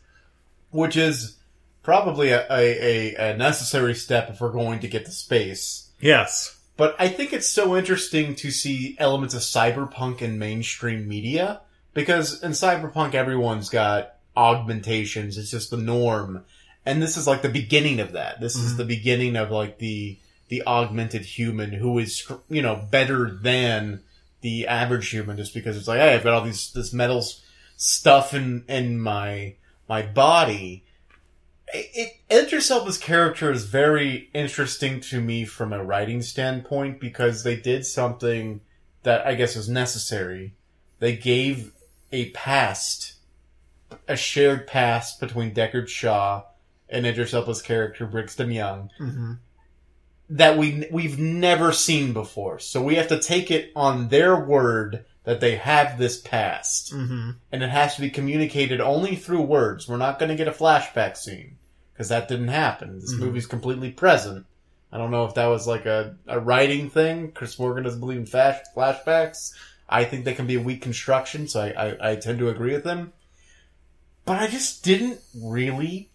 which 0.72 0.98
is 0.98 1.38
probably 1.84 2.30
a, 2.32 2.46
a, 2.50 3.16
a, 3.16 3.32
a 3.32 3.38
necessary 3.38 3.96
step 3.96 4.30
if 4.30 4.42
we're 4.42 4.52
going 4.52 4.80
to 4.80 4.88
get 4.88 5.06
to 5.06 5.12
space. 5.12 5.90
Yes. 6.00 6.60
But 6.78 6.96
I 7.00 7.08
think 7.08 7.32
it's 7.32 7.48
so 7.48 7.78
interesting 7.78 8.36
to 8.36 8.52
see 8.52 8.98
elements 9.00 9.34
of 9.34 9.42
cyberpunk 9.42 10.22
in 10.22 10.38
mainstream 10.38 11.08
media 11.08 11.62
because 11.94 12.44
in 12.44 12.52
cyberpunk 12.52 13.14
everyone's 13.14 13.70
got 13.70 14.16
augmentations. 14.36 15.38
It's 15.38 15.52
just 15.52 15.72
the 15.72 15.78
norm. 15.78 16.44
And 16.86 17.02
this 17.02 17.16
is 17.18 17.28
like 17.28 17.42
the 17.42 17.50
beginning 17.50 18.00
of 18.00 18.12
that. 18.12 18.42
This 18.42 18.56
is 18.56 18.76
the 18.76 18.86
beginning 18.86 19.38
of 19.38 19.50
like 19.52 19.80
the 19.80 20.18
the 20.48 20.64
augmented 20.66 21.24
human 21.24 21.74
who 21.74 21.98
is 22.00 22.32
you 22.50 22.62
know 22.62 22.76
better 22.90 23.30
than 23.30 24.02
the 24.42 24.68
average 24.68 25.10
human 25.10 25.38
just 25.38 25.54
because 25.54 25.78
it's 25.78 25.88
like 25.88 26.00
hey 26.00 26.14
I've 26.14 26.24
got 26.24 26.34
all 26.34 26.42
these 26.42 26.72
this 26.74 26.94
metal 26.94 27.20
s- 27.20 27.42
stuff 27.78 28.34
in 28.34 28.64
in 28.68 29.00
my 29.00 29.56
my 29.88 30.02
body. 30.02 30.84
It, 31.74 32.20
character 32.98 33.52
is 33.52 33.66
very 33.66 34.30
interesting 34.34 35.02
to 35.02 35.20
me 35.20 35.46
from 35.46 35.74
a 35.74 35.84
writing 35.84 36.22
standpoint 36.22 37.00
because 37.00 37.44
they 37.44 37.56
did 37.56 37.86
something 37.86 38.62
that 39.04 39.26
I 39.26 39.36
guess 39.36 39.56
was 39.56 39.68
necessary. 39.68 40.54
They 41.00 41.16
gave 41.16 41.74
a 42.12 42.30
past, 42.32 43.16
a 44.08 44.16
shared 44.16 44.68
past 44.68 45.20
between 45.20 45.54
Deckard 45.54 45.88
Shaw 45.88 46.44
and 46.90 47.06
Idris 47.06 47.62
character 47.62 48.06
Brixton 48.06 48.52
Young 48.52 48.90
mm-hmm. 49.00 49.34
That 50.30 50.58
we 50.58 50.88
we've 50.92 51.20
never 51.20 51.72
seen 51.72 52.14
before. 52.14 52.60
So 52.60 52.82
we 52.82 52.96
have 52.96 53.10
to 53.10 53.20
take 53.20 53.52
it 53.52 53.72
on 53.76 54.08
their 54.10 54.36
word 54.36 55.06
that 55.24 55.40
they 55.40 55.56
have 55.56 55.98
this 55.98 56.20
past 56.22 56.94
Mm-hmm. 56.94 57.32
and 57.52 57.64
it 57.64 57.70
has 57.70 57.96
to 57.96 58.02
be 58.02 58.10
communicated 58.10 58.80
only 58.82 59.16
through 59.16 59.42
words. 59.42 59.88
We're 59.88 59.98
not 59.98 60.20
going 60.20 60.30
to 60.30 60.36
get 60.36 60.48
a 60.48 60.52
flashback 60.52 61.18
scene 61.18 61.58
because 61.94 62.10
that 62.10 62.28
didn't 62.28 62.50
happen. 62.50 63.00
This 63.00 63.14
Mhm. 63.14 63.20
movie's 63.20 63.48
completely 63.48 63.90
present. 63.92 64.46
I 64.92 64.98
don't 64.98 65.12
know 65.12 65.26
if 65.26 65.34
that 65.36 65.48
was 65.48 65.68
like 65.68 65.86
a, 65.86 66.16
a 66.28 66.40
writing 66.40 66.90
thing. 66.90 67.32
Chris 67.32 67.58
Morgan 67.60 67.84
doesn't 67.84 68.00
believe 68.00 68.20
in 68.20 68.26
flash, 68.26 68.60
flashbacks. 68.76 69.52
I 69.90 70.04
think 70.06 70.26
they 70.26 70.34
can 70.34 70.48
be 70.48 70.56
a 70.56 70.62
weak 70.62 70.82
construction, 70.82 71.48
so 71.48 71.62
I, 71.62 71.70
I, 71.90 72.12
I 72.12 72.16
tend 72.16 72.40
to 72.40 72.50
agree 72.50 72.74
with 72.74 72.86
him. 72.86 73.12
But 74.26 74.42
I 74.42 74.48
just 74.48 74.84
didn't 74.84 75.20
really. 75.40 76.10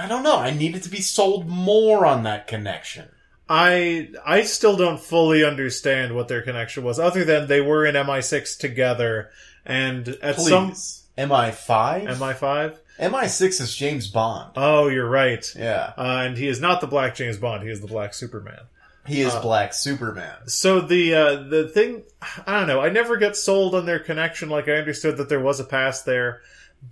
I 0.00 0.08
don't 0.08 0.22
know. 0.22 0.36
I 0.36 0.50
needed 0.50 0.82
to 0.84 0.88
be 0.90 1.00
sold 1.00 1.48
more 1.48 2.06
on 2.06 2.22
that 2.24 2.46
connection. 2.46 3.08
I 3.48 4.10
I 4.24 4.42
still 4.42 4.76
don't 4.76 5.00
fully 5.00 5.44
understand 5.44 6.14
what 6.14 6.28
their 6.28 6.42
connection 6.42 6.84
was, 6.84 6.98
other 6.98 7.24
than 7.24 7.48
they 7.48 7.60
were 7.60 7.84
in 7.84 7.94
MI6 7.96 8.56
together, 8.58 9.30
and 9.66 10.08
at 10.22 10.40
some 10.40 10.70
MI5? 11.18 12.06
MI5. 12.06 12.76
MI6 13.00 13.60
is 13.60 13.74
James 13.74 14.08
Bond. 14.08 14.52
Oh, 14.56 14.88
you're 14.88 15.08
right. 15.08 15.44
Yeah. 15.58 15.92
Uh, 15.96 16.22
and 16.26 16.36
he 16.36 16.46
is 16.48 16.60
not 16.60 16.80
the 16.80 16.86
Black 16.86 17.14
James 17.14 17.38
Bond. 17.38 17.62
He 17.62 17.70
is 17.70 17.80
the 17.80 17.86
Black 17.86 18.14
Superman. 18.14 18.60
He 19.06 19.22
is 19.22 19.34
Uh, 19.34 19.40
Black 19.40 19.72
Superman. 19.74 20.36
So 20.46 20.80
the 20.80 21.14
uh, 21.14 21.34
the 21.48 21.68
thing, 21.68 22.02
I 22.46 22.58
don't 22.58 22.68
know. 22.68 22.80
I 22.80 22.90
never 22.90 23.16
get 23.16 23.36
sold 23.36 23.74
on 23.74 23.86
their 23.86 23.98
connection. 23.98 24.48
Like 24.50 24.68
I 24.68 24.72
understood 24.72 25.16
that 25.16 25.28
there 25.28 25.40
was 25.40 25.58
a 25.58 25.64
past 25.64 26.04
there, 26.04 26.42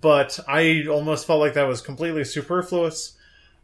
but 0.01 0.39
I 0.47 0.85
almost 0.87 1.27
felt 1.27 1.39
like 1.39 1.53
that 1.53 1.67
was 1.67 1.81
completely 1.81 2.23
superfluous. 2.23 3.17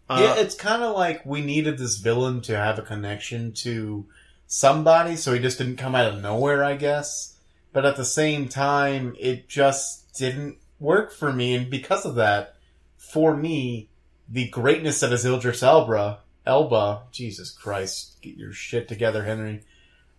Uh, 0.09 0.19
yeah, 0.21 0.41
it's 0.41 0.55
kind 0.55 0.84
of 0.84 0.95
like 0.95 1.26
we 1.26 1.41
needed 1.41 1.78
this 1.78 1.97
villain 1.97 2.41
to 2.41 2.55
have 2.55 2.78
a 2.78 2.84
connection 2.84 3.53
to 3.53 4.05
somebody, 4.47 5.15
so 5.15 5.34
he 5.34 5.39
just 5.39 5.57
didn't 5.57 5.78
come 5.78 5.95
out 5.95 6.13
of 6.13 6.21
nowhere, 6.21 6.63
I 6.63 6.76
guess. 6.76 7.38
But 7.73 7.86
at 7.86 7.95
the 7.95 8.05
same 8.05 8.47
time, 8.47 9.15
it 9.19 9.49
just 9.49 10.13
didn't 10.13 10.57
work 10.80 11.11
for 11.11 11.34
me, 11.34 11.55
and 11.55 11.69
because 11.69 12.05
of 12.05 12.15
that, 12.15 12.55
for 12.97 13.36
me, 13.36 13.89
the 14.28 14.49
greatness 14.49 15.03
of 15.03 15.11
his 15.11 15.26
Idris 15.26 15.63
Elba, 15.63 16.19
Elba, 16.45 17.03
Jesus 17.11 17.51
Christ, 17.51 18.17
get 18.21 18.38
your 18.38 18.53
shit 18.53 18.88
together, 18.88 19.23
Henry. 19.23 19.63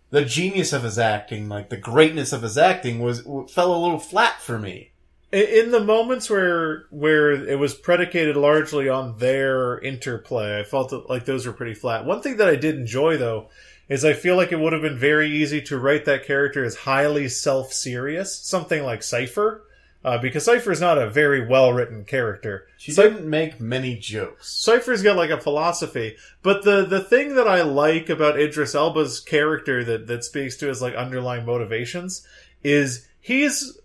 The 0.09 0.25
genius 0.25 0.71
of 0.71 0.83
his 0.83 0.97
acting, 0.97 1.49
like 1.49 1.69
the 1.69 1.77
greatness 1.77 2.31
of 2.31 2.41
his 2.41 2.57
acting, 2.57 2.99
was 2.99 3.21
fell 3.51 3.75
a 3.75 3.81
little 3.81 3.99
flat 3.99 4.41
for 4.41 4.57
me. 4.57 4.91
In 5.29 5.71
the 5.71 5.83
moments 5.83 6.29
where 6.29 6.85
where 6.89 7.31
it 7.31 7.59
was 7.59 7.73
predicated 7.73 8.37
largely 8.37 8.87
on 8.87 9.17
their 9.17 9.77
interplay, 9.79 10.59
I 10.59 10.63
felt 10.63 10.91
that, 10.91 11.09
like 11.09 11.25
those 11.25 11.45
were 11.45 11.51
pretty 11.51 11.73
flat. 11.73 12.05
One 12.05 12.21
thing 12.21 12.37
that 12.37 12.47
I 12.47 12.55
did 12.55 12.75
enjoy 12.75 13.17
though 13.17 13.49
is 13.89 14.05
I 14.05 14.13
feel 14.13 14.37
like 14.37 14.51
it 14.51 14.59
would 14.59 14.73
have 14.73 14.81
been 14.81 14.97
very 14.97 15.29
easy 15.29 15.61
to 15.63 15.77
write 15.77 16.05
that 16.05 16.25
character 16.25 16.63
as 16.63 16.75
highly 16.75 17.27
self 17.27 17.73
serious, 17.73 18.37
something 18.37 18.83
like 18.83 19.03
Cipher, 19.03 19.65
uh, 20.03 20.17
because 20.17 20.45
Cipher 20.45 20.71
is 20.71 20.79
not 20.79 20.97
a 20.97 21.09
very 21.09 21.45
well 21.45 21.73
written 21.73 22.05
character. 22.05 22.67
She 22.77 22.93
Cy- 22.93 23.03
didn't 23.03 23.29
make 23.29 23.59
many 23.59 23.97
jokes. 23.97 24.49
Cipher's 24.49 25.03
got 25.03 25.17
like 25.17 25.29
a 25.29 25.41
philosophy, 25.41 26.15
but 26.41 26.63
the 26.63 26.85
the 26.85 27.01
thing 27.01 27.35
that 27.35 27.49
I 27.49 27.63
like 27.63 28.09
about 28.09 28.39
Idris 28.39 28.75
Elba's 28.75 29.19
character 29.19 29.83
that 29.83 30.07
that 30.07 30.23
speaks 30.23 30.55
to 30.57 30.67
his 30.67 30.81
like 30.81 30.95
underlying 30.95 31.45
motivations 31.45 32.25
is 32.63 33.07
he's 33.19 33.77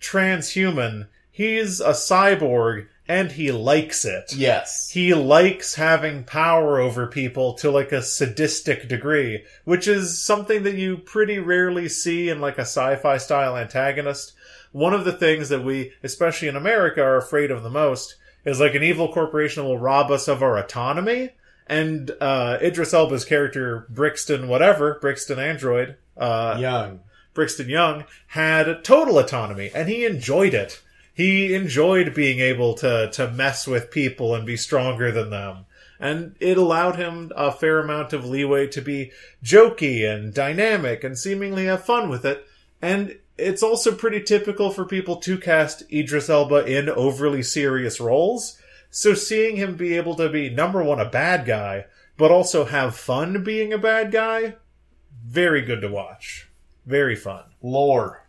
transhuman, 0.00 1.08
he's 1.30 1.80
a 1.80 1.90
cyborg, 1.90 2.86
and 3.08 3.32
he 3.32 3.50
likes 3.50 4.04
it. 4.04 4.34
Yes. 4.36 4.90
He 4.90 5.14
likes 5.14 5.76
having 5.76 6.24
power 6.24 6.78
over 6.78 7.06
people 7.06 7.54
to 7.54 7.70
like 7.70 7.90
a 7.90 8.02
sadistic 8.02 8.86
degree, 8.86 9.44
which 9.64 9.88
is 9.88 10.22
something 10.22 10.62
that 10.64 10.76
you 10.76 10.98
pretty 10.98 11.38
rarely 11.38 11.88
see 11.88 12.28
in 12.28 12.40
like 12.40 12.58
a 12.58 12.62
sci-fi 12.62 13.16
style 13.16 13.56
antagonist. 13.56 14.34
One 14.72 14.92
of 14.92 15.06
the 15.06 15.12
things 15.12 15.48
that 15.48 15.64
we, 15.64 15.92
especially 16.02 16.48
in 16.48 16.56
America, 16.56 17.02
are 17.02 17.16
afraid 17.16 17.50
of 17.50 17.62
the 17.62 17.70
most 17.70 18.16
is 18.44 18.60
like 18.60 18.74
an 18.74 18.82
evil 18.82 19.10
corporation 19.12 19.64
will 19.64 19.78
rob 19.78 20.10
us 20.10 20.28
of 20.28 20.42
our 20.42 20.58
autonomy. 20.58 21.30
And 21.66 22.10
uh, 22.20 22.58
Idris 22.62 22.94
Elba's 22.94 23.24
character 23.24 23.86
Brixton, 23.90 24.48
whatever 24.48 24.98
Brixton 25.00 25.38
Android, 25.38 25.96
uh, 26.16 26.56
Young. 26.58 27.00
Brixton 27.38 27.68
Young 27.68 28.04
had 28.26 28.82
total 28.82 29.16
autonomy, 29.16 29.70
and 29.72 29.88
he 29.88 30.04
enjoyed 30.04 30.54
it. 30.54 30.82
He 31.14 31.54
enjoyed 31.54 32.12
being 32.12 32.40
able 32.40 32.74
to 32.74 33.08
to 33.12 33.30
mess 33.30 33.64
with 33.64 33.92
people 33.92 34.34
and 34.34 34.44
be 34.44 34.56
stronger 34.56 35.12
than 35.12 35.30
them. 35.30 35.66
And 36.00 36.34
it 36.40 36.58
allowed 36.58 36.96
him 36.96 37.30
a 37.36 37.52
fair 37.52 37.78
amount 37.78 38.12
of 38.12 38.24
leeway 38.24 38.66
to 38.66 38.82
be 38.82 39.12
jokey 39.40 40.04
and 40.04 40.34
dynamic 40.34 41.04
and 41.04 41.16
seemingly 41.16 41.66
have 41.66 41.84
fun 41.84 42.08
with 42.08 42.24
it. 42.24 42.44
And 42.82 43.20
it's 43.36 43.62
also 43.62 43.94
pretty 43.94 44.20
typical 44.24 44.72
for 44.72 44.84
people 44.84 45.14
to 45.18 45.38
cast 45.38 45.84
Idris 45.92 46.28
Elba 46.28 46.66
in 46.66 46.88
overly 46.88 47.44
serious 47.44 48.00
roles. 48.00 48.60
So 48.90 49.14
seeing 49.14 49.54
him 49.54 49.76
be 49.76 49.96
able 49.96 50.16
to 50.16 50.28
be 50.28 50.50
number 50.50 50.82
one 50.82 50.98
a 50.98 51.08
bad 51.08 51.46
guy, 51.46 51.84
but 52.16 52.32
also 52.32 52.64
have 52.64 52.96
fun 52.96 53.44
being 53.44 53.72
a 53.72 53.78
bad 53.78 54.10
guy, 54.10 54.56
very 55.24 55.62
good 55.62 55.82
to 55.82 55.88
watch. 55.88 56.47
Very 56.88 57.16
fun. 57.16 57.44
Lore. 57.62 58.26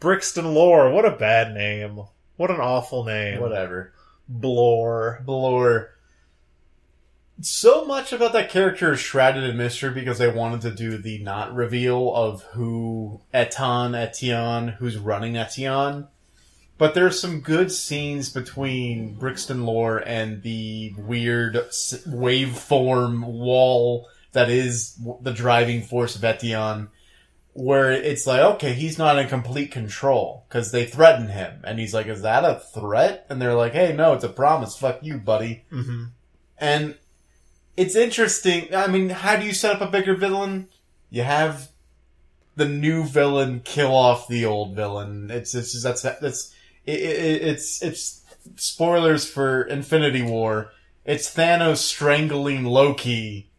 Brixton 0.00 0.52
Lore, 0.52 0.90
what 0.90 1.04
a 1.04 1.12
bad 1.12 1.54
name. 1.54 2.00
What 2.36 2.50
an 2.50 2.60
awful 2.60 3.04
name. 3.04 3.40
Whatever. 3.40 3.92
Blore. 4.28 5.22
Blore. 5.24 5.94
So 7.40 7.84
much 7.84 8.12
about 8.12 8.32
that 8.32 8.50
character 8.50 8.94
is 8.94 9.00
shrouded 9.00 9.44
in 9.44 9.56
mystery 9.56 9.94
because 9.94 10.18
they 10.18 10.28
wanted 10.28 10.60
to 10.62 10.72
do 10.72 10.98
the 10.98 11.18
not 11.18 11.54
reveal 11.54 12.12
of 12.12 12.42
who 12.52 13.20
Etan 13.32 13.92
Eteon, 13.92 14.74
who's 14.74 14.98
running 14.98 15.34
Eteon. 15.34 16.08
But 16.78 16.94
there's 16.94 17.20
some 17.20 17.40
good 17.40 17.70
scenes 17.70 18.28
between 18.28 19.14
Brixton 19.14 19.64
Lore 19.64 19.98
and 19.98 20.42
the 20.42 20.94
weird 20.98 21.54
waveform 21.54 23.24
wall 23.24 24.08
that 24.32 24.50
is 24.50 24.98
the 25.20 25.32
driving 25.32 25.82
force 25.82 26.16
of 26.16 26.22
Eteon, 26.22 26.88
where 27.52 27.90
it's 27.90 28.26
like, 28.26 28.40
okay, 28.40 28.72
he's 28.72 28.98
not 28.98 29.18
in 29.18 29.28
complete 29.28 29.70
control 29.70 30.46
because 30.48 30.72
they 30.72 30.84
threaten 30.84 31.28
him, 31.28 31.60
and 31.64 31.78
he's 31.78 31.92
like, 31.92 32.06
"Is 32.06 32.22
that 32.22 32.44
a 32.44 32.60
threat?" 32.60 33.26
And 33.28 33.40
they're 33.40 33.54
like, 33.54 33.72
"Hey, 33.72 33.92
no, 33.92 34.12
it's 34.12 34.24
a 34.24 34.28
promise. 34.28 34.76
Fuck 34.76 35.00
you, 35.02 35.18
buddy." 35.18 35.64
Mm-hmm. 35.72 36.04
And 36.58 36.96
it's 37.76 37.96
interesting. 37.96 38.74
I 38.74 38.86
mean, 38.86 39.10
how 39.10 39.36
do 39.36 39.44
you 39.44 39.52
set 39.52 39.74
up 39.74 39.80
a 39.80 39.90
bigger 39.90 40.14
villain? 40.14 40.68
You 41.10 41.22
have 41.22 41.70
the 42.56 42.68
new 42.68 43.04
villain 43.04 43.60
kill 43.64 43.94
off 43.94 44.28
the 44.28 44.44
old 44.44 44.76
villain. 44.76 45.30
It's 45.30 45.54
it's 45.54 45.72
just, 45.72 45.84
that's 45.84 46.02
that's 46.02 46.54
it, 46.86 47.00
it, 47.00 47.42
it's 47.42 47.82
it's 47.82 48.22
spoilers 48.56 49.28
for 49.28 49.62
Infinity 49.62 50.22
War. 50.22 50.72
It's 51.04 51.34
Thanos 51.34 51.78
strangling 51.78 52.64
Loki. 52.64 53.49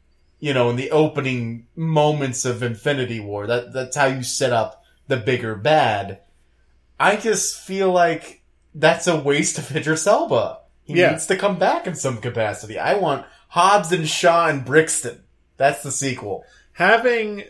You 0.42 0.54
know, 0.54 0.70
in 0.70 0.76
the 0.76 0.92
opening 0.92 1.68
moments 1.78 2.44
of 2.46 2.62
Infinity 2.64 3.20
War. 3.22 3.48
That 3.48 3.72
that's 3.72 3.96
how 3.96 4.08
you 4.08 4.24
set 4.24 4.52
up 4.52 4.84
the 5.08 5.16
bigger 5.18 5.56
bad. 5.56 6.20
I 7.00 7.16
just 7.16 7.60
feel 7.62 7.92
like 7.92 8.42
that's 8.76 9.08
a 9.08 9.20
waste 9.20 9.58
of 9.58 9.74
Idris 9.76 10.06
Elba. 10.08 10.58
He 10.84 10.96
Yeah. 11.00 11.12
needs 11.12 11.26
to 11.28 11.36
come 11.38 11.58
back 11.60 11.88
in 11.88 11.96
some 11.96 12.18
capacity. 12.18 12.78
I 12.80 12.96
want 12.96 13.26
Hobbs 13.50 13.92
and 13.92 14.08
Shaw 14.10 14.48
and 14.50 14.66
Brixton. 14.66 15.24
That's 15.58 15.84
the 15.84 15.92
sequel. 15.92 16.44
having 16.74 17.44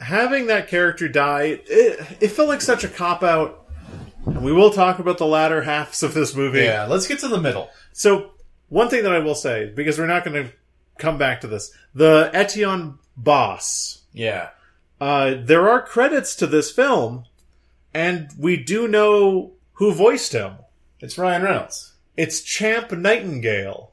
having 0.00 0.48
that 0.48 0.68
character 0.68 1.08
die 1.08 1.60
it, 1.66 2.00
it 2.20 2.28
felt 2.28 2.48
like 2.48 2.60
such 2.60 2.82
a 2.84 2.88
cop 2.88 3.22
out 3.22 3.64
and 4.26 4.42
we 4.44 4.52
will 4.52 4.70
talk 4.70 4.98
about 4.98 5.16
the 5.16 5.24
latter 5.26 5.62
halves 5.62 6.02
of 6.02 6.12
this 6.12 6.34
movie 6.34 6.58
Yeah, 6.64 6.84
let's 6.86 7.06
get 7.06 7.20
to 7.20 7.28
the 7.28 7.40
middle. 7.40 7.70
so 7.92 8.32
one 8.68 8.88
thing 8.90 9.04
that 9.04 9.12
i 9.14 9.20
will 9.20 9.36
say 9.36 9.72
because 9.74 9.96
we're 9.98 10.08
not 10.08 10.24
going 10.24 10.44
to 10.46 10.52
come 10.98 11.18
back 11.18 11.40
to 11.40 11.46
this. 11.46 11.72
The 11.94 12.30
Eteon 12.34 12.98
boss. 13.16 14.02
Yeah. 14.12 14.50
uh, 15.00 15.34
there 15.42 15.68
are 15.68 15.82
credits 15.82 16.36
to 16.36 16.46
this 16.46 16.70
film 16.70 17.24
and 17.92 18.30
we 18.38 18.56
do 18.56 18.88
know 18.88 19.52
who 19.74 19.92
voiced 19.92 20.32
him. 20.32 20.54
It's 21.00 21.18
Ryan 21.18 21.42
Reynolds. 21.42 21.94
it's 22.16 22.40
champ 22.42 22.92
nightingale. 22.92 23.92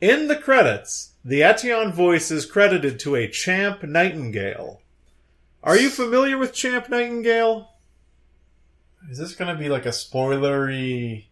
In 0.00 0.28
the 0.28 0.36
credits 0.36 1.12
the 1.24 1.40
Eteon 1.40 1.92
voice 1.92 2.30
is 2.30 2.46
credited 2.46 3.00
to 3.00 3.16
a 3.16 3.28
champ 3.28 3.82
nightingale. 3.82 4.80
Are 5.62 5.76
you 5.76 5.90
familiar 5.90 6.38
with 6.38 6.52
champ 6.54 6.88
nightingale? 6.88 7.70
Is 9.10 9.18
this 9.18 9.34
going 9.34 9.52
to 9.54 9.60
be 9.60 9.68
like 9.68 9.86
a 9.86 9.90
spoilery 9.90 11.26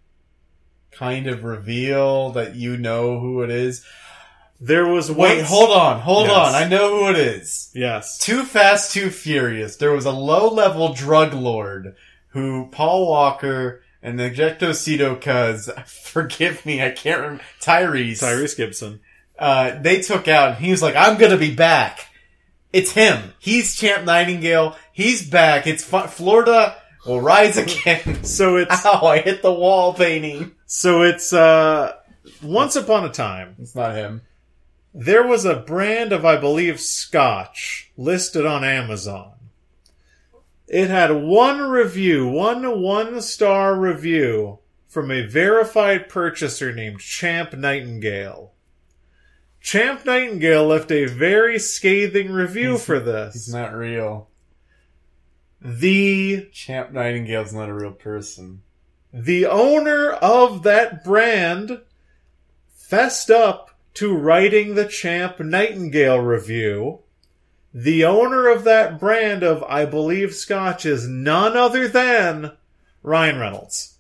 kind 0.97 1.27
of 1.27 1.45
reveal 1.45 2.31
that 2.33 2.55
you 2.57 2.77
know 2.77 3.19
who 3.21 3.43
it 3.43 3.51
is? 3.51 3.85
there 4.61 4.87
was 4.87 5.11
Wait, 5.11 5.45
hold 5.45 5.71
on, 5.71 6.01
hold 6.01 6.29
Yes. 6.29 6.37
on. 6.37 6.55
I 6.55 6.67
know 6.69 6.99
who 7.01 7.11
it 7.11 7.17
is. 7.19 7.71
yes 7.75 8.19
Too 8.19 8.45
Fast, 8.45 8.93
Too 8.93 9.11
Furious. 9.11 9.77
There 9.77 9.93
was 9.93 10.07
a 10.07 10.13
low-level 10.13 10.95
drug 10.95 11.35
lord 11.35 11.97
who 12.29 12.69
Paul 12.71 13.09
Walker 13.09 13.83
and 14.03 14.19
the 14.19 14.31
Ejectocito 14.31 15.21
Cuz, 15.21 15.69
forgive 15.87 16.65
me, 16.65 16.83
I 16.83 16.91
can't 16.91 17.21
remember, 17.21 17.43
Tyrese. 17.61 18.21
tyrese 18.23 18.57
gibson 18.57 19.01
uh, 19.39 19.77
they 19.83 20.01
took 20.01 20.29
out, 20.29 20.51
and 20.57 20.65
he 20.65 20.71
was 20.71 20.81
like, 20.81 20.95
I'm 20.95 21.19
gonna 21.19 21.37
be 21.37 21.53
back. 21.55 22.07
It's 22.73 22.93
him. 22.93 23.33
He's 23.41 23.75
Champ 23.75 24.05
Nightingale. 24.05 24.77
He's 24.93 25.29
back. 25.29 25.67
It's 25.67 25.83
fu- 25.83 26.07
Florida 26.07 26.77
will 27.05 27.21
rise 27.21 27.57
again. 27.59 28.23
so 28.25 28.57
it's 28.57 28.87
Ow, 28.87 29.05
I 29.07 29.19
hit 29.19 29.43
the 29.43 29.53
wall 29.53 29.93
painting. 29.93 30.53
So 30.77 31.03
it's 31.03 31.33
uh 31.33 31.93
once 32.43 32.75
upon 32.75 33.05
a 33.05 33.09
time 33.09 33.55
It's 33.61 33.77
not 33.77 33.95
him. 33.95 34.23
There 34.93 35.25
was 35.25 35.45
a 35.45 35.55
brand 35.57 36.13
of, 36.13 36.25
I 36.25 36.37
believe, 36.37 36.81
scotch 36.81 37.93
listed 37.97 38.45
on 38.45 38.65
Amazon. 38.65 39.35
It 40.67 40.91
had 40.91 41.13
one 41.13 41.61
review, 41.61 42.27
one 42.27 42.81
one 42.81 43.21
star 43.21 43.79
review 43.79 44.59
from 44.89 45.13
a 45.13 45.27
verified 45.27 46.09
purchaser 46.09 46.73
named 46.73 46.99
Champ 46.99 47.53
Nightingale. 47.53 48.53
Champ 49.61 50.05
Nightingale 50.05 50.67
left 50.67 50.91
a 50.91 51.07
very 51.07 51.61
scathing 51.61 52.33
review 52.33 52.71
He's- 52.73 52.85
for 52.85 52.99
this. 52.99 53.35
He's 53.35 53.55
not 53.55 53.73
real. 53.75 54.29
The 55.61 56.49
Champ 56.53 56.91
Nightingale's 56.91 57.53
not 57.53 57.69
a 57.69 57.75
real 57.75 57.93
person. 57.93 58.64
The 59.17 59.47
owner 59.47 60.11
of 60.11 60.65
that 60.65 61.05
brand 61.05 61.81
fessed 62.75 63.31
up 63.31 63.71
to 63.95 64.13
writing 64.13 64.75
the 64.75 64.89
Champ 64.89 65.39
Nightingale 65.39 66.19
review. 66.19 66.99
The 67.73 68.05
owner 68.05 68.49
of 68.49 68.65
that 68.65 68.99
brand 68.99 69.45
of, 69.45 69.63
I 69.65 69.85
believe, 69.85 70.35
scotch 70.35 70.85
is 70.85 71.07
none 71.07 71.57
other 71.57 71.87
than 71.87 72.57
Ryan 73.05 73.39
Reynolds. 73.39 73.99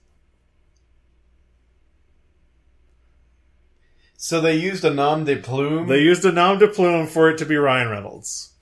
So 4.16 4.40
they 4.40 4.56
used 4.56 4.84
a 4.84 4.92
nom 4.92 5.26
de 5.26 5.36
plume. 5.36 5.86
They 5.86 6.00
used 6.00 6.24
a 6.24 6.32
nom 6.32 6.58
de 6.58 6.66
plume 6.66 7.06
for 7.06 7.30
it 7.30 7.38
to 7.38 7.46
be 7.46 7.56
Ryan 7.56 7.90
Reynolds. 7.90 8.54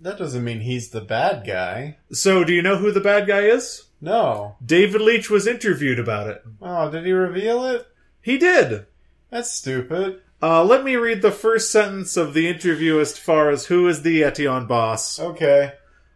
that 0.00 0.18
doesn't 0.18 0.42
mean 0.42 0.60
he's 0.60 0.88
the 0.88 1.02
bad 1.02 1.46
guy. 1.46 1.98
So, 2.10 2.42
do 2.42 2.52
you 2.52 2.62
know 2.62 2.78
who 2.78 2.90
the 2.90 3.00
bad 3.00 3.28
guy 3.28 3.42
is? 3.42 3.84
No. 4.00 4.56
David 4.64 5.00
Leitch 5.00 5.28
was 5.30 5.46
interviewed 5.46 5.98
about 5.98 6.28
it. 6.28 6.42
Oh, 6.62 6.90
did 6.90 7.04
he 7.04 7.12
reveal 7.12 7.64
it? 7.66 7.86
He 8.20 8.38
did. 8.38 8.86
That's 9.30 9.50
stupid. 9.50 10.20
Uh, 10.40 10.64
let 10.64 10.84
me 10.84 10.94
read 10.96 11.20
the 11.20 11.32
first 11.32 11.70
sentence 11.72 12.16
of 12.16 12.32
the 12.32 12.48
interview 12.48 13.00
as 13.00 13.18
far 13.18 13.50
as 13.50 13.66
who 13.66 13.88
is 13.88 14.02
the 14.02 14.22
Eteon 14.22 14.68
boss. 14.68 15.18
Okay. 15.18 15.72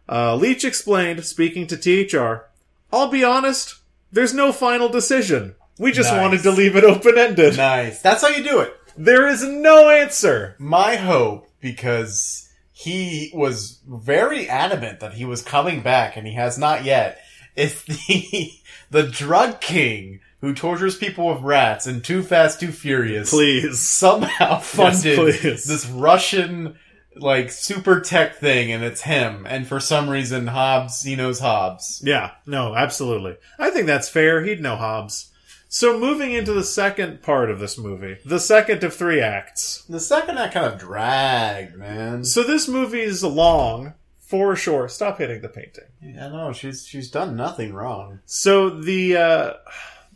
Uh, 0.07 0.35
Leitch 0.35 0.63
explained, 0.63 1.23
speaking 1.25 1.67
to 1.67 1.77
THR, 1.77 2.45
I'll 2.91 3.09
be 3.09 3.23
honest, 3.23 3.75
there's 4.11 4.33
no 4.33 4.51
final 4.53 4.87
decision. 4.89 5.55
We 5.77 5.91
just 5.91 6.11
Nice. 6.11 6.21
wanted 6.21 6.43
to 6.43 6.51
leave 6.51 6.75
it 6.75 6.83
open 6.83 7.17
ended. 7.17 7.57
Nice. 7.57 8.01
That's 8.01 8.21
how 8.21 8.29
you 8.29 8.43
do 8.43 8.59
it. 8.59 8.73
There 8.95 9.27
is 9.27 9.43
no 9.43 9.89
answer. 9.89 10.55
my 10.59 10.95
hope 10.97 11.49
because 11.59 12.47
he 12.71 13.31
was 13.33 13.79
very 13.87 14.47
adamant 14.47 14.99
that 14.99 15.13
he 15.13 15.25
was 15.25 15.41
coming 15.41 15.81
back 15.81 16.15
and 16.15 16.27
he 16.27 16.33
has 16.35 16.57
not 16.57 16.83
yet 16.83 17.19
is 17.55 17.83
the 17.85 18.51
the 18.91 19.03
drug 19.03 19.61
king 19.61 20.19
who 20.41 20.53
tortures 20.53 20.97
people 20.97 21.27
with 21.33 21.41
rats 21.41 21.87
and 21.87 22.03
too 22.03 22.21
fast 22.21 22.59
too 22.59 22.71
furious 22.71 23.29
Please. 23.29 23.79
somehow 23.79 24.59
funded 24.59 25.17
please. 25.17 25.63
this 25.65 25.85
russian 25.87 26.75
like 27.15 27.51
super 27.51 27.99
tech 28.01 28.37
thing 28.37 28.71
and 28.71 28.83
it's 28.83 29.01
him 29.01 29.45
and 29.47 29.67
for 29.67 29.79
some 29.79 30.09
reason 30.09 30.47
hobbs 30.47 31.03
he 31.03 31.15
knows 31.15 31.39
hobbs 31.39 32.01
Yeah, 32.03 32.31
no, 32.47 32.75
absolutely. 32.75 33.35
I 33.59 33.69
think 33.69 33.85
that's 33.85 34.09
fair. 34.09 34.43
He'd 34.43 34.61
know 34.61 34.75
Hobbs. 34.75 35.29
So 35.69 35.99
moving 35.99 36.33
into 36.33 36.53
the 36.53 36.63
second 36.63 37.21
part 37.21 37.49
of 37.51 37.59
this 37.59 37.77
movie, 37.77 38.17
the 38.25 38.39
second 38.39 38.83
of 38.83 38.93
three 38.95 39.21
acts. 39.21 39.83
the 39.87 39.99
second 39.99 40.37
act 40.39 40.55
kind 40.55 40.65
of 40.65 40.79
dragged 40.79 41.75
man 41.77 42.23
So 42.25 42.41
this 42.43 42.67
movie 42.67 43.01
is 43.01 43.23
long, 43.23 43.93
for 44.33 44.55
sure. 44.55 44.89
Stop 44.89 45.19
hitting 45.19 45.41
the 45.41 45.47
painting. 45.47 45.83
i 46.19 46.27
know 46.27 46.51
she's 46.51 46.87
she's 46.87 47.11
done 47.11 47.35
nothing 47.35 47.71
wrong 47.71 48.19
So 48.25 48.67
the 48.67 49.15
uh, 49.15 49.53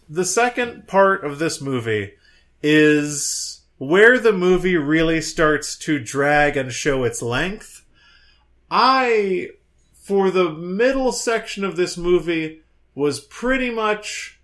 the 0.10 0.26
second 0.26 0.88
part 0.88 1.24
of 1.24 1.38
this 1.38 1.62
movie 1.62 2.14
is 2.64 3.62
where 3.78 4.18
the 4.18 4.34
movie 4.34 4.76
really 4.76 5.22
starts 5.22 5.78
to 5.78 6.00
drag 6.00 6.58
and 6.58 6.74
show 6.74 7.04
its 7.04 7.22
length. 7.22 7.86
I 8.72 9.50
for 9.94 10.32
the 10.32 10.52
middle 10.52 11.12
section 11.12 11.64
of 11.64 11.76
this 11.76 11.96
movie 11.96 12.62
was 12.96 13.20
pretty 13.20 13.70
much 13.70 14.40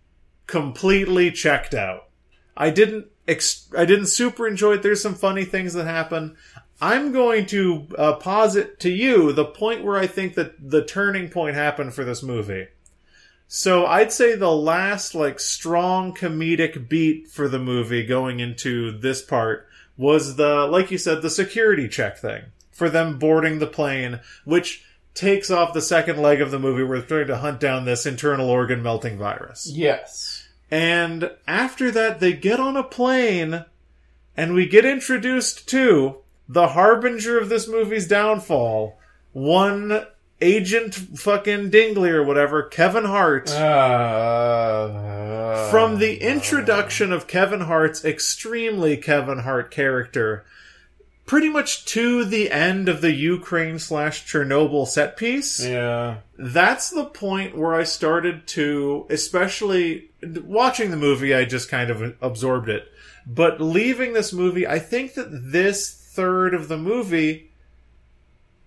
completely 0.46 1.32
checked 1.32 1.74
out. 1.74 2.10
I 2.56 2.70
didn't 2.70 3.08
ex- 3.28 3.70
I 3.76 3.86
didn't 3.86 4.06
super 4.06 4.48
enjoy 4.48 4.74
it. 4.74 4.84
There's 4.84 5.02
some 5.02 5.16
funny 5.16 5.46
things 5.46 5.74
that 5.74 5.88
happen. 5.88 6.38
I'm 6.82 7.12
going 7.12 7.46
to 7.48 7.88
uh, 7.98 8.14
posit 8.14 8.80
to 8.82 8.90
you 8.90 9.32
the 9.32 9.46
point 9.46 9.84
where 9.84 9.98
I 9.98 10.08
think 10.08 10.36
that 10.36 10.70
the 10.70 10.84
turning 10.84 11.30
point 11.30 11.56
happened 11.56 11.94
for 11.94 12.04
this 12.04 12.24
movie. 12.24 12.68
So 13.48 13.86
I'd 13.86 14.12
say 14.12 14.36
the 14.36 14.52
last 14.52 15.14
like 15.14 15.40
strong 15.40 16.14
comedic 16.14 16.90
beat 16.90 17.28
for 17.28 17.48
the 17.48 17.60
movie 17.60 18.06
going 18.06 18.40
into 18.40 18.98
this 18.98 19.22
part 19.22 19.68
was 19.96 20.38
the 20.38 20.66
like 20.66 20.90
you 20.90 20.98
said 20.98 21.22
the 21.22 21.30
security 21.30 21.88
check 21.88 22.18
thing 22.18 22.46
for 22.72 22.90
them 22.90 23.20
boarding 23.20 23.60
the 23.60 23.68
plane, 23.68 24.20
which 24.44 24.84
takes 25.14 25.52
off 25.52 25.74
the 25.74 25.82
second 25.82 26.18
leg 26.20 26.42
of 26.42 26.52
the 26.52 26.60
movie 26.60 26.84
where 26.84 27.00
they're 27.00 27.24
trying 27.24 27.28
to 27.28 27.38
hunt 27.38 27.60
down 27.60 27.86
this 27.86 28.06
internal 28.06 28.50
organ 28.50 28.82
melting 28.82 29.18
virus. 29.18 29.70
Yes. 29.72 30.48
And 30.72 31.30
after 31.48 31.92
that, 31.92 32.20
they 32.20 32.34
get 32.34 32.60
on 32.60 32.76
a 32.76 32.84
plane, 32.84 33.66
and 34.36 34.56
we 34.56 34.66
get 34.66 34.86
introduced 34.86 35.70
to 35.70 36.23
the 36.48 36.70
harbinger 36.70 37.38
of 37.40 37.50
this 37.50 37.68
movie's 37.68 38.08
downfall, 38.08 38.98
one 39.32 40.06
Agent 40.42 40.94
fucking 40.96 41.70
Dingley 41.70 42.10
or 42.10 42.22
whatever, 42.24 42.64
Kevin 42.64 43.06
Hart. 43.06 43.50
Uh, 44.34 45.70
From 45.72 46.00
the 46.00 46.18
introduction 46.22 47.12
of 47.14 47.28
Kevin 47.28 47.62
Hart's 47.62 48.04
extremely 48.04 48.98
Kevin 48.98 49.40
Hart 49.40 49.72
character, 49.72 50.44
pretty 51.26 51.48
much 51.50 51.86
to 51.86 52.26
the 52.26 52.52
end 52.52 52.90
of 52.90 53.00
the 53.02 53.14
Ukraine 53.14 53.80
slash 53.80 54.26
Chernobyl 54.26 54.86
set 54.88 55.16
piece 55.16 55.64
Yeah. 55.64 56.18
that's 56.38 56.90
the 56.90 57.06
point 57.06 57.58
where 57.58 57.74
I 57.74 57.84
started 57.86 58.46
to, 58.48 59.06
especially 59.10 60.10
watching 60.44 60.92
the 60.92 60.98
movie, 60.98 61.34
I 61.34 61.46
just 61.46 61.70
kind 61.70 61.90
of 61.90 62.16
absorbed 62.22 62.68
it. 62.70 62.90
But 63.26 63.62
leaving 63.62 64.12
this 64.12 64.34
movie, 64.34 64.68
I 64.68 64.80
think 64.80 65.14
that 65.14 65.30
this 65.32 66.03
third 66.14 66.54
of 66.54 66.68
the 66.68 66.78
movie 66.78 67.50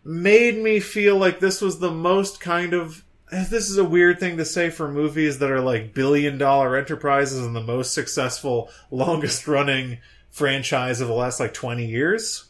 made 0.04 0.56
me 0.58 0.80
feel 0.80 1.16
like 1.16 1.40
this 1.40 1.60
was 1.60 1.78
the 1.78 1.90
most 1.90 2.40
kind 2.40 2.72
of. 2.72 3.04
Eh, 3.32 3.44
this 3.50 3.68
is 3.68 3.78
a 3.78 3.84
weird 3.84 4.20
thing 4.20 4.36
to 4.36 4.44
say 4.44 4.70
for 4.70 4.90
movies 4.90 5.38
that 5.38 5.50
are 5.50 5.60
like 5.60 5.94
billion 5.94 6.38
dollar 6.38 6.76
enterprises 6.76 7.44
and 7.44 7.56
the 7.56 7.60
most 7.60 7.92
successful, 7.92 8.70
longest 8.90 9.48
running 9.48 9.98
franchise 10.30 11.00
of 11.00 11.08
the 11.08 11.14
last 11.14 11.40
like 11.40 11.54
20 11.54 11.86
years. 11.86 12.44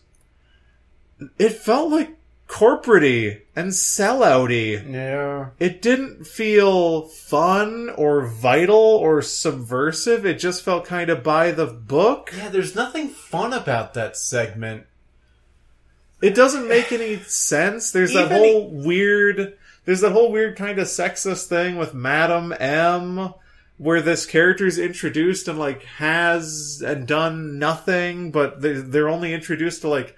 It 1.38 1.50
felt 1.50 1.90
like 1.90 2.16
corporate 2.46 3.46
and 3.56 3.70
sellouty 3.72 4.92
Yeah. 4.92 5.46
it 5.58 5.82
didn't 5.82 6.26
feel 6.26 7.02
fun 7.08 7.90
or 7.96 8.26
vital 8.26 8.76
or 8.76 9.20
subversive. 9.22 10.24
It 10.24 10.38
just 10.38 10.62
felt 10.62 10.84
kind 10.84 11.10
of 11.10 11.22
by 11.22 11.50
the 11.50 11.66
book. 11.66 12.32
Yeah, 12.36 12.48
there's 12.48 12.74
nothing 12.74 13.08
fun 13.08 13.52
about 13.52 13.94
that 13.94 14.16
segment. 14.16 14.84
It 16.22 16.34
doesn't 16.34 16.68
make 16.68 16.92
any 16.92 17.18
sense. 17.18 17.90
There's 17.90 18.14
that 18.14 18.26
Even 18.26 18.38
whole 18.38 18.70
weird, 18.70 19.56
there's 19.84 20.00
that 20.00 20.12
whole 20.12 20.32
weird 20.32 20.56
kind 20.56 20.78
of 20.78 20.86
sexist 20.86 21.46
thing 21.46 21.76
with 21.76 21.94
Madame 21.94 22.54
M, 22.58 23.34
where 23.76 24.00
this 24.00 24.24
character's 24.24 24.78
introduced 24.78 25.46
and 25.48 25.58
like 25.58 25.82
has 25.82 26.82
and 26.84 27.06
done 27.06 27.58
nothing, 27.58 28.30
but 28.30 28.62
they're 28.62 29.08
only 29.08 29.34
introduced 29.34 29.82
to 29.82 29.88
like 29.88 30.16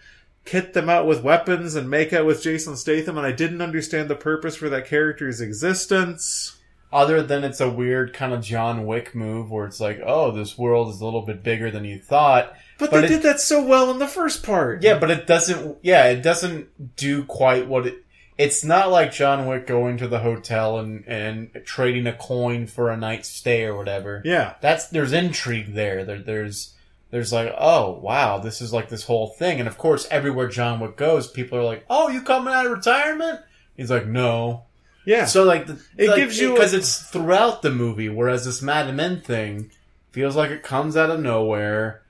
kit 0.49 0.73
them 0.73 0.89
out 0.89 1.07
with 1.07 1.23
weapons 1.23 1.75
and 1.75 1.89
make 1.91 2.13
out 2.13 2.27
with 2.27 2.43
Jason 2.43 2.77
Statham, 2.77 3.19
and 3.19 3.27
I 3.27 3.33
didn't 3.33 3.61
understand 3.63 4.09
the 4.09 4.15
purpose 4.17 4.57
for 4.57 4.69
that 4.71 4.87
character's 4.87 5.41
existence. 5.41 6.55
Other 6.91 7.23
than 7.23 7.45
it's 7.45 7.61
a 7.61 7.69
weird 7.69 8.15
kind 8.15 8.33
of 8.33 8.41
John 8.43 8.87
Wick 8.87 9.15
move 9.15 9.51
where 9.51 9.67
it's 9.67 9.79
like, 9.79 10.01
oh, 10.07 10.31
this 10.31 10.57
world 10.57 10.89
is 10.89 11.03
a 11.03 11.05
little 11.05 11.21
bit 11.21 11.43
bigger 11.43 11.71
than 11.71 11.85
you 11.85 11.99
thought. 11.99 12.55
But, 12.79 12.91
But 12.91 13.01
they 13.03 13.07
it- 13.07 13.11
did 13.11 13.23
that 13.25 13.41
so 13.41 13.63
well 13.63 13.91
in 13.91 13.99
the 13.99 14.09
first 14.09 14.43
part. 14.43 14.83
Yeah, 14.83 14.99
but 14.99 15.11
it 15.11 15.27
doesn't. 15.27 15.77
Yeah, 15.83 16.05
it 16.07 16.23
doesn't 16.23 16.97
do 16.97 17.25
quite 17.25 17.69
what 17.69 17.87
it. 17.87 18.05
It's 18.39 18.65
not 18.65 18.91
like 18.91 19.13
John 19.13 19.47
Wick 19.47 19.67
going 19.67 19.99
to 19.99 20.09
the 20.09 20.21
hotel 20.21 20.79
and 20.79 21.05
and 21.07 21.51
trading 21.67 22.07
a 22.07 22.15
coin 22.15 22.67
for 22.67 22.89
a 22.89 22.97
night's 22.97 23.29
stay 23.29 23.65
or 23.65 23.77
whatever. 23.77 24.23
Yeah. 24.25 24.55
That's 24.63 24.87
there's 24.87 25.13
intrigue 25.13 25.75
there. 25.75 26.05
There 26.07 26.21
there's 26.21 26.73
there's 27.11 27.33
like 27.33 27.55
oh 27.59 27.99
wow 28.03 28.39
this 28.39 28.61
is 28.61 28.73
like 28.73 28.89
this 28.89 29.05
whole 29.05 29.29
thing. 29.29 29.59
And 29.61 29.69
of 29.69 29.79
course 29.79 30.07
everywhere 30.11 30.49
John 30.49 30.81
Wick 30.81 30.97
goes 30.97 31.29
people 31.29 31.59
are 31.59 31.65
like 31.65 31.85
oh 31.89 32.09
you 32.09 32.23
coming 32.23 32.53
out 32.55 32.67
of 32.67 32.73
retirement? 32.73 33.41
He's 33.77 33.91
like 33.91 34.07
no. 34.07 34.65
Yeah. 35.05 35.25
so 35.25 35.45
like 35.45 35.67
the, 35.67 35.81
It 35.97 36.09
like, 36.09 36.17
gives 36.17 36.39
you 36.39 36.51
a- 36.51 36.55
because 36.55 36.75
it's 36.75 36.99
throughout 37.03 37.63
the 37.63 37.71
movie 37.71 38.09
whereas 38.09 38.45
this 38.45 38.61
Mad 38.63 38.95
Men 38.95 39.21
thing 39.21 39.71
feels 40.13 40.37
like 40.37 40.51
it 40.51 40.63
comes 40.63 40.97
out 40.97 41.11
of 41.11 41.21
nowhere. 41.21 42.03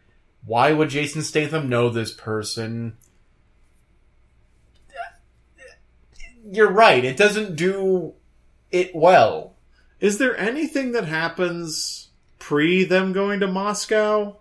Why 0.45 0.73
would 0.73 0.89
Jason 0.89 1.23
Statham 1.23 1.69
know 1.69 1.91
this 1.91 2.13
person? 2.13 2.97
You're 6.51 6.71
right. 6.71 7.05
It 7.05 7.17
doesn't 7.17 7.57
do 7.57 8.15
it 8.71 8.95
well. 8.95 9.55
Is 10.01 10.19
there 10.19 10.37
anything 10.37 10.93
that 10.93 11.05
happens 11.05 12.09
pre 12.39 12.85
them 12.85 13.13
going 13.13 13.41
to 13.41 13.47
Moscow? 13.47 14.37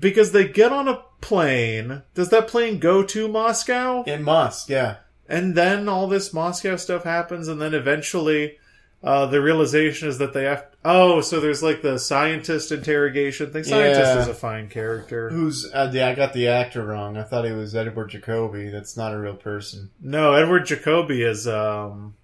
Because 0.00 0.32
they 0.32 0.48
get 0.48 0.72
on 0.72 0.88
a 0.88 1.02
plane. 1.20 2.02
Does 2.14 2.30
that 2.30 2.48
plane 2.48 2.78
go 2.78 3.02
to 3.04 3.28
Moscow? 3.28 4.02
it 4.06 4.20
must 4.20 4.68
yeah 4.70 4.96
And 5.28 5.54
then 5.54 5.88
all 5.88 6.08
this 6.08 6.32
Moscow 6.32 6.76
stuff 6.76 7.04
happens, 7.04 7.46
and 7.48 7.60
then 7.60 7.74
eventually 7.74 8.56
uh, 9.02 9.26
the 9.26 9.40
realization 9.40 10.08
is 10.08 10.18
that 10.18 10.32
they 10.34 10.44
have. 10.44 10.66
Oh, 10.84 11.20
so 11.20 11.40
there's 11.40 11.62
like 11.62 11.80
the 11.82 11.98
scientist 11.98 12.72
interrogation 12.72 13.50
thing. 13.52 13.64
Scientist 13.64 14.00
Yeah. 14.14 14.20
is 14.22 14.28
a 14.28 14.34
fine 14.34 14.68
character. 14.68 15.30
Who's 15.30 15.70
uh, 15.72 15.90
yeah, 15.92 16.08
I 16.08 16.14
got 16.14 16.32
the 16.32 16.48
actor 16.48 16.84
wrong. 16.84 17.16
I 17.16 17.22
thought 17.22 17.44
he 17.46 17.52
was 17.52 17.74
Edward 17.76 18.08
Jacoby. 18.10 18.68
That's 18.70 18.96
not 18.96 19.14
a 19.14 19.18
real 19.18 19.36
person. 19.36 19.90
No, 20.02 20.32
Edward 20.34 20.66
Jacoby 20.66 21.22
is. 21.22 21.46
um 21.46 22.14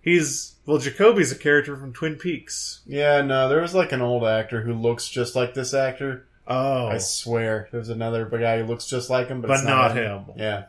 He's. 0.00 0.56
Well, 0.66 0.78
Jacoby's 0.78 1.32
a 1.32 1.36
character 1.36 1.76
from 1.76 1.92
Twin 1.92 2.16
Peaks. 2.16 2.80
Yeah, 2.86 3.20
no, 3.22 3.48
there 3.48 3.60
was 3.60 3.74
like 3.74 3.92
an 3.92 4.00
old 4.02 4.24
actor 4.24 4.62
who 4.62 4.74
looks 4.74 5.08
just 5.08 5.34
like 5.36 5.54
this 5.54 5.74
actor. 5.74 6.26
Oh. 6.46 6.88
I 6.88 6.98
swear, 6.98 7.68
there's 7.72 7.88
another 7.88 8.24
guy 8.26 8.58
who 8.58 8.64
looks 8.64 8.86
just 8.86 9.08
like 9.10 9.28
him, 9.28 9.40
but, 9.40 9.48
But 9.48 9.54
it's 9.58 9.64
not 9.64 9.94
not, 9.94 9.96
him. 9.96 10.24
Yeah, 10.36 10.64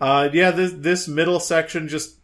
Uh, 0.00 0.28
yeah, 0.32 0.50
this 0.50 0.72
this 0.72 1.06
middle 1.08 1.40
section 1.40 1.88
just 1.88 2.16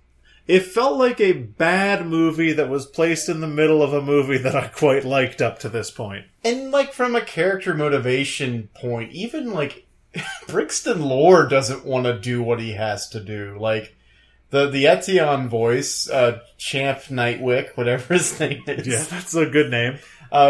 it 0.47 0.61
felt 0.61 0.97
like 0.97 1.21
a 1.21 1.33
bad 1.33 2.07
movie 2.07 2.53
that 2.53 2.69
was 2.71 2.87
placed 2.87 3.29
in 3.29 3.41
the 3.41 3.49
middle 3.49 3.83
of 3.83 3.93
a 3.93 4.01
movie 4.01 4.39
that 4.39 4.55
I 4.55 4.69
quite 4.69 5.05
liked 5.05 5.43
up 5.43 5.59
to 5.61 5.69
this 5.69 5.91
point. 5.91 6.25
and 6.45 6.71
like 6.71 6.93
from 6.93 7.15
a 7.17 7.21
character 7.21 7.75
motivation 7.75 8.69
point, 8.81 9.13
even 9.13 9.53
like 9.53 9.87
Brixton 10.49 11.03
Lore 11.03 11.47
doesn't 11.47 11.85
want 11.85 12.07
to 12.07 12.19
do 12.19 12.43
what 12.43 12.61
he 12.61 12.73
has 12.73 13.09
to 13.11 13.21
do. 13.21 13.57
Like 13.61 13.95
the 14.51 14.71
the 14.71 14.85
Eteon 14.85 15.49
voice, 15.49 16.09
uh, 16.09 16.39
Champ 16.57 17.01
Nightwick, 17.11 17.77
whatever 17.77 18.15
his 18.15 18.39
name 18.41 18.63
is. 18.67 18.87
Yeah, 18.87 19.03
that's 19.03 19.35
a 19.35 19.47
good 19.47 19.71
name. 19.71 19.99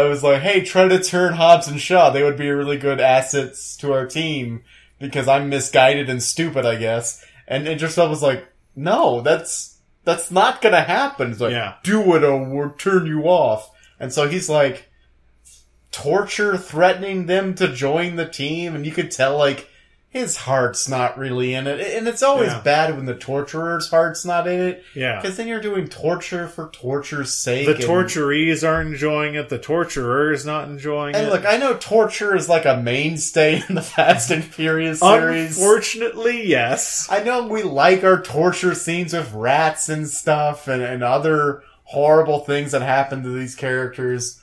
It 0.05 0.09
was 0.09 0.23
like, 0.23 0.41
hey, 0.41 0.63
try 0.63 0.87
to 0.87 1.01
turn 1.01 1.33
Hobbs 1.33 1.67
and 1.67 1.79
Shaw. 1.79 2.09
They 2.09 2.23
would 2.23 2.37
be 2.37 2.49
really 2.49 2.77
good 2.77 2.99
assets 2.99 3.75
to 3.77 3.93
our 3.93 4.05
team 4.05 4.63
because 4.99 5.27
I'm 5.27 5.49
misguided 5.49 6.09
and 6.09 6.21
stupid, 6.21 6.65
I 6.65 6.75
guess. 6.75 7.23
And 7.47 7.67
Intercell 7.67 8.09
was 8.09 8.21
like, 8.21 8.47
no, 8.75 9.21
that's 9.21 9.77
that's 10.03 10.31
not 10.31 10.61
gonna 10.61 10.81
happen. 10.83 11.31
It's 11.31 11.41
like, 11.41 11.51
Yeah. 11.51 11.75
do 11.83 12.15
it 12.15 12.23
or 12.23 12.43
we'll 12.43 12.71
turn 12.71 13.05
you 13.07 13.23
off. 13.23 13.69
And 13.99 14.11
so 14.13 14.27
he's 14.27 14.49
like, 14.49 14.89
torture, 15.91 16.57
threatening 16.57 17.25
them 17.25 17.55
to 17.55 17.67
join 17.73 18.15
the 18.15 18.27
team, 18.27 18.75
and 18.75 18.85
you 18.85 18.91
could 18.91 19.11
tell 19.11 19.37
like 19.37 19.69
his 20.09 20.37
heart's 20.37 20.87
not 20.87 21.17
really 21.17 21.53
in 21.53 21.67
it. 21.67 21.79
And 21.95 22.07
it's 22.07 22.23
always 22.23 22.49
Yeah. 22.51 22.61
bad 22.61 22.95
when 22.95 23.05
the 23.05 23.13
torturer's 23.13 23.89
heart's 23.89 24.23
not 24.25 24.47
in 24.47 24.59
it. 24.59 24.83
Yeah. 24.95 25.19
Because 25.21 25.35
then 25.37 25.47
you're 25.47 25.59
doing 25.61 25.87
torture 25.89 26.47
for 26.47 26.69
torture's 26.69 27.33
sake. 27.33 27.67
The 27.67 27.75
torturees 27.85 28.63
are 28.63 28.81
enjoying 28.81 29.35
it. 29.35 29.49
The 29.49 29.59
torturer 29.59 30.31
is 30.31 30.45
not 30.45 30.69
enjoying 30.69 31.13
And 31.13 31.27
it. 31.27 31.29
look, 31.29 31.45
I 31.45 31.57
know 31.57 31.75
torture 31.75 32.35
is 32.35 32.47
like 32.47 32.65
a 32.65 32.77
mainstay 32.77 33.61
in 33.67 33.75
the 33.75 33.81
Fast 33.83 34.31
and 34.31 34.43
Furious 34.43 35.01
series. 35.01 35.57
Unfortunately, 35.57 36.47
yes. 36.47 37.05
I 37.11 37.21
know 37.21 37.45
we 37.45 37.61
like 37.63 38.03
our 38.03 38.21
torture 38.21 38.75
scenes 38.75 39.13
with 39.13 39.33
rats 39.33 39.89
and 39.89 40.07
stuff 40.09 40.67
and, 40.69 40.81
and 40.81 41.03
other 41.03 41.63
horrible 41.83 42.39
things 42.39 42.71
that 42.71 42.81
happen 42.81 43.23
to 43.23 43.29
these 43.29 43.55
characters. 43.55 44.41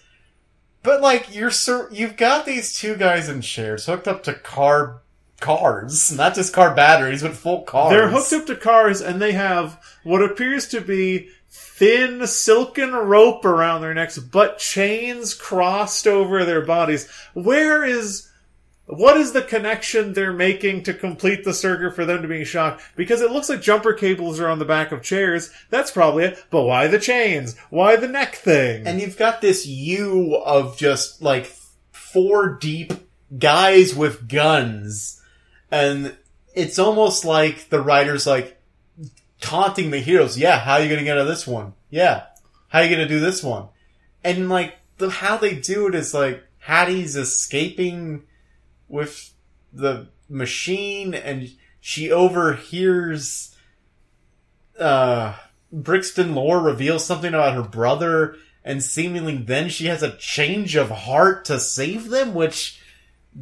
But 0.83 1.01
like 1.01 1.35
you're 1.35 1.51
sur- 1.51 1.89
you've 1.91 2.17
got 2.19 2.45
these 2.45 2.79
two 2.79 2.97
guys 2.97 3.31
in 3.31 3.41
chairs 3.41 3.87
hooked 3.87 4.07
up 4.07 4.23
to 4.25 4.35
car 4.35 5.01
cars, 5.45 6.11
not 6.11 6.35
just 6.35 6.55
car 6.55 6.75
batteries, 6.75 7.23
but 7.23 7.35
full 7.35 7.63
cars. 7.63 7.91
They're 7.91 8.09
hooked 8.09 8.33
up 8.33 8.47
to 8.47 8.57
cars 8.57 9.03
and 9.03 9.21
they 9.21 9.33
have 9.33 9.79
what 10.03 10.23
appears 10.23 10.69
to 10.69 10.81
be 10.81 11.29
thin 11.51 12.27
silken 12.27 12.93
rope 12.93 13.45
around 13.45 13.83
their 13.83 13.93
necks, 13.93 14.19
but 14.19 14.59
chains 14.59 15.35
crossed 15.35 16.07
over 16.07 16.45
their 16.45 16.65
bodies. 16.65 17.09
Where 17.35 17.85
is 17.85 18.31
what 18.87 19.17
is 19.17 19.33
the 19.33 19.43
connection 19.43 20.13
they're 20.13 20.33
making 20.33 20.83
to 20.85 20.95
complete 20.95 21.45
the 21.45 21.55
circuit 21.55 21.95
for 21.95 22.05
them 22.05 22.23
to 22.23 22.29
be 22.29 22.45
shocked? 22.45 22.83
Because 22.97 23.21
it 23.21 23.31
looks 23.31 23.49
like 23.49 23.63
jumper 23.63 23.93
cables 23.93 24.41
are 24.41 24.49
on 24.49 24.59
the 24.59 24.65
back 24.65 24.93
of 24.93 25.03
chairs. 25.03 25.51
That's 25.71 25.91
probably 25.91 26.25
it. 26.25 26.45
But 26.51 26.65
why 26.65 26.87
the 26.89 26.99
chains? 26.99 27.57
Why 27.71 27.97
the 27.97 28.09
neck 28.09 28.35
thing? 28.35 28.87
And 28.87 29.01
you've 29.01 29.17
got 29.17 29.41
this 29.41 29.67
U 29.67 30.37
of 30.37 30.77
just 30.77 31.23
like 31.23 31.47
four 31.93 32.59
deep 32.59 32.93
guys 33.39 33.95
with 33.95 34.29
guns. 34.29 35.21
And 35.75 36.17
it's 36.55 36.79
almost 36.79 37.25
like 37.25 37.69
the 37.69 37.81
writer's 37.81 38.29
like 38.29 38.57
taunting 39.41 39.91
the 39.91 39.99
heroes. 39.99 40.39
Yeah, 40.39 40.61
how 40.61 40.75
are 40.75 40.81
you 40.81 40.89
gonna 40.89 41.03
get 41.03 41.19
out 41.19 41.23
of 41.23 41.27
this 41.27 41.49
one? 41.49 41.73
Yeah. 41.91 42.27
How 42.69 42.79
are 42.79 42.85
you 42.85 42.91
gonna 42.91 43.09
do 43.09 43.19
this 43.19 43.43
one? 43.43 43.67
And 44.23 44.49
like 44.49 44.77
the 44.99 45.11
how 45.11 45.37
they 45.37 45.57
do 45.57 45.89
it 45.89 45.97
is 45.97 46.15
like 46.15 46.45
Hattie's 46.61 47.17
escaping 47.17 48.23
with 48.89 49.33
the 49.73 50.07
machine 50.29 51.13
and 51.13 51.51
she 51.81 52.13
overhears 52.13 53.57
uh 54.79 55.35
Brixton 55.73 56.37
Lore 56.37 56.61
reveals 56.61 57.05
something 57.05 57.35
about 57.35 57.55
her 57.55 57.69
brother 57.69 58.37
and 58.65 58.81
seemingly 58.81 59.39
then 59.39 59.69
she 59.71 59.87
has 59.87 60.05
a 60.05 60.17
change 60.19 60.77
of 60.77 60.91
heart 60.91 61.47
to 61.47 61.59
save 61.59 62.11
them, 62.11 62.33
which 62.33 62.81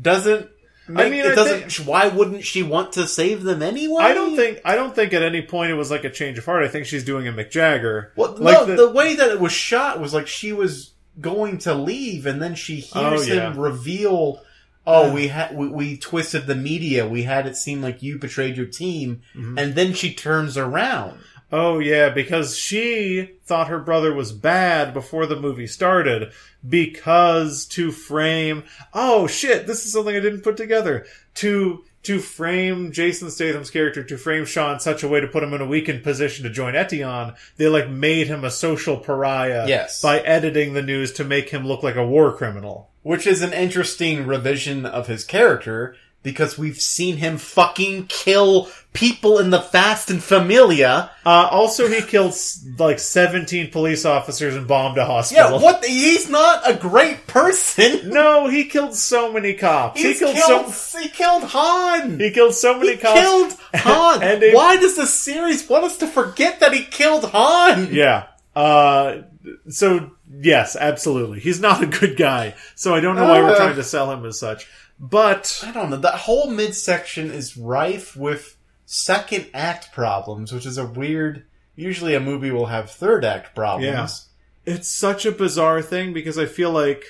doesn't 0.00 0.48
make, 0.88 1.06
I 1.06 1.10
mean, 1.10 1.24
it 1.24 1.32
I 1.32 1.34
doesn't 1.34 1.86
why 1.86 2.08
wouldn't 2.08 2.44
she 2.44 2.62
want 2.62 2.92
to 2.94 3.06
save 3.06 3.42
them 3.42 3.62
anyway? 3.62 4.02
I 4.02 4.14
don't 4.14 4.36
think 4.36 4.60
I 4.64 4.74
don't 4.74 4.94
think 4.94 5.12
at 5.12 5.22
any 5.22 5.42
point 5.42 5.70
it 5.70 5.74
was 5.74 5.90
like 5.90 6.04
a 6.04 6.10
change 6.10 6.38
of 6.38 6.44
heart. 6.44 6.64
I 6.64 6.68
think 6.68 6.86
she's 6.86 7.04
doing 7.04 7.28
a 7.28 7.32
McJagger. 7.32 8.10
Well, 8.16 8.36
like 8.36 8.66
no, 8.66 8.76
the, 8.76 8.90
way 8.90 9.14
that 9.16 9.30
it 9.30 9.40
was 9.40 9.52
shot 9.52 10.00
was 10.00 10.12
like 10.12 10.26
she 10.26 10.52
was 10.52 10.92
going 11.20 11.58
to 11.58 11.74
leave, 11.74 12.26
and 12.26 12.40
then 12.40 12.54
she 12.54 12.76
hears 12.76 13.28
Oh, 13.28 13.34
yeah. 13.34 13.52
him 13.52 13.58
reveal, 13.58 14.42
"Oh, 14.86 15.12
we 15.12 15.28
had 15.28 15.56
we, 15.56 15.68
we 15.68 15.96
twisted 15.96 16.46
the 16.46 16.54
media. 16.54 17.06
We 17.06 17.22
had 17.22 17.46
it 17.46 17.56
seem 17.56 17.82
like 17.82 18.02
you 18.02 18.18
betrayed 18.18 18.56
your 18.56 18.66
team." 18.66 19.22
Mm-hmm. 19.34 19.58
And 19.58 19.74
then 19.74 19.92
she 19.94 20.12
turns 20.14 20.56
around. 20.56 21.20
Oh 21.54 21.78
yeah, 21.80 22.08
because 22.08 22.56
she 22.56 23.32
thought 23.44 23.68
her 23.68 23.78
brother 23.78 24.14
was 24.14 24.32
bad 24.32 24.94
before 24.94 25.26
the 25.26 25.38
movie 25.38 25.66
started 25.66 26.32
because 26.66 27.66
to 27.66 27.90
frame 27.92 28.64
oh 28.94 29.26
shit, 29.26 29.66
this 29.66 29.84
is 29.84 29.92
something 29.92 30.16
I 30.16 30.20
didn't 30.20 30.40
put 30.42 30.56
together. 30.56 31.06
To 31.36 31.84
to 32.04 32.18
frame 32.18 32.90
Jason 32.90 33.30
Statham's 33.30 33.70
character, 33.70 34.02
to 34.02 34.16
frame 34.18 34.44
Shaw 34.44 34.72
in 34.72 34.80
such 34.80 35.02
a 35.04 35.08
way 35.08 35.20
to 35.20 35.28
put 35.28 35.42
him 35.44 35.52
in 35.54 35.60
a 35.60 35.66
weakened 35.66 36.02
position 36.02 36.42
to 36.44 36.50
join 36.50 36.74
Eteon, 36.74 37.36
they 37.58 37.68
like 37.68 37.88
made 37.88 38.26
him 38.26 38.42
a 38.44 38.50
social 38.50 38.96
pariah 38.96 39.68
Yes. 39.68 40.02
by 40.02 40.18
editing 40.20 40.72
the 40.72 40.82
news 40.82 41.12
to 41.12 41.24
make 41.24 41.50
him 41.50 41.64
look 41.66 41.82
like 41.84 41.94
a 41.96 42.06
war 42.06 42.32
criminal. 42.34 42.88
Which 43.02 43.26
is 43.26 43.42
an 43.42 43.52
interesting 43.52 44.26
revision 44.26 44.84
of 44.86 45.06
his 45.06 45.24
character 45.24 45.94
because 46.22 46.56
we've 46.58 46.80
seen 46.80 47.16
him 47.16 47.36
fucking 47.38 48.06
kill 48.06 48.68
people 48.92 49.38
in 49.38 49.50
the 49.50 49.60
Fast 49.60 50.10
and 50.10 50.22
Familia. 50.22 51.10
Uh, 51.24 51.48
also, 51.50 51.88
he 51.88 52.02
killed 52.02 52.34
like 52.78 52.98
17 52.98 53.70
police 53.70 54.04
officers 54.04 54.54
and 54.54 54.68
bombed 54.68 54.98
a 54.98 55.04
hospital. 55.06 55.52
Yeah, 55.58 55.64
what? 55.64 55.80
The, 55.82 55.88
he's 55.88 56.28
not 56.28 56.68
a 56.70 56.74
great 56.74 57.26
person. 57.26 58.00
No, 58.12 58.48
he 58.48 58.64
killed 58.66 58.94
so 58.94 59.32
many 59.32 59.54
cops. 59.54 60.00
He's 60.00 60.18
he 60.20 60.24
killed, 60.26 60.36
killed. 60.36 60.70
so 60.74 60.98
he 60.98 61.08
killed 61.08 61.44
Han. 61.44 62.20
He 62.20 62.30
killed 62.30 62.54
so 62.54 62.78
many 62.78 62.96
cops. 62.96 63.18
He 63.18 63.24
cops. 63.24 63.56
killed 63.56 63.58
Han. 63.82 64.22
And 64.22 64.42
they- 64.42 64.52
Why 64.52 64.76
does 64.76 64.96
the 64.96 65.06
series 65.06 65.66
want 65.68 65.84
us 65.84 65.96
to 65.98 66.06
forget 66.06 66.60
that 66.60 66.72
he 66.74 66.84
killed 66.84 67.24
Han? 67.30 67.88
Yeah. 67.92 68.26
Uh, 68.54 69.22
so 69.70 70.10
yes, 70.40 70.76
absolutely. 70.76 71.40
He's 71.40 71.60
not 71.60 71.82
a 71.82 71.86
good 71.86 72.16
guy. 72.18 72.54
So 72.74 72.94
I 72.94 73.00
don't 73.00 73.16
know 73.16 73.24
why 73.24 73.40
we're 73.40 73.50
Uh. 73.52 73.56
trying 73.56 73.76
to 73.76 73.84
sell 73.84 74.10
him 74.12 74.24
as 74.26 74.38
such. 74.38 74.66
But 75.02 75.60
I 75.66 75.72
don't 75.72 75.90
know. 75.90 75.96
That 75.96 76.14
whole 76.14 76.48
midsection 76.48 77.32
is 77.32 77.56
rife 77.56 78.16
with 78.16 78.56
second 78.86 79.48
act 79.52 79.92
problems, 79.92 80.52
which 80.52 80.64
is 80.64 80.78
a 80.78 80.86
weird. 80.86 81.44
Usually, 81.74 82.14
a 82.14 82.20
movie 82.20 82.52
will 82.52 82.66
have 82.66 82.88
third 82.88 83.24
act 83.24 83.54
problems. 83.54 84.28
Yeah. 84.64 84.74
it's 84.74 84.88
such 84.88 85.26
a 85.26 85.32
bizarre 85.32 85.82
thing 85.82 86.12
because 86.12 86.38
I 86.38 86.46
feel 86.46 86.70
like 86.70 87.02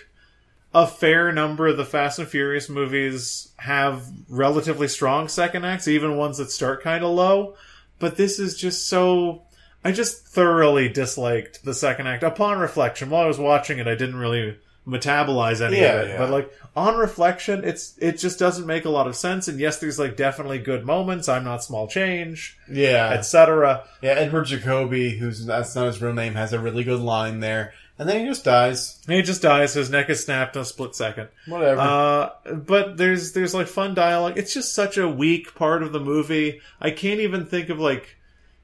a 0.72 0.86
fair 0.86 1.32
number 1.32 1.66
of 1.66 1.76
the 1.76 1.84
Fast 1.84 2.18
and 2.18 2.26
Furious 2.26 2.70
movies 2.70 3.52
have 3.58 4.06
relatively 4.26 4.88
strong 4.88 5.28
second 5.28 5.66
acts, 5.66 5.86
even 5.86 6.16
ones 6.16 6.38
that 6.38 6.50
start 6.50 6.82
kind 6.82 7.04
of 7.04 7.10
low. 7.10 7.56
But 7.98 8.16
this 8.16 8.38
is 8.38 8.56
just 8.56 8.88
so. 8.88 9.42
I 9.84 9.92
just 9.92 10.26
thoroughly 10.28 10.88
disliked 10.88 11.62
the 11.64 11.74
second 11.74 12.06
act. 12.06 12.22
Upon 12.22 12.58
reflection, 12.58 13.10
while 13.10 13.24
I 13.24 13.26
was 13.26 13.38
watching 13.38 13.78
it, 13.80 13.86
I 13.88 13.96
didn't 13.96 14.16
really 14.16 14.56
metabolize 14.86 15.60
any 15.60 15.78
Yeah, 15.80 15.92
of 15.94 16.06
it. 16.06 16.10
yeah. 16.10 16.18
But 16.18 16.30
like 16.30 16.52
on 16.74 16.96
reflection, 16.96 17.64
it's 17.64 17.96
it 17.98 18.18
just 18.18 18.38
doesn't 18.38 18.66
make 18.66 18.84
a 18.84 18.90
lot 18.90 19.06
of 19.06 19.14
sense. 19.16 19.46
And 19.48 19.60
yes, 19.60 19.78
there's 19.78 19.98
like 19.98 20.16
definitely 20.16 20.58
good 20.58 20.84
moments. 20.84 21.28
I'm 21.28 21.44
not 21.44 21.62
small 21.62 21.86
change, 21.88 22.58
Yeah, 22.68 23.10
etc. 23.10 23.84
yeah. 24.00 24.10
Edward 24.12 24.44
Jacoby, 24.46 25.10
who's 25.18 25.46
that's 25.46 25.74
not 25.74 25.86
his 25.86 26.00
real 26.02 26.12
name, 26.14 26.34
has 26.34 26.52
a 26.52 26.58
really 26.58 26.82
good 26.84 27.00
line 27.00 27.40
there, 27.40 27.74
and 27.98 28.08
then 28.08 28.20
he 28.20 28.26
just 28.26 28.44
dies. 28.44 28.98
And 29.06 29.14
he 29.16 29.22
just 29.22 29.42
dies. 29.42 29.74
His 29.74 29.90
neck 29.90 30.10
is 30.10 30.24
snapped 30.24 30.56
in 30.56 30.62
a 30.62 30.64
split 30.64 30.94
second. 30.96 31.28
Whatever. 31.46 31.80
Uh, 31.80 32.30
but 32.54 32.96
there's 32.96 33.32
there's 33.32 33.54
like 33.54 33.68
fun 33.68 33.94
dialogue. 33.94 34.36
It's 34.36 34.54
just 34.54 34.74
such 34.74 34.96
a 34.98 35.08
weak 35.08 35.54
part 35.54 35.82
of 35.82 35.92
the 35.92 36.00
movie. 36.00 36.60
I 36.80 36.90
can't 36.90 37.20
even 37.20 37.46
think 37.46 37.68
of 37.68 37.78
like 37.78 38.16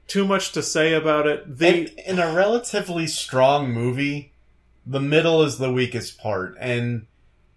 too 0.07 0.25
much 0.25 0.51
to 0.53 0.63
say 0.63 0.93
about 0.93 1.27
it. 1.27 1.57
The 1.59 1.67
And 1.67 1.89
in 2.07 2.19
a 2.19 2.33
relatively 2.33 3.05
strong 3.05 3.71
movie, 3.71 4.33
the 4.85 4.99
middle 4.99 5.43
is 5.43 5.57
the 5.57 5.71
weakest 5.71 6.19
part, 6.19 6.55
and 6.59 7.05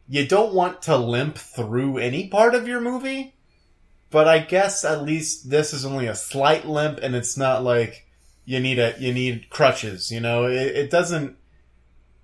you 0.09 0.27
don't 0.27 0.55
want 0.55 0.83
to 0.83 0.97
limp 0.97 1.37
through 1.37 1.99
any 1.99 2.29
part 2.29 2.55
of 2.55 2.69
your 2.69 2.81
movie. 2.81 3.35
But 4.11 4.29
I 4.29 4.41
guess 4.41 4.85
at 4.85 5.03
least 5.03 5.49
this 5.49 5.73
is 5.73 5.87
only 5.87 6.07
a 6.07 6.15
slight 6.15 6.67
limp, 6.67 6.99
and 7.03 7.15
it's 7.15 7.37
not 7.37 7.65
like 7.65 8.07
you 8.45 8.61
need 8.61 8.79
a 8.79 8.95
you 8.99 9.15
need 9.15 9.49
crutches. 9.49 10.11
You 10.11 10.21
know, 10.21 10.45
it, 10.45 10.77
it 10.77 10.91
doesn't 10.91 11.37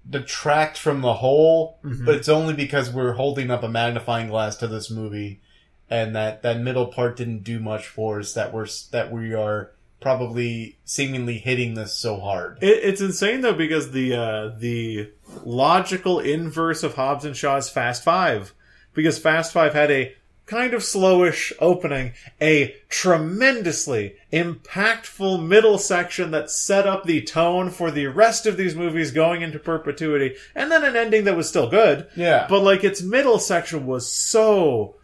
detract 0.09 0.77
from 0.77 1.01
the 1.01 1.15
whole, 1.15 1.79
mm-hmm. 1.83 2.05
but 2.05 2.17
it's 2.17 2.29
only 2.29 2.55
because 2.55 2.91
we're 2.91 3.15
holding 3.15 3.51
up 3.51 3.63
a 3.63 3.69
magnifying 3.69 4.29
glass 4.29 4.57
to 4.57 4.67
this 4.67 4.91
movie, 4.91 5.41
and 5.89 6.15
that 6.15 6.43
that 6.43 6.61
middle 6.61 6.87
part 6.87 7.17
didn't 7.17 7.45
do 7.45 7.59
much 7.59 7.87
for 7.87 8.21
us. 8.21 8.35
That 8.35 8.53
we're 8.53 8.67
that 8.91 9.11
we 9.11 9.33
are 9.33 9.73
probably 10.01 10.79
seemingly 10.85 11.39
hitting 11.39 11.75
this 11.75 11.95
so 11.95 12.19
hard. 12.19 12.59
it, 12.63 12.81
it's 12.85 13.01
insane 13.01 13.41
though 13.41 13.53
because 13.53 13.91
the 13.91 14.15
uh, 14.15 14.49
the 14.59 15.11
logical 15.45 16.21
inverse 16.21 16.83
of 16.83 16.95
Hobbs 16.95 17.25
and 17.25 17.37
Shaw's 17.37 17.69
Fast 17.69 18.05
Five, 18.05 18.55
because 18.95 19.19
Fast 19.19 19.53
Five 19.53 19.75
had 19.75 19.91
a 19.91 20.15
kind 20.47 20.73
of 20.73 20.81
slowish 20.81 21.53
opening, 21.61 22.13
a 22.41 22.75
tremendously 22.89 24.17
impactful 24.33 25.47
middle 25.47 25.77
section 25.77 26.31
that 26.31 26.51
set 26.51 26.87
up 26.87 27.05
the 27.05 27.21
tone 27.21 27.69
for 27.69 27.91
the 27.91 28.07
rest 28.07 28.47
of 28.47 28.57
these 28.57 28.75
movies 28.75 29.11
going 29.11 29.43
into 29.43 29.59
perpetuity, 29.59 30.35
and 30.55 30.73
then 30.73 30.85
an 30.85 30.97
ending 30.97 31.25
that 31.25 31.37
was 31.37 31.49
still 31.49 31.69
good. 31.69 32.09
Yeah. 32.17 32.47
But 32.49 32.63
like 32.63 32.83
its 32.83 33.03
middle 33.03 33.39
section 33.39 33.87
was 33.87 34.11
so 34.11 34.97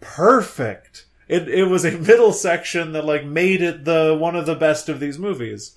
perfect. 0.00 1.06
It 1.28 1.48
it 1.48 1.64
was 1.64 1.84
a 1.84 1.92
middle 1.92 2.32
section 2.32 2.92
that 2.92 3.04
like 3.04 3.24
made 3.24 3.62
it 3.62 3.84
the 3.84 4.16
one 4.18 4.36
of 4.36 4.46
the 4.46 4.54
best 4.54 4.88
of 4.88 5.00
these 5.00 5.18
movies. 5.18 5.76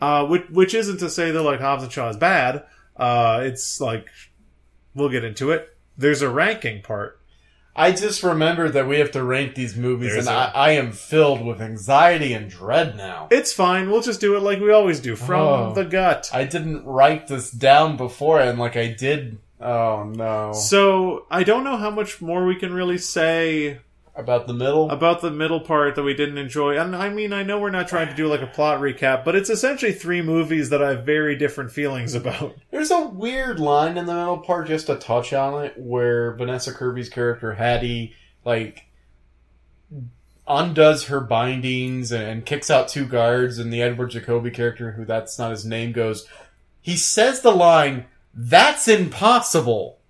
Uh, 0.00 0.26
which 0.26 0.48
which 0.50 0.74
isn't 0.74 0.98
to 0.98 1.10
say 1.10 1.30
that 1.30 1.42
like 1.42 1.60
Hobbs 1.60 1.82
and 1.82 1.92
Shaw 1.92 2.08
is 2.08 2.16
bad. 2.16 2.64
Uh, 2.96 3.40
it's 3.44 3.80
like 3.80 4.06
we'll 4.94 5.08
get 5.08 5.24
into 5.24 5.50
it. 5.52 5.76
There's 5.96 6.22
a 6.22 6.28
ranking 6.30 6.82
part. 6.82 7.20
I 7.76 7.92
just 7.92 8.24
remembered 8.24 8.72
that 8.72 8.88
we 8.88 8.98
have 8.98 9.12
to 9.12 9.22
rank 9.22 9.54
these 9.54 9.76
movies, 9.76 10.12
There's 10.12 10.26
and 10.26 10.34
a- 10.36 10.56
I 10.56 10.68
I 10.68 10.70
am 10.72 10.90
filled 10.90 11.44
with 11.46 11.60
anxiety 11.62 12.32
and 12.32 12.50
dread 12.50 12.96
now. 12.96 13.28
It's 13.30 13.52
fine. 13.52 13.88
We'll 13.90 14.02
just 14.02 14.20
do 14.20 14.36
it 14.36 14.40
like 14.42 14.58
we 14.60 14.72
always 14.72 14.98
do 14.98 15.14
from 15.14 15.40
Oh. 15.40 15.72
the 15.74 15.84
gut. 15.84 16.28
I 16.32 16.42
didn't 16.44 16.84
write 16.84 17.28
this 17.28 17.50
down 17.52 17.96
before, 17.96 18.40
and 18.40 18.58
like 18.58 18.76
I 18.76 18.88
did. 18.88 19.38
Oh 19.60 20.04
no! 20.04 20.52
So 20.54 21.26
I 21.30 21.42
don't 21.44 21.62
know 21.64 21.76
how 21.76 21.90
much 21.90 22.20
more 22.20 22.44
we 22.46 22.56
can 22.56 22.72
really 22.72 22.98
say 22.98 23.78
About 24.18 24.48
the 24.48 24.52
middle. 24.52 24.90
about 24.90 25.20
the 25.20 25.30
middle 25.30 25.60
part 25.60 25.94
that 25.94 26.02
we 26.02 26.12
didn't 26.12 26.38
enjoy. 26.38 26.76
And 26.76 26.96
I 26.96 27.08
mean, 27.08 27.32
I 27.32 27.44
know 27.44 27.60
we're 27.60 27.70
not 27.70 27.86
trying 27.86 28.08
to 28.08 28.14
do 28.16 28.26
like 28.26 28.42
a 28.42 28.48
plot 28.48 28.80
recap, 28.80 29.24
but 29.24 29.36
it's 29.36 29.48
essentially 29.48 29.92
three 29.92 30.22
movies 30.22 30.70
that 30.70 30.82
I 30.82 30.90
have 30.90 31.06
very 31.06 31.36
different 31.36 31.70
feelings 31.70 32.16
about. 32.16 32.56
There's 32.72 32.90
a 32.90 33.06
weird 33.06 33.60
line 33.60 33.96
in 33.96 34.06
the 34.06 34.14
middle 34.14 34.38
part, 34.38 34.66
just 34.66 34.88
to 34.88 34.96
touch 34.96 35.32
on 35.32 35.64
it, 35.64 35.74
where 35.76 36.32
Vanessa 36.34 36.72
Kirby's 36.72 37.08
character 37.08 37.54
Hattie 37.54 38.12
like 38.44 38.86
undoes 40.48 41.06
her 41.06 41.20
bindings 41.20 42.10
and 42.10 42.44
kicks 42.44 42.70
out 42.72 42.88
two 42.88 43.06
guards, 43.06 43.58
and 43.58 43.72
the 43.72 43.82
Edward 43.82 44.08
Jacoby 44.08 44.50
character, 44.50 44.92
who 44.92 45.04
that's 45.04 45.38
not 45.38 45.52
his 45.52 45.64
name, 45.64 45.92
goes. 45.92 46.26
He 46.80 46.96
says 46.96 47.42
the 47.42 47.52
line, 47.52 48.06
"That's 48.34 48.88
impossible," 48.88 50.00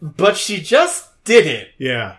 but 0.00 0.36
she 0.36 0.60
just 0.60 1.09
did 1.24 1.46
it. 1.46 1.68
Yeah. 1.78 2.16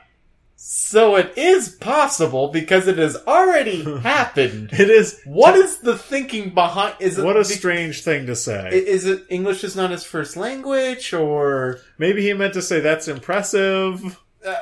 So 0.64 1.16
it 1.16 1.34
is 1.38 1.70
possible 1.70 2.49
because 2.49 2.88
it 2.88 2.97
has 2.99 3.16
already 3.26 3.84
happened. 4.02 4.70
It 4.74 4.89
is 4.91 5.20
What 5.26 5.56
is 5.56 5.80
the 5.80 5.97
thinking 5.97 6.54
behind? 6.54 6.95
Is 6.99 7.18
it 7.18 7.26
what 7.26 7.36
a 7.36 7.43
strange 7.43 8.04
thing 8.04 8.28
to 8.28 8.36
say. 8.36 8.70
Is 8.70 9.06
it 9.06 9.26
English 9.30 9.64
is 9.64 9.76
not 9.76 9.89
his 9.89 10.04
first 10.04 10.38
language, 10.38 11.14
or 11.14 11.80
Maybe 11.97 12.22
he 12.22 12.34
meant 12.34 12.54
to 12.54 12.62
say 12.62 12.80
that's 12.80 13.08
impressive. 13.08 14.20
uh, 14.45 14.56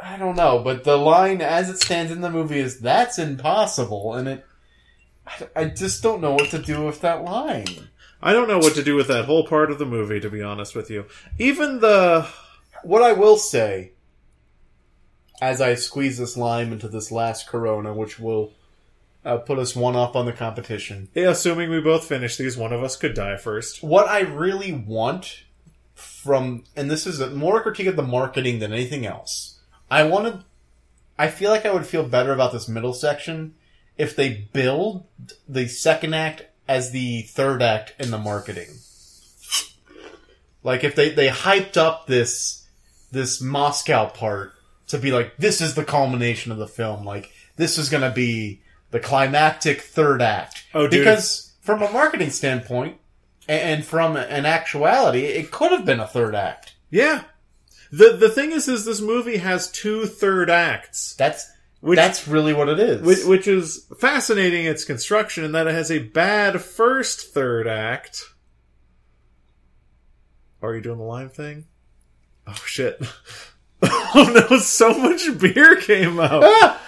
I 0.00 0.16
don't 0.16 0.36
know. 0.36 0.60
But 0.60 0.84
the 0.84 0.96
line 0.96 1.40
as 1.40 1.68
it 1.70 1.80
stands 1.80 2.12
in 2.12 2.20
the 2.20 2.30
movie 2.30 2.60
is 2.60 2.78
"That's 2.80 3.18
impossible," 3.18 4.14
and 4.14 4.28
it. 4.28 4.46
I- 5.26 5.48
I 5.56 5.64
just 5.64 6.04
don't 6.04 6.20
know 6.20 6.34
what 6.34 6.50
to 6.50 6.58
do 6.60 6.84
with 6.84 7.00
that 7.00 7.24
line. 7.24 7.88
I 8.22 8.32
don't 8.32 8.46
know 8.48 8.58
what 8.58 8.74
to 8.76 8.84
do 8.84 8.94
with 8.94 9.08
that 9.08 9.24
whole 9.24 9.44
part 9.46 9.72
of 9.72 9.78
the 9.80 9.84
movie, 9.86 10.20
to 10.20 10.30
be 10.30 10.40
honest 10.42 10.76
with 10.76 10.88
you. 10.88 11.06
Even 11.38 11.80
the 11.80 12.28
What 12.86 13.02
I 13.02 13.14
will 13.14 13.36
say, 13.36 13.92
as 15.40 15.60
I 15.60 15.74
squeeze 15.74 16.18
this 16.18 16.36
lime 16.36 16.72
into 16.72 16.86
this 16.86 17.10
last 17.10 17.48
Corona, 17.48 17.92
which 17.92 18.20
will 18.20 18.52
uh, 19.24 19.38
put 19.38 19.58
us 19.58 19.74
one 19.74 19.96
up 19.96 20.14
on 20.14 20.24
the 20.24 20.32
competition. 20.32 21.08
yeah, 21.12 21.30
assuming 21.30 21.68
we 21.68 21.80
both 21.80 22.06
finish 22.06 22.36
these, 22.36 22.56
one 22.56 22.72
of 22.72 22.84
us 22.84 22.94
could 22.96 23.14
die 23.14 23.36
first. 23.38 23.82
What 23.82 24.08
I 24.08 24.20
really 24.20 24.72
want 24.72 25.42
from, 25.94 26.62
and 26.76 26.88
this 26.88 27.08
is 27.08 27.18
a 27.18 27.30
more 27.30 27.60
critique 27.60 27.88
of 27.88 27.96
the 27.96 28.02
marketing 28.02 28.60
than 28.60 28.72
anything 28.72 29.04
else. 29.04 29.58
I 29.90 30.04
wanted, 30.04 30.44
I 31.18 31.26
feel 31.26 31.50
like 31.50 31.66
I 31.66 31.74
would 31.74 31.86
feel 31.86 32.04
better 32.04 32.32
about 32.32 32.52
this 32.52 32.68
middle 32.68 32.94
section 32.94 33.56
if 33.98 34.14
they 34.14 34.48
build 34.52 35.08
the 35.48 35.66
second 35.66 36.14
act 36.14 36.44
as 36.68 36.92
the 36.92 37.22
third 37.22 37.62
act 37.62 37.94
in 37.98 38.12
the 38.12 38.18
marketing. 38.18 38.68
Like 40.62 40.84
if 40.84 40.94
they, 40.94 41.10
they 41.10 41.28
hyped 41.28 41.76
up 41.76 42.06
this, 42.06 42.65
this 43.16 43.40
Moscow 43.40 44.08
part 44.08 44.52
to 44.88 44.98
be 44.98 45.10
like, 45.10 45.36
this 45.36 45.60
is 45.60 45.74
the 45.74 45.84
culmination 45.84 46.52
of 46.52 46.58
the 46.58 46.68
film. 46.68 47.04
Like, 47.04 47.32
this 47.56 47.78
is 47.78 47.88
gonna 47.88 48.12
be 48.12 48.62
the 48.92 49.00
climactic 49.00 49.80
third 49.80 50.22
act. 50.22 50.64
Oh, 50.72 50.86
dude. 50.86 51.00
Because 51.00 51.52
from 51.62 51.82
a 51.82 51.90
marketing 51.90 52.30
standpoint, 52.30 52.98
and 53.48 53.84
from 53.84 54.16
an 54.16 54.44
actuality, 54.46 55.20
it 55.20 55.50
could 55.50 55.72
have 55.72 55.84
been 55.84 56.00
a 56.00 56.06
third 56.06 56.34
act. 56.34 56.74
Yeah. 56.90 57.22
The 57.92 58.16
the 58.16 58.28
thing 58.28 58.52
is, 58.52 58.66
is 58.68 58.84
this 58.84 59.00
movie 59.00 59.36
has 59.36 59.70
two 59.70 60.06
third 60.06 60.50
acts, 60.50 61.14
That's 61.14 61.48
which 61.80 61.96
that's 61.96 62.26
really 62.26 62.52
what 62.52 62.68
it 62.68 62.80
is. 62.80 63.02
which, 63.02 63.24
which 63.24 63.46
is 63.46 63.86
fascinating. 64.00 64.66
Its 64.66 64.84
construction, 64.84 65.44
in 65.44 65.52
that 65.52 65.68
it 65.68 65.74
has 65.74 65.90
a 65.90 66.00
bad 66.00 66.60
first 66.60 67.32
third 67.32 67.68
act. 67.68 68.24
Are 70.62 70.74
you 70.74 70.80
doing 70.80 70.98
the 70.98 71.04
lime 71.04 71.28
thing? 71.28 71.66
Oh 72.46 72.62
shit! 72.64 73.00
oh 73.82 74.46
no! 74.50 74.58
So 74.58 74.96
much 74.96 75.38
beer 75.38 75.76
came 75.76 76.20
out. 76.20 76.42
Ah! 76.44 76.82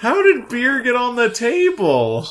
How 0.00 0.22
did 0.22 0.48
beer 0.48 0.82
get 0.82 0.96
on 0.96 1.16
the 1.16 1.30
table? 1.30 2.26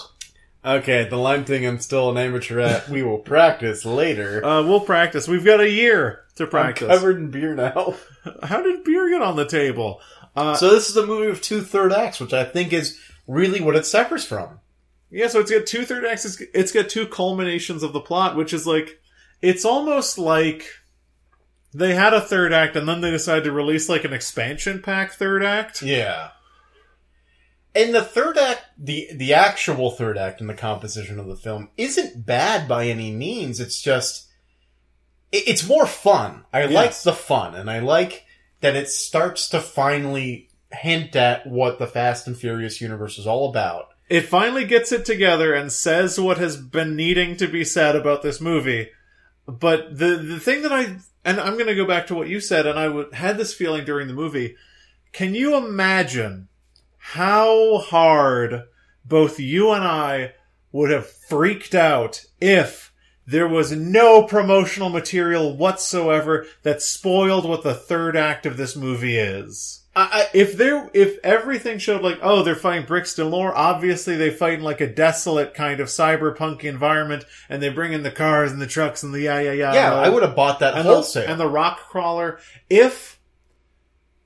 okay, 0.64 1.08
the 1.08 1.18
lime 1.18 1.46
thing. 1.46 1.66
I'm 1.66 1.80
still 1.80 2.10
an 2.10 2.18
amateur 2.18 2.60
at. 2.60 2.90
We 2.90 3.04
will 3.04 3.20
practice 3.20 3.86
later. 3.86 4.44
Uh, 4.46 4.64
we'll 4.64 4.82
practice. 4.82 5.28
We've 5.28 5.46
got 5.46 5.60
a 5.60 5.70
year 5.70 6.26
to 6.36 6.44
I'm 6.44 6.50
practice. 6.50 6.88
covered 6.88 7.18
in 7.18 7.32
beer 7.32 7.56
now. 7.56 7.96
How 8.44 8.62
did 8.62 8.84
beer 8.84 9.10
get 9.10 9.22
on 9.22 9.36
the 9.36 9.46
table? 9.46 10.02
Uh, 10.36 10.56
so 10.56 10.72
this 10.72 10.90
is 10.90 10.98
a 10.98 11.06
movie 11.06 11.30
of 11.30 11.42
two 11.42 11.62
third 11.62 11.94
acts, 11.94 12.20
which 12.20 12.34
I 12.34 12.44
think 12.44 12.74
is 12.74 13.00
really 13.28 13.62
what 13.62 13.76
it 13.76 13.86
suffers 13.86 14.26
from. 14.26 14.60
Yeah, 15.10 15.28
so 15.28 15.40
it's 15.40 15.52
got 15.52 15.66
two 15.66 15.86
third 15.86 16.06
acts. 16.06 16.26
It's, 16.26 16.42
it's 16.54 16.72
got 16.72 16.90
two 16.90 17.08
culminations 17.08 17.84
of 17.84 17.94
the 17.94 18.02
plot, 18.02 18.36
which 18.36 18.54
is 18.54 18.68
like, 18.68 19.00
it's 19.42 19.64
almost 19.64 20.18
like 20.18 20.66
they 21.76 21.94
had 21.94 22.14
a 22.14 22.22
third 22.22 22.54
act 22.54 22.78
and 22.78 22.88
then 22.88 23.02
they 23.02 23.12
decided 23.12 23.44
to 23.44 23.52
release 23.52 23.90
like 23.90 24.06
an 24.06 24.14
expansion 24.14 24.82
pack 24.82 25.12
third 25.12 25.44
act. 25.44 25.82
Yeah. 25.82 26.30
And 27.76 27.94
the 27.94 28.02
third 28.02 28.38
act, 28.38 28.64
the 28.78 29.10
the 29.14 29.34
actual 29.34 29.92
third 29.92 30.18
act 30.18 30.40
in 30.40 30.48
the 30.48 30.54
composition 30.54 31.20
of 31.20 31.28
the 31.28 31.36
film 31.36 31.70
isn't 31.76 32.26
bad 32.26 32.70
by 32.70 32.88
any 32.88 33.12
means. 33.12 33.60
It's 33.60 33.82
just, 33.82 34.30
it, 35.34 35.44
it's 35.48 35.68
more 35.68 35.86
fun. 35.86 36.46
I 36.54 36.66
like 36.68 36.98
the 37.02 37.12
fun, 37.12 37.54
and 37.54 37.70
I 37.70 37.80
like 37.80 38.24
that 38.62 38.78
it 38.78 38.88
starts 38.88 39.50
to 39.50 39.60
finally 39.60 40.50
hint 40.72 41.18
at 41.18 41.46
what 41.46 41.78
the 41.78 41.88
Fast 41.88 42.28
and 42.28 42.38
Furious 42.38 42.80
universe 42.80 43.20
is 43.20 43.28
all 43.28 43.50
about. 43.50 43.90
It 44.08 44.22
finally 44.22 44.64
gets 44.64 44.94
it 44.94 45.04
together 45.04 45.54
and 45.54 45.70
says 45.70 46.18
what 46.18 46.38
has 46.38 46.56
been 46.56 46.96
needing 46.96 47.36
to 47.38 47.48
be 47.48 47.66
said 47.66 47.98
about 47.98 48.22
this 48.22 48.40
movie. 48.40 48.90
But 49.48 49.98
the 49.98 50.18
the 50.18 50.40
thing 50.40 50.64
that 50.64 50.72
I 50.72 50.98
and 51.24 51.40
I'm 51.40 51.54
going 51.54 51.68
to 51.68 51.76
go 51.76 51.86
back 51.86 52.08
to 52.08 52.16
what 52.16 52.28
you 52.28 52.40
said, 52.40 52.66
and 52.66 52.80
I 52.80 52.86
w- 52.86 53.12
had 53.12 53.38
this 53.38 53.54
feeling 53.54 53.86
during 53.86 54.08
the 54.08 54.14
movie. 54.14 54.56
Can 55.12 55.34
you 55.34 55.56
imagine 55.56 56.50
how 56.98 57.78
hard 57.78 58.64
both 59.06 59.40
you 59.40 59.72
and 59.72 59.84
I 59.84 60.34
would 60.72 60.92
have 60.92 61.10
freaked 61.10 61.74
out 61.74 62.26
if 62.42 62.92
there 63.26 63.48
was 63.48 63.72
no 63.72 64.24
promotional 64.24 64.90
material 64.90 65.56
whatsoever 65.56 66.46
that 66.64 66.82
spoiled 66.82 67.48
what 67.48 67.64
the 67.64 67.74
third 67.74 68.18
act 68.18 68.46
of 68.46 68.58
this 68.58 68.76
movie 68.76 69.18
is? 69.18 69.85
I, 69.98 70.28
if 70.34 70.58
there 70.58 70.90
if 70.94 71.18
everything 71.24 71.78
showed 71.78 72.02
like 72.02 72.20
oh 72.22 72.44
they're 72.44 72.56
fighting 72.56 72.86
Brixton 72.86 73.32
lore 73.32 73.56
obviously 73.56 74.18
they 74.18 74.30
fight 74.30 74.56
in 74.56 74.62
like 74.62 74.82
a 74.82 74.88
desolate 74.88 75.54
kind 75.54 75.80
of 75.80 75.88
cyberpunk 75.88 76.66
environment 76.66 77.24
and 77.48 77.64
they 77.64 77.70
bring 77.70 77.94
in 77.94 78.04
the 78.04 78.12
cars 78.12 78.52
and 78.52 78.62
the 78.62 78.68
trucks 78.68 79.04
and 79.04 79.14
the 79.14 79.22
yeah 79.22 79.40
yeah 79.40 79.54
yeah 79.54 79.74
yeah, 79.74 79.94
I 79.94 80.10
would 80.10 80.24
have 80.24 80.36
bought 80.36 80.60
that 80.60 80.74
and 80.74 80.86
wholesale. 80.86 81.24
the, 81.24 81.32
and 81.32 81.40
the 81.40 81.48
rock 81.48 81.80
crawler 81.88 82.40
if 82.70 83.20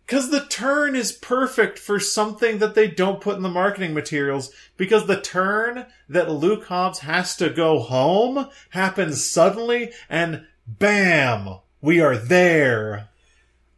because 0.08 0.32
the 0.32 0.48
turn 0.48 0.96
is 0.96 1.12
perfect 1.12 1.78
for 1.78 2.00
something 2.00 2.58
that 2.58 2.74
they 2.74 2.88
don't 2.88 3.22
put 3.22 3.36
in 3.36 3.44
the 3.44 3.50
marketing 3.50 3.94
materials 3.94 4.52
because 4.76 5.06
the 5.06 5.22
turn 5.22 5.86
that 6.08 6.32
Luke 6.32 6.66
Hobbs 6.66 7.00
has 7.00 7.36
to 7.36 7.52
go 7.52 7.78
home 7.78 8.50
happens 8.72 9.24
suddenly 9.24 9.92
and 10.10 10.48
bam 10.66 11.60
we 11.80 12.02
are 12.02 12.18
there 12.18 13.09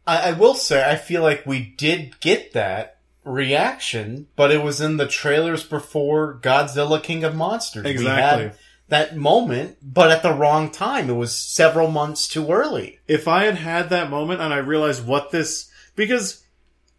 I, 0.06 0.30
I 0.30 0.32
will 0.32 0.54
say, 0.54 0.88
I 0.88 0.96
feel 0.96 1.22
like 1.22 1.46
we 1.46 1.74
did 1.76 2.20
get 2.20 2.52
that 2.52 2.98
reaction, 3.24 4.28
but 4.36 4.50
it 4.50 4.62
was 4.62 4.80
in 4.80 4.96
the 4.96 5.06
trailers 5.06 5.64
before 5.64 6.38
Godzilla 6.42 7.02
King 7.02 7.24
of 7.24 7.34
Monsters. 7.34 7.86
Exactly. 7.86 8.52
that 8.88 9.16
moment, 9.16 9.78
but 9.82 10.10
at 10.10 10.22
the 10.22 10.32
wrong 10.32 10.70
time. 10.70 11.08
It 11.08 11.14
was 11.14 11.34
several 11.34 11.90
months 11.90 12.28
too 12.28 12.50
early. 12.50 12.98
if 13.06 13.28
I 13.28 13.44
had 13.44 13.56
had 13.56 13.90
that 13.90 14.10
moment 14.10 14.40
and 14.40 14.52
I 14.52 14.58
realized 14.58 15.06
what 15.06 15.30
this 15.30 15.70
because 15.94 16.44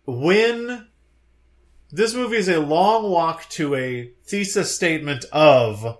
when 0.06 0.88
this 1.92 2.14
movie 2.14 2.38
is 2.38 2.50
a 2.50 2.60
long 2.60 3.10
walk 3.10 3.48
to 3.50 3.76
a 3.76 4.12
thesis 4.26 4.76
statement 4.76 5.26
of 5.32 6.00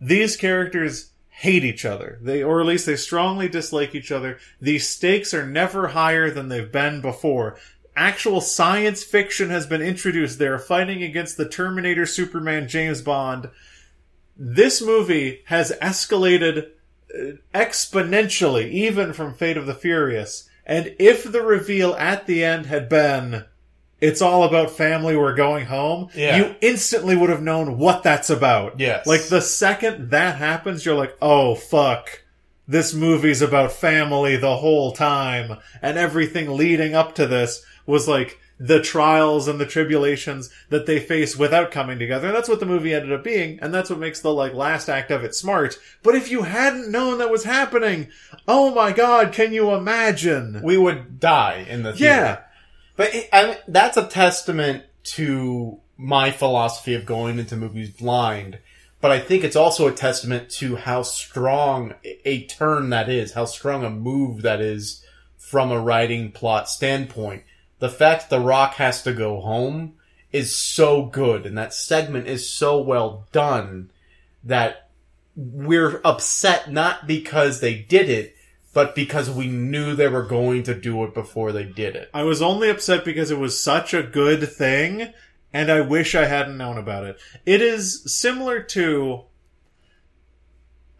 these 0.00 0.36
characters 0.36 1.10
hate 1.38 1.64
each 1.64 1.84
other. 1.84 2.18
They 2.22 2.42
or 2.42 2.60
at 2.60 2.66
least 2.66 2.86
they 2.86 2.96
strongly 2.96 3.46
dislike 3.46 3.94
each 3.94 4.10
other. 4.10 4.38
The 4.58 4.78
stakes 4.78 5.34
are 5.34 5.46
never 5.46 5.88
higher 5.88 6.30
than 6.30 6.48
they've 6.48 6.72
been 6.72 7.02
before. 7.02 7.58
Actual 7.94 8.40
science 8.40 9.04
fiction 9.04 9.50
has 9.50 9.66
been 9.66 9.82
introduced. 9.82 10.38
They're 10.38 10.58
fighting 10.58 11.02
against 11.02 11.36
the 11.36 11.48
terminator 11.48 12.06
superman 12.06 12.68
james 12.68 13.02
bond. 13.02 13.50
This 14.34 14.80
movie 14.80 15.42
has 15.46 15.72
escalated 15.82 16.70
uh, 17.14 17.36
exponentially, 17.54 18.70
even 18.70 19.12
from 19.12 19.34
Fate 19.34 19.58
of 19.58 19.66
the 19.66 19.74
Furious. 19.74 20.48
And 20.64 20.94
if 20.98 21.30
the 21.30 21.42
reveal 21.42 21.94
at 21.96 22.26
the 22.26 22.44
end 22.44 22.64
had 22.64 22.88
been, 22.88 23.44
it's 24.00 24.20
all 24.20 24.44
about 24.44 24.70
family, 24.70 25.16
we're 25.16 25.34
going 25.34 25.66
home, 25.66 26.08
Yeah. 26.14 26.36
you 26.36 26.54
instantly 26.60 27.16
would 27.16 27.30
have 27.30 27.42
known 27.42 27.78
what 27.78 28.02
that's 28.02 28.28
about. 28.30 28.78
Yes. 28.78 29.06
Like 29.06 29.24
the 29.28 29.40
second 29.40 30.10
that 30.10 30.36
happens, 30.36 30.84
you're 30.84 30.94
like, 30.94 31.16
oh 31.22 31.54
fuck. 31.54 32.22
This 32.68 32.92
movie's 32.92 33.42
about 33.42 33.70
family 33.72 34.36
the 34.36 34.56
whole 34.56 34.90
time. 34.92 35.58
And 35.80 35.96
everything 35.96 36.56
leading 36.56 36.94
up 36.96 37.14
to 37.14 37.26
this 37.26 37.64
was 37.86 38.08
like 38.08 38.40
the 38.58 38.80
trials 38.82 39.46
and 39.48 39.60
the 39.60 39.66
tribulations 39.66 40.50
that 40.70 40.84
they 40.86 40.98
face 40.98 41.36
without 41.36 41.70
coming 41.70 41.98
together. 41.98 42.26
And 42.26 42.36
that's 42.36 42.48
what 42.48 42.58
the 42.58 42.66
movie 42.66 42.92
ended 42.92 43.12
up 43.12 43.22
being. 43.22 43.60
And 43.62 43.72
that's 43.72 43.88
what 43.88 44.00
makes 44.00 44.20
the 44.20 44.32
like 44.32 44.52
last 44.52 44.88
act 44.88 45.10
of 45.12 45.22
it 45.22 45.34
smart. 45.34 45.78
But 46.02 46.16
if 46.16 46.28
you 46.30 46.42
hadn't 46.42 46.90
known 46.90 47.18
that 47.18 47.30
was 47.30 47.44
happening, 47.44 48.08
oh 48.48 48.74
my 48.74 48.90
god, 48.92 49.32
can 49.32 49.52
you 49.52 49.72
imagine? 49.72 50.60
We 50.62 50.76
would 50.76 51.20
die 51.20 51.66
in 51.68 51.82
the 51.84 51.92
theater. 51.92 52.04
Yeah. 52.04 52.38
But 52.96 53.14
it, 53.14 53.28
I 53.32 53.46
mean, 53.46 53.56
that's 53.68 53.96
a 53.96 54.06
testament 54.06 54.84
to 55.04 55.78
my 55.96 56.30
philosophy 56.30 56.94
of 56.94 57.06
going 57.06 57.38
into 57.38 57.56
movies 57.56 57.90
blind. 57.90 58.58
But 59.00 59.10
I 59.10 59.20
think 59.20 59.44
it's 59.44 59.56
also 59.56 59.86
a 59.86 59.92
testament 59.92 60.50
to 60.52 60.76
how 60.76 61.02
strong 61.02 61.94
a 62.02 62.44
turn 62.46 62.90
that 62.90 63.08
is, 63.08 63.32
how 63.32 63.44
strong 63.44 63.84
a 63.84 63.90
move 63.90 64.42
that 64.42 64.60
is 64.60 65.04
from 65.36 65.70
a 65.70 65.80
writing 65.80 66.32
plot 66.32 66.68
standpoint. 66.68 67.44
The 67.78 67.88
fact 67.88 68.30
The 68.30 68.40
Rock 68.40 68.74
has 68.74 69.02
to 69.02 69.12
go 69.12 69.40
home 69.40 69.94
is 70.32 70.54
so 70.56 71.04
good, 71.04 71.46
and 71.46 71.56
that 71.56 71.74
segment 71.74 72.26
is 72.26 72.48
so 72.48 72.80
well 72.80 73.26
done 73.32 73.90
that 74.42 74.88
we're 75.36 76.00
upset 76.04 76.72
not 76.72 77.06
because 77.06 77.60
they 77.60 77.74
did 77.74 78.08
it, 78.08 78.35
but 78.76 78.94
because 78.94 79.30
we 79.30 79.46
knew 79.46 79.94
they 79.94 80.06
were 80.06 80.22
going 80.22 80.62
to 80.62 80.74
do 80.74 81.02
it 81.04 81.14
before 81.14 81.50
they 81.50 81.64
did 81.64 81.96
it. 81.96 82.10
I 82.12 82.24
was 82.24 82.42
only 82.42 82.68
upset 82.68 83.06
because 83.06 83.30
it 83.30 83.38
was 83.38 83.58
such 83.58 83.94
a 83.94 84.02
good 84.02 84.52
thing, 84.52 85.14
and 85.50 85.72
I 85.72 85.80
wish 85.80 86.14
I 86.14 86.26
hadn't 86.26 86.58
known 86.58 86.76
about 86.76 87.04
it. 87.04 87.18
It 87.46 87.62
is 87.62 88.02
similar 88.04 88.60
to. 88.60 89.22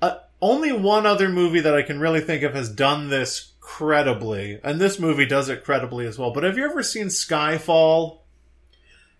Uh, 0.00 0.14
only 0.40 0.72
one 0.72 1.04
other 1.04 1.28
movie 1.28 1.60
that 1.60 1.74
I 1.74 1.82
can 1.82 2.00
really 2.00 2.22
think 2.22 2.42
of 2.44 2.54
has 2.54 2.70
done 2.70 3.10
this 3.10 3.52
credibly, 3.60 4.58
and 4.64 4.80
this 4.80 4.98
movie 4.98 5.26
does 5.26 5.50
it 5.50 5.62
credibly 5.62 6.06
as 6.06 6.18
well. 6.18 6.30
But 6.32 6.44
have 6.44 6.56
you 6.56 6.64
ever 6.64 6.82
seen 6.82 7.08
Skyfall? 7.08 8.20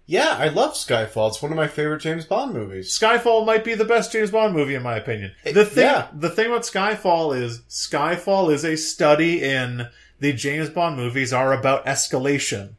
Yeah, 0.07 0.37
I 0.39 0.49
love 0.49 0.75
Skyfall. 0.75 1.29
It's 1.29 1.43
one 1.43 1.51
of 1.51 1.57
my 1.57 1.67
favorite 1.67 2.01
James 2.01 2.25
Bond 2.25 2.55
movies. 2.55 2.97
Skyfall 2.97 3.45
might 3.45 3.65
be 3.65 3.75
the 3.75 3.85
best 3.85 4.13
James 4.13 4.31
Bond 4.31 4.55
movie 4.55 4.77
in 4.77 4.83
my 4.83 4.97
opinion. 4.97 5.33
The 5.45 5.65
thing, 5.65 5.85
yeah. 5.85 6.07
the 6.15 6.31
thing 6.31 6.47
about 6.47 6.63
Skyfall 6.63 7.37
is 7.37 7.63
Skyfall 7.69 8.53
is 8.53 8.65
a 8.65 8.77
study 8.77 9.43
in 9.43 9.89
the 10.21 10.33
James 10.33 10.71
Bond 10.71 10.97
movies 10.97 11.33
are 11.33 11.53
about 11.53 11.85
escalation, 11.87 12.75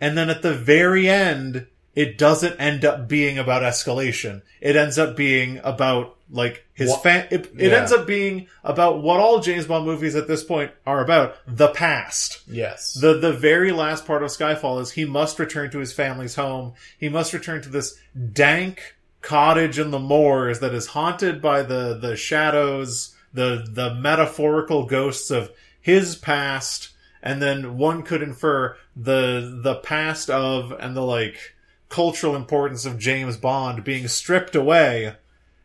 and 0.00 0.16
then 0.16 0.30
at 0.30 0.40
the 0.40 0.54
very 0.54 1.08
end, 1.08 1.66
it 2.02 2.16
doesn't 2.16 2.56
end 2.60 2.84
up 2.84 3.08
being 3.08 3.36
about 3.38 3.62
escalation. 3.62 4.42
It 4.60 4.74
ends 4.76 4.98
up 4.98 5.16
being 5.16 5.60
about 5.62 6.16
like 6.32 6.64
his 6.72 6.88
What- 6.90 7.02
fan. 7.02 7.26
It, 7.30 7.46
it 7.58 7.70
Yeah. 7.70 7.78
ends 7.78 7.92
up 7.92 8.06
being 8.06 8.46
about 8.64 9.02
what 9.02 9.18
all 9.20 9.40
James 9.40 9.66
Bond 9.66 9.84
movies 9.84 10.14
at 10.14 10.28
this 10.28 10.42
point 10.44 10.70
are 10.86 11.02
about: 11.02 11.36
the 11.46 11.68
past. 11.68 12.40
Yes. 12.46 12.94
The 12.94 13.14
the 13.18 13.32
very 13.32 13.72
last 13.72 14.06
part 14.06 14.22
of 14.22 14.30
Skyfall 14.30 14.80
is 14.80 14.92
he 14.92 15.04
must 15.04 15.38
return 15.38 15.70
to 15.72 15.78
his 15.78 15.92
family's 15.92 16.36
home. 16.36 16.72
He 16.98 17.08
must 17.08 17.32
return 17.32 17.60
to 17.62 17.68
this 17.68 17.98
dank 18.32 18.96
cottage 19.22 19.78
in 19.78 19.90
the 19.90 19.98
moors 19.98 20.60
that 20.60 20.72
is 20.72 20.86
haunted 20.88 21.42
by 21.42 21.62
the 21.62 21.98
the 22.00 22.16
shadows, 22.16 23.14
the 23.34 23.66
the 23.68 23.94
metaphorical 23.94 24.86
ghosts 24.86 25.30
of 25.30 25.50
his 25.80 26.14
past, 26.16 26.88
and 27.22 27.42
then 27.42 27.76
one 27.76 28.02
could 28.02 28.22
infer 28.22 28.76
the 28.96 29.60
the 29.62 29.74
past 29.76 30.30
of 30.30 30.72
and 30.78 30.96
the 30.96 31.02
like 31.02 31.54
cultural 31.90 32.34
importance 32.34 32.86
of 32.86 32.98
James 32.98 33.36
Bond 33.36 33.84
being 33.84 34.08
stripped 34.08 34.56
away 34.56 35.16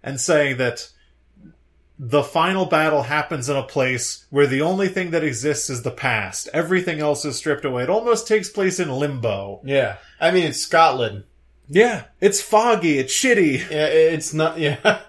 and 0.03 0.19
saying 0.19 0.57
that 0.57 0.89
the 1.97 2.23
final 2.23 2.65
battle 2.65 3.03
happens 3.03 3.47
in 3.47 3.55
a 3.55 3.63
place 3.63 4.25
where 4.29 4.47
the 4.47 4.61
only 4.61 4.89
thing 4.89 5.11
that 5.11 5.23
exists 5.23 5.69
is 5.69 5.83
the 5.83 5.91
past. 5.91 6.49
Everything 6.51 6.99
else 6.99 7.23
is 7.23 7.37
stripped 7.37 7.63
away. 7.63 7.83
It 7.83 7.89
almost 7.89 8.27
takes 8.27 8.49
place 8.49 8.79
in 8.81 8.89
limbo. 8.89 9.61
yeah. 9.63 9.95
I 10.19 10.31
mean, 10.31 10.43
it's 10.47 10.59
Scotland. 10.59 11.23
Yeah, 11.67 12.03
it's 12.21 12.41
foggy, 12.41 12.99
it's 12.99 13.13
shitty. 13.13 13.69
Yeah, 13.69 13.87
it's 13.87 14.33
not. 14.33 14.59
Yeah, 14.59 14.99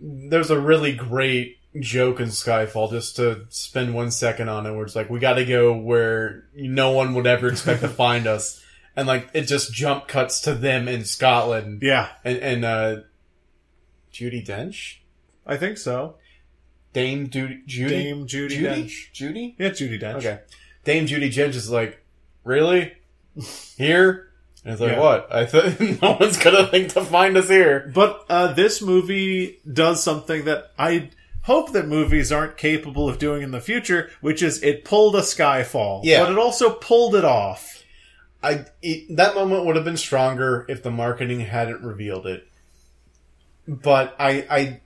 there's 0.00 0.50
a 0.50 0.58
really 0.58 0.92
great 0.92 1.58
joke 1.78 2.18
in 2.18 2.28
Skyfall. 2.28 2.90
Just 2.90 3.16
to 3.16 3.46
spend 3.50 3.94
one 3.94 4.10
second 4.10 4.48
on 4.48 4.66
it, 4.66 4.72
where 4.72 4.84
it's 4.84 4.96
like 4.96 5.10
we 5.10 5.20
got 5.20 5.34
to 5.34 5.44
go 5.44 5.76
where 5.76 6.44
no 6.54 6.90
one 6.92 7.14
would 7.14 7.26
ever 7.26 7.48
expect 7.48 7.82
to 7.82 7.88
find 7.88 8.26
us, 8.26 8.61
and 8.96 9.06
like 9.08 9.28
it 9.32 9.42
just 9.42 9.72
jump 9.72 10.08
cuts 10.08 10.40
to 10.42 10.54
them 10.54 10.88
in 10.88 11.04
Scotland, 11.04 11.80
Yeah, 11.82 12.08
and 12.24 12.38
and 12.38 12.64
uh, 12.64 12.96
Judi 14.12 14.46
Dench, 14.46 14.98
I 15.46 15.56
think 15.56 15.78
so. 15.78 16.16
Dame 16.92 17.30
Judy, 17.30 17.62
Judy, 17.66 17.88
Dame 17.88 18.26
Judi 18.26 18.48
Judy, 18.50 18.64
Dench. 18.64 19.12
Judy. 19.12 19.56
Yeah, 19.58 19.70
Judi 19.70 20.00
Dench. 20.00 20.16
Okay, 20.16 20.40
Dame 20.84 21.06
Judi 21.06 21.28
Dench 21.32 21.54
is 21.54 21.70
like, 21.70 22.04
really 22.44 22.92
here. 23.76 24.28
And 24.64 24.72
it's 24.74 24.80
like, 24.80 24.92
Yeah. 24.92 25.00
what? 25.00 25.32
I 25.34 25.44
thought 25.46 25.80
no 26.02 26.16
one's 26.20 26.36
gonna 26.36 26.66
think 26.68 26.92
to 26.92 27.04
find 27.04 27.36
us 27.36 27.48
here. 27.48 27.90
But 27.94 28.24
uh, 28.28 28.52
this 28.52 28.80
movie 28.82 29.58
does 29.70 30.02
something 30.02 30.44
that 30.44 30.70
I 30.78 31.10
hope 31.42 31.72
that 31.72 31.88
movies 31.88 32.30
aren't 32.30 32.56
capable 32.56 33.08
of 33.08 33.18
doing 33.18 33.42
in 33.42 33.50
the 33.50 33.60
future, 33.60 34.10
which 34.20 34.40
is 34.42 34.62
it 34.62 34.84
pulled 34.84 35.16
a 35.16 35.20
Skyfall. 35.22 36.02
Yeah. 36.04 36.22
But 36.22 36.32
it 36.32 36.38
also 36.38 36.74
pulled 36.74 37.16
it 37.16 37.24
off. 37.24 37.81
I 38.42 38.66
it, 38.82 39.16
that 39.16 39.34
moment 39.34 39.64
would 39.64 39.76
have 39.76 39.84
been 39.84 39.96
stronger 39.96 40.66
if 40.68 40.82
the 40.82 40.90
marketing 40.90 41.40
hadn't 41.40 41.82
revealed 41.82 42.26
it. 42.26 42.48
But 43.68 44.16
I, 44.18 44.46
I, 44.50 44.80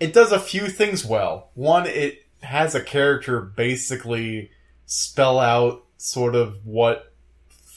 it 0.00 0.14
does 0.14 0.32
a 0.32 0.40
few 0.40 0.68
things 0.68 1.04
well. 1.04 1.50
One, 1.54 1.86
it 1.86 2.24
has 2.42 2.74
a 2.74 2.82
character 2.82 3.40
basically 3.40 4.50
spell 4.86 5.38
out 5.38 5.84
sort 5.98 6.34
of 6.34 6.64
what, 6.64 7.12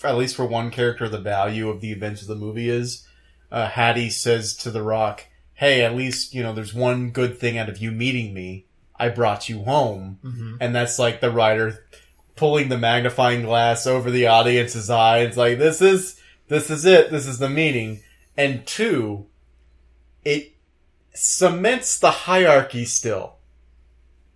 at 0.04 0.16
least 0.16 0.36
for 0.36 0.46
one 0.46 0.72
character, 0.72 1.10
the 1.10 1.20
value 1.20 1.70
of 1.70 1.82
the 1.82 1.92
events 1.92 2.22
of 2.22 2.28
the 2.28 2.36
movie 2.36 2.70
is. 2.70 3.06
Uh, 3.52 3.68
Hattie 3.68 4.10
says 4.10 4.56
to 4.58 4.72
The 4.72 4.84
Rock, 4.84 5.26
"Hey, 5.56 5.84
at 5.84 5.96
least 5.96 6.34
you 6.34 6.44
know 6.44 6.54
there's 6.54 6.74
one 6.74 7.10
good 7.10 7.38
thing 7.38 7.58
out 7.58 7.68
of 7.68 7.80
you 7.80 7.92
meeting 7.92 8.34
me. 8.34 8.66
I 8.96 9.10
brought 9.10 9.50
you 9.50 9.64
home." 9.64 10.20
And 10.62 10.74
that's 10.76 11.00
like 11.00 11.20
the 11.20 11.32
writer 11.32 11.86
pulling 12.40 12.70
the 12.70 12.78
magnifying 12.78 13.44
glass 13.44 13.86
over 13.86 14.10
the 14.10 14.26
audience's 14.26 14.90
eyes, 14.90 15.36
like 15.36 15.60
this 15.60 15.82
is 15.82 16.20
this 16.48 16.70
is 16.70 16.86
it. 16.86 17.12
This 17.12 17.28
is 17.28 17.38
the 17.38 17.50
meaning. 17.50 18.00
And 18.38 18.66
two, 18.66 19.26
it 20.24 20.54
cements 21.14 22.00
the 22.00 22.12
hierarchy 22.12 22.86
still 22.86 23.36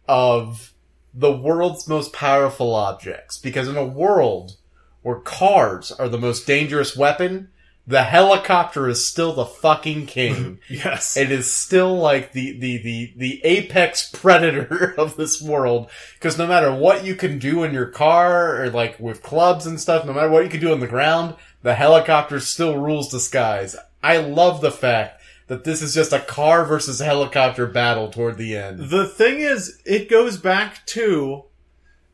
of 0.06 0.74
the 1.14 1.32
world's 1.32 1.88
most 1.88 2.12
powerful 2.12 2.76
objects. 2.76 3.38
Because 3.38 3.70
in 3.70 3.78
a 3.78 3.86
world 3.86 4.58
where 5.01 5.20
cars 5.20 5.91
are 5.93 6.10
the 6.10 6.18
most 6.18 6.45
dangerous 6.45 6.97
weapon, 6.97 7.49
the 7.86 8.03
helicopter 8.03 8.88
is 8.88 9.05
still 9.05 9.34
the 9.34 9.45
fucking 9.45 10.05
king. 10.05 10.59
Yes. 10.69 11.17
It 11.17 11.31
is 11.31 11.53
still 11.53 11.97
like 11.97 12.31
the, 12.31 12.57
the, 12.57 12.77
the, 12.77 13.13
the 13.17 13.41
apex 13.43 14.09
predator 14.09 14.95
of 14.97 15.17
this 15.17 15.41
world. 15.41 15.89
Cause 16.19 16.38
no 16.38 16.47
matter 16.47 16.73
what 16.73 17.05
you 17.05 17.15
can 17.15 17.38
do 17.38 17.63
in 17.63 17.73
your 17.73 17.88
car 17.88 18.61
or 18.61 18.69
like 18.69 18.99
with 18.99 19.21
clubs 19.21 19.65
and 19.65 19.79
stuff, 19.79 20.05
no 20.05 20.13
matter 20.13 20.29
what 20.29 20.43
you 20.43 20.49
can 20.49 20.61
do 20.61 20.71
on 20.71 20.79
the 20.79 20.88
ground, 20.88 21.36
the 21.61 21.75
helicopter 21.75 22.39
still 22.39 22.77
rules 22.77 23.11
the 23.11 23.19
skies. 23.19 23.75
I 24.01 24.17
love 24.17 24.61
the 24.61 24.71
fact 24.71 25.21
that 25.47 25.63
this 25.63 25.81
is 25.81 25.93
just 25.93 26.13
a 26.13 26.19
car 26.19 26.65
versus 26.65 26.99
helicopter 26.99 27.67
battle 27.67 28.09
toward 28.09 28.38
the 28.38 28.55
end. 28.55 28.89
The 28.89 29.07
thing 29.07 29.39
is, 29.39 29.81
it 29.86 30.09
goes 30.09 30.38
back 30.38 30.86
to 30.88 31.43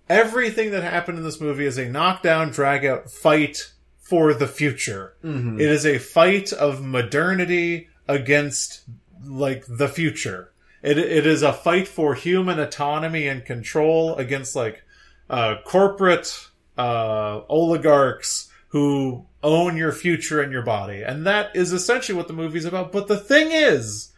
everything 0.10 0.72
that 0.72 0.84
happened 0.84 1.20
in 1.20 1.24
this 1.24 1.40
movie 1.40 1.66
is 1.66 1.78
a 1.78 1.88
knockdown, 1.88 2.50
drag 2.50 2.86
out 2.86 3.10
fight 3.10 3.72
for 4.10 4.34
the 4.34 4.48
future. 4.48 5.14
It 5.60 5.70
is 5.70 5.86
a 5.86 6.00
fight 6.00 6.52
of 6.52 6.82
modernity 6.84 7.90
against 8.08 8.82
like 9.24 9.66
the 9.68 9.88
future. 9.88 10.52
It 10.82 10.98
it 10.98 11.26
is 11.28 11.44
a 11.44 11.54
fight 11.54 11.88
for 11.88 12.16
human 12.16 12.60
autonomy 12.60 13.28
and 13.28 13.46
control 13.46 14.16
against 14.16 14.56
like 14.56 14.84
uh, 15.30 15.56
corporate 15.66 16.48
uh, 16.78 17.42
oligarchs 17.50 18.50
who 18.70 19.26
own 19.44 19.78
your 19.78 19.92
future 19.92 20.42
and 20.42 20.52
your 20.52 20.64
body, 20.64 21.02
and 21.04 21.26
that 21.26 21.56
is 21.56 21.72
essentially 21.74 22.18
what 22.18 22.28
the 22.28 22.34
movie's 22.34 22.66
about. 22.66 22.92
But 22.92 23.08
the 23.08 23.18
thing 23.18 23.52
is, 23.52 24.12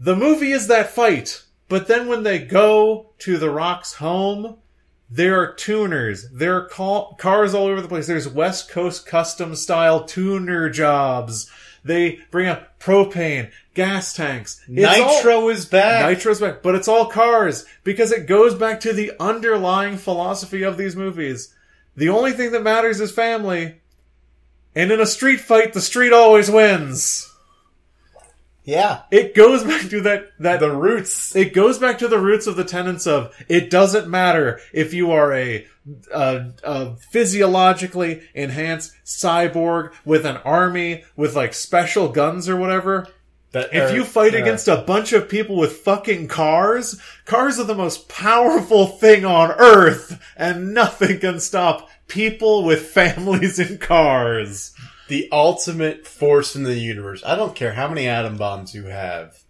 the 0.00 0.16
movie 0.16 0.52
is 0.52 0.68
that 0.68 0.90
fight. 0.90 1.44
But 1.68 1.86
then 1.86 2.08
when 2.08 2.22
they 2.22 2.38
go 2.38 3.10
to 3.18 3.36
the 3.36 3.50
Rock's 3.50 3.94
home, 3.94 4.56
there 5.10 5.40
are 5.40 5.52
tuners. 5.54 6.28
There 6.30 6.56
are 6.56 6.68
ca- 6.68 7.12
cars 7.14 7.54
all 7.54 7.66
over 7.66 7.80
the 7.80 7.88
place. 7.88 8.06
There's 8.06 8.28
West 8.28 8.68
Coast 8.70 9.06
custom 9.06 9.54
style 9.54 10.04
tuner 10.04 10.68
jobs. 10.68 11.50
They 11.84 12.20
bring 12.30 12.48
up 12.48 12.78
propane, 12.78 13.50
gas 13.74 14.12
tanks. 14.12 14.60
It's 14.68 15.00
all- 15.00 15.16
Nitro 15.16 15.48
is 15.48 15.64
back. 15.64 16.02
Nitro's 16.02 16.40
back, 16.40 16.62
but 16.62 16.74
it's 16.74 16.88
all 16.88 17.06
cars 17.06 17.64
because 17.84 18.12
it 18.12 18.26
goes 18.26 18.54
back 18.54 18.80
to 18.80 18.92
the 18.92 19.12
underlying 19.18 19.96
philosophy 19.96 20.62
of 20.62 20.76
these 20.76 20.96
movies. 20.96 21.54
The 21.96 22.08
only 22.10 22.32
thing 22.32 22.52
that 22.52 22.62
matters 22.62 23.00
is 23.00 23.10
family. 23.10 23.80
And 24.74 24.92
in 24.92 25.00
a 25.00 25.06
street 25.06 25.40
fight, 25.40 25.72
the 25.72 25.80
street 25.80 26.12
always 26.12 26.50
wins. 26.50 27.27
Yeah. 28.68 29.02
It 29.10 29.34
goes 29.34 29.64
back 29.64 29.88
to 29.88 30.00
that, 30.02 30.26
that 30.40 30.60
The 30.60 30.70
roots. 30.70 31.34
it 31.34 31.54
goes 31.54 31.78
back 31.78 31.98
to 32.00 32.08
the 32.08 32.18
roots 32.18 32.46
of 32.46 32.56
the 32.56 32.64
tenets 32.64 33.06
of 33.06 33.34
it 33.48 33.70
doesn't 33.70 34.08
matter 34.08 34.60
if 34.74 34.92
you 34.92 35.12
are 35.12 35.32
a, 35.32 35.66
a, 36.12 36.52
a 36.62 36.96
physiologically 36.96 38.22
enhanced 38.34 38.92
cyborg 39.06 39.92
with 40.04 40.26
an 40.26 40.36
army 40.38 41.04
with 41.16 41.34
like 41.34 41.54
special 41.54 42.08
guns 42.10 42.48
or 42.48 42.56
whatever. 42.56 43.06
That 43.52 43.72
If 43.72 43.90
are- 43.90 43.94
you 43.94 44.04
fight 44.04 44.34
yeah. 44.34 44.40
against 44.40 44.68
a 44.68 44.76
bunch 44.86 45.14
of 45.14 45.28
people 45.30 45.56
with 45.56 45.78
fucking 45.78 46.28
cars, 46.28 47.00
cars 47.24 47.58
are 47.58 47.64
the 47.64 47.74
most 47.74 48.06
powerful 48.10 48.86
thing 48.86 49.24
on 49.24 49.50
earth, 49.52 50.20
and 50.36 50.74
nothing 50.74 51.18
can 51.20 51.40
stop 51.40 51.88
people 52.08 52.64
with 52.64 52.90
families 52.98 53.58
in 53.58 53.78
cars. 53.78 54.74
The 55.08 55.28
ultimate 55.32 56.06
force 56.06 56.54
in 56.54 56.62
the 56.62 56.78
universe. 56.78 57.22
I 57.24 57.34
don't 57.36 57.54
care 57.54 57.72
how 57.72 57.88
many 57.88 58.06
atom 58.06 58.36
bombs 58.36 58.74
you 58.74 58.84
have. 58.84 59.42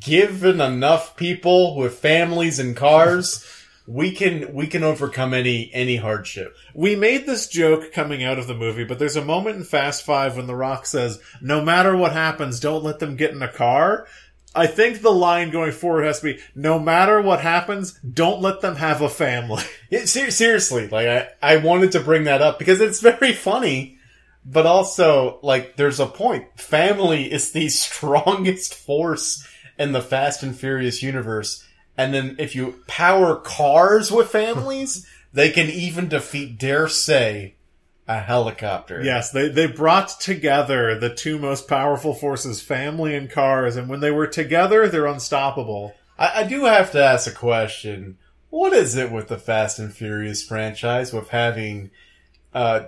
Given 0.00 0.60
enough 0.60 1.16
people 1.16 1.76
with 1.76 1.98
families 1.98 2.58
and 2.58 2.76
cars, 2.76 3.46
we 3.86 4.10
can 4.12 4.52
we 4.52 4.66
can 4.66 4.82
overcome 4.82 5.32
any 5.32 5.70
any 5.72 5.96
hardship. 5.96 6.56
We 6.74 6.96
made 6.96 7.26
this 7.26 7.46
joke 7.48 7.92
coming 7.92 8.24
out 8.24 8.38
of 8.38 8.48
the 8.48 8.54
movie, 8.54 8.84
but 8.84 8.98
there's 8.98 9.16
a 9.16 9.24
moment 9.24 9.56
in 9.56 9.64
Fast 9.64 10.04
Five 10.04 10.36
when 10.36 10.46
The 10.46 10.56
Rock 10.56 10.86
says, 10.86 11.20
"No 11.40 11.62
matter 11.62 11.96
what 11.96 12.12
happens, 12.12 12.58
don't 12.58 12.82
let 12.82 12.98
them 12.98 13.16
get 13.16 13.30
in 13.30 13.42
a 13.42 13.52
car." 13.52 14.06
I 14.56 14.66
think 14.66 15.02
the 15.02 15.12
line 15.12 15.50
going 15.50 15.72
forward 15.72 16.04
has 16.04 16.20
to 16.20 16.32
be: 16.32 16.40
no 16.54 16.78
matter 16.78 17.20
what 17.20 17.40
happens, 17.40 17.92
don't 18.00 18.40
let 18.40 18.60
them 18.60 18.76
have 18.76 19.02
a 19.02 19.08
family. 19.08 19.62
Yeah, 19.88 20.04
ser- 20.04 20.32
seriously, 20.32 20.88
like 20.88 21.06
I, 21.06 21.28
I 21.40 21.56
wanted 21.58 21.92
to 21.92 22.00
bring 22.00 22.24
that 22.24 22.42
up 22.42 22.58
because 22.58 22.80
it's 22.80 23.00
very 23.00 23.32
funny, 23.32 23.95
but 24.46 24.64
also 24.64 25.40
like 25.42 25.76
there's 25.76 26.00
a 26.00 26.06
point. 26.06 26.58
Family 26.58 27.30
is 27.30 27.52
the 27.52 27.68
strongest 27.68 28.74
force 28.74 29.46
in 29.78 29.92
the 29.92 30.00
Fast 30.00 30.42
and 30.42 30.56
Furious 30.56 31.02
universe, 31.02 31.66
and 31.98 32.14
then 32.14 32.36
if 32.38 32.54
you 32.54 32.82
power 32.86 33.36
cars 33.36 34.10
with 34.10 34.30
families, 34.30 35.06
they 35.32 35.50
can 35.50 35.68
even 35.68 36.08
defeat, 36.08 36.58
dare 36.58 36.88
say, 36.88 37.56
a 38.08 38.20
helicopter. 38.20 39.02
Yes, 39.02 39.32
they 39.32 39.48
they 39.48 39.66
brought 39.66 40.20
together 40.20 40.98
the 40.98 41.14
two 41.14 41.38
most 41.38 41.68
powerful 41.68 42.14
forces, 42.14 42.62
family 42.62 43.16
and 43.16 43.28
cars, 43.28 43.76
and 43.76 43.88
when 43.88 44.00
they 44.00 44.12
were 44.12 44.28
together, 44.28 44.88
they're 44.88 45.06
unstoppable. 45.06 45.94
I, 46.18 46.42
I 46.42 46.42
do 46.44 46.64
have 46.64 46.92
to 46.92 47.02
ask 47.02 47.28
a 47.28 47.34
question. 47.34 48.18
What 48.48 48.72
is 48.72 48.94
it 48.94 49.10
with 49.10 49.26
the 49.26 49.38
Fast 49.38 49.80
and 49.80 49.92
Furious 49.92 50.42
franchise 50.42 51.12
with 51.12 51.30
having 51.30 51.90
uh, 52.54 52.84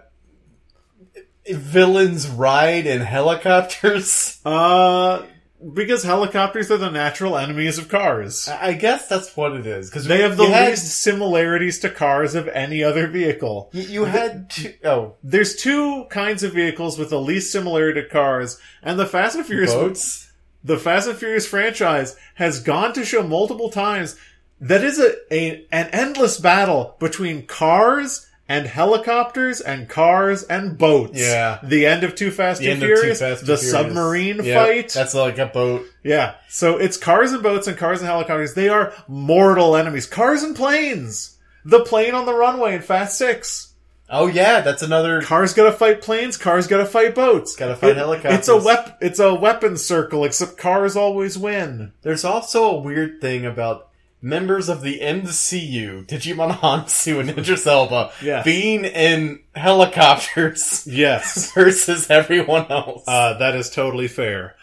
villains 1.53 2.28
ride 2.28 2.86
in 2.86 3.01
helicopters? 3.01 4.40
Uh, 4.44 5.26
because 5.74 6.05
helicopters 6.05 6.70
are 6.70 6.76
the 6.76 6.90
natural 6.90 7.36
enemies 7.36 7.78
of 7.78 7.88
cars. 7.88 8.49
I 8.49 8.74
guess 8.74 9.09
that's 9.09 9.36
what 9.36 9.55
it 9.55 9.66
is 9.66 9.90
because 9.90 10.05
They 10.05 10.20
have 10.22 10.36
the 10.36 10.46
had, 10.46 10.70
least 10.70 11.01
similarities 11.03 11.80
to 11.80 11.90
cars 11.90 12.34
of 12.34 12.46
any 12.49 12.82
other 12.84 13.09
vehicle. 13.09 13.68
You, 13.72 13.82
you 13.82 14.05
had 14.05 14.51
two, 14.51 14.74
oh 14.84 15.16
There's 15.22 15.57
two 15.57 16.05
kinds 16.11 16.42
of 16.44 16.53
vehicles 16.53 16.96
with 16.99 17.11
the 17.11 17.20
least 17.20 17.51
similarity 17.51 18.03
to 18.03 18.09
cars, 18.09 18.61
and 18.82 18.99
the 18.99 19.07
Fast 19.07 19.36
and 19.36 19.44
Furious 19.44 19.74
boats. 19.74 20.32
the 20.62 20.78
Fast 20.78 21.09
and 21.09 21.18
Furious 21.18 21.46
franchise 21.46 22.16
has 22.34 22.62
gone 22.62 22.92
to 22.92 23.05
show 23.05 23.22
multiple 23.24 23.70
times 23.70 24.16
that 24.61 24.84
is 24.84 24.99
a, 25.01 25.14
a 25.34 25.66
an 25.72 25.88
endless 25.92 26.38
battle 26.38 26.96
between 27.01 27.46
cars 27.46 28.28
and 28.49 28.66
helicopters 28.66 29.61
and 29.61 29.88
cars 29.88 30.42
and 30.44 30.78
boats. 30.78 31.18
Yeah. 31.20 31.59
The 31.62 31.86
end 31.86 32.03
of 32.05 32.14
Too 32.14 32.30
Fast 32.30 32.61
The 32.61 32.66
Too 32.66 32.70
end 32.72 32.80
Too 32.80 32.86
Furious, 32.86 33.18
Fast, 33.20 33.40
Too 33.40 33.46
the 33.46 33.57
Furious. 33.59 33.70
submarine 33.70 34.42
Yep, 34.44 34.66
fight. 34.66 34.88
That's 34.92 35.14
like 35.14 35.38
a 35.38 35.46
boat. 35.46 35.84
yeah. 36.03 36.34
So 36.49 36.78
it's 36.78 36.96
cars 36.96 37.32
and 37.32 37.42
boats 37.42 37.66
and 37.66 37.76
cars 37.76 38.01
and 38.01 38.09
helicopters. 38.09 38.55
They 38.55 38.68
are 38.68 38.92
mortal 39.07 39.76
enemies. 39.76 40.07
Cars 40.07 40.42
and 40.42 40.57
planes. 40.57 41.36
The 41.64 41.80
plane 41.84 42.14
on 42.14 42.24
the 42.26 42.34
runway 42.34 42.74
in 42.76 42.82
Fast 42.82 43.18
Six. 43.18 43.66
Oh 44.11 44.26
yeah, 44.26 44.62
that's 44.62 44.82
another. 44.82 45.20
Cars 45.20 45.53
gotta 45.53 45.70
fight 45.72 46.01
planes. 46.01 46.38
Cars 46.38 46.66
gotta 46.66 46.86
fight 46.86 47.14
boats. 47.14 47.55
Gotta 47.57 47.76
fight 47.76 47.90
It- 47.90 47.96
helicopters. 47.99 48.38
It's 48.38 48.49
a 48.49 48.57
wep- 48.57 48.96
It's 49.03 49.18
a 49.18 49.34
weapon 49.34 49.76
circle. 49.76 50.24
Except 50.24 50.57
cars 50.57 50.96
always 50.96 51.36
win. 51.36 51.92
There's 52.01 52.24
also 52.24 52.70
a 52.70 52.78
weird 52.80 53.20
thing 53.20 53.44
about 53.44 53.88
members 54.21 54.69
of 54.69 54.83
the 54.83 55.01
MCU, 55.01 56.07
Djimon 56.07 56.59
Hounsou 56.59 57.21
and 57.21 57.31
Idris 57.31 57.66
Elba, 57.66 58.12
being 58.45 58.85
in 58.85 59.41
helicopters 59.55 60.87
Yes. 60.91 61.53
versus 61.55 62.11
everyone 62.11 62.66
else. 62.71 63.05
Uh, 63.07 63.39
that 63.39 63.55
is 63.55 63.71
totally 63.71 64.09
fair. 64.09 64.57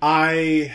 I. 0.00 0.74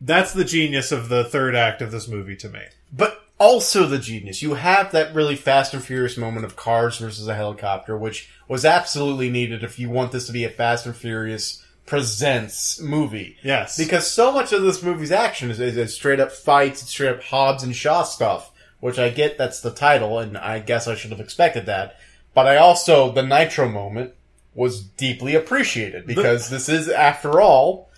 That's 0.00 0.32
the 0.32 0.44
genius 0.44 0.90
of 0.92 1.08
the 1.08 1.24
third 1.24 1.54
act 1.54 1.80
of 1.80 1.92
this 1.92 2.08
movie 2.08 2.36
to 2.36 2.48
me. 2.48 2.60
but 2.92 3.18
also 3.38 3.86
the 3.86 3.98
genius. 3.98 4.42
You 4.42 4.54
have 4.54 4.92
that 4.92 5.14
really 5.14 5.34
fast 5.36 5.74
and 5.74 5.82
furious 5.84 6.16
moment 6.16 6.44
of 6.44 6.54
cars 6.56 6.98
versus 6.98 7.26
a 7.26 7.34
helicopter, 7.34 7.96
which 7.96 8.30
was 8.48 8.64
absolutely 8.64 9.30
needed 9.30 9.64
if 9.64 9.78
you 9.80 9.90
want 9.90 10.12
this 10.12 10.26
to 10.26 10.32
be 10.32 10.44
a 10.44 10.48
Fast 10.50 10.86
and 10.86 10.94
Furious 10.94 11.61
presents 11.86 12.80
movie. 12.80 13.36
Yes. 13.42 13.76
Because 13.76 14.10
so 14.10 14.32
much 14.32 14.52
of 14.52 14.62
this 14.62 14.82
movie's 14.82 15.12
action 15.12 15.50
is, 15.50 15.60
is, 15.60 15.76
is 15.76 15.94
straight 15.94 16.20
up 16.20 16.32
fights, 16.32 16.82
straight 16.88 17.10
up 17.10 17.22
Hobbs 17.22 17.62
and 17.62 17.74
Shaw 17.74 18.02
stuff, 18.02 18.50
which 18.80 18.98
I 18.98 19.10
get 19.10 19.38
that's 19.38 19.60
the 19.60 19.70
title, 19.70 20.18
and 20.18 20.36
I 20.38 20.58
guess 20.58 20.88
I 20.88 20.94
should 20.94 21.10
have 21.10 21.20
expected 21.20 21.66
that. 21.66 21.98
But 22.34 22.46
I 22.46 22.56
also, 22.56 23.12
the 23.12 23.22
Nitro 23.22 23.68
moment 23.68 24.14
was 24.54 24.82
deeply 24.82 25.34
appreciated 25.34 26.06
because 26.06 26.50
this 26.50 26.68
is, 26.68 26.88
after 26.88 27.40
all, 27.40 27.90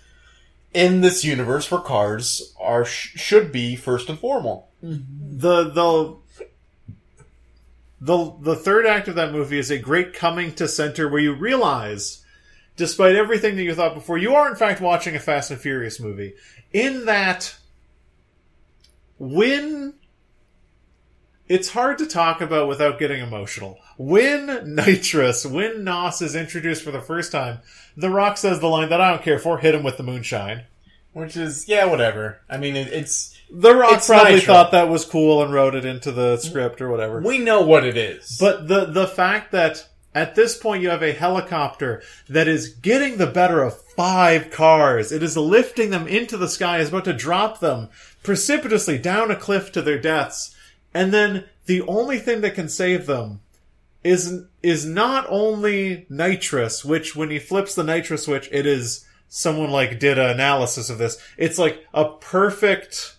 in 0.73 1.01
this 1.01 1.23
universe 1.23 1.71
where 1.71 1.79
cars 1.81 2.53
are 2.59 2.83
sh- 2.85 3.17
should 3.17 3.51
be 3.51 3.75
first 3.75 4.09
and 4.09 4.19
foremost. 4.19 4.65
the 4.81 5.63
the 5.69 6.15
the 8.01 8.33
the 8.41 8.55
third 8.55 8.85
act 8.85 9.07
of 9.07 9.15
that 9.15 9.31
movie 9.31 9.57
is 9.57 9.71
a 9.71 9.79
great 9.79 10.13
coming 10.13 10.53
to 10.55 10.67
center 10.67 11.07
where 11.07 11.21
you 11.21 11.33
realize 11.33 12.23
despite 12.75 13.15
everything 13.15 13.55
that 13.55 13.63
you 13.63 13.73
thought 13.75 13.93
before 13.93 14.17
you 14.17 14.35
are 14.35 14.49
in 14.49 14.55
fact 14.55 14.81
watching 14.81 15.15
a 15.15 15.19
fast 15.19 15.51
and 15.51 15.59
furious 15.59 15.99
movie 15.99 16.33
in 16.73 17.05
that 17.05 17.55
when 19.17 19.93
it's 21.47 21.69
hard 21.69 21.97
to 21.99 22.05
talk 22.07 22.41
about 22.41 22.67
without 22.67 22.97
getting 22.99 23.21
emotional. 23.21 23.77
When 23.97 24.75
Nitrous, 24.75 25.45
when 25.45 25.83
Nos 25.83 26.21
is 26.21 26.35
introduced 26.35 26.83
for 26.83 26.91
the 26.91 27.01
first 27.01 27.31
time, 27.31 27.59
The 27.95 28.09
Rock 28.09 28.37
says 28.37 28.59
the 28.59 28.67
line 28.67 28.89
that 28.89 28.99
I 28.99 29.11
don't 29.11 29.21
care 29.21 29.37
for, 29.39 29.59
hit 29.59 29.75
him 29.75 29.83
with 29.83 29.97
the 29.97 30.03
moonshine. 30.03 30.63
Which 31.13 31.37
is, 31.37 31.67
yeah, 31.69 31.85
whatever. 31.85 32.41
I 32.49 32.57
mean, 32.57 32.75
it, 32.75 32.87
it's, 32.87 33.39
The 33.51 33.73
Rock 33.75 33.93
It's 33.93 34.07
probably 34.07 34.33
Nitro. 34.35 34.53
thought 34.53 34.71
that 34.71 34.89
was 34.89 35.05
cool 35.05 35.43
and 35.43 35.53
wrote 35.53 35.75
it 35.75 35.85
into 35.85 36.11
the 36.11 36.37
script 36.37 36.81
or 36.81 36.89
whatever. 36.89 37.21
we 37.21 37.37
know 37.37 37.61
what 37.61 37.85
it 37.85 37.95
is. 37.95 38.37
But 38.39 38.67
the 38.67 38.85
the 38.85 39.07
fact 39.07 39.51
that 39.51 39.87
at 40.15 40.33
this 40.33 40.57
point 40.57 40.81
you 40.81 40.89
have 40.89 41.03
a 41.03 41.11
helicopter 41.11 42.01
that 42.29 42.47
is 42.47 42.69
getting 42.69 43.17
the 43.17 43.27
better 43.27 43.61
of 43.61 43.81
five 43.95 44.49
cars. 44.49 45.11
It 45.11 45.21
is 45.21 45.35
lifting 45.35 45.89
them 45.91 46.07
into 46.07 46.37
the 46.37 46.47
sky, 46.47 46.79
is 46.79 46.89
about 46.89 47.05
to 47.05 47.13
drop 47.13 47.59
them 47.59 47.89
precipitously 48.23 48.97
down 48.97 49.29
a 49.29 49.35
cliff 49.35 49.71
to 49.73 49.81
their 49.81 49.99
deaths. 49.99 50.55
And 50.93 51.13
then 51.13 51.43
the 51.65 51.81
only 51.81 52.17
thing 52.17 52.41
that 52.41 52.55
can 52.55 52.69
save 52.69 53.05
them 53.05 53.41
is 54.03 54.45
is 54.63 54.85
not 54.85 55.25
only 55.29 56.05
nitrous, 56.09 56.85
which 56.85 57.15
when 57.15 57.29
he 57.29 57.39
flips 57.39 57.75
the 57.75 57.83
nitrous 57.83 58.23
switch, 58.23 58.47
it 58.51 58.65
is 58.65 59.05
someone 59.27 59.71
like 59.71 59.99
did 59.99 60.17
an 60.17 60.29
analysis 60.29 60.89
of 60.89 60.97
this. 60.97 61.21
It's 61.37 61.57
like 61.57 61.83
a 61.93 62.05
perfect 62.05 63.17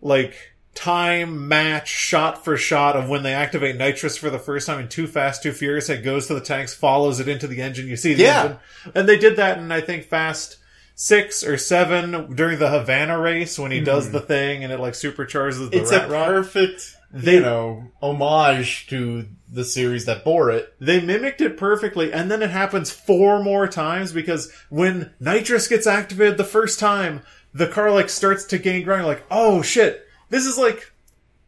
like 0.00 0.51
time 0.74 1.48
match 1.48 1.88
shot 1.88 2.44
for 2.44 2.56
shot 2.56 2.96
of 2.96 3.08
when 3.08 3.22
they 3.22 3.34
activate 3.34 3.76
nitrous 3.76 4.16
for 4.16 4.30
the 4.30 4.38
first 4.38 4.66
time 4.66 4.80
in 4.80 4.88
Too 4.88 5.06
Fast, 5.06 5.42
Too 5.42 5.52
Furious. 5.52 5.88
It 5.88 6.02
goes 6.02 6.26
to 6.26 6.34
the 6.34 6.40
tanks, 6.40 6.74
follows 6.74 7.20
it 7.20 7.28
into 7.28 7.46
the 7.46 7.60
engine. 7.60 7.88
You 7.88 7.96
see 7.96 8.14
the 8.14 8.22
Yeah. 8.24 8.42
engine, 8.42 8.58
and 8.94 9.08
they 9.08 9.18
did 9.18 9.36
that 9.36 9.58
in 9.58 9.70
I 9.70 9.80
think 9.80 10.04
Fast 10.04 10.56
six 10.94 11.42
or 11.42 11.56
seven 11.56 12.34
during 12.34 12.58
the 12.58 12.70
Havana 12.70 13.18
race 13.18 13.58
when 13.58 13.70
he 13.70 13.78
hmm. 13.78 13.84
does 13.84 14.10
the 14.10 14.20
thing 14.20 14.62
and 14.62 14.72
it 14.72 14.78
like 14.80 14.92
supercharges 14.94 15.70
the 15.70 15.76
it's 15.76 15.90
a 15.90 16.00
rat 16.00 16.10
rod. 16.10 16.26
perfect, 16.26 16.96
They- 17.12 17.34
you 17.34 17.40
know, 17.40 17.84
homage 18.00 18.86
to 18.88 19.26
the 19.50 19.64
series 19.64 20.06
that 20.06 20.24
bore 20.24 20.50
it. 20.50 20.72
They 20.80 21.00
mimicked 21.00 21.40
it 21.42 21.56
perfectly, 21.58 22.12
and 22.12 22.30
then 22.30 22.42
it 22.42 22.50
happens 22.50 22.90
four 22.90 23.42
more 23.42 23.68
times 23.68 24.12
because 24.12 24.50
when 24.70 25.10
nitrous 25.20 25.68
gets 25.68 25.86
activated 25.86 26.38
the 26.38 26.44
first 26.44 26.78
time, 26.78 27.20
the 27.52 27.66
car 27.68 27.90
like 27.90 28.08
starts 28.08 28.44
to 28.46 28.58
gain 28.58 28.82
ground. 28.82 29.06
Like, 29.06 29.24
oh 29.30 29.60
shit, 29.60 30.06
this 30.32 30.46
is 30.46 30.58
like 30.58 30.92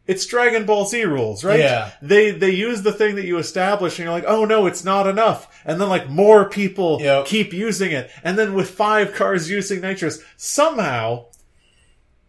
it's 0.07 0.25
Dragon 0.27 0.65
Ball 0.67 0.85
Z 0.85 1.03
rules, 1.05 1.43
right? 1.43 1.59
Yeah. 1.59 1.91
They 2.01 2.29
they 2.31 2.51
use 2.51 2.83
the 2.83 2.93
thing 2.93 3.15
that 3.15 3.25
you 3.25 3.37
establish, 3.39 3.97
and 3.97 4.05
you're 4.05 4.13
like, 4.13 4.25
oh 4.27 4.45
no, 4.45 4.67
it's 4.67 4.83
not 4.85 5.07
enough. 5.07 5.61
And 5.65 5.81
then 5.81 5.89
like 5.89 6.09
more 6.09 6.47
people 6.47 6.99
Yep. 7.01 7.25
keep 7.25 7.51
using 7.51 7.91
it, 7.91 8.09
and 8.23 8.37
then 8.37 8.53
with 8.53 8.69
five 8.69 9.13
cars 9.13 9.49
using 9.49 9.81
nitrous, 9.81 10.21
somehow. 10.37 11.25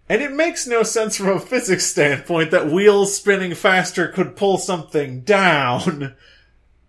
And 0.09 0.23
it 0.23 0.33
makes 0.33 0.67
no 0.69 0.83
sense 0.85 1.17
from 1.17 1.29
a 1.29 1.41
physics 1.41 1.85
standpoint 1.85 2.53
that 2.53 2.69
wheels 2.71 3.15
spinning 3.17 3.55
faster 3.55 4.07
could 4.09 4.37
pull 4.37 4.59
something 4.59 5.21
down. 5.23 6.15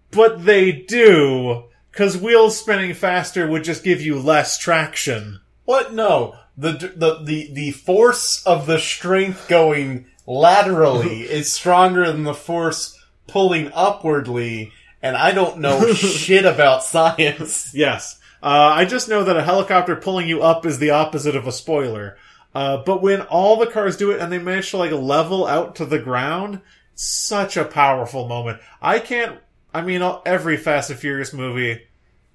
But 0.09 0.45
they 0.45 0.71
do, 0.71 1.65
because 1.91 2.17
wheels 2.17 2.57
spinning 2.57 2.93
faster 2.93 3.45
would 3.45 3.65
just 3.65 3.83
give 3.83 4.01
you 4.01 4.17
less 4.17 4.57
traction. 4.57 5.41
What? 5.65 5.93
No. 5.93 6.35
The, 6.57 6.71
the, 6.71 7.19
the, 7.23 7.53
the 7.53 7.71
force 7.71 8.43
of 8.45 8.65
the 8.65 8.79
strength 8.79 9.47
going 9.47 10.07
laterally 10.25 11.21
is 11.29 11.51
stronger 11.51 12.11
than 12.11 12.23
the 12.23 12.33
force 12.33 12.99
pulling 13.27 13.71
upwardly, 13.73 14.71
and 15.01 15.15
I 15.15 15.31
don't 15.31 15.59
know 15.59 15.93
shit 15.93 16.45
about 16.45 16.83
science. 16.83 17.73
Yes. 17.75 18.19
Uh, 18.41 18.71
I 18.73 18.85
just 18.85 19.09
know 19.09 19.23
that 19.23 19.37
a 19.37 19.43
helicopter 19.43 19.95
pulling 19.95 20.29
you 20.29 20.41
up 20.41 20.65
is 20.65 20.79
the 20.79 20.91
opposite 20.91 21.35
of 21.35 21.47
a 21.47 21.51
spoiler. 21.51 22.17
Uh, 22.53 22.77
but 22.77 23.01
when 23.01 23.21
all 23.21 23.57
the 23.57 23.67
cars 23.67 23.97
do 23.97 24.11
it 24.11 24.19
and 24.19 24.31
they 24.31 24.39
manage 24.39 24.71
to 24.71 24.77
like 24.77 24.91
level 24.91 25.45
out 25.45 25.75
to 25.75 25.85
the 25.85 25.99
ground, 25.99 26.61
such 26.95 27.57
a 27.57 27.65
powerful 27.65 28.27
moment. 28.27 28.59
I 28.81 28.99
can't, 28.99 29.39
I 29.73 29.81
mean, 29.81 30.01
every 30.25 30.57
Fast 30.57 30.89
and 30.89 30.99
Furious 30.99 31.33
movie 31.33 31.86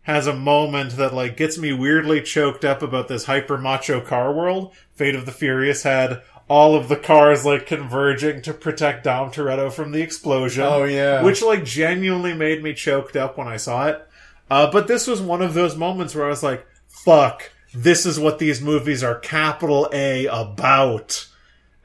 has 0.03 0.27
a 0.27 0.35
moment 0.35 0.97
that 0.97 1.15
like 1.15 1.37
gets 1.37 1.57
me 1.59 1.73
weirdly 1.73 2.21
choked 2.21 2.65
up 2.65 2.83
about 2.83 3.09
this 3.09 3.25
hyper 3.25 3.57
macho 3.57 4.01
car 4.01 4.33
world. 4.33 4.73
Fate 4.95 5.15
of 5.15 5.27
the 5.27 5.33
Furious 5.33 5.85
had 5.85 6.23
all 6.49 6.75
of 6.75 6.89
the 6.89 6.97
cars 6.97 7.45
like 7.45 7.67
converging 7.67 8.43
to 8.43 8.53
protect 8.53 9.05
Dom 9.05 9.31
Toretto 9.31 9.73
from 9.73 9.93
the 9.93 10.03
explosion. 10.03 10.65
Oh, 10.65 10.85
yeah. 10.85 11.23
Which 11.23 11.43
like 11.43 11.65
genuinely 11.65 12.35
made 12.35 12.63
me 12.63 12.75
choked 12.75 13.17
up 13.17 13.39
when 13.39 13.49
I 13.49 13.57
saw 13.57 13.89
it. 13.89 14.07
Uh, 14.51 14.71
but 14.71 14.87
this 14.87 15.07
was 15.07 15.21
one 15.21 15.41
of 15.41 15.55
those 15.55 15.77
moments 15.77 16.15
where 16.15 16.27
I 16.27 16.31
was 16.31 16.43
like, 16.43 16.67
fuck, 16.89 17.51
this 17.75 18.05
is 18.05 18.21
what 18.21 18.39
these 18.39 18.61
movies 18.61 19.03
are 19.03 19.19
capital 19.19 19.89
A 19.93 20.27
about. 20.27 21.27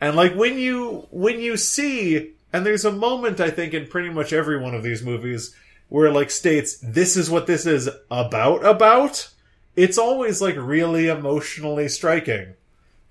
And 0.01 0.15
like 0.15 0.35
when 0.35 0.57
you 0.57 1.07
when 1.11 1.39
you 1.39 1.55
see 1.57 2.33
and 2.51 2.65
there's 2.65 2.85
a 2.85 2.91
moment 2.91 3.39
I 3.39 3.49
think 3.49 3.73
in 3.73 3.87
pretty 3.87 4.09
much 4.09 4.33
every 4.33 4.59
one 4.59 4.75
of 4.75 4.83
these 4.83 5.01
movies 5.01 5.55
where 5.89 6.07
it 6.07 6.13
like 6.13 6.31
states 6.31 6.77
this 6.83 7.15
is 7.17 7.29
what 7.29 7.47
this 7.47 7.65
is 7.65 7.89
about 8.11 8.65
about, 8.65 9.29
it's 9.75 9.97
always 9.97 10.41
like 10.41 10.55
really 10.57 11.07
emotionally 11.07 11.87
striking. 11.87 12.53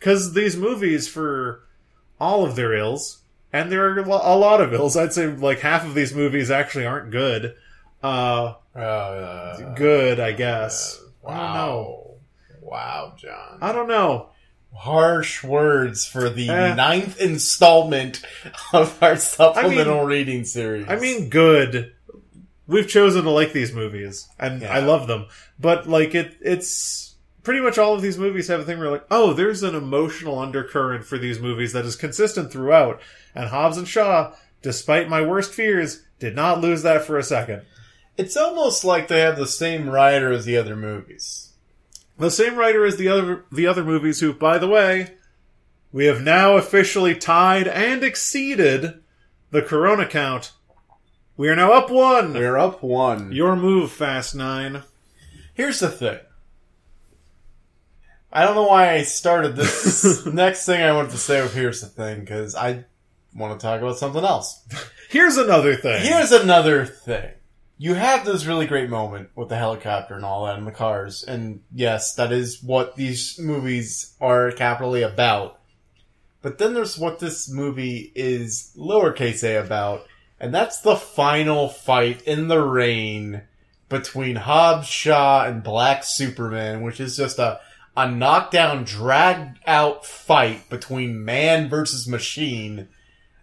Cuz 0.01 0.33
these 0.35 0.57
movies 0.57 1.09
for 1.09 1.63
all 2.21 2.45
of 2.45 2.57
their 2.57 2.75
ills 2.75 3.19
and 3.53 3.71
there 3.73 3.89
are 3.89 3.99
a 4.01 4.37
lot 4.37 4.61
of 4.61 4.73
ills. 4.75 4.97
I'd 4.97 5.13
say 5.13 5.27
like 5.27 5.61
half 5.61 5.85
of 5.87 5.95
these 5.95 6.15
movies 6.15 6.51
actually 6.51 6.87
aren't 6.87 7.11
good. 7.11 7.55
Uh 8.03 8.55
Uh, 8.75 9.73
good, 9.75 10.21
I 10.21 10.33
guess. 10.33 11.01
I 11.27 11.31
don't 11.35 11.55
know. 11.55 12.03
wow. 12.03 12.03
Wow, 12.61 13.13
John. 13.17 13.59
I 13.63 13.73
don't 13.73 13.89
know. 13.89 14.29
Harsh 14.75 15.43
words 15.43 16.05
for 16.07 16.29
the 16.29 16.51
Eh. 16.51 16.75
ninth 16.75 17.19
installment 17.21 18.21
of 18.75 19.03
our 19.03 19.17
supplemental 19.17 20.05
reading 20.05 20.45
series. 20.45 20.85
I 20.89 20.97
mean, 20.97 21.31
good. 21.31 21.93
We've 22.67 22.89
chosen 22.89 23.25
to 23.25 23.31
like 23.31 23.53
these 23.53 23.73
movies, 23.73 24.29
and 24.39 24.63
Yeah. 24.63 24.75
I 24.75 24.81
love 24.81 25.07
them. 25.07 25.27
But 25.59 25.89
like 25.89 26.15
it, 26.15 26.37
it's 26.41 27.15
pretty 27.43 27.61
much 27.61 27.79
all 27.79 27.95
of 27.95 28.03
these 28.03 28.19
movies 28.19 28.49
have 28.49 28.61
a 28.61 28.65
thing 28.65 28.79
where 28.79 28.91
like, 28.91 29.07
oh, 29.11 29.33
there's 29.33 29.63
an 29.63 29.75
emotional 29.77 30.39
undercurrent 30.39 31.05
for 31.05 31.17
these 31.17 31.39
movies 31.39 31.73
that 31.73 31.85
is 31.85 31.95
consistent 31.95 32.51
throughout. 32.51 33.01
And 33.35 33.49
Hobbs 33.51 33.77
and 33.79 33.87
Shaw, 33.87 34.33
despite 34.63 35.09
my 35.09 35.23
worst 35.23 35.53
fears, 35.55 36.03
did 36.19 36.35
not 36.35 36.61
lose 36.61 36.83
that 36.83 37.05
for 37.05 37.17
a 37.19 37.23
second. 37.23 37.63
it's 38.17 38.37
almost 38.37 38.83
like 38.85 39.07
they 39.09 39.21
have 39.21 39.37
the 39.37 39.47
same 39.47 39.89
writer 39.91 40.33
as 40.33 40.45
the 40.45 40.57
other 40.57 40.75
movies. 40.75 41.53
The 42.19 42.31
same 42.31 42.57
writer 42.57 42.85
as 42.85 42.97
the 42.97 43.09
other 43.09 43.45
the 43.53 43.67
other 43.67 43.85
movies, 43.85 44.21
who, 44.21 44.33
by 44.33 44.57
the 44.59 44.67
way, 44.67 45.15
we 45.93 46.07
have 46.07 46.23
now 46.23 46.57
officially 46.57 47.15
tied 47.15 47.69
and 47.69 48.03
exceeded 48.03 49.03
the 49.51 49.63
Corona 49.63 50.07
count. 50.07 50.53
We 51.39 51.51
are 51.51 51.57
now 51.57 51.75
up 51.75 51.91
one. 51.91 52.33
We're 52.33 52.57
up 52.57 52.83
one. 52.83 53.31
Your 53.31 53.57
move, 53.57 53.93
Fast 53.93 54.35
Nine. 54.35 54.85
Here's 55.53 55.81
the 55.81 55.91
thing. 55.91 56.19
I 58.33 58.43
don't 58.45 58.55
know 58.55 58.67
why 58.67 58.95
I 58.95 59.03
started 59.03 59.55
this. 59.55 60.25
next 60.33 60.65
thing 60.65 60.83
I 60.83 60.93
wanted 60.93 61.11
to 61.11 61.19
say 61.19 61.43
with 61.43 61.53
here's 61.53 61.83
the 61.83 61.89
thing 61.89 62.21
because 62.21 62.55
I 62.55 62.87
want 63.35 63.61
to 63.61 63.63
talk 63.63 63.83
about 63.83 63.99
something 63.99 64.25
else. 64.25 64.67
Here's 65.11 65.37
another 65.37 65.77
thing. 65.77 66.07
Here's 66.07 66.33
another 66.33 66.87
thing. 66.87 67.33
You 67.77 67.93
have 67.93 68.25
this 68.25 68.47
really 68.47 68.67
great 68.67 68.89
moment 68.89 69.29
with 69.35 69.51
the 69.51 69.59
helicopter 69.59 70.15
and 70.15 70.25
all 70.25 70.47
that 70.47 70.57
and 70.57 70.67
the 70.67 70.73
cars, 70.73 71.23
and 71.23 71.61
yes, 71.71 72.15
that 72.15 72.33
is 72.33 72.63
what 72.63 72.97
these 72.97 73.39
movies 73.39 74.17
are 74.23 74.53
capitally 74.53 75.03
about. 75.03 75.61
But 76.41 76.57
then 76.57 76.73
there's 76.73 76.97
what 76.97 77.19
this 77.19 77.51
movie 77.51 78.11
is 78.15 78.73
lowercase 78.75 79.45
a 79.45 79.57
about, 79.57 80.07
and 80.41 80.55
that's 80.55 80.81
the 80.81 80.97
final 80.97 81.69
fight 81.69 82.23
in 82.23 82.49
the 82.49 82.61
rain 82.63 83.43
between 83.89 84.37
Hobbs 84.37 84.87
Shaw 84.87 85.45
and 85.45 85.63
Black 85.63 86.05
Superman, 86.05 86.83
which 86.83 87.01
is 87.01 87.17
just 87.17 87.39
a 87.39 87.61
a 87.97 88.11
knockdown, 88.11 88.85
dragged 88.85 89.59
out 89.67 90.05
fight 90.05 90.69
between 90.69 91.25
man 91.25 91.69
versus 91.69 92.07
machine, 92.07 92.89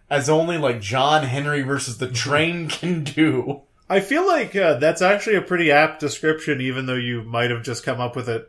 as 0.08 0.28
only 0.28 0.56
like 0.58 0.80
John 0.80 1.24
Henry 1.24 1.62
versus 1.62 1.98
the 1.98 2.08
train 2.08 2.68
can 2.68 3.02
do. 3.02 3.62
I 3.90 4.00
feel 4.00 4.24
like 4.26 4.54
uh, 4.54 4.74
that's 4.74 5.02
actually 5.02 5.36
a 5.36 5.42
pretty 5.42 5.72
apt 5.72 5.98
description, 6.00 6.60
even 6.60 6.86
though 6.86 6.94
you 6.94 7.22
might 7.22 7.50
have 7.50 7.64
just 7.64 7.84
come 7.84 8.00
up 8.00 8.14
with 8.14 8.28
it 8.28 8.48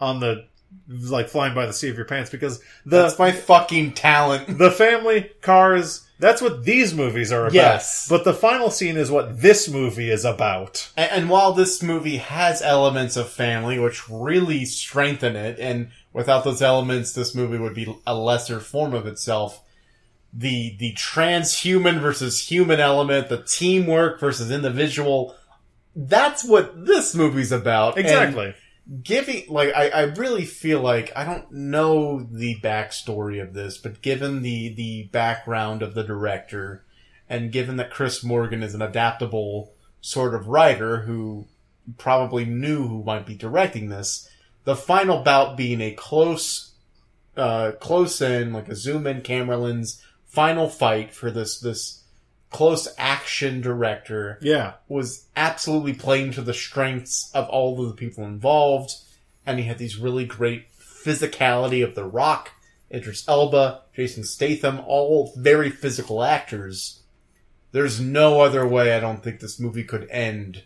on 0.00 0.20
the 0.20 0.46
like 0.88 1.28
flying 1.28 1.54
by 1.54 1.66
the 1.66 1.72
seat 1.72 1.90
of 1.90 1.96
your 1.96 2.06
pants. 2.06 2.30
Because 2.30 2.58
the 2.86 3.02
That's 3.02 3.18
my 3.18 3.32
fucking 3.32 3.92
talent. 3.94 4.58
the 4.58 4.70
family 4.70 5.30
cars. 5.40 6.08
That's 6.22 6.40
what 6.40 6.64
these 6.64 6.94
movies 6.94 7.32
are 7.32 7.46
about. 7.46 7.52
Yes. 7.52 8.06
But 8.08 8.22
the 8.22 8.32
final 8.32 8.70
scene 8.70 8.96
is 8.96 9.10
what 9.10 9.42
this 9.42 9.68
movie 9.68 10.08
is 10.08 10.24
about. 10.24 10.88
And, 10.96 11.10
and 11.10 11.28
while 11.28 11.52
this 11.52 11.82
movie 11.82 12.18
has 12.18 12.62
elements 12.62 13.16
of 13.16 13.28
family, 13.28 13.76
which 13.80 14.08
really 14.08 14.64
strengthen 14.64 15.34
it, 15.34 15.58
and 15.58 15.90
without 16.12 16.44
those 16.44 16.62
elements, 16.62 17.12
this 17.12 17.34
movie 17.34 17.58
would 17.58 17.74
be 17.74 17.92
a 18.06 18.14
lesser 18.14 18.60
form 18.60 18.94
of 18.94 19.04
itself. 19.04 19.62
The 20.32 20.76
the 20.78 20.94
transhuman 20.94 22.00
versus 22.00 22.48
human 22.48 22.78
element, 22.78 23.28
the 23.28 23.42
teamwork 23.42 24.20
versus 24.20 24.52
individual, 24.52 25.34
that's 25.96 26.44
what 26.44 26.86
this 26.86 27.16
movie's 27.16 27.50
about. 27.50 27.96
And 27.96 28.06
Exactly. 28.06 28.54
Giving 29.02 29.44
like 29.48 29.72
I, 29.74 29.88
I 29.88 30.02
really 30.02 30.44
feel 30.44 30.80
like 30.80 31.12
I 31.14 31.24
don't 31.24 31.50
know 31.52 32.22
the 32.22 32.56
backstory 32.60 33.40
of 33.40 33.54
this, 33.54 33.78
but 33.78 34.02
given 34.02 34.42
the 34.42 34.74
the 34.74 35.04
background 35.04 35.82
of 35.82 35.94
the 35.94 36.04
director, 36.04 36.84
and 37.28 37.52
given 37.52 37.76
that 37.76 37.90
Chris 37.90 38.24
Morgan 38.24 38.62
is 38.62 38.74
an 38.74 38.82
adaptable 38.82 39.72
sort 40.00 40.34
of 40.34 40.48
writer 40.48 41.02
who 41.02 41.46
probably 41.98 42.44
knew 42.44 42.86
who 42.88 43.04
might 43.04 43.26
be 43.26 43.34
directing 43.34 43.88
this, 43.88 44.28
the 44.64 44.76
final 44.76 45.22
bout 45.22 45.56
being 45.56 45.80
a 45.80 45.92
close 45.92 46.72
uh 47.36 47.72
close 47.80 48.20
in 48.20 48.52
like 48.52 48.68
a 48.68 48.76
zoom 48.76 49.06
in 49.06 49.22
camera 49.22 49.56
lens 49.56 50.02
final 50.26 50.68
fight 50.68 51.14
for 51.14 51.30
this 51.30 51.58
this 51.60 52.01
close 52.52 52.86
action 52.98 53.60
director 53.60 54.38
yeah. 54.42 54.74
was 54.88 55.26
absolutely 55.36 55.94
playing 55.94 56.32
to 56.32 56.42
the 56.42 56.54
strengths 56.54 57.30
of 57.34 57.48
all 57.48 57.80
of 57.80 57.88
the 57.88 57.94
people 57.94 58.24
involved, 58.24 58.92
and 59.46 59.58
he 59.58 59.64
had 59.64 59.78
these 59.78 59.96
really 59.96 60.26
great 60.26 60.66
physicality 60.78 61.82
of 61.82 61.94
The 61.94 62.04
Rock, 62.04 62.50
Idris 62.92 63.26
Elba, 63.26 63.82
Jason 63.94 64.24
Statham, 64.24 64.80
all 64.86 65.32
very 65.36 65.70
physical 65.70 66.22
actors. 66.22 67.00
There's 67.72 67.98
no 67.98 68.40
other 68.42 68.66
way 68.66 68.94
I 68.94 69.00
don't 69.00 69.22
think 69.22 69.40
this 69.40 69.58
movie 69.58 69.84
could 69.84 70.08
end 70.10 70.64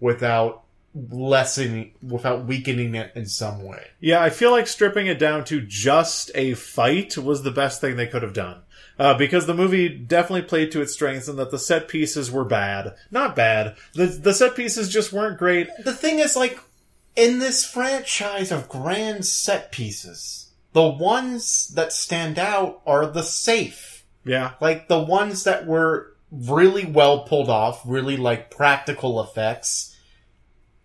without 0.00 0.64
lessening, 0.94 1.92
without 2.02 2.46
weakening 2.46 2.94
it 2.94 3.12
in 3.14 3.26
some 3.26 3.62
way. 3.62 3.88
Yeah, 4.00 4.22
I 4.22 4.30
feel 4.30 4.50
like 4.50 4.66
stripping 4.66 5.06
it 5.06 5.18
down 5.18 5.44
to 5.44 5.60
just 5.60 6.30
a 6.34 6.54
fight 6.54 7.16
was 7.18 7.42
the 7.42 7.50
best 7.50 7.80
thing 7.80 7.96
they 7.96 8.06
could 8.06 8.22
have 8.22 8.32
done. 8.32 8.62
Uh, 9.00 9.14
because 9.14 9.46
the 9.46 9.54
movie 9.54 9.88
definitely 9.88 10.42
played 10.42 10.70
to 10.70 10.82
its 10.82 10.92
strengths 10.92 11.26
and 11.26 11.38
that 11.38 11.50
the 11.50 11.58
set 11.58 11.88
pieces 11.88 12.30
were 12.30 12.44
bad. 12.44 12.94
Not 13.10 13.34
bad. 13.34 13.76
The, 13.94 14.04
the 14.04 14.34
set 14.34 14.54
pieces 14.54 14.90
just 14.90 15.10
weren't 15.10 15.38
great. 15.38 15.68
The 15.82 15.94
thing 15.94 16.18
is, 16.18 16.36
like, 16.36 16.60
in 17.16 17.38
this 17.38 17.64
franchise 17.64 18.52
of 18.52 18.68
grand 18.68 19.24
set 19.24 19.72
pieces, 19.72 20.50
the 20.74 20.86
ones 20.86 21.68
that 21.68 21.94
stand 21.94 22.38
out 22.38 22.82
are 22.86 23.06
the 23.06 23.22
safe. 23.22 24.04
Yeah. 24.22 24.52
like 24.60 24.88
the 24.88 25.02
ones 25.02 25.44
that 25.44 25.66
were 25.66 26.14
really 26.30 26.84
well 26.84 27.20
pulled 27.20 27.48
off, 27.48 27.80
really 27.86 28.18
like 28.18 28.50
practical 28.50 29.22
effects, 29.22 29.96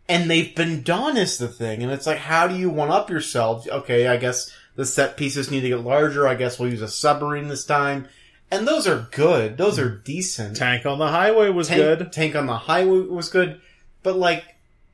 and 0.07 0.29
they've 0.29 0.55
been 0.55 0.83
done 0.83 1.17
is 1.17 1.37
the 1.37 1.49
thing. 1.49 1.83
And 1.83 1.91
it's 1.91 2.07
like, 2.07 2.19
how 2.19 2.47
do 2.47 2.55
you 2.55 2.69
one 2.69 2.91
up 2.91 3.09
yourself? 3.09 3.67
Okay, 3.67 4.07
I 4.07 4.17
guess 4.17 4.51
the 4.75 4.85
set 4.85 5.17
pieces 5.17 5.51
need 5.51 5.61
to 5.61 5.69
get 5.69 5.81
larger. 5.81 6.27
I 6.27 6.35
guess 6.35 6.59
we'll 6.59 6.71
use 6.71 6.81
a 6.81 6.87
submarine 6.87 7.47
this 7.47 7.65
time. 7.65 8.07
And 8.51 8.67
those 8.67 8.87
are 8.87 9.07
good. 9.11 9.57
Those 9.57 9.79
are 9.79 9.89
decent. 9.89 10.57
Tank 10.57 10.85
on 10.85 10.99
the 10.99 11.07
Highway 11.07 11.49
was 11.49 11.67
Tank, 11.67 11.79
good. 11.79 12.11
Tank 12.13 12.35
on 12.35 12.45
the 12.45 12.57
Highway 12.57 12.99
was 13.07 13.29
good. 13.29 13.59
But 14.03 14.17
like, 14.17 14.43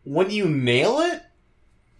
when 0.04 0.30
you 0.30 0.48
nail 0.48 1.00
it, 1.00 1.22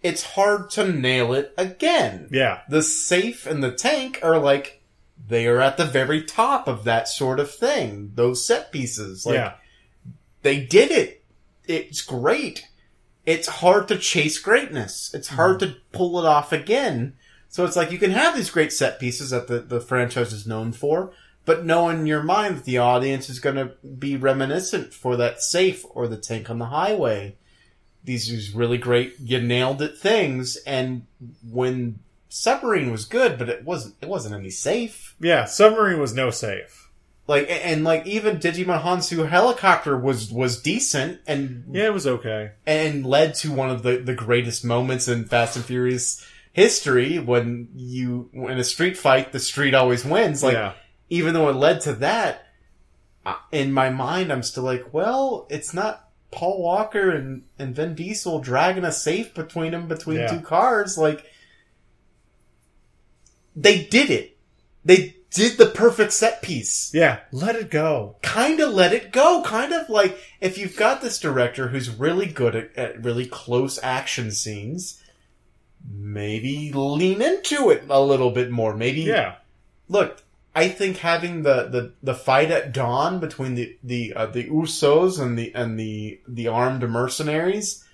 it's 0.02 0.22
hard 0.22 0.70
to 0.70 0.90
nail 0.92 1.32
it 1.32 1.54
again 1.56 2.28
Yeah. 2.30 2.62
the 2.68 2.82
safe 2.82 3.46
and 3.46 3.62
the 3.62 3.70
tank 3.70 4.18
are 4.22 4.38
like 4.38 4.82
they 5.28 5.46
are 5.46 5.60
at 5.60 5.76
the 5.76 5.84
very 5.84 6.22
top 6.22 6.66
of 6.66 6.84
that 6.84 7.06
sort 7.06 7.38
of 7.38 7.54
thing. 7.54 8.12
Those 8.16 8.44
set 8.44 8.72
pieces, 8.72 9.24
like 9.24 9.36
yeah. 9.36 9.52
they 10.42 10.60
did 10.64 10.90
it. 10.90 11.22
It's 11.64 12.02
great. 12.02 12.66
It's 13.24 13.46
hard 13.46 13.86
to 13.88 13.98
chase 13.98 14.38
greatness. 14.38 15.14
It's 15.14 15.28
hard 15.28 15.58
mm. 15.58 15.60
to 15.60 15.76
pull 15.92 16.18
it 16.18 16.26
off 16.26 16.52
again. 16.52 17.14
So 17.52 17.66
it's 17.66 17.76
like 17.76 17.92
you 17.92 17.98
can 17.98 18.12
have 18.12 18.34
these 18.34 18.50
great 18.50 18.72
set 18.72 18.98
pieces 18.98 19.28
that 19.28 19.46
the, 19.46 19.60
the 19.60 19.78
franchise 19.78 20.32
is 20.32 20.46
known 20.46 20.72
for, 20.72 21.12
but 21.44 21.66
know 21.66 21.90
in 21.90 22.06
your 22.06 22.22
mind 22.22 22.56
that 22.56 22.64
the 22.64 22.78
audience 22.78 23.28
is 23.28 23.40
going 23.40 23.56
to 23.56 23.72
be 23.86 24.16
reminiscent 24.16 24.94
for 24.94 25.16
that 25.18 25.42
safe 25.42 25.84
or 25.90 26.08
the 26.08 26.16
tank 26.16 26.48
on 26.48 26.58
the 26.58 26.66
highway. 26.66 27.36
These 28.04 28.30
these 28.30 28.54
really 28.54 28.78
great, 28.78 29.16
you 29.20 29.38
nailed 29.38 29.82
it 29.82 29.98
things, 29.98 30.56
and 30.66 31.06
when 31.48 31.98
submarine 32.30 32.90
was 32.90 33.04
good, 33.04 33.38
but 33.38 33.50
it 33.50 33.64
wasn't 33.64 33.96
it 34.00 34.08
wasn't 34.08 34.34
any 34.34 34.48
safe. 34.50 35.14
Yeah. 35.20 35.44
Submarine 35.44 36.00
was 36.00 36.14
no 36.14 36.30
safe. 36.30 36.88
Like 37.28 37.42
and, 37.50 37.62
and 37.62 37.84
like 37.84 38.06
even 38.06 38.38
Djimon 38.38 38.82
Hounsou 38.82 39.28
helicopter 39.28 39.94
was 39.96 40.32
was 40.32 40.60
decent 40.62 41.20
and 41.26 41.64
Yeah, 41.70 41.84
it 41.84 41.92
was 41.92 42.06
okay. 42.06 42.52
and 42.66 43.04
led 43.04 43.34
to 43.36 43.52
one 43.52 43.68
of 43.68 43.82
the, 43.82 43.98
the 43.98 44.14
greatest 44.14 44.64
moments 44.64 45.06
in 45.06 45.26
Fast 45.26 45.56
and 45.56 45.64
Furious 45.64 46.26
history 46.52 47.18
when 47.18 47.68
you 47.74 48.28
in 48.32 48.58
a 48.58 48.64
street 48.64 48.96
fight 48.96 49.32
the 49.32 49.40
street 49.40 49.74
always 49.74 50.04
wins 50.04 50.42
like 50.42 50.54
yeah. 50.54 50.72
even 51.08 51.32
though 51.34 51.48
it 51.48 51.56
led 51.56 51.80
to 51.80 51.92
that 51.94 52.46
in 53.50 53.72
my 53.72 53.88
mind 53.88 54.30
I'm 54.32 54.42
still 54.42 54.64
like 54.64 54.92
well 54.92 55.46
it's 55.48 55.72
not 55.72 56.08
Paul 56.32 56.62
Walker 56.62 57.10
and, 57.10 57.44
and 57.58 57.76
Vin 57.76 57.94
Diesel 57.94 58.40
dragging 58.40 58.84
a 58.84 58.90
safe 58.90 59.34
between 59.34 59.72
them 59.72 59.86
between 59.86 60.18
Yeah. 60.20 60.28
two 60.28 60.40
cars. 60.40 60.96
Like 60.98 61.26
they 63.54 63.84
did 63.84 64.10
it. 64.10 64.38
They 64.84 65.16
did 65.30 65.58
the 65.58 65.66
perfect 65.66 66.12
set 66.12 66.42
piece. 66.42 66.90
Yeah, 66.94 67.20
let 67.30 67.54
it 67.54 67.70
go. 67.70 68.16
Kind 68.22 68.60
of 68.60 68.72
let 68.72 68.92
it 68.92 69.12
go. 69.12 69.42
Kind 69.44 69.72
of 69.72 69.88
like 69.88 70.18
if 70.40 70.58
you've 70.58 70.76
got 70.76 71.02
this 71.02 71.18
director 71.18 71.68
who's 71.68 71.90
really 71.90 72.26
good 72.26 72.56
at, 72.56 72.76
at 72.76 73.04
really 73.04 73.26
close 73.26 73.78
action 73.82 74.30
scenes, 74.30 75.01
maybe 75.90 76.72
lean 76.72 77.22
into 77.22 77.70
it 77.70 77.84
a 77.88 78.00
little 78.02 78.30
bit 78.30 78.50
more. 78.50 78.76
Maybe 78.76 79.02
Yeah. 79.02 79.36
look, 79.88 80.22
I 80.54 80.68
think 80.68 80.98
having 80.98 81.42
the, 81.42 81.68
the, 81.68 81.92
the 82.02 82.14
fight 82.14 82.50
at 82.50 82.72
dawn 82.72 83.20
between 83.20 83.54
the 83.54 83.76
the 83.82 84.12
uh, 84.14 84.26
the 84.26 84.44
Usos 84.50 85.18
and 85.20 85.38
the 85.38 85.54
and 85.54 85.78
the 85.80 86.20
the 86.28 86.48
armed 86.48 86.82
mercenaries, 86.88 87.84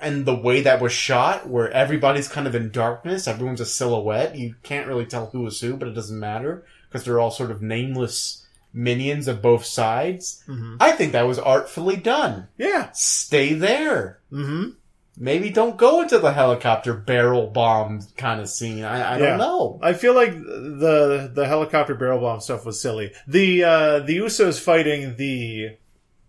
and 0.00 0.24
the 0.24 0.34
way 0.34 0.62
that 0.62 0.80
was 0.80 0.92
shot, 0.92 1.46
where 1.48 1.70
everybody's 1.70 2.26
kind 2.28 2.46
of 2.46 2.54
in 2.54 2.70
darkness, 2.70 3.28
everyone's 3.28 3.60
a 3.60 3.66
silhouette. 3.66 4.34
You 4.34 4.54
can't 4.62 4.86
really 4.88 5.04
tell 5.04 5.26
who 5.26 5.46
is 5.46 5.60
who, 5.60 5.76
but 5.76 5.88
it 5.88 5.94
doesn't 5.94 6.18
matter 6.18 6.64
because 6.88 7.04
they're 7.04 7.20
all 7.20 7.30
sort 7.30 7.50
of 7.50 7.60
nameless 7.60 8.46
minions 8.72 9.28
of 9.28 9.42
both 9.42 9.64
sides. 9.66 10.42
Mhm. 10.48 10.76
I 10.80 10.92
think 10.92 11.12
that 11.12 11.26
was 11.26 11.38
artfully 11.38 11.96
done. 11.96 12.46
Yeah. 12.56 12.90
Stay 12.92 13.52
there. 13.52 14.20
Mm-hmm. 14.32 14.70
Maybe 15.16 15.50
don't 15.50 15.76
go 15.76 16.00
into 16.02 16.18
the 16.18 16.32
helicopter 16.32 16.94
barrel 16.94 17.46
bomb 17.48 18.00
kind 18.16 18.40
of 18.40 18.48
scene. 18.48 18.84
I, 18.84 19.14
I 19.14 19.18
Yeah. 19.18 19.26
don't 19.30 19.38
know. 19.38 19.78
I 19.82 19.92
feel 19.92 20.14
like 20.14 20.32
the 20.32 21.30
the 21.34 21.46
helicopter 21.46 21.94
barrel 21.94 22.20
bomb 22.20 22.40
stuff 22.40 22.64
was 22.64 22.80
silly. 22.80 23.12
The 23.26 23.64
uh, 23.64 23.98
the 24.00 24.16
Usos 24.18 24.58
fighting 24.60 25.16
the 25.16 25.76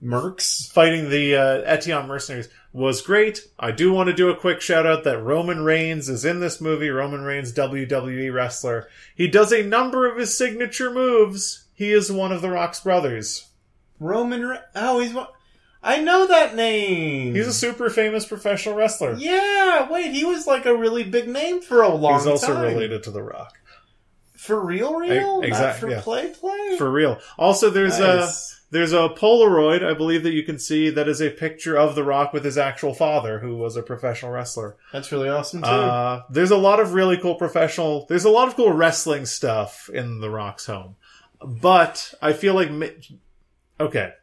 Mercs. 0.03 0.71
fighting 0.71 1.09
the 1.09 1.35
uh, 1.35 1.75
Eteon 1.77 2.07
mercenaries 2.07 2.49
was 2.73 3.01
great. 3.01 3.41
I 3.59 3.71
do 3.71 3.91
want 3.93 4.07
to 4.07 4.13
do 4.15 4.29
a 4.29 4.35
quick 4.35 4.59
shout 4.59 4.85
out 4.87 5.03
that 5.03 5.21
Roman 5.21 5.63
Reigns 5.63 6.09
is 6.09 6.25
in 6.25 6.39
this 6.39 6.59
movie. 6.59 6.89
Roman 6.89 7.21
Reigns, 7.21 7.53
WWE 7.53 8.33
wrestler. 8.33 8.89
He 9.15 9.27
does 9.27 9.51
a 9.53 9.61
number 9.63 10.09
of 10.09 10.17
his 10.17 10.35
signature 10.35 10.89
moves. 10.91 11.65
He 11.75 11.91
is 11.91 12.11
one 12.11 12.31
of 12.31 12.41
the 12.41 12.49
Rock's 12.49 12.79
brothers. 12.79 13.49
Roman. 13.99 14.45
Re- 14.47 14.57
oh, 14.75 14.99
he's 14.99 15.13
one. 15.13 15.27
I 15.83 15.99
know 16.01 16.27
that 16.27 16.55
name. 16.55 17.33
He's 17.33 17.47
a 17.47 17.53
super 17.53 17.89
famous 17.89 18.25
professional 18.25 18.75
wrestler. 18.75 19.15
yeah. 19.15 19.89
Wait, 19.89 20.13
he 20.13 20.23
was 20.23 20.45
like 20.45 20.65
a 20.65 20.75
really 20.75 21.03
big 21.03 21.27
name 21.27 21.61
for 21.61 21.81
a 21.81 21.89
long 21.89 22.19
time. 22.19 22.19
He's 22.19 22.27
also 22.27 22.53
time. 22.53 22.63
related 22.63 23.03
to 23.03 23.11
the 23.11 23.23
Rock. 23.23 23.57
for 24.35 24.63
real, 24.63 24.95
real, 24.95 25.41
E- 25.43 25.49
not 25.49 25.75
for 25.75 25.89
yeah. 25.89 26.01
play, 26.01 26.31
play. 26.33 26.75
For 26.77 26.91
real. 26.91 27.19
Also, 27.37 27.69
there's 27.69 27.99
a 27.99 28.31
there's 28.69 28.93
a 28.93 29.09
Polaroid 29.09 29.83
I 29.83 29.93
believe 29.93 30.23
that 30.23 30.33
you 30.33 30.43
can 30.43 30.57
see 30.59 30.89
that 30.91 31.07
is 31.07 31.21
a 31.21 31.29
picture 31.31 31.75
of 31.77 31.95
the 31.95 32.03
Rock 32.03 32.31
with 32.31 32.45
his 32.45 32.57
actual 32.57 32.93
father, 32.93 33.39
who 33.39 33.57
was 33.57 33.75
a 33.75 33.81
professional 33.83 34.31
wrestler. 34.31 34.77
That's 34.93 35.11
really 35.11 35.29
awesome 35.29 35.61
too. 35.63 35.67
Uh, 35.67 36.23
there's 36.29 36.51
a 36.51 36.57
lot 36.57 36.79
of 36.79 36.93
really 36.93 37.17
cool 37.17 37.35
professional. 37.35 38.05
There's 38.07 38.23
a 38.25 38.29
lot 38.29 38.47
of 38.47 38.55
cool 38.55 38.71
wrestling 38.71 39.25
stuff 39.25 39.89
in 39.93 40.21
the 40.21 40.29
Rock's 40.29 40.67
home, 40.67 40.95
but 41.43 42.13
I 42.21 42.33
feel 42.33 42.53
like 42.53 42.69
okay. 43.79 44.13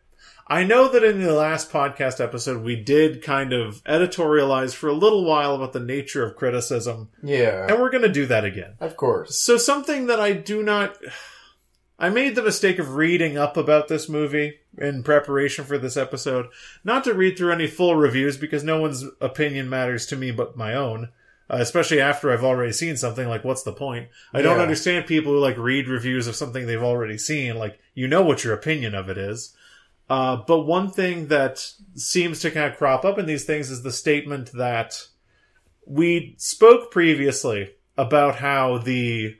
I 0.51 0.65
know 0.65 0.89
that 0.89 1.05
in 1.05 1.20
the 1.23 1.33
last 1.35 1.70
podcast 1.70 2.23
episode 2.25 2.62
we 2.65 2.75
did 2.77 3.23
kind 3.23 3.53
of 3.53 3.83
editorialize 3.85 4.75
for 4.75 4.89
a 4.89 4.95
little 4.95 5.25
while 5.25 5.55
about 5.55 5.73
the 5.75 5.81
nature 5.81 6.25
of 6.25 6.37
criticism, 6.37 7.11
yeah, 7.23 7.66
and 7.69 7.79
we're 7.81 7.91
going 7.91 8.03
to 8.05 8.09
do 8.09 8.27
that 8.27 8.45
again. 8.45 8.73
of 8.81 8.97
course. 8.97 9.37
So 9.39 9.57
something 9.59 10.07
that 10.07 10.20
I 10.20 10.33
do 10.33 10.62
not 10.62 10.97
I 12.01 12.11
made 12.11 12.37
the 12.37 12.43
mistake 12.43 12.79
of 12.79 12.95
reading 12.95 13.37
up 13.37 13.57
about 13.57 13.89
this 13.89 14.09
movie 14.09 14.61
in 14.79 15.03
preparation 15.03 15.65
for 15.65 15.79
this 15.79 15.97
episode. 15.97 16.47
Not 16.85 17.03
to 17.05 17.12
read 17.15 17.37
through 17.37 17.51
any 17.53 17.66
full 17.66 17.97
reviews 17.97 18.37
because 18.37 18.62
no 18.62 18.81
one's 18.81 19.05
opinion 19.20 19.69
matters 19.69 20.07
to 20.07 20.16
me 20.16 20.31
but 20.31 20.57
my 20.57 20.75
own. 20.75 21.09
Uh, 21.51 21.57
especially 21.61 21.99
after 21.99 22.31
I've 22.31 22.45
already 22.45 22.73
seen 22.73 22.97
something, 22.99 23.27
like 23.27 23.43
what's 23.43 23.62
the 23.65 23.73
point? 23.73 24.09
I 24.35 24.43
don't 24.43 24.59
Yeah. 24.59 24.62
understand 24.62 25.07
people 25.07 25.33
who 25.33 25.39
like 25.41 25.57
read 25.59 25.89
reviews 25.89 26.27
of 26.29 26.37
something 26.37 26.66
they've 26.66 26.81
already 26.83 27.19
seen. 27.19 27.57
Like 27.57 27.81
you 27.95 28.07
know 28.07 28.23
what 28.23 28.45
your 28.45 28.55
opinion 28.55 28.95
of 28.95 29.09
it 29.09 29.19
is. 29.19 29.55
Uh, 30.09 30.37
but 30.47 30.61
one 30.61 30.91
thing 30.91 31.29
that 31.29 31.73
seems 31.95 32.41
to 32.41 32.51
kind 32.51 32.71
of 32.71 32.79
crop 32.79 33.05
up 33.05 33.19
in 33.19 33.27
these 33.27 33.45
things 33.45 33.71
is 33.71 33.83
the 33.83 33.93
statement 33.93 34.53
that 34.53 35.07
we 35.87 36.35
spoke 36.39 36.91
previously 36.91 37.75
about 37.97 38.37
how 38.37 38.79
the 38.79 39.37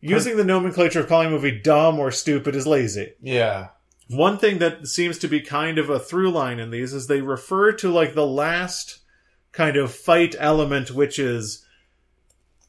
using 0.00 0.36
the 0.36 0.44
nomenclature 0.44 1.00
of 1.00 1.08
calling 1.08 1.28
a 1.28 1.30
movie 1.30 1.60
dumb 1.60 1.98
or 2.00 2.10
stupid 2.10 2.56
is 2.56 2.66
lazy. 2.66 3.12
Yeah, 3.20 3.68
One 4.08 4.36
thing 4.36 4.58
that 4.58 4.88
seems 4.88 5.18
to 5.18 5.28
be 5.28 5.40
kind 5.40 5.78
of 5.78 5.88
a 5.88 6.00
through 6.00 6.32
line 6.32 6.58
in 6.58 6.70
these 6.70 6.92
is 6.92 7.06
they 7.06 7.20
refer 7.20 7.72
to 7.74 7.90
like 7.90 8.14
the 8.14 8.26
last 8.26 8.98
kind 9.52 9.76
of 9.76 9.94
fight 9.94 10.34
element, 10.38 10.90
which 10.90 11.18
is 11.18 11.64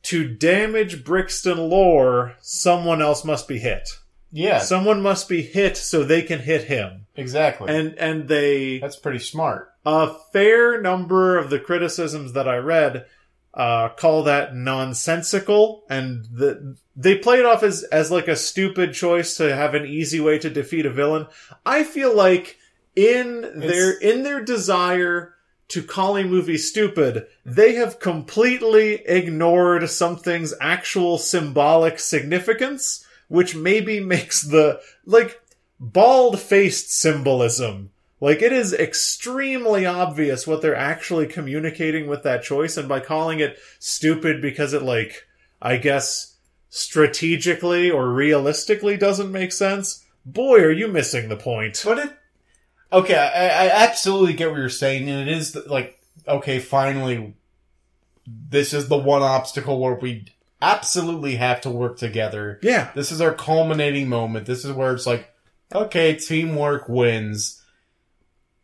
to 0.04 0.28
damage 0.28 1.04
Brixton 1.04 1.58
Lore, 1.58 2.36
someone 2.40 3.02
else 3.02 3.24
must 3.24 3.48
be 3.48 3.58
hit. 3.58 3.90
Yeah, 4.34 4.60
Someone 4.60 5.02
must 5.02 5.30
be 5.30 5.42
hit 5.44 5.78
so 5.78 6.04
they 6.04 6.22
can 6.24 6.40
hit 6.40 6.64
him. 6.66 7.06
exactly. 7.16 7.74
And 7.74 7.94
and 8.00 8.28
they 8.28 8.80
That's 8.80 8.96
pretty 8.98 9.20
smart. 9.20 9.72
a 9.86 10.14
fair 10.34 10.82
number 10.82 11.38
of 11.38 11.50
the 11.50 11.60
criticisms 11.60 12.34
that 12.34 12.48
I 12.48 12.58
read 12.58 13.06
uh, 13.54 13.90
call 13.90 14.24
that 14.24 14.56
nonsensical, 14.56 15.84
and 15.90 16.26
the, 16.26 16.76
they 16.96 17.18
play 17.18 17.38
it 17.40 17.46
off 17.46 17.62
as 17.64 17.84
as 17.84 18.10
like 18.12 18.28
a 18.28 18.36
stupid 18.36 18.94
choice 18.94 19.38
to 19.38 19.56
have 19.56 19.76
an 19.76 19.86
easy 19.86 20.20
way 20.20 20.40
to 20.40 20.50
defeat 20.50 20.86
a 20.88 20.90
villain. 20.90 21.28
I 21.66 21.84
feel 21.84 22.16
like 22.16 22.58
in 22.96 23.42
their 23.60 23.92
in 24.00 24.24
their 24.24 24.42
desire 24.44 25.36
to 25.70 25.84
call 25.84 26.18
a 26.18 26.24
movie 26.24 26.58
stupid, 26.58 27.28
they 27.46 27.76
have 27.76 28.00
completely 28.00 28.96
ignored 29.06 29.88
something's 29.90 30.54
actual 30.60 31.18
symbolic 31.18 32.00
significance, 32.00 33.03
which 33.28 33.56
maybe 33.56 34.00
makes 34.00 34.42
the 34.42 34.80
like 35.06 35.42
bald 35.80 36.40
faced 36.40 36.92
symbolism 36.92 37.92
like 38.24 38.42
it 38.42 38.54
is 38.54 38.72
extremely 38.72 39.86
obvious 39.86 40.48
what 40.48 40.62
they're 40.62 40.74
actually 40.78 41.28
communicating 41.28 42.08
with 42.08 42.24
that 42.24 42.42
choice, 42.42 42.78
and 42.78 42.88
by 42.88 43.02
calling 43.02 43.42
it 43.42 43.58
stupid 43.80 44.42
because 44.42 44.72
it 44.72 44.82
like 44.82 45.28
I 45.62 45.76
guess 45.76 46.38
strategically 46.70 47.92
or 47.92 48.14
realistically 48.14 48.96
doesn't 48.96 49.30
make 49.30 49.52
sense. 49.52 50.06
Boy, 50.26 50.62
are 50.62 50.72
you 50.72 50.88
missing 50.88 51.28
the 51.28 51.36
point. 51.36 51.82
But 51.84 52.00
it, 52.00 52.18
okay, 52.94 53.14
I, 53.14 53.66
I 53.66 53.84
absolutely 53.84 54.32
get 54.32 54.52
what 54.52 54.58
you're 54.58 54.70
saying, 54.70 55.10
and 55.10 55.28
it 55.28 55.38
is 55.38 55.58
like, 55.68 56.02
okay, 56.26 56.60
finally, 56.60 57.34
this 58.26 58.74
is 58.74 58.88
the 58.88 58.98
one 58.98 59.22
obstacle 59.22 59.82
where 59.82 59.96
we 59.96 60.28
absolutely 60.64 61.36
have 61.36 61.62
to 61.62 61.70
work 61.70 61.98
together. 61.98 62.60
Yeah. 62.64 62.90
This 62.96 63.12
is 63.12 63.22
our 63.22 63.34
culminating 63.34 64.08
moment. 64.08 64.46
This 64.46 64.64
is 64.64 64.72
where 64.72 64.94
it's 64.94 65.06
like, 65.06 65.30
okay, 65.74 66.16
teamwork 66.16 66.88
wins. 66.88 67.62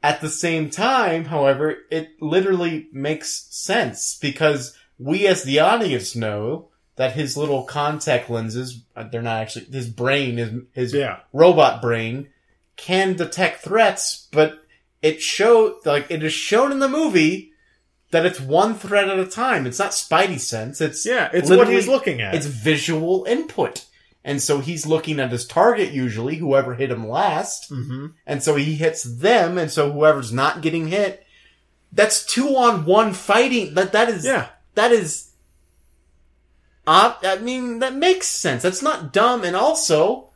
At 0.02 0.22
the 0.22 0.30
same 0.30 0.70
time, 0.70 1.26
however, 1.26 1.76
it 1.92 2.22
literally 2.22 2.88
makes 2.94 3.48
sense 3.54 4.18
because 4.20 4.78
we 4.98 5.28
as 5.28 5.44
the 5.44 5.60
audience 5.60 6.16
know 6.16 6.70
that 6.96 7.14
his 7.14 7.36
little 7.36 7.64
contact 7.64 8.30
lenses, 8.30 8.82
uh, 8.96 9.04
they're 9.04 9.22
not 9.22 9.42
actually, 9.42 9.66
his 9.66 9.90
brain, 9.90 10.38
his, 10.38 10.52
his 10.74 10.94
Yeah. 10.94 11.20
robot 11.34 11.82
brain 11.82 12.30
can 12.78 13.16
detect 13.18 13.62
threats, 13.62 14.28
but 14.32 14.64
it 15.02 15.22
show 15.22 15.80
like 15.86 16.10
it 16.10 16.24
is 16.24 16.34
shown 16.34 16.72
in 16.72 16.80
the 16.80 16.90
movie 16.90 17.49
that 18.12 18.26
it's 18.26 18.40
one 18.40 18.76
thread 18.76 19.08
at 19.10 19.20
a 19.20 19.26
time. 19.26 19.66
It's 19.68 19.80
not 19.80 19.92
Spidey 19.92 20.40
sense. 20.40 20.82
It's 20.82 21.06
Yeah, 21.06 21.30
it's 21.34 21.50
what 21.50 21.68
he's 21.70 21.88
looking 21.88 22.22
at. 22.22 22.34
It's 22.36 22.46
visual 22.46 23.26
input. 23.26 23.86
And 24.24 24.42
so 24.42 24.60
he's 24.60 24.86
looking 24.86 25.20
at 25.20 25.32
his 25.32 25.46
target 25.48 25.92
usually, 25.94 26.36
whoever 26.36 26.76
hit 26.76 26.92
him 26.92 27.08
last. 27.08 27.70
hmm 27.70 28.08
And 28.28 28.44
so 28.44 28.56
he 28.56 28.76
hits 28.76 29.04
them, 29.04 29.58
and 29.58 29.72
so 29.72 29.92
whoever's 29.92 30.32
not 30.34 30.62
getting 30.62 30.88
hit, 30.88 31.26
that's 31.94 32.26
two 32.26 32.56
on 32.56 32.86
one 32.86 33.14
fighting. 33.14 33.74
That 33.76 33.94
that 33.94 34.10
is 34.10 34.26
Yeah. 34.26 34.48
that 34.76 34.92
is. 34.92 35.26
Uh, 36.86 37.14
I 37.24 37.38
mean, 37.38 37.80
that 37.80 37.94
makes 37.96 38.28
sense. 38.28 38.64
That's 38.64 38.82
not 38.82 39.14
dumb. 39.14 39.44
And 39.44 39.56
also, 39.56 40.30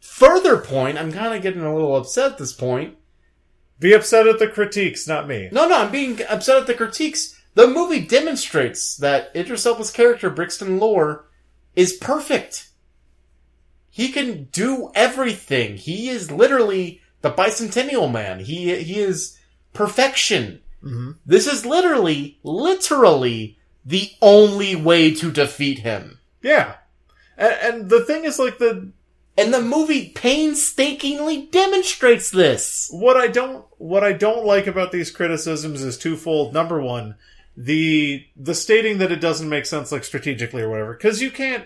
further 0.00 0.56
point, 0.58 0.96
I'm 0.98 1.12
kind 1.12 1.34
of 1.34 1.42
getting 1.42 1.60
a 1.62 1.74
little 1.74 1.96
upset 1.96 2.32
at 2.32 2.38
this 2.38 2.52
point. 2.52 2.96
Be 3.80 3.92
upset 3.92 4.26
at 4.26 4.38
the 4.38 4.48
critiques, 4.48 5.06
not 5.06 5.28
me. 5.28 5.48
No, 5.52 5.68
no, 5.68 5.78
I'm 5.78 5.92
being 5.92 6.20
upset 6.28 6.56
at 6.56 6.66
the 6.66 6.74
critiques. 6.74 7.40
The 7.54 7.66
movie 7.66 8.00
demonstrates 8.00 8.96
that 8.96 9.30
Idris 9.34 9.66
Elba's 9.66 9.90
character, 9.90 10.30
Brixton 10.30 10.78
Lore, 10.78 11.26
is 11.76 11.92
perfect. 11.92 12.68
He 13.90 14.10
can 14.10 14.44
do 14.52 14.90
everything. 14.94 15.76
He 15.76 16.08
is 16.08 16.30
literally 16.30 17.00
the 17.22 17.30
bicentennial 17.30 18.10
man. 18.10 18.40
He 18.40 18.74
he 18.82 18.98
is 19.00 19.38
perfection. 19.72 20.60
Mhm. 20.82 21.16
This 21.26 21.46
is 21.46 21.66
literally, 21.66 22.38
literally 22.44 23.58
the 23.84 24.12
only 24.22 24.76
way 24.76 25.12
to 25.14 25.32
defeat 25.32 25.80
him. 25.80 26.20
Yeah. 26.42 26.74
And, 27.36 27.54
and 27.62 27.90
the 27.90 28.04
thing 28.04 28.24
is, 28.24 28.38
like, 28.38 28.58
the 28.58 28.92
And 29.38 29.54
the 29.54 29.60
movie 29.62 30.08
painstakingly 30.10 31.46
demonstrates 31.46 32.30
this. 32.30 32.88
what 32.90 33.16
I 33.16 33.28
don't 33.28 33.64
what 33.78 34.02
I 34.04 34.12
don't 34.12 34.44
like 34.44 34.66
about 34.66 34.92
these 34.92 35.10
criticisms 35.10 35.82
is 35.82 35.96
twofold. 35.96 36.52
Number 36.52 36.80
one, 36.80 37.14
the 37.56 38.26
the 38.36 38.54
stating 38.54 38.98
that 38.98 39.12
it 39.12 39.20
doesn't 39.20 39.48
make 39.48 39.66
sense 39.66 39.92
like 39.92 40.04
strategically 40.04 40.62
or 40.62 40.68
whatever 40.68 40.92
because 40.94 41.22
you 41.22 41.30
can't 41.30 41.64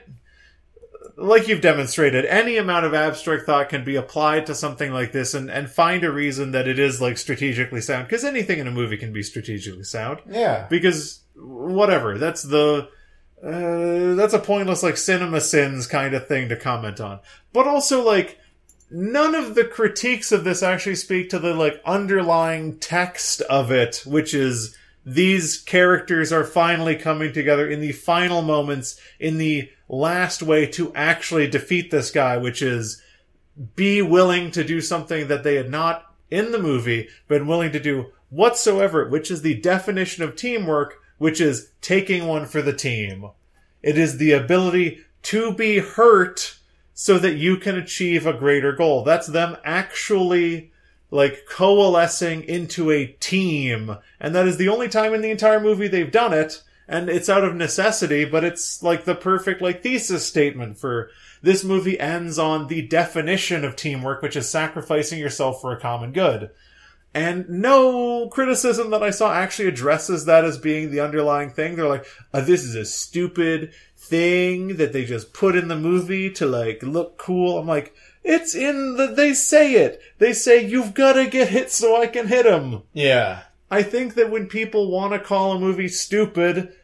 like 1.17 1.47
you've 1.47 1.61
demonstrated 1.61 2.25
any 2.25 2.57
amount 2.57 2.87
of 2.87 2.95
abstract 2.95 3.45
thought 3.45 3.69
can 3.69 3.85
be 3.85 3.97
applied 3.97 4.47
to 4.47 4.55
something 4.55 4.93
like 4.93 5.13
this 5.13 5.35
and 5.35 5.51
and 5.51 5.71
find 5.71 6.05
a 6.05 6.11
reason 6.11 6.53
that 6.53 6.67
it 6.67 6.79
is 6.79 7.01
like 7.03 7.19
strategically 7.19 7.81
sound 7.81 8.07
because 8.07 8.25
anything 8.25 8.59
in 8.59 8.67
a 8.67 8.71
movie 8.71 8.97
can 8.97 9.13
be 9.13 9.23
strategically 9.23 9.85
sound 9.85 10.21
Yeah. 10.29 10.67
because 10.71 11.21
whatever 11.37 12.17
that's 12.19 12.43
the 12.43 12.89
uh, 13.45 14.15
that's 14.15 14.35
a 14.35 14.39
pointless 14.39 14.83
like 14.83 14.97
cinema 14.97 15.41
sins 15.41 15.87
kind 15.87 16.15
of 16.15 16.29
thing 16.29 16.49
to 16.49 16.57
comment 16.57 17.01
on. 17.01 17.21
But 17.53 17.67
also 17.67 18.05
like 18.05 18.39
none 18.91 19.35
of 19.35 19.55
the 19.55 19.65
critiques 19.65 20.33
of 20.33 20.45
this 20.45 20.63
actually 20.63 20.97
speak 20.97 21.31
to 21.31 21.39
the 21.39 21.55
like 21.55 21.81
underlying 21.85 22.79
text 22.79 23.41
of 23.43 23.73
it 23.73 24.03
which 24.05 24.35
is 24.35 24.77
these 25.05 25.59
characters 25.59 26.31
are 26.31 26.45
finally 26.45 26.95
coming 26.95 27.33
together 27.33 27.69
in 27.69 27.81
the 27.81 27.93
final 27.93 28.43
moments 28.43 29.01
in 29.19 29.39
the 29.39 29.69
last 29.89 30.43
way 30.43 30.67
to 30.67 30.95
actually 30.95 31.49
defeat 31.49 31.91
this 31.91 32.11
guy 32.11 32.37
which 32.37 32.61
is 32.61 33.03
be 33.75 34.03
willing 34.03 34.51
to 34.51 34.63
do 34.63 34.81
something 34.81 35.29
that 35.29 35.43
they 35.43 35.55
had 35.55 35.71
not 35.71 36.15
in 36.31 36.53
the 36.53 36.59
movie 36.59 37.09
been 37.29 37.47
willing 37.47 37.73
to 37.73 37.81
do 37.81 38.07
whatsoever, 38.31 39.07
which 39.09 39.31
is 39.31 39.43
the 39.43 39.55
definition 39.61 40.25
of 40.25 40.35
teamwork, 40.35 41.02
which 41.23 41.41
is 41.41 41.71
taking 41.81 42.27
one 42.27 42.45
for 42.45 42.61
the 42.61 42.73
team. 42.73 43.31
It 43.81 43.97
is 43.97 44.19
the 44.19 44.33
ability 44.33 45.03
to 45.23 45.55
be 45.55 45.79
hurt 45.79 46.59
so 46.95 47.17
that 47.17 47.37
you 47.37 47.59
can 47.59 47.77
achieve 47.77 48.27
a 48.27 48.33
greater 48.33 48.73
goal. 48.73 49.05
That's 49.05 49.29
them 49.29 49.57
actually 49.63 50.73
like 51.13 51.47
coalescing 51.49 52.43
into 52.43 52.91
a 52.91 53.07
team. 53.07 53.99
And 54.19 54.35
that 54.35 54.49
is 54.49 54.57
the 54.57 54.69
only 54.69 54.89
time 54.89 55.15
in 55.15 55.23
the 55.23 55.31
entire 55.31 55.61
movie 55.61 55.87
they've 55.87 56.11
done 56.11 56.33
it. 56.33 56.61
And 56.89 57.09
it's 57.09 57.29
out 57.29 57.45
of 57.45 57.55
necessity, 57.55 58.25
but 58.25 58.43
it's 58.43 58.83
like 58.83 59.05
the 59.05 59.15
perfect 59.15 59.63
like 59.63 59.81
thesis 59.81 60.27
statement 60.27 60.77
for 60.77 61.09
this 61.41 61.63
movie 61.63 62.01
ends 62.01 62.37
on 62.37 62.67
the 62.67 62.83
definition 62.83 63.65
of 63.65 63.77
teamwork, 63.77 64.23
which 64.23 64.35
is 64.35 64.51
sacrificing 64.51 65.21
yourself 65.21 65.61
for 65.61 65.71
a 65.71 65.81
common 65.81 66.11
good. 66.11 66.51
And 67.15 67.49
no 67.49 68.29
criticism 68.29 68.91
that 68.91 69.03
I 69.03 69.11
saw 69.11 69.35
actually 69.35 69.69
addresses 69.69 70.25
that 70.25 70.45
as 70.45 70.57
being 70.57 70.91
the 70.91 71.01
underlying 71.01 71.51
thing. 71.51 71.77
They're 71.77 71.89
like, 71.89 72.07
oh, 72.33 72.41
this 72.41 72.65
is 72.65 72.75
a 72.75 72.87
stupid 72.87 73.73
thing 73.97 74.77
that 74.77 74.93
they 74.93 75.05
just 75.05 75.33
put 75.33 75.55
in 75.55 75.69
the 75.69 75.77
movie 75.77 76.31
to 76.33 76.47
like 76.47 76.83
look 76.83 77.19
cool. 77.19 77.59
I'm 77.59 77.67
like, 77.67 77.95
it's 78.25 78.55
in 78.55 78.97
the, 78.97 79.09
they 79.09 79.35
say 79.35 79.75
it. 79.75 80.01
They 80.19 80.33
say, 80.33 80.65
you've 80.65 80.95
gotta 80.95 81.27
get 81.27 81.49
hit 81.49 81.71
so 81.71 82.01
I 82.01 82.07
can 82.07 82.29
hit 82.29 82.47
him. 82.47 82.83
Yeah. 82.93 83.43
I 83.71 83.83
think 83.83 84.15
that 84.15 84.31
when 84.31 84.47
people 84.49 84.91
want 84.91 85.13
to 85.13 85.19
call 85.19 85.53
a 85.53 85.59
movie 85.59 85.89
stupid, 85.89 86.75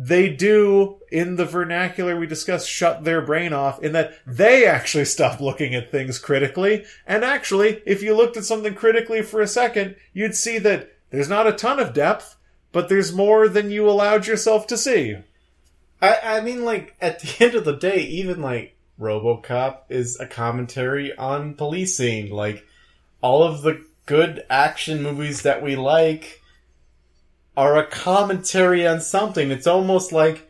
they 0.00 0.30
do, 0.30 1.00
in 1.10 1.34
the 1.34 1.44
vernacular 1.44 2.16
we 2.16 2.28
discussed, 2.28 2.70
shut 2.70 3.02
their 3.02 3.20
brain 3.20 3.52
off 3.52 3.82
in 3.82 3.92
that 3.94 4.14
they 4.24 4.64
actually 4.64 5.04
stop 5.04 5.40
looking 5.40 5.74
at 5.74 5.90
things 5.90 6.20
critically. 6.20 6.84
And 7.04 7.24
actually, 7.24 7.82
if 7.84 8.00
you 8.00 8.14
looked 8.14 8.36
at 8.36 8.44
something 8.44 8.76
critically 8.76 9.22
for 9.22 9.40
a 9.40 9.48
second, 9.48 9.96
you'd 10.12 10.36
see 10.36 10.58
that 10.58 10.92
there's 11.10 11.28
not 11.28 11.48
a 11.48 11.52
ton 11.52 11.80
of 11.80 11.94
depth, 11.94 12.36
but 12.70 12.88
there's 12.88 13.12
more 13.12 13.48
than 13.48 13.72
you 13.72 13.90
allowed 13.90 14.28
yourself 14.28 14.68
to 14.68 14.76
see. 14.76 15.16
I, 16.00 16.18
I 16.22 16.40
mean, 16.42 16.64
like, 16.64 16.94
at 17.00 17.18
the 17.18 17.44
end 17.44 17.56
of 17.56 17.64
the 17.64 17.76
day, 17.76 17.98
even, 18.02 18.40
like, 18.40 18.76
Robocop 19.00 19.78
is 19.88 20.16
a 20.20 20.26
commentary 20.26 21.12
on 21.16 21.54
policing. 21.54 22.30
Like, 22.30 22.64
all 23.20 23.42
of 23.42 23.62
the 23.62 23.84
good 24.06 24.44
action 24.48 25.02
movies 25.02 25.42
that 25.42 25.60
we 25.60 25.74
like 25.74 26.37
are 27.58 27.76
a 27.76 27.84
commentary 27.84 28.86
on 28.86 29.00
something. 29.00 29.50
It's 29.50 29.66
almost 29.66 30.12
like 30.12 30.48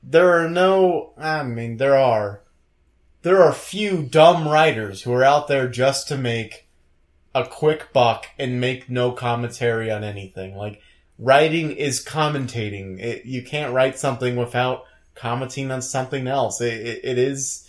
there 0.00 0.40
are 0.40 0.48
no, 0.48 1.12
I 1.18 1.42
mean, 1.42 1.78
there 1.78 1.96
are. 1.96 2.40
There 3.22 3.42
are 3.42 3.52
few 3.52 4.04
dumb 4.04 4.46
writers 4.46 5.02
who 5.02 5.12
are 5.12 5.24
out 5.24 5.48
there 5.48 5.66
just 5.66 6.06
to 6.08 6.16
make 6.16 6.68
a 7.34 7.44
quick 7.44 7.92
buck 7.92 8.26
and 8.38 8.60
make 8.60 8.88
no 8.88 9.10
commentary 9.10 9.90
on 9.90 10.04
anything. 10.04 10.56
Like, 10.56 10.80
writing 11.18 11.72
is 11.72 12.04
commentating. 12.04 13.00
It, 13.00 13.24
you 13.24 13.42
can't 13.42 13.74
write 13.74 13.98
something 13.98 14.36
without 14.36 14.84
commenting 15.16 15.72
on 15.72 15.82
something 15.82 16.28
else. 16.28 16.60
It, 16.60 16.74
it, 16.74 17.00
it 17.02 17.18
is, 17.18 17.68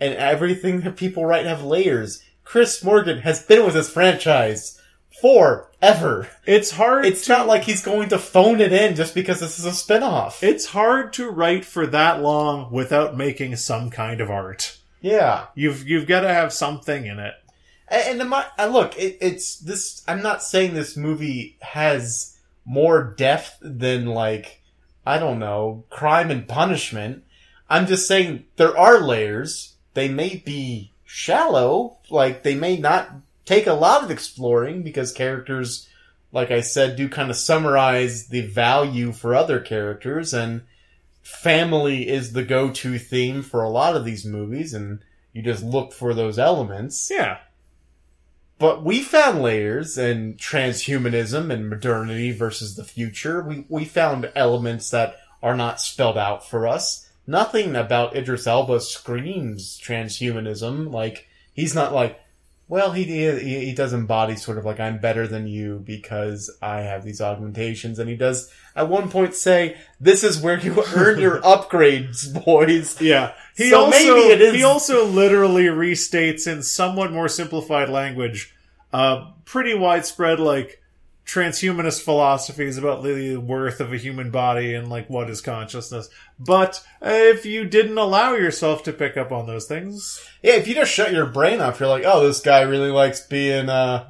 and 0.00 0.14
everything 0.14 0.80
that 0.80 0.96
people 0.96 1.24
write 1.24 1.46
have 1.46 1.62
layers. 1.62 2.24
Chris 2.42 2.82
Morgan 2.82 3.18
has 3.18 3.40
been 3.44 3.64
with 3.64 3.74
this 3.74 3.88
franchise 3.90 4.77
forever. 5.20 6.28
It's 6.46 6.70
hard 6.72 7.06
It's 7.06 7.24
to, 7.26 7.32
not 7.32 7.46
like 7.46 7.62
he's 7.64 7.82
going 7.82 8.08
to 8.10 8.18
phone 8.18 8.60
it 8.60 8.72
in 8.72 8.94
just 8.94 9.14
because 9.14 9.40
this 9.40 9.58
is 9.58 9.66
a 9.66 9.70
spinoff. 9.70 10.42
it's 10.42 10.66
hard 10.66 11.12
to 11.14 11.30
write 11.30 11.64
for 11.64 11.86
that 11.88 12.20
long 12.22 12.70
without 12.72 13.16
making 13.16 13.56
some 13.56 13.90
kind 13.90 14.20
of 14.20 14.30
art. 14.30 14.78
yeah. 15.00 15.46
You've, 15.54 15.86
you've 15.88 16.06
got 16.06 16.20
to 16.20 16.28
have 16.28 16.52
something 16.52 17.06
in 17.06 17.18
it. 17.18 17.34
And, 17.88 18.20
and 18.20 18.32
uh, 18.32 18.66
look, 18.66 18.98
it, 18.98 19.18
it's 19.20 19.56
this. 19.58 20.02
I'm 20.06 20.22
not 20.22 20.42
saying 20.42 20.74
this 20.74 20.96
movie 20.96 21.56
has 21.60 22.36
more 22.66 23.14
depth 23.16 23.56
than 23.62 24.06
like 24.06 24.60
I 25.06 25.18
don't 25.18 25.38
know, 25.38 25.84
Crime 25.88 26.30
and 26.30 26.46
Punishment. 26.46 27.24
I'm 27.70 27.86
just 27.86 28.06
saying 28.06 28.44
there 28.56 28.76
are 28.76 29.00
layers. 29.00 29.74
They 29.94 30.08
may 30.08 30.36
be 30.36 30.92
shallow, 31.06 31.96
like 32.10 32.42
they 32.42 32.54
may 32.54 32.76
not 32.76 33.10
take 33.48 33.66
a 33.66 33.72
lot 33.72 34.04
of 34.04 34.10
exploring 34.10 34.82
because 34.82 35.10
characters, 35.10 35.88
like 36.32 36.50
I 36.50 36.60
said, 36.60 36.96
do 36.96 37.08
kind 37.08 37.30
of 37.30 37.36
summarize 37.36 38.28
the 38.28 38.42
value 38.42 39.10
for 39.10 39.34
other 39.34 39.58
characters, 39.58 40.34
and 40.34 40.62
family 41.22 42.06
is 42.06 42.34
the 42.34 42.44
go-to 42.44 42.98
theme 42.98 43.42
for 43.42 43.62
a 43.62 43.70
lot 43.70 43.96
of 43.96 44.04
these 44.04 44.26
movies, 44.26 44.74
and 44.74 45.00
you 45.32 45.40
just 45.40 45.64
look 45.64 45.94
for 45.94 46.12
those 46.12 46.38
elements. 46.38 47.10
Yeah. 47.10 47.38
But 48.58 48.84
we 48.84 49.00
found 49.00 49.40
layers 49.40 49.96
and 49.96 50.36
transhumanism 50.36 51.50
and 51.50 51.70
modernity 51.70 52.32
versus 52.32 52.76
the 52.76 52.84
future. 52.84 53.40
We 53.40 53.64
we 53.68 53.86
found 53.86 54.30
elements 54.34 54.90
that 54.90 55.16
are 55.42 55.56
not 55.56 55.80
spelled 55.80 56.18
out 56.18 56.46
for 56.46 56.66
us. 56.66 57.08
Nothing 57.26 57.76
about 57.76 58.14
Idris 58.14 58.46
Elba 58.46 58.80
screams 58.80 59.80
transhumanism. 59.80 60.92
Like 60.92 61.28
he's 61.54 61.74
not 61.74 61.94
like, 61.94 62.20
well, 62.68 62.92
he 62.92 63.04
he 63.04 63.64
he 63.66 63.72
does 63.72 63.92
embody 63.92 64.36
sort 64.36 64.58
of 64.58 64.64
like 64.64 64.78
I'm 64.78 64.98
better 64.98 65.26
than 65.26 65.46
you 65.46 65.82
because 65.84 66.50
I 66.60 66.80
have 66.80 67.02
these 67.04 67.20
augmentations, 67.20 67.98
and 67.98 68.08
he 68.08 68.16
does 68.16 68.52
at 68.76 68.88
one 68.88 69.08
point 69.10 69.34
say, 69.34 69.76
"This 70.00 70.22
is 70.22 70.40
where 70.40 70.58
you 70.58 70.84
earn 70.94 71.18
your 71.18 71.40
upgrades, 71.40 72.32
boys." 72.44 73.00
Yeah. 73.00 73.32
He 73.56 73.70
So 73.70 73.86
also, 73.86 73.90
maybe 73.98 74.20
it 74.32 74.40
is- 74.42 74.54
He 74.54 74.64
also 74.64 75.06
literally 75.06 75.64
restates 75.64 76.46
in 76.46 76.62
somewhat 76.62 77.10
more 77.12 77.28
simplified 77.28 77.88
language, 77.88 78.54
uh, 78.92 79.30
pretty 79.44 79.74
widespread, 79.74 80.38
like, 80.38 80.80
transhumanist 81.28 82.00
philosophies 82.00 82.78
about 82.78 83.04
the 83.04 83.36
worth 83.36 83.80
of 83.80 83.92
a 83.92 83.98
human 83.98 84.30
body 84.30 84.72
and, 84.72 84.88
like, 84.88 85.10
what 85.10 85.28
is 85.28 85.42
consciousness. 85.42 86.08
But 86.38 86.82
if 87.02 87.44
you 87.44 87.66
didn't 87.66 87.98
allow 87.98 88.32
yourself 88.32 88.82
to 88.84 88.94
pick 88.94 89.18
up 89.18 89.30
on 89.30 89.46
those 89.46 89.66
things, 89.66 90.20
Yeah, 90.42 90.54
if 90.54 90.66
you 90.66 90.74
just 90.74 90.92
shut 90.92 91.12
your 91.12 91.26
brain 91.26 91.60
off, 91.60 91.80
you're 91.80 91.88
like, 91.88 92.04
oh, 92.06 92.26
this 92.26 92.40
guy 92.40 92.62
really 92.62 92.90
likes 92.90 93.20
being, 93.20 93.68
uh, 93.68 94.08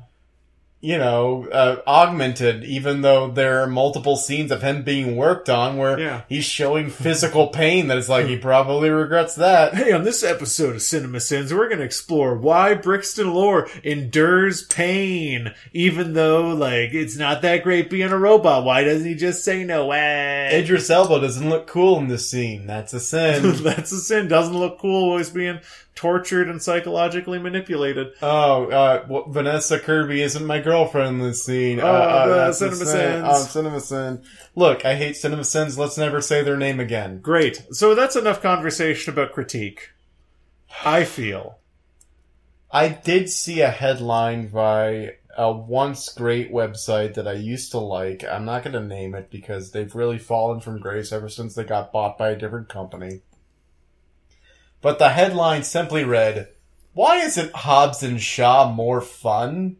you 0.80 0.96
know, 0.96 1.48
uh, 1.50 1.76
augmented, 1.88 2.62
even 2.62 3.00
though 3.00 3.28
there 3.28 3.60
are 3.62 3.66
multiple 3.66 4.16
scenes 4.16 4.52
of 4.52 4.62
him 4.62 4.84
being 4.84 5.16
worked 5.16 5.48
on 5.48 5.76
where 5.76 5.98
Yeah. 5.98 6.20
he's 6.28 6.44
showing 6.44 6.88
physical 6.88 7.48
pain 7.48 7.88
that 7.88 7.98
it's 7.98 8.08
like 8.08 8.26
he 8.26 8.36
probably 8.36 8.88
regrets 8.88 9.34
that. 9.34 9.74
Hey, 9.74 9.90
on 9.90 10.04
this 10.04 10.22
episode 10.22 10.76
of 10.76 10.82
Cinema 10.82 11.18
Sins, 11.18 11.52
we're 11.52 11.66
going 11.66 11.80
to 11.80 11.84
explore 11.84 12.36
why 12.36 12.74
Brixton 12.74 13.34
Lore 13.34 13.68
endures 13.82 14.62
pain, 14.62 15.52
even 15.72 16.12
though, 16.12 16.48
like, 16.50 16.94
it's 16.94 17.16
not 17.16 17.42
that 17.42 17.64
great 17.64 17.90
being 17.90 18.10
a 18.12 18.18
robot. 18.18 18.62
Why 18.64 18.84
doesn't 18.84 19.06
he 19.08 19.14
just 19.16 19.42
say 19.44 19.64
no? 19.64 19.90
Eh. 19.90 20.58
Idris 20.60 20.90
Elba 20.90 21.20
doesn't 21.20 21.50
look 21.50 21.66
cool 21.66 21.98
in 21.98 22.06
this 22.06 22.30
scene. 22.30 22.66
That's 22.68 22.92
a 22.94 23.00
sin. 23.00 23.52
That's 23.64 23.90
a 23.90 23.98
sin. 23.98 24.28
Doesn't 24.28 24.56
look 24.56 24.78
cool 24.78 25.10
always 25.10 25.30
being 25.30 25.58
tortured 25.98 26.48
and 26.48 26.62
psychologically 26.62 27.40
manipulated. 27.40 28.12
oh, 28.22 28.70
uh, 28.70 29.04
well, 29.08 29.24
Vanessa 29.28 29.80
Kirby 29.80 30.22
isn't 30.22 30.46
my 30.46 30.60
girlfriend 30.60 31.20
in 31.20 31.26
this 31.26 31.44
scene. 31.44 31.80
Oh, 31.80 31.86
uh, 31.86 31.88
uh, 31.88 32.26
the 32.28 32.34
that's 32.34 32.60
a 32.60 32.70
Cinema. 32.70 32.90
Sins. 32.90 33.26
Oh, 33.28 33.42
Cinema 33.42 33.80
Sin. 33.80 34.22
Look, 34.54 34.84
I 34.84 34.94
hate 34.94 35.16
Cinema 35.16 35.42
Sins. 35.42 35.76
Let's 35.76 35.98
never 35.98 36.20
say 36.20 36.44
their 36.44 36.56
name 36.56 36.78
again. 36.78 37.18
Great. 37.20 37.64
So 37.72 37.96
that's 37.96 38.14
enough 38.14 38.40
conversation 38.40 39.12
about 39.12 39.32
critique. 39.32 39.90
I 40.84 41.02
feel. 41.02 41.58
I 42.70 42.88
did 42.90 43.28
see 43.28 43.60
a 43.60 43.70
headline 43.70 44.48
by 44.48 45.14
a 45.36 45.50
once 45.50 46.10
great 46.10 46.52
website 46.52 47.14
that 47.14 47.26
I 47.26 47.32
used 47.32 47.72
to 47.72 47.78
like. 47.78 48.22
I'm 48.22 48.44
not 48.44 48.62
going 48.62 48.74
to 48.74 48.80
name 48.80 49.16
it 49.16 49.30
because 49.30 49.72
they've 49.72 49.94
really 49.94 50.18
fallen 50.18 50.60
from 50.60 50.78
grace 50.78 51.10
ever 51.10 51.28
since 51.28 51.56
they 51.56 51.64
got 51.64 51.90
bought 51.90 52.18
by 52.18 52.30
a 52.30 52.36
different 52.36 52.68
company. 52.68 53.22
But 54.80 54.98
the 54.98 55.10
headline 55.10 55.62
simply 55.62 56.04
read, 56.04 56.48
Why 56.92 57.18
isn't 57.18 57.52
Hobbs 57.54 58.02
and 58.02 58.20
Shaw 58.20 58.70
more 58.72 59.00
fun? 59.00 59.76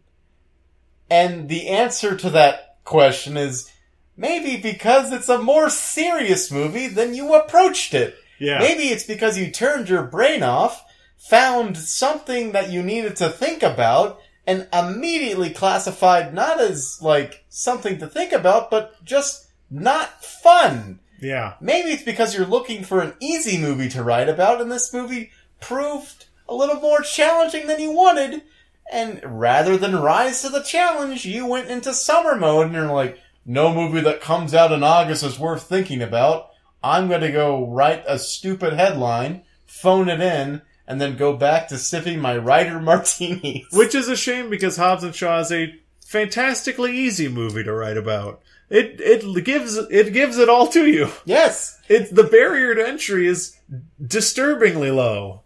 And 1.09 1.49
the 1.49 1.69
answer 1.69 2.15
to 2.15 2.29
that 2.31 2.77
question 2.83 3.37
is 3.37 3.71
maybe 4.15 4.57
because 4.57 5.11
it's 5.11 5.29
a 5.29 5.41
more 5.41 5.69
serious 5.69 6.51
movie 6.51 6.87
than 6.87 7.13
you 7.13 7.33
approached 7.33 7.93
it. 7.93 8.15
Yeah. 8.39 8.59
Maybe 8.59 8.83
it's 8.83 9.05
because 9.05 9.37
you 9.37 9.51
turned 9.51 9.89
your 9.89 10.03
brain 10.03 10.43
off, 10.43 10.83
found 11.17 11.77
something 11.77 12.51
that 12.51 12.69
you 12.69 12.83
needed 12.83 13.15
to 13.17 13.29
think 13.29 13.63
about, 13.63 14.19
and 14.45 14.67
immediately 14.73 15.51
classified 15.51 16.33
not 16.33 16.59
as 16.59 17.01
like 17.01 17.45
something 17.49 17.99
to 17.99 18.07
think 18.07 18.31
about, 18.31 18.71
but 18.71 19.03
just 19.03 19.47
not 19.69 20.23
fun. 20.23 20.99
Yeah. 21.21 21.55
Maybe 21.61 21.89
it's 21.89 22.03
because 22.03 22.35
you're 22.35 22.45
looking 22.45 22.83
for 22.83 23.01
an 23.01 23.13
easy 23.19 23.57
movie 23.57 23.89
to 23.89 24.03
write 24.03 24.29
about, 24.29 24.61
and 24.61 24.71
this 24.71 24.93
movie 24.93 25.31
proved 25.59 26.25
a 26.47 26.55
little 26.55 26.79
more 26.79 27.01
challenging 27.01 27.67
than 27.67 27.79
you 27.79 27.91
wanted. 27.91 28.41
And 28.91 29.21
rather 29.23 29.77
than 29.77 30.01
rise 30.01 30.41
to 30.41 30.49
the 30.49 30.63
challenge, 30.63 31.25
you 31.25 31.45
went 31.45 31.69
into 31.69 31.93
summer 31.93 32.35
mode 32.35 32.67
and 32.67 32.75
you're 32.75 32.87
like, 32.87 33.19
no 33.45 33.73
movie 33.73 34.01
that 34.01 34.21
comes 34.21 34.53
out 34.53 34.71
in 34.71 34.83
August 34.83 35.23
is 35.23 35.39
worth 35.39 35.63
thinking 35.63 36.01
about. 36.01 36.49
I'm 36.83 37.07
going 37.07 37.21
to 37.21 37.31
go 37.31 37.67
write 37.67 38.03
a 38.07 38.17
stupid 38.17 38.73
headline, 38.73 39.43
phone 39.65 40.09
it 40.09 40.21
in, 40.21 40.61
and 40.87 40.99
then 40.99 41.17
go 41.17 41.35
back 41.35 41.67
to 41.67 41.77
sipping 41.77 42.19
my 42.19 42.37
writer 42.37 42.79
martinis. 42.81 43.65
Which 43.71 43.93
is 43.93 44.07
a 44.07 44.15
shame 44.15 44.49
because 44.49 44.77
Hobbs 44.77 45.03
and 45.03 45.13
Shaw 45.13 45.39
is 45.39 45.51
a 45.51 45.75
fantastically 46.05 46.97
easy 46.97 47.27
movie 47.27 47.63
to 47.63 47.73
write 47.73 47.97
about. 47.97 48.41
It 48.69 49.01
it 49.01 49.43
gives 49.45 49.77
it 49.77 50.13
gives 50.13 50.37
it 50.37 50.47
all 50.49 50.67
to 50.67 50.85
you. 50.85 51.09
yes. 51.25 51.79
It 51.89 52.13
the 52.13 52.23
barrier 52.23 52.75
to 52.75 52.87
entry 52.87 53.27
is 53.27 53.57
disturbingly 54.05 54.91
low. 54.91 55.41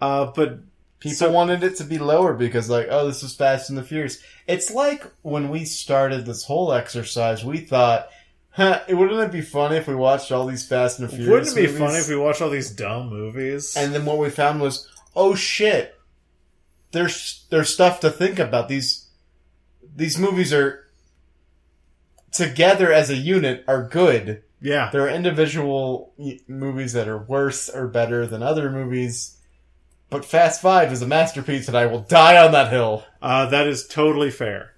Uh, 0.00 0.26
but 0.34 0.60
People 1.00 1.16
So- 1.16 1.32
wanted 1.32 1.64
it 1.64 1.76
to 1.78 1.84
be 1.84 1.98
lower 1.98 2.32
because, 2.32 2.70
like, 2.70 2.86
oh, 2.88 3.08
this 3.08 3.24
is 3.24 3.34
Fast 3.34 3.68
and 3.70 3.76
the 3.76 3.82
Furious. 3.82 4.18
It's 4.46 4.70
like 4.70 5.04
when 5.22 5.48
we 5.48 5.64
started 5.64 6.24
this 6.24 6.44
whole 6.44 6.72
exercise, 6.72 7.44
we 7.44 7.58
thought, 7.58 8.08
huh, 8.50 8.82
wouldn't 8.88 9.18
it 9.20 9.32
be 9.32 9.40
funny 9.40 9.78
if 9.78 9.88
we 9.88 9.96
watched 9.96 10.30
all 10.30 10.46
these 10.46 10.64
Fast 10.64 11.00
and 11.00 11.08
the 11.08 11.16
Furious 11.16 11.28
wouldn't 11.28 11.50
it 11.50 11.54
be 11.56 11.62
movies? 11.66 11.78
funny 11.80 11.98
if 11.98 12.08
we 12.08 12.14
watched 12.14 12.40
all 12.40 12.50
these 12.50 12.70
dumb 12.70 13.10
movies? 13.10 13.74
And 13.76 13.92
then 13.92 14.04
what 14.04 14.18
we 14.18 14.30
found 14.30 14.60
was, 14.60 14.86
oh 15.16 15.34
shit, 15.34 15.98
there's 16.92 17.46
there's 17.50 17.74
stuff 17.74 17.98
to 18.00 18.10
think 18.10 18.38
about. 18.38 18.68
These 18.68 19.08
these 19.96 20.18
movies 20.20 20.52
are 20.52 20.81
together 22.32 22.92
as 22.92 23.10
a 23.10 23.16
unit 23.16 23.64
are 23.68 23.86
good. 23.88 24.42
yeah, 24.60 24.90
There 24.90 25.02
are 25.02 25.10
individual 25.10 26.12
movies 26.48 26.92
that 26.94 27.08
are 27.08 27.18
worse 27.18 27.68
or 27.68 27.86
better 27.88 28.26
than 28.26 28.42
other 28.42 28.70
movies. 28.70 29.38
But 30.10 30.24
Fast 30.24 30.60
Five 30.60 30.92
is 30.92 31.00
a 31.00 31.06
masterpiece, 31.06 31.68
and 31.68 31.76
I 31.76 31.86
will 31.86 32.00
die 32.00 32.44
on 32.44 32.52
that 32.52 32.70
hill. 32.70 33.04
Uh, 33.22 33.46
that 33.46 33.66
is 33.66 33.86
totally 33.86 34.30
fair. 34.30 34.74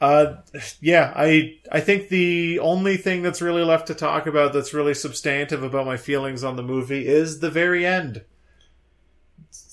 Uh, 0.00 0.36
yeah, 0.80 1.12
I 1.14 1.58
I 1.70 1.80
think 1.80 2.08
the 2.08 2.58
only 2.60 2.96
thing 2.96 3.20
that's 3.20 3.42
really 3.42 3.62
left 3.62 3.88
to 3.88 3.94
talk 3.94 4.26
about 4.26 4.54
that's 4.54 4.72
really 4.72 4.94
substantive 4.94 5.62
about 5.62 5.84
my 5.84 5.98
feelings 5.98 6.42
on 6.42 6.56
the 6.56 6.62
movie 6.62 7.06
is 7.06 7.40
the 7.40 7.50
very 7.50 7.84
end. 7.84 8.24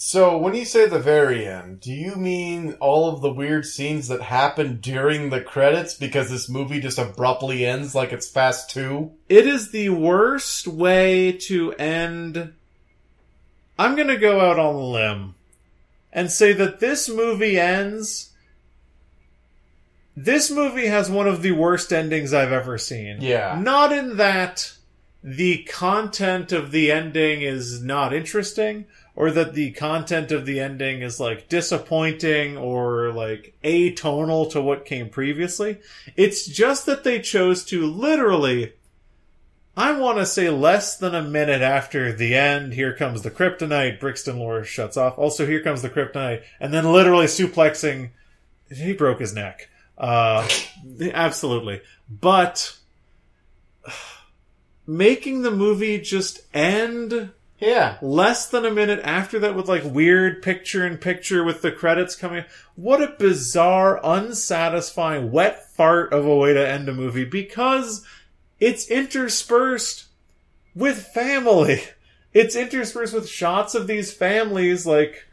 So, 0.10 0.38
when 0.38 0.56
you 0.56 0.64
say 0.64 0.88
the 0.88 1.00
very 1.00 1.46
end, 1.46 1.82
do 1.82 1.92
you 1.92 2.16
mean 2.16 2.78
all 2.80 3.10
of 3.10 3.20
the 3.20 3.30
weird 3.30 3.66
scenes 3.66 4.08
that 4.08 4.22
happen 4.22 4.78
during 4.80 5.32
the 5.32 5.42
credits 5.42 5.96
because 5.96 6.30
this 6.30 6.48
movie 6.48 6.80
just 6.80 6.98
abruptly 6.98 7.66
ends 7.66 7.94
like 7.94 8.14
it's 8.14 8.30
Fast 8.30 8.70
2? 8.70 9.12
It 9.28 9.46
is 9.46 9.72
the 9.72 9.90
worst 9.90 10.66
way 10.66 11.34
to 11.48 11.74
end. 11.74 12.54
I'm 13.78 13.96
going 13.98 14.08
to 14.08 14.16
go 14.16 14.40
out 14.40 14.58
on 14.58 14.76
a 14.76 14.80
limb 14.80 15.36
and 16.14 16.32
say 16.32 16.54
that 16.54 16.80
this 16.80 17.10
movie 17.10 17.60
ends. 17.60 18.32
This 20.16 20.50
movie 20.50 20.88
has 20.88 21.12
one 21.12 21.28
of 21.28 21.42
the 21.42 21.52
worst 21.52 21.92
endings 21.92 22.34
I've 22.34 22.54
ever 22.54 22.78
seen. 22.78 23.18
Yeah. 23.20 23.60
Not 23.62 23.92
in 23.92 24.16
that 24.16 24.72
the 25.22 25.64
content 25.64 26.54
of 26.54 26.72
the 26.72 26.94
ending 26.94 27.42
is 27.42 27.84
not 27.84 28.14
interesting 28.14 28.86
or 29.18 29.32
that 29.32 29.56
the 29.56 29.72
content 29.72 30.32
of 30.32 30.46
the 30.46 30.60
ending 30.60 31.02
is 31.02 31.20
like 31.20 31.50
disappointing 31.50 32.56
or 32.56 33.12
like 33.12 33.58
atonal 33.64 34.50
to 34.52 34.62
what 34.62 34.86
came 34.86 35.10
previously. 35.10 35.80
It's 36.16 36.46
just 36.46 36.86
that 36.86 37.04
they 37.04 37.20
chose 37.20 37.66
to 37.66 37.88
literally 37.88 38.74
I 39.76 39.92
want 40.00 40.20
to 40.20 40.26
say 40.26 40.52
less 40.52 40.98
than 40.98 41.16
a 41.16 41.24
minute 41.24 41.62
after 41.62 42.14
the 42.14 42.36
end, 42.36 42.74
here 42.74 42.94
comes 42.94 43.24
the 43.24 43.32
kryptonite, 43.32 44.00
Brixton 44.00 44.38
Lore 44.38 44.64
shuts 44.64 44.98
off. 44.98 45.18
Also, 45.18 45.46
here 45.46 45.62
comes 45.62 45.84
the 45.84 45.90
kryptonite, 45.90 46.44
and 46.60 46.74
then 46.74 46.92
literally 46.92 47.28
suplexing. 47.28 48.10
He 48.72 48.94
broke 48.94 49.20
his 49.20 49.36
neck. 49.36 49.70
Uh, 49.96 50.48
absolutely. 51.14 51.82
But 52.10 52.76
making 54.88 55.44
the 55.44 55.52
movie 55.52 56.02
just 56.02 56.42
end 56.56 57.32
Yeah. 57.60 57.98
less 58.02 58.48
than 58.48 58.66
a 58.66 58.72
minute 58.72 59.00
after 59.04 59.40
that 59.40 59.56
with 59.56 59.68
like 59.68 59.84
weird 59.84 60.44
picture 60.44 60.86
in 60.86 60.98
picture 60.98 61.44
with 61.44 61.62
the 61.62 61.72
credits 61.72 62.16
coming. 62.16 62.46
What 62.76 63.02
a 63.02 63.16
bizarre, 63.18 64.00
unsatisfying, 64.04 65.32
wet 65.32 65.68
fart 65.74 66.14
of 66.14 66.26
a 66.26 66.36
way 66.36 66.54
to 66.54 66.68
end 66.68 66.88
a 66.88 66.94
movie 66.94 67.26
because 67.26 68.06
it's 68.60 68.90
interspersed 68.90 70.06
with 70.76 71.08
family. 71.08 71.82
It's 72.34 72.56
interspersed 72.56 73.16
with 73.16 73.28
shots 73.28 73.74
of 73.74 73.88
these 73.88 74.14
families 74.14 74.86
like 74.86 75.26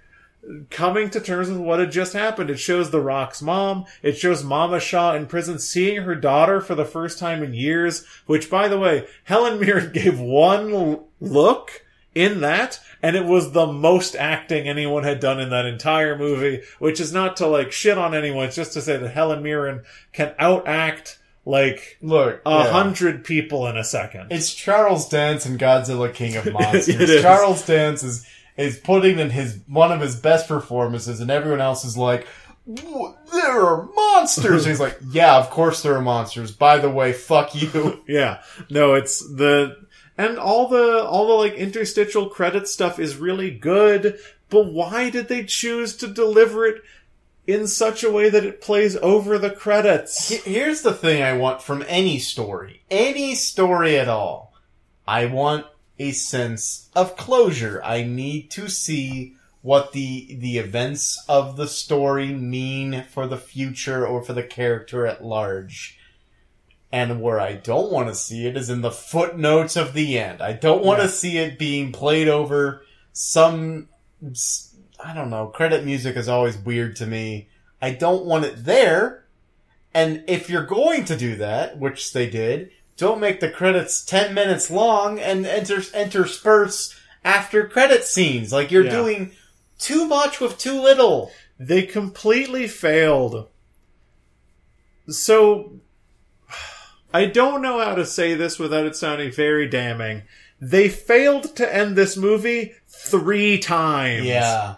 coming 0.71 1.11
to 1.11 1.21
terms 1.21 1.51
with 1.51 1.59
what 1.59 1.81
had 1.81 1.93
just 1.93 2.15
happened. 2.15 2.49
It 2.49 2.59
shows 2.59 2.91
The 2.91 3.01
Rock's 3.01 3.43
mom. 3.43 3.85
It 4.03 4.17
shows 4.17 4.43
Mama 4.43 4.81
Shaw 4.81 5.15
in 5.15 5.27
prison 5.27 5.59
seeing 5.59 6.03
her 6.03 6.15
daughter 6.15 6.63
for 6.63 6.75
the 6.75 6.85
first 6.87 7.19
time 7.19 7.43
in 7.43 7.53
years, 7.53 8.07
which 8.25 8.49
by 8.49 8.69
the 8.69 8.79
way, 8.79 9.07
Helen 9.25 9.61
Mirren 9.61 9.93
gave 9.93 10.19
one 10.19 11.01
look 11.21 11.84
in 12.15 12.41
that, 12.43 12.81
and 13.03 13.17
it 13.17 13.25
was 13.25 13.53
the 13.53 13.67
most 13.67 14.15
acting 14.15 14.69
anyone 14.69 15.03
had 15.05 15.21
done 15.21 15.41
in 15.41 15.51
that 15.51 15.67
entire 15.67 16.17
movie, 16.17 16.63
which 16.79 17.01
is 17.01 17.13
not 17.13 17.37
to 17.39 17.47
like 17.47 17.73
shit 17.73 17.99
on 17.99 18.15
anyone, 18.15 18.47
it's 18.47 18.57
just 18.57 18.73
to 18.75 18.81
say 18.81 18.97
that 18.97 19.09
Helen 19.11 19.43
Mirren 19.43 19.83
can 20.13 20.35
outact 20.41 21.19
like 21.45 21.99
Look. 22.01 22.41
a 22.47 22.51
yeah. 22.51 22.71
hundred 22.71 23.25
people 23.25 23.67
in 23.67 23.77
a 23.77 23.85
second. 23.85 24.29
It's 24.31 24.55
Charles 24.55 25.09
Dance 25.09 25.45
and 25.47 25.59
Godzilla 25.59 26.13
King 26.13 26.37
of 26.37 26.47
Monsters. 26.53 27.21
Charles 27.23 27.67
Dance 27.67 28.03
is 28.03 28.27
is 28.57 28.79
putting 28.79 29.19
in 29.19 29.31
his 29.31 29.59
one 29.67 29.93
of 29.93 30.01
his 30.01 30.17
best 30.17 30.49
performances, 30.49 31.21
and 31.21 31.31
everyone 31.31 31.61
else 31.61 31.85
is 31.85 31.97
like, 31.97 32.27
"There 32.67 33.67
are 33.67 33.89
monsters." 33.95 34.65
and 34.65 34.71
he's 34.73 34.81
like, 34.81 34.99
"Yeah, 35.11 35.37
of 35.37 35.51
course 35.51 35.83
there 35.83 35.97
are 35.97 36.03
monsters." 36.03 36.53
By 36.53 36.79
the 36.79 36.91
way, 36.91 37.13
fuck 37.13 37.55
you. 37.55 38.03
Yeah. 38.09 38.43
No, 38.71 38.95
it's 38.95 39.19
the 39.19 39.84
and 40.17 40.39
all 40.39 40.69
the 40.69 41.05
all 41.05 41.27
the 41.27 41.35
like 41.35 41.55
interstitial 41.55 42.29
credit 42.29 42.69
stuff 42.69 42.99
is 42.99 43.17
really 43.17 43.51
good, 43.51 44.19
but 44.51 44.67
why 44.67 45.11
did 45.11 45.29
they 45.29 45.45
choose 45.45 45.97
to 45.97 46.07
deliver 46.07 46.67
it 46.67 46.83
in 47.47 47.67
such 47.67 48.03
a 48.03 48.11
way 48.11 48.31
that 48.31 48.45
it 48.45 48.61
plays 48.61 48.97
over 48.97 49.39
the 49.39 49.51
credits? 49.51 50.31
Here's 50.31 50.83
the 50.83 50.95
thing 50.95 51.23
I 51.23 51.37
want 51.37 51.63
from 51.63 51.85
any 51.89 52.19
story, 52.19 52.83
any 52.91 53.35
story 53.35 53.99
at 53.99 54.09
all. 54.09 54.55
I 55.07 55.27
want 55.27 55.67
a 55.99 56.13
sense 56.13 56.91
of 56.95 57.17
closure. 57.17 57.81
I 57.85 58.03
need 58.03 58.51
to 58.53 58.69
see 58.69 59.37
what 59.63 59.93
the 59.93 60.37
the 60.41 60.59
events 60.59 61.23
of 61.29 61.57
the 61.57 61.67
story 61.67 62.29
mean 62.29 63.05
for 63.11 63.27
the 63.27 63.37
future 63.37 64.07
or 64.07 64.23
for 64.23 64.33
the 64.33 64.43
character 64.43 65.07
at 65.07 65.25
large. 65.25 65.99
And 66.95 67.21
where 67.21 67.41
I 67.41 67.55
don't 67.55 67.91
want 67.91 68.07
to 68.07 68.15
see 68.15 68.47
it 68.47 68.57
is 68.57 68.71
in 68.71 68.81
the 68.81 68.93
footnotes 68.93 69.75
of 69.75 69.95
the 69.95 70.17
end. 70.17 70.41
I 70.41 70.53
don't 70.53 70.85
want 70.85 71.01
to 71.01 71.07
Yeah. 71.07 71.11
see 71.11 71.39
it 71.39 71.59
being 71.59 71.91
played 71.91 72.29
over 72.29 72.85
some 73.13 73.89
I 75.05 75.13
don't 75.13 75.29
know, 75.29 75.49
credit 75.49 75.85
music 75.85 76.17
is 76.17 76.29
always 76.29 76.57
weird 76.57 76.95
to 76.97 77.07
me. 77.07 77.49
I 77.83 77.91
don't 77.91 78.25
want 78.25 78.45
it 78.45 78.65
there. 78.65 79.25
And 79.93 80.23
if 80.29 80.49
you're 80.49 80.65
going 80.65 81.05
to 81.07 81.17
do 81.17 81.35
that, 81.37 81.79
which 81.79 82.13
they 82.13 82.31
did, 82.31 82.71
don't 82.97 83.21
make 83.21 83.41
the 83.41 83.51
credits 83.51 84.03
10 84.05 84.33
minutes 84.33 84.71
long 84.71 85.19
and 85.19 85.45
enter, 85.45 85.83
intersperse 85.95 86.95
after 87.25 87.67
credit 87.69 88.05
scenes. 88.05 88.53
Like 88.53 88.71
you're 88.71 88.85
Yeah. 88.85 88.93
doing 88.93 89.33
too 89.81 90.07
much 90.07 90.39
with 90.41 90.57
too 90.59 90.81
little. 90.81 91.33
They 91.59 91.83
completely 91.83 92.69
failed. 92.69 93.49
So 95.09 95.81
I 97.15 97.27
don't 97.27 97.63
know 97.63 97.79
how 97.79 97.95
to 97.95 98.05
say 98.05 98.35
this 98.35 98.59
without 98.59 98.87
it 98.87 98.97
sounding 98.97 99.31
very 99.31 99.69
damning. 99.69 100.23
They 100.61 100.89
failed 100.89 101.55
to 101.57 101.75
end 101.75 101.95
this 101.95 102.17
movie 102.17 102.73
three 102.89 103.59
times. 103.59 104.27
Yeah. 104.27 104.75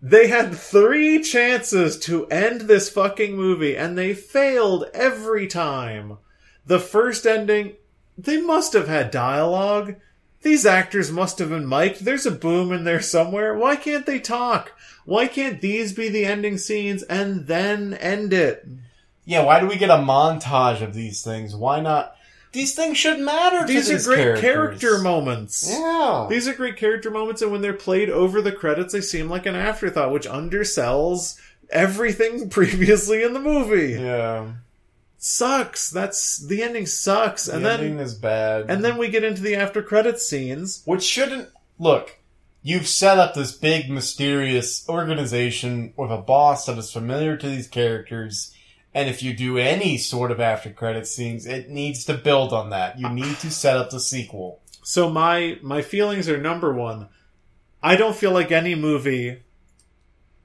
They 0.00 0.28
had 0.28 0.54
three 0.54 1.22
chances 1.22 1.98
to 2.00 2.26
end 2.28 2.62
this 2.62 2.88
fucking 2.88 3.36
movie, 3.36 3.76
and 3.76 3.98
they 3.98 4.14
failed 4.14 4.86
every 4.94 5.46
time. 5.46 6.16
The 6.64 6.80
first 6.80 7.26
ending, 7.26 7.74
they 8.16 8.40
must 8.40 8.72
have 8.72 8.88
had 8.88 9.10
dialogue. 9.10 9.96
These 10.40 10.64
actors 10.64 11.12
must 11.12 11.38
have 11.38 11.50
been 11.50 11.68
mic'd. 11.68 12.06
There's 12.06 12.24
a 12.24 12.30
boom 12.30 12.72
in 12.72 12.84
there 12.84 13.02
somewhere. 13.02 13.54
Why 13.54 13.76
can't 13.76 14.06
they 14.06 14.20
talk? 14.20 14.72
Why 15.04 15.26
can't 15.26 15.60
these 15.60 15.92
be 15.92 16.08
the 16.08 16.24
ending 16.24 16.56
scenes 16.56 17.02
and 17.02 17.46
then 17.46 17.92
end 17.92 18.32
it? 18.32 18.66
Yeah, 19.24 19.42
why 19.44 19.60
do 19.60 19.66
we 19.66 19.76
get 19.76 19.90
a 19.90 19.94
montage 19.94 20.82
of 20.82 20.94
these 20.94 21.22
things? 21.22 21.54
Why 21.56 21.80
not? 21.80 22.16
These 22.52 22.74
things 22.74 22.96
should 22.98 23.18
matter. 23.20 23.66
These 23.66 23.88
to 23.88 23.96
are 23.96 23.98
great 24.02 24.40
characters. 24.40 24.40
character 24.80 24.98
moments. 24.98 25.68
Yeah. 25.68 26.26
These 26.30 26.46
are 26.46 26.54
great 26.54 26.76
character 26.76 27.10
moments, 27.10 27.42
and 27.42 27.50
when 27.50 27.62
they're 27.62 27.72
played 27.72 28.10
over 28.10 28.40
the 28.40 28.52
credits, 28.52 28.92
they 28.92 29.00
seem 29.00 29.28
like 29.28 29.46
an 29.46 29.56
afterthought, 29.56 30.12
which 30.12 30.26
undersells 30.28 31.36
everything 31.70 32.48
previously 32.50 33.22
in 33.22 33.32
the 33.32 33.40
movie. 33.40 33.92
yeah. 34.00 34.52
Sucks. 35.16 35.90
That's 35.90 36.38
the 36.38 36.62
ending 36.62 36.86
sucks, 36.86 37.46
The 37.46 37.54
and 37.56 37.64
then 37.64 37.80
ending 37.80 37.98
is 37.98 38.14
bad. 38.14 38.66
and 38.68 38.84
then 38.84 38.98
we 38.98 39.08
get 39.08 39.24
into 39.24 39.40
the 39.42 39.54
after 39.56 39.82
credit 39.82 40.20
scenes. 40.20 40.82
which 40.84 41.02
shouldn't 41.02 41.48
look. 41.78 42.18
You've 42.62 42.86
set 42.88 43.18
up 43.18 43.34
this 43.34 43.52
big 43.52 43.90
mysterious 43.90 44.86
organization 44.88 45.92
with 45.96 46.10
a 46.10 46.18
boss 46.18 46.66
that 46.66 46.78
is 46.78 46.92
familiar 46.92 47.36
to 47.36 47.46
these 47.48 47.68
characters, 47.68 48.53
and 48.94 49.08
if 49.08 49.22
you 49.22 49.34
do 49.34 49.58
any 49.58 49.98
sort 49.98 50.30
of 50.30 50.40
after 50.40 50.70
credit 50.70 51.06
scenes, 51.06 51.46
it 51.46 51.68
needs 51.68 52.04
to 52.04 52.14
build 52.14 52.52
on 52.52 52.70
that. 52.70 52.98
You 52.98 53.08
need 53.08 53.36
to 53.38 53.50
set 53.50 53.76
up 53.76 53.90
the 53.90 54.00
sequel. 54.00 54.60
So 54.82 55.10
my 55.10 55.58
my 55.62 55.82
feelings 55.82 56.28
are 56.28 56.38
number 56.38 56.72
one. 56.72 57.08
I 57.82 57.96
don't 57.96 58.16
feel 58.16 58.32
like 58.32 58.52
any 58.52 58.74
movie. 58.74 59.42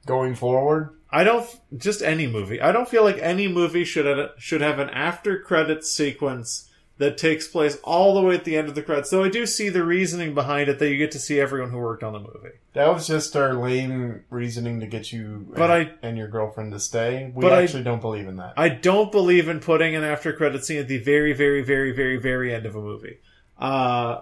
Going 0.05 0.33
forward, 0.33 0.97
I 1.11 1.23
don't 1.23 1.47
just 1.77 2.01
any 2.01 2.25
movie. 2.25 2.61
I 2.61 2.71
don't 2.71 2.89
feel 2.89 3.03
like 3.03 3.19
any 3.19 3.47
movie 3.47 3.83
should 3.83 4.05
have, 4.05 4.31
should 4.37 4.61
have 4.61 4.79
an 4.79 4.89
after 4.89 5.39
credit 5.39 5.85
sequence 5.85 6.68
that 6.99 7.17
takes 7.17 7.47
place 7.47 7.77
all 7.83 8.13
the 8.13 8.21
way 8.21 8.35
at 8.35 8.43
the 8.43 8.55
end 8.57 8.67
of 8.69 8.75
the 8.75 8.83
credits. 8.83 9.09
So 9.09 9.23
I 9.23 9.29
do 9.29 9.45
see 9.47 9.69
the 9.69 9.83
reasoning 9.83 10.33
behind 10.35 10.69
it 10.69 10.77
that 10.79 10.89
you 10.89 10.97
get 10.97 11.11
to 11.11 11.19
see 11.19 11.39
everyone 11.39 11.71
who 11.71 11.77
worked 11.79 12.03
on 12.03 12.13
the 12.13 12.19
movie. 12.19 12.55
that 12.73 12.93
was 12.93 13.07
just 13.07 13.35
our 13.35 13.53
lame 13.55 14.23
reasoning 14.29 14.79
to 14.81 14.85
get 14.85 15.11
you 15.11 15.47
But 15.55 15.71
and, 15.71 15.89
I- 15.89 16.07
and 16.07 16.17
your 16.17 16.27
girlfriend 16.27 16.71
to 16.73 16.79
stay. 16.79 17.31
We 17.33 17.41
But 17.41 17.53
I- 17.53 17.63
actually 17.63 17.83
don't 17.83 18.01
believe 18.01 18.27
in 18.27 18.35
that. 18.35 18.53
I 18.57 18.69
don't 18.69 19.11
believe 19.11 19.47
in 19.49 19.59
putting 19.59 19.95
an 19.95 20.03
after 20.03 20.31
credit 20.33 20.63
scene 20.65 20.79
at 20.79 20.87
the 20.87 20.97
very, 20.99 21.33
very, 21.33 21.61
very, 21.63 21.91
very, 21.91 22.17
very 22.17 22.53
end 22.53 22.65
of 22.67 22.75
a 22.75 22.81
movie. 22.81 23.17
Uh, 23.57 24.21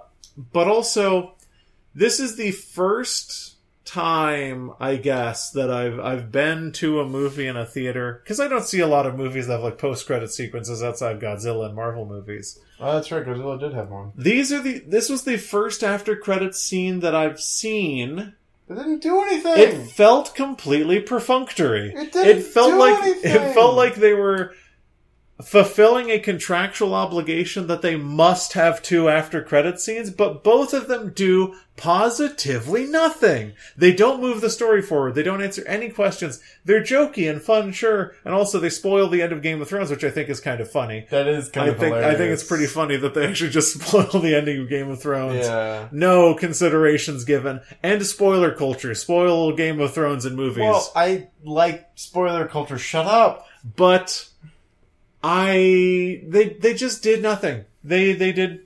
but 0.53 0.67
also, 0.67 1.33
this 1.95 2.19
is 2.19 2.35
the 2.37 2.51
first 2.51 3.55
time, 3.85 4.71
I 4.79 4.97
guess, 4.97 5.49
that 5.51 5.71
I've 5.71 5.99
I've 5.99 6.31
been 6.31 6.71
to 6.73 6.99
a 6.99 7.07
movie 7.07 7.47
in 7.47 7.55
a 7.57 7.65
theater 7.65 8.19
because 8.23 8.39
I 8.39 8.47
don't 8.47 8.65
see 8.65 8.81
a 8.81 8.87
lot 8.87 9.05
of 9.07 9.15
movies 9.15 9.47
that 9.47 9.53
have 9.53 9.63
like 9.63 9.77
post 9.77 10.05
credit 10.05 10.31
sequences 10.31 10.83
outside 10.83 11.19
Godzilla 11.19 11.65
and 11.67 11.75
Marvel 11.75 12.05
movies. 12.05 12.59
Oh, 12.79 12.93
that's 12.93 13.11
right. 13.11 13.25
Godzilla 13.25 13.59
did 13.59 13.73
have 13.73 13.89
one. 13.89 14.11
These 14.15 14.51
are 14.51 14.61
the 14.61 14.79
this 14.79 15.09
was 15.09 15.23
the 15.23 15.37
first 15.37 15.83
after 15.83 16.15
credit 16.15 16.55
scene 16.55 16.99
that 17.01 17.15
I've 17.15 17.39
seen. 17.41 18.33
It 18.69 18.75
didn't 18.75 18.99
do 19.01 19.21
anything. 19.21 19.57
It 19.57 19.91
felt 19.91 20.35
completely 20.35 20.99
perfunctory. 20.99 21.93
It 21.95 22.11
didn't 22.11 22.37
It 22.39 22.43
felt 22.43 22.71
do 22.71 22.79
like 22.79 23.01
anything. 23.03 23.31
it 23.35 23.53
felt 23.53 23.75
like 23.75 23.95
they 23.95 24.13
were 24.13 24.53
fulfilling 25.41 26.09
a 26.09 26.19
contractual 26.19 26.93
obligation 26.95 27.68
that 27.68 27.81
they 27.81 27.95
must 27.95 28.53
have 28.53 28.81
two 28.81 29.07
after 29.09 29.41
credit 29.43 29.80
scenes, 29.80 30.09
but 30.09 30.43
both 30.43 30.73
of 30.73 30.88
them 30.88 31.11
do 31.11 31.55
positively 31.76 32.85
nothing. 32.88 33.53
They 33.77 33.93
don't 33.93 34.19
move 34.19 34.41
the 34.41 34.49
story 34.49 34.81
forward. 34.81 35.14
They 35.14 35.22
don't 35.22 35.43
answer 35.43 35.64
any 35.68 35.89
questions. 35.89 36.41
They're 36.65 36.81
jokey 36.81 37.30
and 37.30 37.39
fun, 37.39 37.72
sure, 37.72 38.15
and 38.26 38.34
also 38.34 38.59
they 38.59 38.72
spoil 38.72 39.07
the 39.09 39.22
end 39.22 39.31
of 39.31 39.43
Game 39.43 39.61
of 39.61 39.69
Thrones, 39.69 39.91
which 39.91 40.03
I 40.03 40.09
think 40.09 40.27
is 40.30 40.39
kind 40.39 40.59
of 40.59 40.72
funny. 40.72 41.05
that 41.11 41.27
is 41.27 41.49
kind 41.49 41.69
I 41.69 41.73
of 41.73 41.80
think 41.80 41.95
I 41.95 42.15
think 42.15 42.31
it's 42.34 42.43
pretty 42.43 42.65
funny 42.65 42.97
that 42.97 43.14
they 43.14 43.27
actually 43.27 43.51
just 43.51 43.80
spoil 43.80 44.19
the 44.19 44.35
ending 44.35 44.61
of 44.61 44.69
Game 44.69 44.89
of 44.89 44.99
Thrones. 45.01 45.45
Yeah. 45.45 45.88
No 45.91 46.34
considerations 46.34 47.23
given, 47.26 47.61
and 47.84 48.03
spoiler 48.05 48.51
culture. 48.51 48.95
Spoil 48.95 49.55
Game 49.55 49.80
of 49.80 49.93
Thrones 49.93 50.26
in 50.26 50.35
movies. 50.35 50.61
Well, 50.64 50.91
I 50.95 51.27
like 51.43 51.88
spoiler 51.95 52.47
culture. 52.47 52.80
Shut 52.80 53.05
up. 53.05 53.45
but 53.76 54.26
I 55.29 56.21
they 56.25 56.55
they 56.57 56.73
just 56.73 57.03
did 57.03 57.21
nothing. 57.21 57.65
They 57.83 58.13
they 58.13 58.31
did 58.31 58.61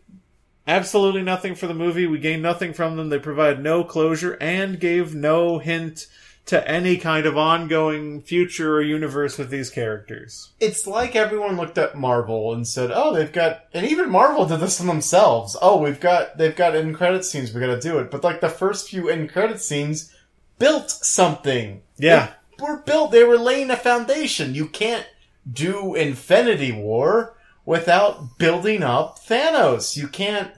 absolutely 0.67 1.23
nothing 1.23 1.55
for 1.55 1.65
the 1.65 1.73
movie. 1.73 2.05
We 2.05 2.19
gained 2.19 2.43
nothing 2.43 2.73
from 2.73 2.97
them. 2.97 3.09
They 3.09 3.17
provided 3.17 3.63
no 3.63 3.83
closure 3.83 4.37
and 4.39 4.79
gave 4.79 5.15
no 5.15 5.57
hint 5.57 6.05
to 6.45 6.67
any 6.69 6.97
kind 6.97 7.25
of 7.25 7.35
ongoing 7.35 8.21
future 8.21 8.75
or 8.75 8.81
universe 8.81 9.39
with 9.39 9.49
these 9.49 9.71
characters. 9.71 10.51
It's 10.59 10.85
like 10.85 11.15
everyone 11.15 11.57
looked 11.57 11.79
at 11.79 11.97
Marvel 11.97 12.53
and 12.53 12.67
said, 12.67 12.91
"Oh, 12.93 13.11
they've 13.11 13.31
got," 13.31 13.65
and 13.73 13.87
even 13.87 14.11
Marvel 14.11 14.45
did 14.45 14.59
this 14.59 14.77
to 14.77 14.83
themselves. 14.83 15.57
Oh, 15.63 15.81
we've 15.81 15.99
got, 15.99 16.37
they've 16.37 16.55
got 16.55 16.75
end 16.75 16.95
credit 16.95 17.25
scenes. 17.25 17.51
We 17.51 17.59
got 17.59 17.67
to 17.67 17.79
do 17.79 17.97
it. 17.97 18.11
But 18.11 18.23
like 18.23 18.39
the 18.39 18.49
first 18.49 18.89
few 18.89 19.09
end 19.09 19.31
credit 19.31 19.61
scenes 19.61 20.13
built 20.59 20.91
something. 20.91 21.81
Yeah. 21.97 22.33
they 22.59 22.63
were 22.63 22.77
built. 22.77 23.11
They 23.11 23.23
were 23.23 23.39
laying 23.39 23.71
a 23.71 23.77
foundation. 23.77 24.53
You 24.53 24.67
can't 24.67 25.07
do 25.51 25.95
Infinity 25.95 26.71
War 26.71 27.35
without 27.65 28.37
building 28.37 28.83
up 28.83 29.19
Thanos. 29.19 29.95
You 29.95 30.07
can't. 30.07 30.51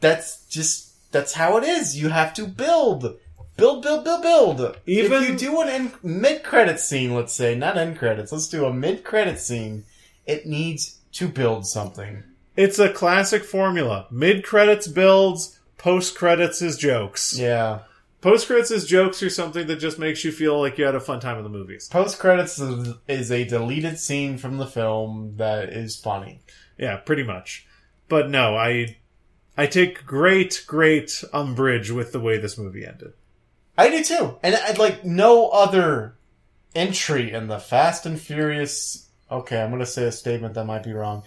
That's 0.00 0.46
just 0.46 1.12
that's 1.12 1.34
how 1.34 1.56
it 1.56 1.64
is. 1.64 2.00
You 2.00 2.08
have 2.08 2.34
to 2.34 2.46
build. 2.46 3.18
Build, 3.56 3.82
build, 3.82 4.04
build, 4.04 4.22
build. 4.22 4.76
Even- 4.86 5.22
if 5.22 5.28
you 5.28 5.36
do 5.36 5.60
an 5.60 5.68
end, 5.68 5.92
mid-credit 6.02 6.80
scene, 6.80 7.14
let's 7.14 7.34
say, 7.34 7.54
not 7.54 7.76
end 7.76 7.98
credits, 7.98 8.32
let's 8.32 8.48
do 8.48 8.64
a 8.64 8.72
mid-credit 8.72 9.38
scene. 9.38 9.84
It 10.24 10.46
needs 10.46 10.96
to 11.12 11.28
build 11.28 11.66
something. 11.66 12.22
It's 12.56 12.78
a 12.78 12.88
classic 12.90 13.44
formula. 13.44 14.06
Mid 14.10 14.44
credits 14.44 14.88
builds, 14.88 15.58
post 15.76 16.16
credits 16.16 16.62
is 16.62 16.78
jokes. 16.78 17.38
Yeah. 17.38 17.80
Post 18.20 18.46
credits 18.46 18.70
is 18.70 18.86
jokes 18.86 19.22
or 19.22 19.30
something 19.30 19.66
that 19.66 19.76
just 19.76 19.98
makes 19.98 20.24
you 20.24 20.32
feel 20.32 20.60
like 20.60 20.76
you 20.76 20.84
had 20.84 20.94
a 20.94 21.00
fun 21.00 21.20
time 21.20 21.38
in 21.38 21.42
the 21.42 21.48
movies. 21.48 21.88
Post 21.88 22.18
credits 22.18 22.58
is, 22.58 22.94
is 23.08 23.32
a 23.32 23.44
deleted 23.44 23.98
scene 23.98 24.36
from 24.36 24.58
the 24.58 24.66
film 24.66 25.34
that 25.36 25.70
is 25.70 25.96
funny. 25.96 26.40
Yeah, 26.78 26.96
pretty 26.96 27.22
much. 27.22 27.66
But 28.08 28.28
no, 28.28 28.56
I 28.56 28.98
I 29.56 29.66
take 29.66 30.04
great, 30.04 30.64
great 30.66 31.22
umbrage 31.32 31.90
with 31.90 32.12
the 32.12 32.20
way 32.20 32.38
this 32.38 32.58
movie 32.58 32.86
ended. 32.86 33.12
I 33.76 33.88
do 33.88 34.04
too. 34.04 34.36
And 34.42 34.54
I'd 34.54 34.78
like 34.78 35.04
no 35.04 35.48
other 35.48 36.16
entry 36.74 37.32
in 37.32 37.46
the 37.46 37.58
Fast 37.58 38.06
and 38.06 38.20
Furious. 38.20 39.08
Okay, 39.30 39.60
I'm 39.60 39.70
going 39.70 39.80
to 39.80 39.86
say 39.86 40.04
a 40.04 40.12
statement 40.12 40.54
that 40.54 40.66
might 40.66 40.82
be 40.82 40.92
wrong. 40.92 41.22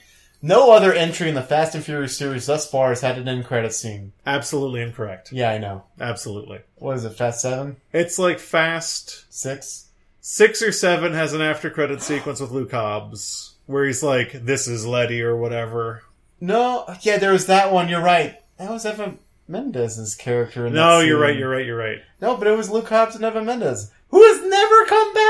No 0.45 0.71
other 0.73 0.91
entry 0.93 1.29
in 1.29 1.35
the 1.35 1.41
Fast 1.41 1.73
and 1.73 1.83
Furious 1.83 2.17
series 2.17 2.45
thus 2.47 2.69
far 2.69 2.89
has 2.89 2.99
had 3.01 3.17
an 3.17 3.27
end 3.29 3.45
credit 3.45 3.73
scene. 3.73 4.11
Absolutely 4.25 4.81
incorrect. 4.81 5.31
Yeah, 5.31 5.49
I 5.51 5.57
know. 5.57 5.85
Absolutely. 6.01 6.59
What 6.75 6.97
is 6.97 7.05
it? 7.05 7.11
Fast 7.13 7.41
Seven, 7.41 7.77
It's 7.93 8.19
like 8.19 8.39
Fast 8.39 9.25
six? 9.33 9.87
six 10.19 10.61
or 10.61 10.71
seven 10.73 11.13
has 11.13 11.33
an 11.33 11.41
after 11.41 11.69
credit 11.69 12.01
sequence 12.01 12.39
with 12.41 12.51
Luke 12.51 12.71
Hobbs 12.71 13.55
where 13.67 13.85
he's 13.85 14.03
like, 14.03 14.33
"This 14.45 14.67
is 14.67 14.85
Letty" 14.85 15.21
or 15.21 15.35
whatever. 15.37 16.03
No, 16.41 16.93
yeah, 17.01 17.17
there 17.17 17.31
was 17.31 17.45
that 17.47 17.71
one. 17.71 17.87
You're 17.87 18.01
right. 18.01 18.35
That 18.57 18.69
was 18.69 18.85
Eva 18.85 19.15
Mendes's 19.47 20.13
character. 20.15 20.67
In 20.67 20.73
No, 20.73 20.99
you're 20.99 21.15
scene. 21.17 21.21
right. 21.21 21.37
You're 21.37 21.49
right. 21.49 21.65
You're 21.65 21.77
right. 21.77 21.99
No, 22.21 22.35
but 22.35 22.47
it 22.47 22.57
was 22.57 22.69
Luke 22.69 22.89
Hobbs 22.89 23.15
and 23.15 23.23
Eva 23.23 23.41
Mendes, 23.41 23.91
who 24.09 24.21
has 24.21 24.41
never 24.41 24.85
come 24.85 25.13
back. 25.13 25.22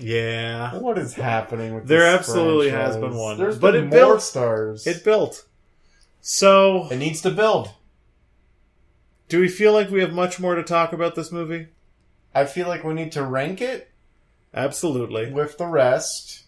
Yeah, 0.00 0.76
What 0.78 0.98
is 0.98 1.14
happening 1.14 1.74
with 1.74 1.86
There 1.86 2.06
absolutely 2.06 2.70
has 2.70 2.96
been 2.96 3.14
one. 3.14 3.38
There's 3.38 3.58
But 3.58 3.72
been 3.72 3.84
it 3.84 3.88
more 3.88 3.98
built- 3.98 4.22
stars. 4.22 4.86
it 4.86 5.04
built. 5.04 5.44
So, 6.20 6.88
it 6.90 6.96
needs 6.96 7.20
to 7.22 7.30
build. 7.30 7.70
do 9.28 9.40
we 9.40 9.48
feel 9.48 9.72
like 9.72 9.90
we 9.90 10.00
have 10.00 10.12
much 10.12 10.40
more 10.40 10.54
to 10.56 10.62
talk 10.62 10.92
about 10.92 11.14
this 11.14 11.30
movie? 11.30 11.68
I 12.34 12.44
feel 12.46 12.66
like 12.66 12.82
we 12.82 12.94
need 12.94 13.12
to 13.12 13.24
rank 13.24 13.60
it 13.60 13.90
Absolutely. 14.52 15.30
with 15.30 15.56
the 15.58 15.66
rest, 15.66 16.44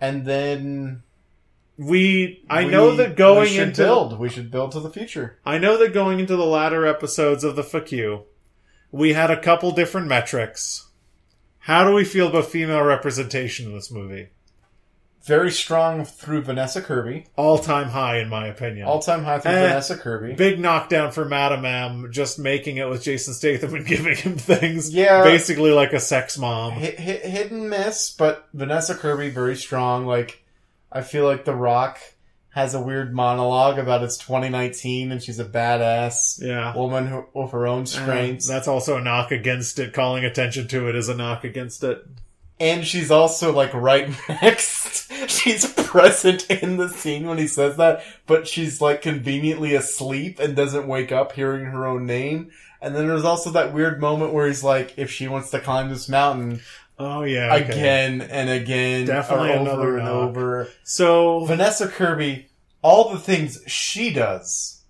and 0.00 0.26
then 0.26 1.02
We 1.78 2.42
I 2.50 2.64
we- 2.64 2.70
know 2.70 2.94
that 2.96 3.16
going 3.16 3.42
we 3.42 3.48
should 3.56 3.68
into 3.68 3.82
build. 3.82 4.18
We 4.18 4.28
should 4.28 4.50
build 4.50 4.72
to 4.72 4.80
the 4.80 4.90
future. 4.90 5.38
I 5.46 5.58
know 5.58 5.76
that 5.78 5.92
going 5.94 6.18
into 6.20 6.36
the 6.36 6.44
latter 6.44 6.84
episodes 6.86 7.44
of 7.44 7.56
the 7.56 7.62
You, 7.90 8.24
we 8.92 9.12
had 9.14 9.30
a 9.30 9.40
couple 9.40 9.70
different 9.70 10.08
metrics. 10.08 10.87
How 11.68 11.84
do 11.86 11.92
we 11.94 12.04
feel 12.04 12.28
about 12.28 12.46
female 12.46 12.80
representation 12.82 13.66
in 13.66 13.74
this 13.74 13.90
movie? 13.90 14.30
Very 15.24 15.50
strong 15.50 16.06
through 16.06 16.40
Vanessa 16.40 16.80
Kirby. 16.80 17.26
All 17.36 17.58
time 17.58 17.88
high, 17.88 18.20
in 18.20 18.30
my 18.30 18.46
opinion. 18.46 18.86
All 18.86 19.00
time 19.02 19.22
high 19.22 19.38
through 19.38 19.52
Eh, 19.52 19.68
Vanessa 19.68 19.98
Kirby. 19.98 20.32
Big 20.32 20.58
knockdown 20.58 21.12
for 21.12 21.26
Madame 21.26 21.66
M, 21.66 22.08
just 22.10 22.38
making 22.38 22.78
it 22.78 22.88
with 22.88 23.02
Jason 23.02 23.34
Statham 23.34 23.74
and 23.74 23.86
giving 23.86 24.16
him 24.16 24.36
things. 24.38 24.88
Yeah. 24.94 25.22
Basically 25.24 25.70
like 25.70 25.92
a 25.92 26.00
sex 26.00 26.38
mom. 26.38 26.72
hit, 26.72 26.98
hit, 26.98 27.22
hit 27.22 27.50
and 27.52 27.68
miss, 27.68 28.14
but 28.16 28.48
Vanessa 28.54 28.94
Kirby 28.94 29.28
very 29.28 29.54
strong. 29.54 30.06
Like 30.06 30.42
I 30.90 31.02
feel 31.02 31.26
like 31.26 31.44
The 31.44 31.54
Rock 31.54 31.98
has 32.58 32.74
a 32.74 32.80
weird 32.80 33.14
monologue 33.14 33.78
about 33.78 34.02
it's 34.02 34.16
2019 34.16 35.12
and 35.12 35.22
she's 35.22 35.38
a 35.38 35.44
badass 35.44 36.42
Yeah. 36.44 36.74
woman 36.76 37.06
who, 37.06 37.24
with 37.32 37.52
her 37.52 37.66
own 37.68 37.82
Uh, 37.82 37.86
strengths. 37.86 38.48
that's 38.48 38.66
also 38.68 38.96
a 38.96 39.00
knock 39.00 39.30
against 39.30 39.78
it. 39.78 39.92
Calling 39.92 40.24
attention 40.24 40.66
to 40.68 40.88
it 40.88 40.96
is 40.96 41.08
a 41.08 41.14
knock 41.14 41.44
against 41.44 41.84
it. 41.84 42.04
and 42.60 42.84
she's 42.84 43.12
also 43.12 43.52
like 43.52 43.72
right 43.72 44.08
next. 44.28 45.12
she's 45.30 45.72
present 45.74 46.50
in 46.50 46.76
the 46.76 46.88
scene 46.88 47.26
when 47.28 47.38
he 47.38 47.46
says 47.46 47.76
that, 47.76 48.02
but 48.26 48.48
she's 48.48 48.80
like 48.80 49.00
conveniently 49.02 49.74
asleep 49.76 50.40
and 50.40 50.56
doesn't 50.56 50.88
wake 50.88 51.12
up 51.12 51.30
hearing 51.32 51.66
her 51.66 51.86
own 51.86 52.04
name. 52.06 52.50
And 52.82 52.94
then 52.96 53.06
there's 53.06 53.24
also 53.24 53.50
that 53.50 53.72
weird 53.72 54.00
moment 54.00 54.32
where 54.32 54.46
he's 54.48 54.64
like, 54.64 54.94
if 54.96 55.10
she 55.10 55.28
wants 55.28 55.50
to 55.50 55.60
climb 55.60 55.88
this 55.90 56.08
mountain 56.08 56.60
Oh 56.98 57.22
yeah. 57.22 57.54
okay. 57.54 57.64
again 57.72 58.20
and 58.22 58.50
again, 58.50 59.06
Definitely 59.06 59.52
over 59.52 59.96
and 59.96 60.06
knock. 60.06 60.14
over. 60.14 60.68
So 60.84 61.44
Vanessa 61.44 61.88
Kirby, 61.88 62.48
all 62.82 63.10
the 63.12 63.18
things 63.18 63.60
she 63.66 64.12
does, 64.12 64.82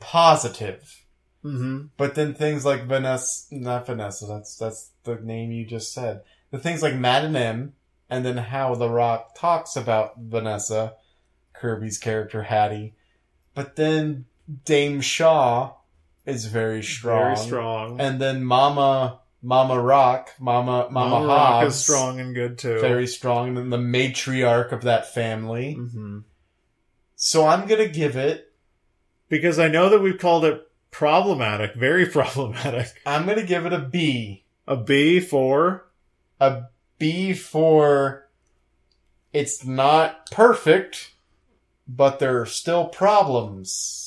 positive. 0.00 1.04
Mhm. 1.44 1.90
But 1.96 2.14
then 2.14 2.34
things 2.34 2.64
like 2.64 2.84
Vanessa, 2.86 3.54
not 3.54 3.86
Vanessa, 3.86 4.26
that's, 4.26 4.56
that's 4.56 4.90
the 5.04 5.16
name 5.16 5.52
you 5.52 5.64
just 5.64 5.92
said. 5.92 6.22
The 6.50 6.58
things 6.58 6.82
like 6.82 6.94
Madame 6.94 7.36
M, 7.36 7.72
and 8.10 8.24
then 8.24 8.38
how 8.38 8.74
The 8.74 8.88
Rock 8.88 9.34
talks 9.36 9.76
about 9.76 10.14
Vanessa, 10.18 10.94
Kirby's 11.52 11.98
character 11.98 12.42
Hattie. 12.44 12.94
But 13.54 13.76
then 13.76 14.24
Dame 14.64 15.00
Shaw 15.00 15.74
is 16.26 16.46
very 16.46 16.82
strong. 16.82 17.34
very 17.34 17.36
strong. 17.36 18.00
And 18.00 18.20
then 18.20 18.42
Mama, 18.44 19.20
Mama 19.42 19.80
Rock, 19.80 20.30
Mama, 20.40 20.88
Mama, 20.90 21.10
Mama 21.10 21.26
Rock 21.26 21.38
Hobbs, 21.62 21.74
is 21.76 21.80
strong 21.82 22.18
and 22.20 22.34
good 22.34 22.58
too. 22.58 22.80
very 22.80 23.06
strong, 23.06 23.56
and 23.56 23.72
the 23.72 23.76
matriarch 23.78 24.72
of 24.72 24.82
that 24.82 25.12
family. 25.14 25.74
hmm 25.74 26.20
So 27.16 27.46
I'm 27.46 27.66
gonna 27.66 27.88
give 27.88 28.16
it, 28.16 28.52
Because 29.28 29.58
I 29.58 29.68
know 29.68 29.88
that 29.90 30.00
we've 30.00 30.18
called 30.18 30.44
it 30.44 30.68
problematic, 30.90 31.74
very 31.74 32.06
problematic. 32.18 32.88
I'm 33.06 33.26
gonna 33.26 33.44
give 33.44 33.64
it 33.66 33.72
a 33.72 33.78
B. 33.78 34.44
A 34.66 34.76
B 34.76 35.20
for 35.20 35.86
a 36.40 36.64
B 36.98 37.32
for 37.34 38.28
it's 39.32 39.64
not 39.64 40.30
perfect, 40.30 41.12
but 41.86 42.18
there 42.18 42.40
are 42.40 42.46
still 42.46 42.86
problems. 42.86 44.04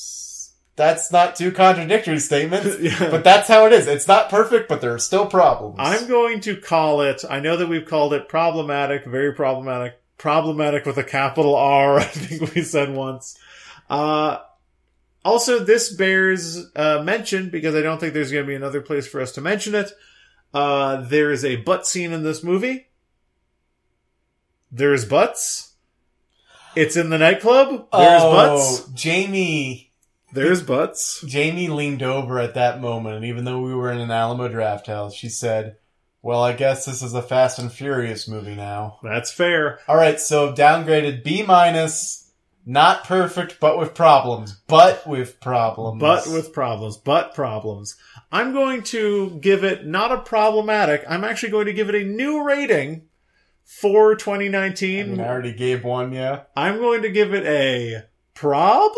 That's 0.74 1.12
not 1.12 1.36
two 1.36 1.52
contradictory 1.52 2.18
statements, 2.18 2.78
Yeah. 2.80 3.10
but 3.10 3.24
that's 3.24 3.46
how 3.46 3.66
it 3.66 3.72
is. 3.72 3.86
It's 3.86 4.08
not 4.08 4.30
perfect, 4.30 4.68
but 4.68 4.80
there 4.80 4.94
are 4.94 4.98
still 4.98 5.26
problems. 5.26 5.76
I'm 5.78 6.08
going 6.08 6.40
to 6.40 6.56
call 6.56 7.02
it. 7.02 7.22
I 7.28 7.40
know 7.40 7.56
that 7.58 7.68
we've 7.68 7.86
called 7.86 8.14
it 8.14 8.28
problematic, 8.28 9.04
very 9.04 9.34
problematic, 9.34 10.00
problematic 10.16 10.86
with 10.86 10.96
a 10.96 11.04
capital 11.04 11.54
R. 11.54 11.96
I 11.98 12.04
think 12.04 12.54
we 12.54 12.62
said 12.62 12.94
once. 12.94 13.38
Uh, 13.90 14.38
also, 15.24 15.58
this 15.58 15.92
bears 15.92 16.64
uh, 16.74 17.02
mention 17.04 17.50
because 17.50 17.74
I 17.74 17.82
don't 17.82 18.00
think 18.00 18.14
there's 18.14 18.32
going 18.32 18.44
to 18.44 18.48
be 18.48 18.54
another 18.54 18.80
place 18.80 19.06
for 19.06 19.20
us 19.20 19.32
to 19.32 19.40
mention 19.40 19.74
it. 19.74 19.92
Uh, 20.54 21.02
there 21.02 21.30
is 21.30 21.44
a 21.44 21.56
butt 21.56 21.86
scene 21.86 22.12
in 22.12 22.22
this 22.22 22.42
movie. 22.42 22.88
There's 24.70 25.04
butts. 25.04 25.74
It's 26.74 26.96
in 26.96 27.10
the 27.10 27.18
nightclub. 27.18 27.68
There's 27.92 28.22
oh, 28.22 28.32
butts. 28.32 28.88
Jamie, 28.94 29.91
There's 30.32 30.62
butts. 30.62 31.22
Jamie 31.26 31.68
leaned 31.68 32.02
over 32.02 32.38
at 32.38 32.54
that 32.54 32.80
moment, 32.80 33.16
and 33.16 33.24
even 33.24 33.44
though 33.44 33.60
we 33.60 33.74
were 33.74 33.92
in 33.92 34.00
an 34.00 34.10
Alamo 34.10 34.48
Drafthouse, 34.48 35.14
she 35.14 35.28
said, 35.28 35.76
"Well, 36.22 36.42
I 36.42 36.52
guess 36.54 36.84
this 36.86 37.02
is 37.02 37.14
a 37.14 37.22
Fast 37.22 37.58
and 37.58 37.72
Furious 37.72 38.26
movie 38.26 38.54
now." 38.54 38.98
That's 39.02 39.32
fair. 39.32 39.80
All 39.86 39.96
right, 39.96 40.18
so 40.18 40.52
downgraded 40.52 41.22
B 41.24 41.42
minus. 41.42 42.20
Not 42.64 43.04
perfect, 43.04 43.58
but 43.58 43.76
with 43.76 43.92
problems. 43.92 44.60
But 44.68 45.04
with 45.04 45.40
problems. 45.40 46.00
But 46.00 46.28
with 46.28 46.52
problems. 46.52 46.96
But 46.96 47.34
problems. 47.34 47.96
I'm 48.30 48.52
going 48.52 48.84
to 48.84 49.38
give 49.40 49.64
it 49.64 49.84
not 49.84 50.12
a 50.12 50.18
problematic. 50.18 51.04
I'm 51.08 51.24
actually 51.24 51.50
going 51.50 51.66
to 51.66 51.72
give 51.72 51.88
it 51.88 51.96
a 51.96 52.04
new 52.04 52.44
rating 52.44 53.08
for 53.64 54.12
I 54.12 54.16
2019. 54.16 55.10
mean, 55.10 55.20
I 55.20 55.28
already 55.28 55.52
gave 55.54 55.82
one, 55.82 56.12
yeah. 56.12 56.42
I'm 56.56 56.78
going 56.78 57.02
to 57.02 57.10
give 57.10 57.34
it 57.34 57.44
a 57.44 58.04
problem. 58.34 58.92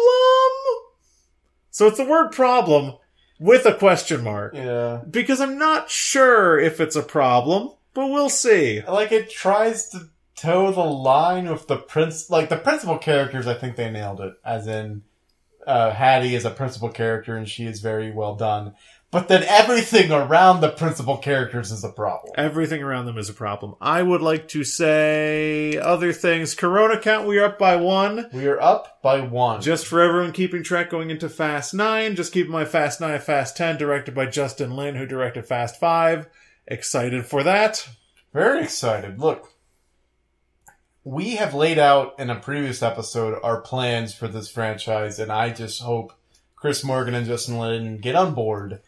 So 1.75 1.89
it's 1.89 1.97
the 1.97 2.05
word 2.05 2.31
problem 2.31 2.95
with 3.41 3.67
a 3.67 3.75
question 3.75 4.23
mark 4.23 4.55
Yeah. 4.55 5.01
because 5.11 5.41
I'm 5.41 5.59
not 5.59 5.91
sure 5.91 6.57
if 6.57 6.81
it's 6.81 6.95
a 6.95 7.03
problem, 7.03 7.73
but 7.95 8.07
we'll 8.11 8.29
see. 8.29 8.81
Like, 8.83 9.11
it 9.11 9.29
tries 9.29 9.89
to 9.89 10.09
toe 10.37 10.71
the 10.71 10.85
line 10.85 11.51
with 11.51 11.67
the 11.67 11.79
prince. 11.79 12.31
Like, 12.31 12.49
the 12.49 12.59
principal 12.59 12.97
characters, 12.97 13.49
I 13.49 13.55
think 13.55 13.75
they 13.75 13.91
nailed 13.91 14.21
it. 14.21 14.35
As 14.45 14.69
in, 14.69 15.03
uh, 15.67 15.91
Hattie 15.91 16.37
is 16.37 16.45
a 16.45 16.51
principal 16.51 16.91
character 16.91 17.37
and 17.37 17.49
she 17.49 17.67
is 17.67 17.81
very 17.81 18.13
well 18.13 18.37
done. 18.37 18.75
But 19.15 19.29
then 19.29 19.45
everything 19.45 20.11
around 20.11 20.61
the 20.61 20.71
principal 20.71 21.19
characters 21.19 21.71
is 21.71 21.85
a 21.85 21.89
problem. 21.89 22.35
Everything 22.37 22.83
around 22.83 23.07
them 23.07 23.17
is 23.17 23.29
a 23.29 23.33
problem. 23.33 23.77
I 23.81 24.03
would 24.03 24.21
like 24.21 24.49
to 24.49 24.65
say 24.65 25.79
other 25.79 26.13
things. 26.13 26.57
Corona 26.57 26.99
count, 26.99 27.29
we 27.29 27.39
are 27.39 27.45
up 27.45 27.57
by 27.57 27.77
one. 27.77 28.29
We 28.33 28.49
are 28.49 28.61
up 28.61 29.01
by 29.03 29.21
one. 29.21 29.63
Just 29.63 29.87
for 29.87 30.01
everyone 30.01 30.33
keeping 30.33 30.65
track 30.65 30.91
going 30.91 31.11
into 31.11 31.29
Fast 31.29 31.75
9, 31.75 32.17
just 32.17 32.33
keep 32.33 32.49
my 32.49 32.65
Fast 32.65 33.01
9, 33.01 33.21
Fast 33.21 33.57
10, 33.57 33.79
directed 33.79 34.17
by 34.17 34.27
Justin 34.27 34.75
Lin, 34.75 34.97
who 34.97 35.07
directed 35.07 35.47
Fast 35.47 35.79
5. 35.79 36.27
Excited 36.67 37.25
for 37.25 37.45
that. 37.45 37.89
Very 38.33 38.65
excited. 38.65 39.21
Look, 39.21 39.53
we 41.05 41.37
have 41.37 41.55
laid 41.55 41.79
out 41.79 42.19
in 42.19 42.31
a 42.31 42.41
previous 42.41 42.83
episode 42.83 43.39
our 43.45 43.61
plans 43.61 44.13
for 44.13 44.27
this 44.27 44.51
franchise, 44.51 45.21
and 45.21 45.31
I 45.31 45.51
just 45.51 45.83
hope 45.83 46.15
Chris 46.57 46.83
Morgan 46.83 47.15
and 47.15 47.27
Justin 47.29 47.61
Lin 47.61 47.99
get 47.99 48.17
on 48.17 48.35
board. 48.35 48.81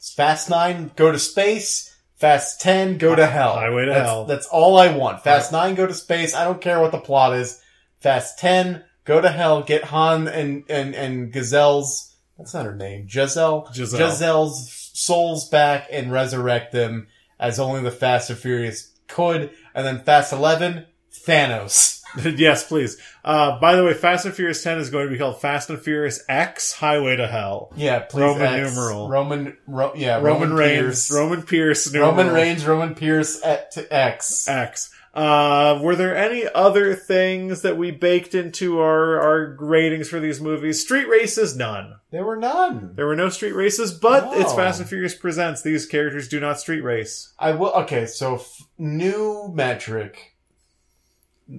Fast 0.00 0.50
9, 0.50 0.92
go 0.96 1.12
to 1.12 1.18
space. 1.18 1.94
Fast 2.16 2.60
10, 2.60 2.98
go 2.98 3.14
to 3.14 3.26
hell. 3.26 3.54
Highway 3.54 3.84
to 3.84 3.92
that's, 3.92 4.06
hell. 4.06 4.24
That's 4.24 4.46
all 4.46 4.76
I 4.76 4.96
want. 4.96 5.22
Fast 5.22 5.52
9, 5.52 5.74
go 5.76 5.86
to 5.86 5.94
space. 5.94 6.34
I 6.34 6.44
don't 6.44 6.60
care 6.60 6.80
what 6.80 6.90
the 6.90 6.98
plot 6.98 7.34
is. 7.36 7.62
Fast 8.00 8.38
10, 8.40 8.84
go 9.04 9.20
to 9.20 9.28
hell. 9.28 9.62
Get 9.62 9.84
Han 9.84 10.26
and, 10.26 10.64
and, 10.68 10.94
and 10.94 11.32
Gazelle's, 11.32 12.16
that's 12.36 12.54
not 12.54 12.66
her 12.66 12.74
name, 12.74 13.08
Giselle? 13.08 13.70
Giselle. 13.72 14.00
Giselle's 14.00 14.90
souls 14.94 15.48
back 15.48 15.88
and 15.92 16.12
resurrect 16.12 16.72
them 16.72 17.06
as 17.38 17.60
only 17.60 17.82
the 17.82 17.90
Fast 17.90 18.30
and 18.30 18.38
Furious 18.38 18.92
could. 19.06 19.50
And 19.74 19.86
then 19.86 20.02
Fast 20.02 20.32
11, 20.32 20.86
Thanos. 21.12 21.97
yes, 22.36 22.66
please. 22.66 22.96
Uh, 23.24 23.58
by 23.60 23.76
the 23.76 23.84
way, 23.84 23.94
Fast 23.94 24.24
and 24.26 24.34
Furious 24.34 24.62
10 24.62 24.78
is 24.78 24.90
going 24.90 25.06
to 25.06 25.12
be 25.12 25.18
called 25.18 25.40
Fast 25.40 25.68
and 25.70 25.80
Furious 25.80 26.22
X 26.28 26.72
Highway 26.72 27.16
to 27.16 27.26
Hell. 27.26 27.72
Yeah, 27.76 28.00
please. 28.00 28.20
Roman 28.22 28.42
X. 28.46 28.74
numeral. 28.74 29.08
Roman, 29.08 29.56
Ro- 29.66 29.92
yeah, 29.94 30.16
Roman, 30.16 30.50
Roman, 30.50 30.52
Reigns, 30.54 30.80
Pearce. 31.08 31.12
Roman 31.12 31.42
Pearce, 31.42 31.92
numeral 31.92 32.10
Roman 32.12 32.32
Reigns, 32.34 32.66
Roman 32.66 32.94
Pearce 32.94 33.44
at, 33.44 33.70
to 33.72 33.92
X. 33.94 34.48
X. 34.48 34.94
Uh, 35.14 35.80
were 35.82 35.96
there 35.96 36.16
any 36.16 36.44
other 36.54 36.94
things 36.94 37.62
that 37.62 37.76
we 37.76 37.90
baked 37.90 38.34
into 38.36 38.78
our, 38.78 39.18
our 39.20 39.56
ratings 39.58 40.08
for 40.08 40.20
these 40.20 40.40
movies? 40.40 40.80
Street 40.80 41.08
races, 41.08 41.56
none. 41.56 41.94
There 42.12 42.24
were 42.24 42.36
none. 42.36 42.92
There 42.94 43.06
were 43.06 43.16
no 43.16 43.28
street 43.28 43.54
races, 43.54 43.92
but 43.92 44.26
No. 44.26 44.32
it's 44.34 44.54
Fast 44.54 44.78
and 44.80 44.88
Furious 44.88 45.14
presents. 45.16 45.62
These 45.62 45.86
characters 45.86 46.28
do 46.28 46.38
not 46.38 46.60
street 46.60 46.82
race. 46.82 47.32
I 47.38 47.52
will. 47.52 47.72
Okay, 47.72 48.06
so 48.06 48.36
f- 48.36 48.62
new 48.78 49.50
metric. 49.52 50.36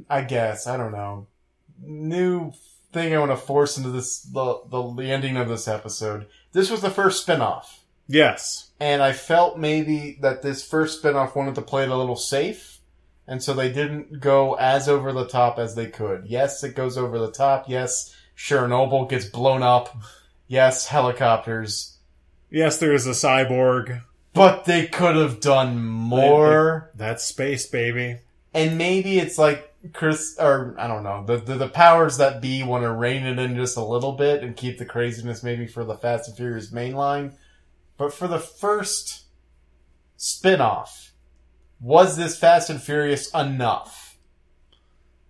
I 0.09 0.21
guess 0.21 0.67
I 0.67 0.77
don't 0.77 0.91
know. 0.91 1.27
New 1.81 2.51
thing 2.91 3.13
I 3.13 3.19
want 3.19 3.31
to 3.31 3.37
force 3.37 3.77
into 3.77 3.89
this 3.89 4.21
the, 4.21 4.61
the 4.69 4.93
the 4.95 5.11
ending 5.11 5.37
of 5.37 5.47
this 5.47 5.67
episode. 5.67 6.27
This 6.51 6.69
was 6.69 6.81
the 6.81 6.89
first 6.89 7.25
spinoff, 7.27 7.65
Yes. 8.07 8.71
and 8.79 9.01
I 9.03 9.13
felt 9.13 9.57
maybe 9.59 10.17
that 10.21 10.41
this 10.41 10.65
first 10.67 11.01
spinoff 11.03 11.35
wanted 11.35 11.55
to 11.55 11.61
play 11.61 11.83
it 11.83 11.89
a 11.89 11.95
little 11.95 12.15
safe, 12.15 12.79
and 13.27 13.41
so 13.43 13.53
they 13.53 13.71
didn't 13.71 14.19
go 14.19 14.55
as 14.55 14.89
over 14.89 15.13
the 15.13 15.27
top 15.27 15.59
as 15.59 15.75
they 15.75 15.85
could. 15.87 16.25
Yes, 16.25 16.63
it 16.63 16.75
goes 16.75 16.97
over 16.97 17.19
the 17.19 17.31
top. 17.31 17.65
Yes, 17.69 18.15
Chernobyl 18.35 19.09
gets 19.09 19.25
blown 19.25 19.61
up. 19.63 19.95
Yes, 20.47 20.87
helicopters. 20.87 21.97
Yes, 22.49 22.77
there 22.79 22.93
is 22.93 23.05
a 23.05 23.11
cyborg. 23.11 24.01
But 24.33 24.65
they 24.65 24.87
could 24.87 25.15
have 25.15 25.39
done 25.39 25.79
more. 25.83 26.89
That's 26.95 27.23
space, 27.23 27.67
baby. 27.67 28.19
and 28.53 28.77
maybe 28.77 29.19
it's 29.19 29.37
like 29.37 29.68
Chris, 29.93 30.35
or 30.39 30.75
I 30.77 30.87
don't 30.87 31.03
know, 31.03 31.23
the 31.25 31.37
the, 31.37 31.55
the 31.55 31.69
powers 31.69 32.17
that 32.17 32.41
be 32.41 32.63
want 32.63 32.83
to 32.83 32.91
rein 32.91 33.25
it 33.25 33.39
in 33.39 33.55
just 33.55 33.77
a 33.77 33.83
little 33.83 34.11
bit 34.13 34.43
and 34.43 34.55
keep 34.55 34.77
the 34.77 34.85
craziness 34.85 35.43
maybe 35.43 35.67
for 35.67 35.83
the 35.83 35.95
Fast 35.95 36.27
and 36.27 36.37
Furious 36.37 36.71
mainline. 36.71 37.33
But 37.97 38.13
for 38.13 38.27
the 38.27 38.39
first 38.39 39.25
spin-off, 40.17 41.13
was 41.79 42.17
this 42.17 42.37
Fast 42.37 42.69
and 42.69 42.81
Furious 42.81 43.33
enough? 43.33 44.17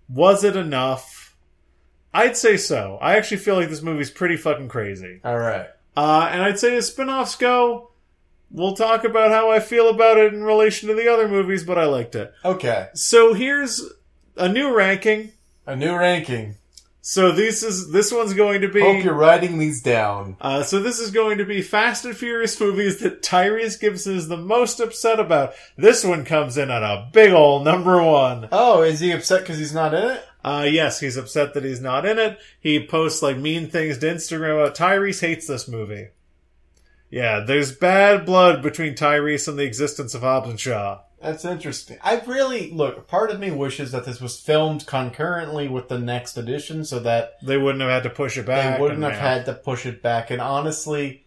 Was 0.07 0.43
it 0.43 0.55
enough? 0.55 1.35
I'd 2.11 2.37
say 2.37 2.57
so. 2.57 2.97
I 3.01 3.17
actually 3.17 3.37
feel 3.37 3.55
like 3.55 3.69
this 3.69 3.83
movie's 3.83 4.09
pretty 4.09 4.35
fucking 4.35 4.69
crazy. 4.69 5.21
All 5.23 5.37
right. 5.37 5.67
Uh, 5.95 6.29
and 6.31 6.41
I'd 6.41 6.57
say 6.57 6.75
as 6.75 6.87
spin-offs 6.87 7.35
go, 7.35 7.91
we'll 8.49 8.75
talk 8.75 9.03
about 9.03 9.29
how 9.29 9.51
I 9.51 9.59
feel 9.59 9.89
about 9.89 10.17
it 10.17 10.33
in 10.33 10.43
relation 10.43 10.89
to 10.89 10.95
the 10.95 11.07
other 11.07 11.27
movies, 11.27 11.63
but 11.63 11.77
I 11.77 11.85
liked 11.85 12.15
it. 12.15 12.33
Okay. 12.43 12.87
So 12.95 13.33
here's 13.33 13.81
a 14.39 14.49
new 14.49 14.75
ranking. 14.75 15.31
A 15.65 15.75
new 15.75 15.95
ranking. 15.95 16.55
So 17.01 17.31
this 17.31 17.63
is 17.63 17.91
this 17.91 18.11
one's 18.11 18.33
going 18.33 18.61
to 18.61 18.67
be. 18.67 18.81
Hope 18.81 19.03
you're 19.03 19.13
writing 19.13 19.57
these 19.57 19.81
down. 19.81 20.35
Uh, 20.41 20.63
so 20.63 20.79
this 20.79 20.99
is 20.99 21.11
going 21.11 21.37
to 21.37 21.45
be 21.45 21.61
Fast 21.61 22.05
and 22.05 22.15
Furious 22.15 22.59
movies 22.59 22.99
that 22.99 23.21
Tyrese 23.21 23.79
Gibson 23.79 24.15
is 24.15 24.27
the 24.27 24.37
most 24.37 24.79
upset 24.79 25.19
about. 25.19 25.53
This 25.77 26.03
one 26.03 26.25
comes 26.25 26.57
in 26.57 26.69
at 26.69 26.83
a 26.83 27.09
big 27.13 27.31
ol' 27.31 27.63
number 27.63 28.03
one. 28.03 28.49
Oh, 28.51 28.81
is 28.81 28.99
he 28.99 29.11
upset 29.11 29.41
because 29.41 29.57
he's 29.57 29.73
not 29.73 29.93
in 29.93 30.03
it? 30.03 30.25
Uh, 30.43 30.67
yes, 30.69 30.99
he's 30.99 31.17
upset 31.17 31.53
that 31.53 31.63
he's 31.63 31.81
not 31.81 32.05
in 32.05 32.19
it. 32.19 32.37
He 32.59 32.85
posts 32.85 33.21
like 33.21 33.37
mean 33.37 33.69
things 33.69 33.97
to 33.99 34.05
Instagram 34.05 34.61
about 34.61 34.75
Tyrese 34.75 35.21
hates 35.21 35.47
this 35.47 35.67
movie. 35.67 36.09
Yeah, 37.09 37.39
there's 37.39 37.71
bad 37.71 38.25
blood 38.25 38.61
between 38.61 38.93
Tyrese 38.93 39.47
and 39.47 39.57
the 39.57 39.63
existence 39.63 40.13
of 40.13 40.21
Hobbs 40.21 40.49
and 40.49 40.59
Shaw. 40.59 40.99
That's 41.21 41.43
interesting. 41.43 41.97
I 42.01 42.21
really 42.21 42.71
look. 42.71 43.07
Part 43.07 43.29
of 43.29 43.39
me 43.39 43.51
wishes 43.51 43.91
that 43.91 44.05
this 44.05 44.21
was 44.21 44.39
filmed 44.39 44.85
concurrently 44.85 45.67
with 45.67 45.89
the 45.89 45.99
next 45.99 46.37
edition, 46.37 46.85
so 46.85 46.99
that 46.99 47.33
They 47.41 47.57
wouldn't 47.57 47.81
have 47.81 47.89
had 47.91 48.03
to 48.03 48.09
push 48.09 48.37
it 48.37 48.45
back. 48.45 48.77
they 48.77 48.81
wouldn't 48.81 49.03
have 49.03 49.13
yeah. 49.13 49.19
had 49.19 49.45
to 49.45 49.53
push 49.53 49.85
it 49.85 50.01
back. 50.01 50.31
And 50.31 50.41
honestly, 50.41 51.25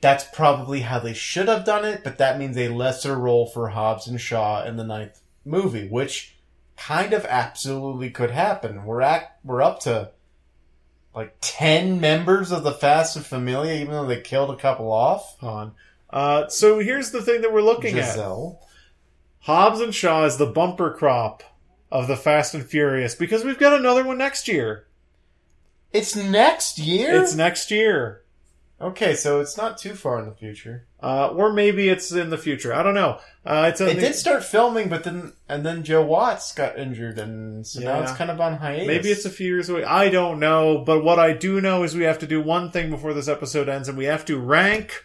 that's 0.00 0.24
probably 0.32 0.80
how 0.80 0.98
they 0.98 1.12
should 1.12 1.48
have 1.48 1.64
done 1.64 1.84
it. 1.84 2.04
But 2.04 2.18
that 2.18 2.38
means 2.38 2.56
a 2.56 2.68
lesser 2.68 3.16
role 3.18 3.46
for 3.46 3.68
Hobbs 3.68 4.06
and 4.06 4.20
Shaw 4.20 4.64
in 4.64 4.76
the 4.76 4.84
ninth 4.84 5.20
movie, 5.44 5.88
which 5.88 6.36
kind 6.76 7.12
of 7.12 7.24
absolutely 7.26 8.10
could 8.10 8.30
happen. 8.30 8.84
We're 8.84 9.02
at 9.02 9.38
we're 9.44 9.62
up 9.62 9.80
to 9.80 10.10
like 11.14 11.36
ten 11.40 12.00
members 12.00 12.50
of 12.50 12.62
the 12.62 12.72
Fast 12.72 13.16
and 13.16 13.26
Familia, 13.26 13.74
even 13.74 13.92
though 13.92 14.06
they 14.06 14.20
killed 14.20 14.50
a 14.50 14.56
couple 14.56 14.90
off. 14.90 15.42
on. 15.42 15.72
Uh, 16.08 16.48
so 16.48 16.78
here's 16.78 17.10
the 17.10 17.20
thing 17.20 17.40
that 17.42 17.52
we're 17.52 17.62
looking 17.62 17.94
at. 17.98 18.14
Hobbs 19.46 19.80
and 19.80 19.94
Shaw 19.94 20.24
is 20.24 20.38
the 20.38 20.46
bumper 20.46 20.90
crop 20.90 21.42
of 21.90 22.08
the 22.08 22.16
Fast 22.16 22.52
and 22.52 22.66
Furious 22.66 23.14
because 23.14 23.44
we've 23.44 23.58
got 23.60 23.78
another 23.78 24.02
one 24.04 24.18
next 24.18 24.48
year. 24.48 24.86
It's 25.92 26.16
next 26.16 26.78
year. 26.80 27.22
It's 27.22 27.34
next 27.36 27.70
year. 27.70 28.22
okay, 28.80 29.14
so 29.14 29.38
it's 29.40 29.56
not 29.56 29.78
too 29.78 29.94
far 29.94 30.18
in 30.18 30.26
the 30.26 30.34
future. 30.34 30.84
Uh, 31.00 31.28
or 31.28 31.52
maybe 31.52 31.88
it's 31.88 32.10
in 32.10 32.30
the 32.30 32.36
future. 32.36 32.74
I 32.74 32.82
don't 32.82 32.94
know. 32.94 33.20
Uh, 33.44 33.66
it's 33.70 33.80
It 33.80 33.94
the- 33.94 34.00
did 34.00 34.14
start 34.16 34.42
filming, 34.42 34.88
but 34.88 35.04
then 35.04 35.32
and 35.48 35.64
then 35.64 35.84
Joe 35.84 36.02
Watts 36.04 36.52
got 36.52 36.76
injured, 36.76 37.16
and 37.20 37.64
so 37.64 37.80
now 37.80 38.02
it's 38.02 38.10
kind 38.12 38.32
of 38.32 38.40
on 38.40 38.56
hiatus. 38.56 38.88
Maybe 38.88 39.10
it's 39.10 39.24
a 39.24 39.30
few 39.30 39.46
years 39.46 39.68
away. 39.68 39.84
I 39.84 40.08
don't 40.08 40.40
know. 40.40 40.78
But 40.78 41.04
what 41.04 41.20
I 41.20 41.32
do 41.32 41.60
know 41.60 41.84
is 41.84 41.94
we 41.94 42.02
have 42.02 42.18
to 42.18 42.26
do 42.26 42.40
one 42.42 42.72
thing 42.72 42.90
before 42.90 43.14
this 43.14 43.28
episode 43.28 43.68
ends, 43.68 43.88
and 43.88 43.96
we 43.96 44.06
have 44.06 44.24
to 44.24 44.38
rank 44.40 45.04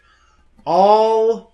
all. 0.65 1.50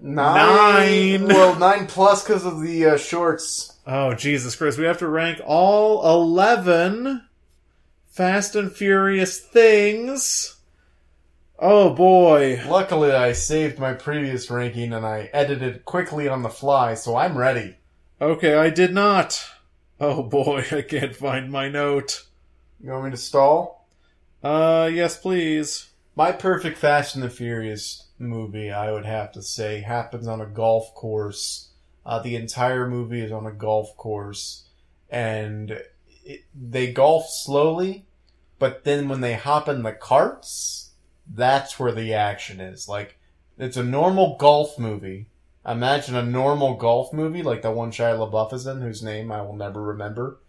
Nine. 0.00 1.24
Nine. 1.24 1.28
Well, 1.28 1.58
nine 1.58 1.86
plus 1.86 2.24
because 2.24 2.44
of 2.44 2.60
the 2.60 2.86
uh, 2.86 2.96
shorts. 2.96 3.76
Oh, 3.86 4.14
Jesus 4.14 4.56
Christ. 4.56 4.78
We 4.78 4.84
have 4.84 4.98
to 4.98 5.08
rank 5.08 5.40
all 5.44 6.06
11 6.06 7.26
Fast 8.10 8.54
and 8.54 8.72
Furious 8.72 9.38
things. 9.38 10.56
Oh, 11.58 11.94
boy. 11.94 12.62
Luckily, 12.68 13.12
I 13.12 13.32
saved 13.32 13.78
my 13.78 13.94
previous 13.94 14.50
ranking 14.50 14.92
and 14.92 15.06
I 15.06 15.30
edited 15.32 15.84
quickly 15.84 16.28
on 16.28 16.42
the 16.42 16.48
fly, 16.48 16.94
so 16.94 17.16
I'm 17.16 17.38
ready. 17.38 17.76
Okay, 18.20 18.54
I 18.54 18.70
did 18.70 18.92
not. 18.92 19.44
Oh, 20.00 20.22
boy. 20.22 20.64
I 20.72 20.82
can't 20.82 21.16
find 21.16 21.50
my 21.50 21.68
note. 21.68 22.24
You 22.80 22.90
want 22.90 23.06
me 23.06 23.10
to 23.12 23.16
stall? 23.16 23.88
Uh, 24.42 24.90
yes, 24.92 25.16
please. 25.16 25.90
My 26.14 26.32
perfect 26.32 26.78
Fast 26.78 27.14
and 27.14 27.24
the 27.24 27.30
Furious 27.30 28.07
movie, 28.18 28.70
I 28.70 28.92
would 28.92 29.06
have 29.06 29.32
to 29.32 29.42
say, 29.42 29.80
happens 29.80 30.26
on 30.26 30.40
a 30.40 30.46
golf 30.46 30.94
course. 30.94 31.68
Uh, 32.04 32.18
the 32.20 32.36
entire 32.36 32.88
movie 32.88 33.20
is 33.20 33.32
on 33.32 33.46
a 33.46 33.52
golf 33.52 33.96
course, 33.96 34.68
and 35.10 35.82
it, 36.24 36.44
they 36.54 36.92
golf 36.92 37.28
slowly, 37.28 38.06
but 38.58 38.84
then 38.84 39.08
when 39.08 39.20
they 39.20 39.34
hop 39.34 39.68
in 39.68 39.82
the 39.82 39.92
carts, 39.92 40.92
that's 41.30 41.78
where 41.78 41.92
the 41.92 42.14
action 42.14 42.60
is. 42.60 42.88
Like, 42.88 43.18
it's 43.58 43.76
a 43.76 43.84
normal 43.84 44.36
golf 44.36 44.78
movie. 44.78 45.26
Imagine 45.66 46.14
a 46.14 46.22
normal 46.22 46.76
golf 46.76 47.12
movie, 47.12 47.42
like 47.42 47.60
the 47.60 47.70
one 47.70 47.90
Shia 47.90 48.16
LaBeouf 48.16 48.54
is 48.54 48.66
in, 48.66 48.80
whose 48.80 49.02
name 49.02 49.30
I 49.30 49.42
will 49.42 49.56
never 49.56 49.82
remember. 49.82 50.40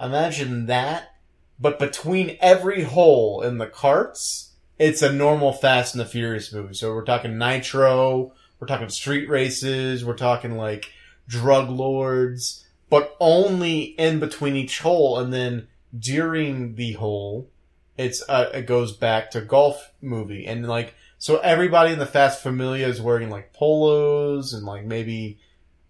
Imagine 0.00 0.66
that, 0.66 1.14
but 1.58 1.78
between 1.78 2.38
every 2.40 2.84
hole 2.84 3.42
in 3.42 3.58
the 3.58 3.66
carts, 3.66 4.45
it's 4.78 5.02
a 5.02 5.12
normal 5.12 5.52
Fast 5.52 5.94
and 5.94 6.00
the 6.00 6.08
Furious 6.08 6.52
movie. 6.52 6.74
So 6.74 6.94
we're 6.94 7.04
talking 7.04 7.38
Nitro, 7.38 8.32
we're 8.60 8.66
talking 8.66 8.88
street 8.88 9.28
races, 9.28 10.04
we're 10.04 10.16
talking 10.16 10.56
like 10.56 10.92
drug 11.28 11.70
lords, 11.70 12.64
but 12.88 13.16
only 13.20 13.82
in 13.82 14.20
between 14.20 14.56
each 14.56 14.80
hole, 14.80 15.18
and 15.18 15.32
then 15.32 15.68
during 15.98 16.74
the 16.74 16.92
hole, 16.92 17.48
it's 17.96 18.22
uh, 18.28 18.50
it 18.52 18.66
goes 18.66 18.96
back 18.96 19.30
to 19.30 19.40
golf 19.40 19.92
movie, 20.02 20.46
and 20.46 20.66
like 20.68 20.94
so 21.18 21.38
everybody 21.38 21.92
in 21.92 21.98
the 21.98 22.06
Fast 22.06 22.42
Familia 22.42 22.86
is 22.86 23.00
wearing 23.00 23.30
like 23.30 23.52
polos 23.52 24.52
and 24.52 24.66
like 24.66 24.84
maybe, 24.84 25.38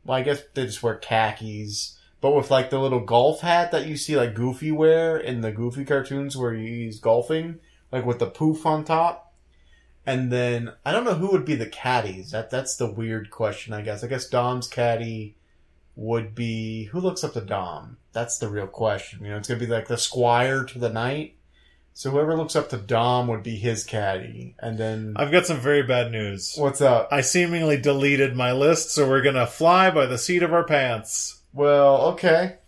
well, 0.04 0.18
I 0.18 0.22
guess 0.22 0.42
they 0.54 0.66
just 0.66 0.82
wear 0.82 0.96
khakis. 0.96 1.98
But 2.20 2.34
with 2.34 2.50
like 2.50 2.70
the 2.70 2.78
little 2.78 3.00
golf 3.00 3.40
hat 3.40 3.72
that 3.72 3.86
you 3.86 3.96
see 3.96 4.16
like 4.16 4.34
Goofy 4.34 4.72
wear 4.72 5.16
in 5.16 5.40
the 5.40 5.52
Goofy 5.52 5.84
cartoons 5.84 6.36
where 6.36 6.54
he's 6.54 6.98
golfing, 7.00 7.58
like 7.96 8.06
with 8.06 8.18
the 8.18 8.26
poof 8.26 8.66
on 8.66 8.84
top. 8.84 9.32
And 10.04 10.30
then 10.30 10.72
I 10.84 10.92
don't 10.92 11.04
know 11.04 11.14
who 11.14 11.32
would 11.32 11.44
be 11.44 11.56
the 11.56 11.66
caddies. 11.66 12.30
That 12.30 12.50
that's 12.50 12.76
the 12.76 12.90
weird 12.90 13.30
question, 13.30 13.72
I 13.72 13.82
guess. 13.82 14.04
I 14.04 14.06
guess 14.06 14.28
Dom's 14.28 14.68
caddy 14.68 15.36
would 15.96 16.34
be 16.34 16.84
who 16.84 17.00
looks 17.00 17.24
up 17.24 17.32
to 17.32 17.40
Dom. 17.40 17.96
That's 18.12 18.38
the 18.38 18.48
real 18.48 18.68
question. 18.68 19.24
You 19.24 19.30
know, 19.30 19.38
it's 19.38 19.48
gonna 19.48 19.58
be 19.58 19.66
like 19.66 19.88
the 19.88 19.98
squire 19.98 20.64
to 20.64 20.78
the 20.78 20.90
knight. 20.90 21.34
So 21.92 22.10
whoever 22.10 22.36
looks 22.36 22.54
up 22.54 22.68
to 22.68 22.76
Dom 22.76 23.26
would 23.28 23.42
be 23.42 23.56
his 23.56 23.82
caddy. 23.82 24.54
And 24.60 24.76
then 24.76 25.14
I've 25.16 25.32
got 25.32 25.46
some 25.46 25.58
very 25.58 25.82
bad 25.82 26.12
news. 26.12 26.54
what's 26.56 26.82
up? 26.82 27.08
I 27.10 27.22
seemingly 27.22 27.78
deleted 27.78 28.36
my 28.36 28.52
list, 28.52 28.90
so 28.90 29.08
we're 29.08 29.22
gonna 29.22 29.46
fly 29.46 29.90
by 29.90 30.06
the 30.06 30.18
seat 30.18 30.42
of 30.42 30.52
our 30.52 30.64
pants. 30.64 31.40
Well, 31.52 32.02
okay. 32.12 32.58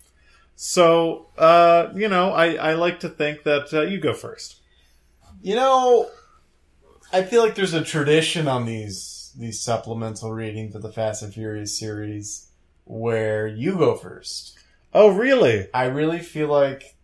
So, 0.56 1.28
uh, 1.38 1.90
you 1.94 2.09
know, 2.09 2.32
I, 2.32 2.55
I 2.55 2.72
like 2.72 3.00
to 3.00 3.09
think 3.09 3.44
that 3.44 3.72
uh, 3.72 3.82
you 3.82 4.00
go 4.00 4.12
first. 4.12 4.57
You 5.40 5.55
know, 5.55 6.09
I 7.12 7.23
feel 7.23 7.43
like 7.43 7.55
there's 7.55 7.74
a 7.74 7.85
tradition 7.85 8.48
on 8.48 8.66
these 8.66 9.32
these 9.39 9.60
supplemental 9.60 10.32
readings 10.32 10.74
of 10.74 10.82
the 10.82 10.93
Fast 10.93 11.23
and 11.23 11.32
Furious 11.32 11.78
series 11.78 12.48
where 12.85 13.47
you 13.47 13.77
go 13.77 13.97
first. 13.97 14.59
Oh, 14.93 15.10
really? 15.10 15.69
I 15.73 15.85
really 15.85 16.19
feel 16.19 16.48
like 16.48 16.97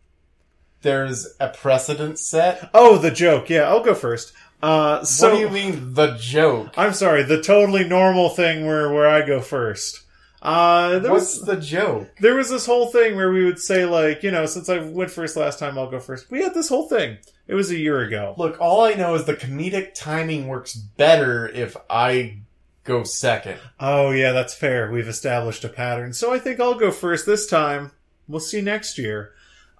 there's 0.82 1.36
a 1.39 1.48
precedent 1.48 2.19
set. 2.19 2.70
Oh, 2.74 2.98
the 2.98 3.11
joke. 3.11 3.51
Yeah, 3.51 3.69
I'll 3.69 3.85
go 3.85 3.94
first. 3.94 4.32
Uh, 4.62 5.05
so 5.05 5.28
what 5.28 5.35
do 5.36 5.40
you 5.40 5.51
mean 5.51 5.94
the 5.94 6.16
joke? 6.19 6.73
I'm 6.77 6.94
sorry, 6.94 7.23
the 7.23 7.43
totally 7.43 7.86
normal 7.86 8.31
thing 8.31 8.66
where 8.66 8.93
where 8.93 9.06
I 9.06 9.24
go 9.24 9.40
first. 9.40 10.01
Uh, 10.43 10.98
there 10.98 11.12
What's 11.12 11.39
was 11.39 11.47
the 11.47 11.56
joke? 11.56 12.09
there 12.20 12.35
was 12.35 12.51
this 12.51 12.66
whole 12.66 12.89
thing 12.89 13.16
where 13.16 13.31
we 13.31 13.44
would 13.44 13.59
say 13.59 13.85
like, 13.85 14.23
you 14.23 14.31
know, 14.31 14.44
since 14.47 14.69
I 14.69 14.78
went 14.78 15.11
first 15.11 15.36
last 15.36 15.59
time, 15.59 15.78
I'll 15.78 15.90
go 15.90 16.01
first. 16.01 16.31
We 16.31 16.43
had 16.43 16.55
this 16.55 16.69
whole 16.69 16.89
thing. 16.89 17.19
It 17.46 17.54
was 17.54 17.70
a 17.70 17.76
year 17.76 18.00
ago. 18.00 18.34
Look, 18.38 18.58
all 18.60 18.84
I 18.84 18.94
know 18.94 19.14
is 19.14 19.24
the 19.24 19.34
comedic 19.34 19.94
timing 19.94 20.48
works 20.48 20.74
better 20.74 21.48
if 21.48 21.76
I 21.90 22.38
go 22.84 23.02
second. 23.04 23.58
Oh 23.80 24.10
yeah, 24.10 24.32
that's 24.32 24.54
fair. 24.54 24.90
We've 24.90 25.08
established 25.08 25.64
a 25.64 25.68
pattern. 25.68 26.12
So 26.12 26.32
I 26.32 26.38
think 26.38 26.60
I'll 26.60 26.78
go 26.78 26.90
first 26.90 27.26
this 27.26 27.46
time. 27.46 27.90
We'll 28.28 28.40
see 28.40 28.60
next 28.60 28.96
year. 28.96 29.32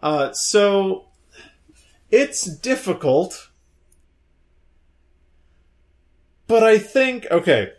Uh, 0.03 0.33
so 0.33 1.07
it's 2.11 2.45
difficult, 2.45 3.49
but 6.47 6.63
I 6.63 6.79
think 6.79 7.27
okay. 7.31 7.73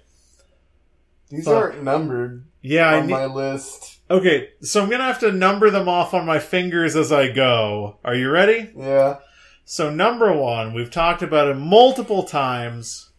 These 1.29 1.45
Fuck. 1.45 1.55
aren't 1.55 1.83
numbered 1.83 2.45
Yeah, 2.61 2.89
I 2.89 2.99
on 2.99 3.09
my 3.09 3.25
list. 3.25 3.99
Okay, 4.09 4.49
so 4.61 4.81
I'm 4.81 4.89
gonna 4.89 5.03
have 5.03 5.19
to 5.19 5.31
number 5.31 5.69
them 5.69 5.87
off 5.89 6.13
on 6.13 6.25
my 6.25 6.39
fingers 6.39 6.95
as 6.95 7.11
I 7.11 7.31
go. 7.31 7.97
Are 8.03 8.15
you 8.15 8.29
ready? 8.29 8.71
Yeah. 8.75 9.17
So 9.65 9.89
number 9.89 10.31
one, 10.31 10.73
we've 10.73 10.91
talked 10.91 11.23
about 11.23 11.47
it 11.47 11.55
multiple 11.55 12.23
times. 12.23 13.09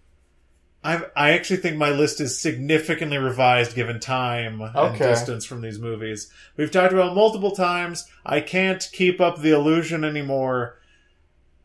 I've, 0.84 1.10
I 1.16 1.30
actually 1.32 1.56
think 1.56 1.76
my 1.76 1.90
list 1.90 2.20
is 2.20 2.40
significantly 2.40 3.18
revised 3.18 3.74
given 3.74 3.98
time 3.98 4.60
and 4.60 4.76
Okay. 4.76 4.98
distance 5.08 5.44
from 5.44 5.60
these 5.60 5.80
movies. 5.80 6.30
We've 6.56 6.70
talked 6.70 6.92
about 6.92 7.10
it 7.10 7.14
multiple 7.16 7.50
times. 7.50 8.08
I 8.24 8.40
can't 8.40 8.88
keep 8.92 9.20
up 9.20 9.40
the 9.40 9.50
illusion 9.50 10.04
anymore. 10.04 10.78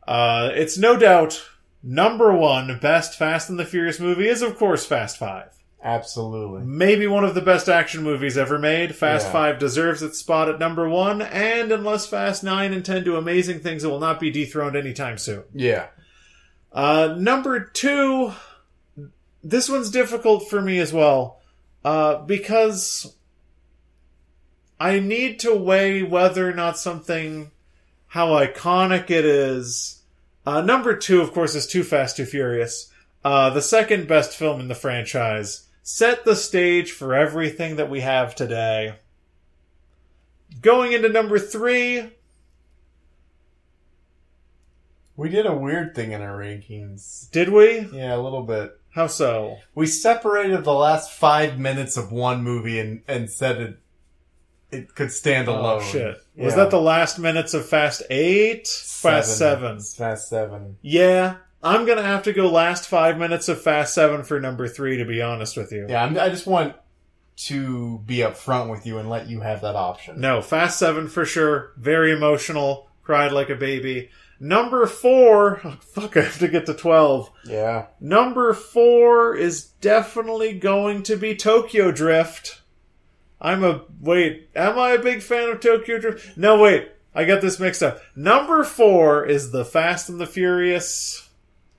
Uh, 0.06 0.50
it's 0.52 0.76
no 0.76 0.96
doubt 0.98 1.40
number 1.84 2.32
one 2.34 2.76
best 2.80 3.16
Fast 3.16 3.48
and 3.48 3.60
the 3.60 3.64
Furious 3.64 4.00
movie 4.00 4.26
is 4.28 4.42
of 4.42 4.56
course 4.58 4.84
Fast 4.84 5.16
Five. 5.16 5.61
Absolutely. 5.84 6.62
Maybe 6.64 7.06
one 7.08 7.24
of 7.24 7.34
the 7.34 7.40
best 7.40 7.68
action 7.68 8.02
movies 8.04 8.38
ever 8.38 8.58
made. 8.58 8.94
Fast 8.94 9.26
Yeah. 9.26 9.32
5 9.32 9.58
deserves 9.58 10.02
its 10.02 10.18
spot 10.18 10.48
at 10.48 10.58
number 10.60 10.88
one, 10.88 11.20
and 11.22 11.72
unless 11.72 12.06
Fast 12.06 12.44
9 12.44 12.72
and 12.72 12.84
10 12.84 13.02
do 13.02 13.16
amazing 13.16 13.60
things, 13.60 13.82
it 13.82 13.88
will 13.88 13.98
not 13.98 14.20
be 14.20 14.30
dethroned 14.30 14.76
anytime 14.76 15.18
soon. 15.18 15.42
Yeah. 15.52 15.86
Uh, 16.72 17.16
number 17.18 17.58
two, 17.60 18.32
this 19.42 19.68
one's 19.68 19.90
difficult 19.90 20.48
for 20.48 20.62
me 20.62 20.78
as 20.78 20.92
well, 20.92 21.40
uh, 21.84 22.18
because 22.18 23.14
I 24.78 25.00
need 25.00 25.40
to 25.40 25.54
weigh 25.54 26.02
whether 26.04 26.48
or 26.48 26.54
not 26.54 26.78
something 26.78 27.50
how 28.08 28.28
iconic 28.28 29.10
it 29.10 29.24
is. 29.24 30.02
Uh, 30.46 30.60
number 30.60 30.96
two, 30.96 31.20
of 31.20 31.32
course, 31.32 31.54
is 31.54 31.66
Too 31.66 31.82
Fast, 31.82 32.16
Too 32.16 32.24
Furious. 32.26 32.90
Uh, 33.24 33.50
the 33.50 33.62
second 33.62 34.06
best 34.08 34.36
film 34.36 34.60
in 34.60 34.68
the 34.68 34.74
franchise. 34.74 35.68
Set 35.82 36.24
the 36.24 36.36
stage 36.36 36.92
for 36.92 37.14
everything 37.14 37.76
that 37.76 37.90
we 37.90 38.00
have 38.00 38.34
today. 38.34 38.96
Going 40.60 40.92
into 40.92 41.08
number 41.08 41.38
three, 41.38 42.10
We 45.16 45.28
did 45.28 45.46
a 45.46 45.54
weird 45.54 45.94
thing 45.94 46.12
in 46.12 46.22
our 46.22 46.38
rankings. 46.38 47.30
did 47.30 47.50
we? 47.50 47.80
Yeah, 47.92 48.16
a 48.16 48.18
little 48.18 48.42
bit. 48.42 48.78
How 48.90 49.06
so? 49.06 49.58
We 49.74 49.86
separated 49.86 50.64
the 50.64 50.72
last 50.72 51.12
five 51.12 51.58
minutes 51.58 51.96
of 51.96 52.12
one 52.12 52.42
movie 52.42 52.80
and, 52.80 53.02
and 53.06 53.30
said 53.30 53.60
it 53.60 53.78
it 54.70 54.94
could 54.94 55.12
stand 55.12 55.48
oh, 55.48 55.52
alone. 55.52 55.82
Oh, 55.82 55.84
shit. 55.84 56.16
Was 56.34 56.54
that 56.54 56.70
the 56.70 56.80
last 56.80 57.18
minutes 57.18 57.52
of 57.52 57.66
Fast 57.66 58.02
8? 58.08 58.66
Fast 58.66 59.36
7. 59.36 59.80
Fast 59.80 60.28
seven. 60.30 60.78
Yeah, 60.80 61.36
I'm 61.62 61.86
gonna 61.86 62.02
have 62.02 62.24
to 62.24 62.32
go 62.32 62.50
last 62.50 62.88
five 62.88 63.18
minutes 63.18 63.48
of 63.48 63.60
Fast 63.60 63.94
7 63.94 64.24
for 64.24 64.40
number 64.40 64.66
three, 64.66 64.96
to 64.96 65.04
be 65.04 65.22
honest 65.22 65.56
with 65.56 65.72
you. 65.72 65.86
Yeah, 65.88 66.04
I'm, 66.04 66.18
I 66.18 66.28
just 66.28 66.46
want 66.46 66.74
to 67.36 67.98
be 68.00 68.18
upfront 68.18 68.70
with 68.70 68.86
you 68.86 68.98
and 68.98 69.08
let 69.08 69.28
you 69.28 69.40
have 69.40 69.60
that 69.62 69.76
option. 69.76 70.20
No, 70.20 70.42
Fast 70.42 70.78
7 70.78 71.08
for 71.08 71.24
sure. 71.24 71.72
Very 71.76 72.12
emotional. 72.12 72.88
Cried 73.02 73.32
like 73.32 73.50
a 73.50 73.56
baby. 73.56 74.10
Number 74.38 74.86
four, 74.86 75.60
oh, 75.64 75.78
fuck, 75.80 76.16
I 76.16 76.22
have 76.22 76.38
to 76.40 76.48
get 76.48 76.66
to 76.66 76.74
12. 76.74 77.30
Yeah. 77.46 77.86
Number 78.00 78.52
four 78.52 79.36
is 79.36 79.62
definitely 79.80 80.58
going 80.58 81.04
to 81.04 81.16
be 81.16 81.36
Tokyo 81.36 81.92
Drift. 81.92 82.60
I'm 83.40 83.62
a, 83.64 83.82
wait, 84.00 84.50
am 84.54 84.78
I 84.78 84.90
a 84.92 85.02
big 85.02 85.22
fan 85.22 85.48
of 85.48 85.60
Tokyo 85.60 85.98
Drift? 85.98 86.36
No, 86.36 86.60
wait, 86.60 86.90
I 87.14 87.24
got 87.24 87.40
this 87.40 87.60
mixed 87.60 87.82
up. 87.82 88.00
Number 88.16 88.64
four 88.64 89.24
is 89.24 89.52
The 89.52 89.64
Fast 89.64 90.08
and 90.08 90.20
the 90.20 90.26
Furious. 90.26 91.21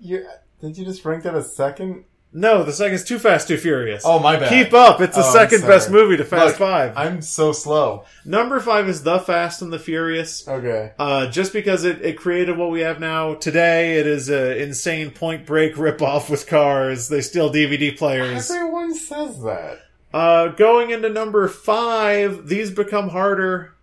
You, 0.03 0.27
did 0.59 0.77
you 0.77 0.83
just 0.83 1.03
rank 1.05 1.23
that 1.23 1.33
as 1.33 1.55
second? 1.55 2.03
No, 2.35 2.63
the 2.63 2.73
second 2.73 2.95
is 2.95 3.03
Too 3.03 3.19
Fast, 3.19 3.47
Too 3.47 3.57
Furious. 3.57 4.01
Oh, 4.03 4.17
my 4.19 4.37
bad. 4.37 4.49
Keep 4.49 4.73
up. 4.73 4.99
It's 4.99 5.15
the 5.15 5.21
Oh, 5.21 5.27
I'm 5.27 5.31
second 5.33 5.61
best 5.61 5.89
movie 5.91 6.17
to 6.17 6.25
Fast 6.25 6.45
Look, 6.47 6.55
Five. 6.57 6.97
I'm 6.97 7.21
so 7.21 7.51
slow. 7.51 8.05
Number 8.25 8.59
five 8.59 8.89
is 8.89 9.03
The 9.03 9.19
Fast 9.19 9.61
and 9.61 9.71
the 9.71 9.77
Furious. 9.77 10.47
Okay. 10.47 10.91
Uh, 10.97 11.27
just 11.29 11.53
because 11.53 11.83
it, 11.83 12.01
it 12.01 12.17
created 12.17 12.57
what 12.57 12.71
we 12.71 12.81
have 12.81 12.99
now 12.99 13.35
today, 13.35 13.99
it 13.99 14.07
is 14.07 14.29
an 14.29 14.57
insane 14.57 15.11
Point 15.11 15.45
Break 15.45 15.75
ripoff 15.77 16.29
with 16.29 16.47
cars. 16.47 17.07
They 17.07 17.21
steal 17.21 17.53
DVD 17.53 17.95
players. 17.95 18.49
Everyone 18.49 18.95
says 18.95 19.41
that. 19.43 19.79
Uh, 20.11 20.47
going 20.49 20.89
into 20.89 21.09
number 21.09 21.47
five, 21.47 22.47
these 22.47 22.71
become 22.71 23.09
harder. 23.09 23.73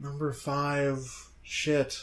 Number 0.00 0.32
five, 0.32 1.28
shit. 1.42 1.98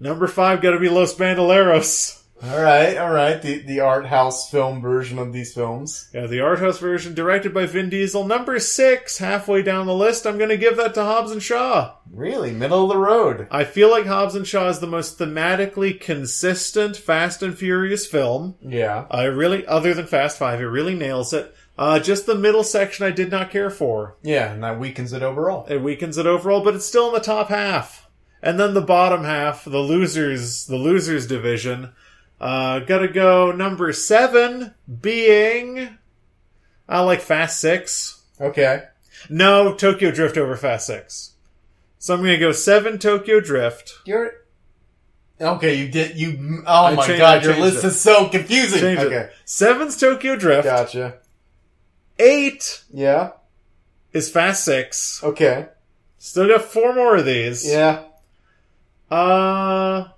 Number 0.00 0.26
five, 0.26 0.62
gotta 0.62 0.80
be 0.80 0.88
Los 0.88 1.14
Bandoleros. 1.14 2.16
All 2.42 2.58
right, 2.58 2.96
all 2.96 3.10
right. 3.10 3.40
The 3.42 3.58
the 3.58 3.80
art 3.80 4.06
house 4.06 4.50
film 4.50 4.80
version 4.80 5.18
of 5.18 5.30
these 5.30 5.52
films. 5.52 6.08
Yeah, 6.14 6.26
the 6.26 6.40
art 6.40 6.58
house 6.58 6.78
version, 6.78 7.12
directed 7.12 7.52
by 7.52 7.66
Vin 7.66 7.90
Diesel. 7.90 8.24
Number 8.24 8.58
six, 8.58 9.18
halfway 9.18 9.60
down 9.62 9.86
the 9.86 9.94
list, 9.94 10.26
I'm 10.26 10.38
gonna 10.38 10.56
give 10.56 10.78
that 10.78 10.94
to 10.94 11.04
Hobbs 11.04 11.32
and 11.32 11.42
Shaw. 11.42 11.96
Really, 12.10 12.50
middle 12.50 12.84
of 12.84 12.88
the 12.88 12.96
road. 12.96 13.46
I 13.50 13.64
feel 13.64 13.90
like 13.90 14.06
Hobbs 14.06 14.34
and 14.34 14.46
Shaw 14.46 14.68
is 14.70 14.78
the 14.80 14.86
most 14.86 15.18
thematically 15.18 16.00
consistent 16.00 16.96
Fast 16.96 17.42
and 17.42 17.56
Furious 17.56 18.06
film. 18.06 18.54
Yeah. 18.62 19.04
I 19.10 19.24
really, 19.24 19.66
other 19.66 19.92
than 19.92 20.06
Fast 20.06 20.38
Five, 20.38 20.62
it 20.62 20.64
really 20.64 20.94
nails 20.94 21.34
it. 21.34 21.54
Uh, 21.76 21.98
just 21.98 22.24
the 22.24 22.34
middle 22.34 22.64
section 22.64 23.04
I 23.04 23.10
did 23.10 23.30
not 23.30 23.50
care 23.50 23.70
for. 23.70 24.16
Yeah, 24.22 24.52
and 24.52 24.62
that 24.64 24.78
weakens 24.80 25.12
it 25.12 25.22
overall. 25.22 25.66
It 25.66 25.82
weakens 25.82 26.16
it 26.16 26.26
overall, 26.26 26.64
but 26.64 26.74
it's 26.74 26.86
still 26.86 27.08
in 27.08 27.14
the 27.14 27.20
top 27.20 27.48
half. 27.48 28.06
And 28.42 28.58
then 28.58 28.74
the 28.74 28.80
bottom 28.80 29.24
half, 29.24 29.64
the 29.64 29.78
losers, 29.80 30.66
the 30.66 30.76
losers 30.76 31.26
division, 31.26 31.92
uh, 32.40 32.78
gotta 32.80 33.08
go 33.08 33.52
number 33.52 33.92
seven, 33.92 34.74
being, 35.00 35.98
I 36.88 37.00
like 37.00 37.20
Fast 37.20 37.60
Six. 37.60 38.22
Okay. 38.40 38.84
No, 39.28 39.74
Tokyo 39.74 40.10
Drift 40.10 40.38
over 40.38 40.56
Fast 40.56 40.86
Six. 40.86 41.32
So 41.98 42.14
I'm 42.14 42.20
gonna 42.20 42.38
go 42.38 42.52
seven 42.52 42.98
Tokyo 42.98 43.40
Drift. 43.40 43.98
You're 44.06 44.32
okay. 45.38 45.74
You 45.74 45.88
did 45.90 46.16
you? 46.16 46.62
Oh 46.66 46.86
I 46.86 46.94
my 46.94 47.06
changed- 47.06 47.20
god, 47.20 47.44
your 47.44 47.56
list 47.56 47.84
it. 47.84 47.88
is 47.88 48.00
so 48.00 48.30
confusing. 48.30 48.80
Change 48.80 49.00
okay, 49.00 49.16
it. 49.16 49.32
Seven's 49.44 49.98
Tokyo 49.98 50.34
Drift. 50.36 50.64
gotcha. 50.64 51.16
Eight 52.18 52.84
Yeah. 52.90 53.32
is 54.14 54.30
Fast 54.30 54.64
Six. 54.64 55.22
Okay. 55.22 55.66
Still 56.18 56.48
got 56.48 56.62
four 56.62 56.94
more 56.94 57.16
of 57.16 57.26
these. 57.26 57.70
Yeah. 57.70 58.04
Uh, 59.10 60.08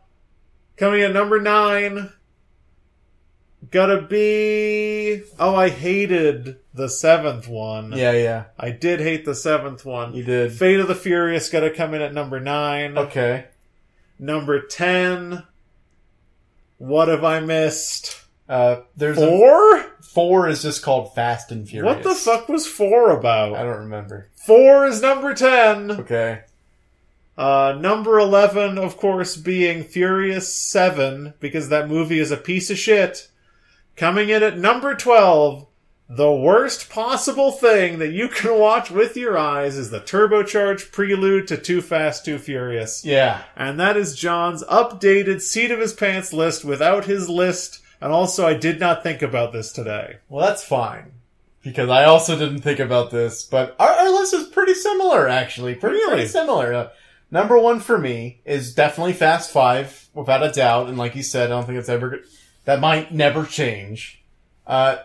coming 0.77 1.02
at 1.02 1.12
number 1.12 1.40
nine, 1.40 2.12
gotta 3.70 4.02
be. 4.02 5.23
Oh, 5.39 5.55
I 5.55 5.70
hated 5.70 6.56
the 6.74 6.89
seventh 6.89 7.48
one. 7.48 7.93
Yeah. 7.93 8.12
Yeah. 8.12 8.44
I 8.59 8.70
did 8.70 9.01
hate 9.01 9.24
the 9.24 9.35
seventh 9.35 9.85
one. 9.85 10.14
You 10.14 10.24
did. 10.24 10.52
Fate 10.52 10.81
of 10.81 10.89
the 10.89 10.94
Furious 10.94 11.48
gotta 11.48 11.70
come 11.70 11.94
in 11.94 12.02
at 12.02 12.12
number 12.14 12.39
nine. 12.40 12.98
Okay. 12.98 13.47
Number 14.19 14.60
ten. 14.60 15.44
What 16.78 17.09
have 17.09 17.24
I 17.24 17.40
missed? 17.40 18.20
Uh, 18.48 18.82
there's 18.97 19.16
a, 19.16 19.27
Four? 19.27 19.85
four 20.02 20.48
is 20.48 20.62
just 20.62 20.82
called 20.82 21.14
Fast 21.14 21.51
and 21.52 21.66
Furious. 21.66 21.94
What 21.94 22.02
the 22.02 22.14
fuck 22.14 22.48
was 22.48 22.66
four 22.66 23.10
about? 23.10 23.55
I 23.55 23.62
don't 23.62 23.78
remember. 23.85 24.28
Four 24.35 24.86
is 24.86 25.01
number 25.01 25.32
ten. 25.32 25.90
Okay. 25.93 26.43
Uh, 27.43 27.77
number 27.81 28.20
11, 28.20 28.78
of 28.78 28.97
course, 28.97 29.36
being 29.36 29.82
Furious 29.82 30.55
7, 30.55 31.35
because 31.40 31.70
that 31.70 31.89
movie 31.89 32.20
is 32.20 32.31
a 32.31 32.36
piece 32.36 32.70
of 32.70 32.78
shit. 32.78 33.28
Coming 33.97 34.28
in 34.28 34.44
at 34.44 34.56
number 34.56 34.94
12, 34.94 35.66
the 36.09 36.31
worst 36.32 36.89
possible 36.89 37.51
thing 37.51 37.98
that 37.98 38.12
you 38.12 38.28
can 38.28 38.56
watch 38.60 38.93
with 38.93 39.16
your 39.16 39.36
eyes 39.36 39.77
is 39.77 39.90
the 39.90 39.98
turbocharged 40.01 40.93
prelude 40.93 41.48
to 41.48 41.56
Too 41.56 41.81
Fast, 41.82 42.24
Too 42.24 42.39
Furious. 42.39 43.05
Yeah. 43.05 43.43
And 43.56 43.81
that 43.81 43.97
is 43.97 44.14
John's 44.14 44.62
updated 44.64 45.40
seat 45.40 45.73
of 45.73 45.81
his 45.81 45.93
pants 45.94 46.32
list 46.32 46.64
without 46.64 47.06
his 47.06 47.28
list. 47.28 47.81
And 48.01 48.12
also, 48.12 48.47
I 48.47 48.55
did 48.55 48.78
not 48.78 49.02
think 49.02 49.20
about 49.20 49.52
this 49.52 49.73
today. 49.73 50.19
Well, 50.28 50.47
that's 50.47 50.62
fine. 50.62 51.10
Because 51.64 51.89
I 51.89 52.05
also 52.05 52.39
didn't 52.39 52.60
think 52.62 52.78
about 52.78 53.10
this, 53.10 53.43
but 53.44 53.74
our, 53.81 53.89
our 53.89 54.10
list 54.10 54.32
is 54.32 54.47
pretty 54.48 54.74
similar, 54.74 55.28
actually. 55.28 55.74
Pretty, 55.74 55.97
Really? 55.97 56.12
pretty 56.14 56.28
similar. 56.28 56.90
Number 57.32 57.59
one 57.59 57.80
for 57.80 57.98
me 57.98 58.40
is 58.44 58.74
definitely 58.74 59.14
Fast 59.14 59.50
Five, 59.50 60.06
without 60.14 60.42
a 60.44 60.52
doubt. 60.52 60.88
And 60.88 60.96
like 60.98 61.16
you 61.16 61.22
said, 61.24 61.46
I 61.50 61.54
don't 61.54 61.64
think 61.66 61.78
it's 61.78 61.88
ever, 61.88 62.20
that 62.66 62.78
might 62.78 63.12
never 63.12 63.44
change. 63.46 64.22
Uh, 64.66 64.98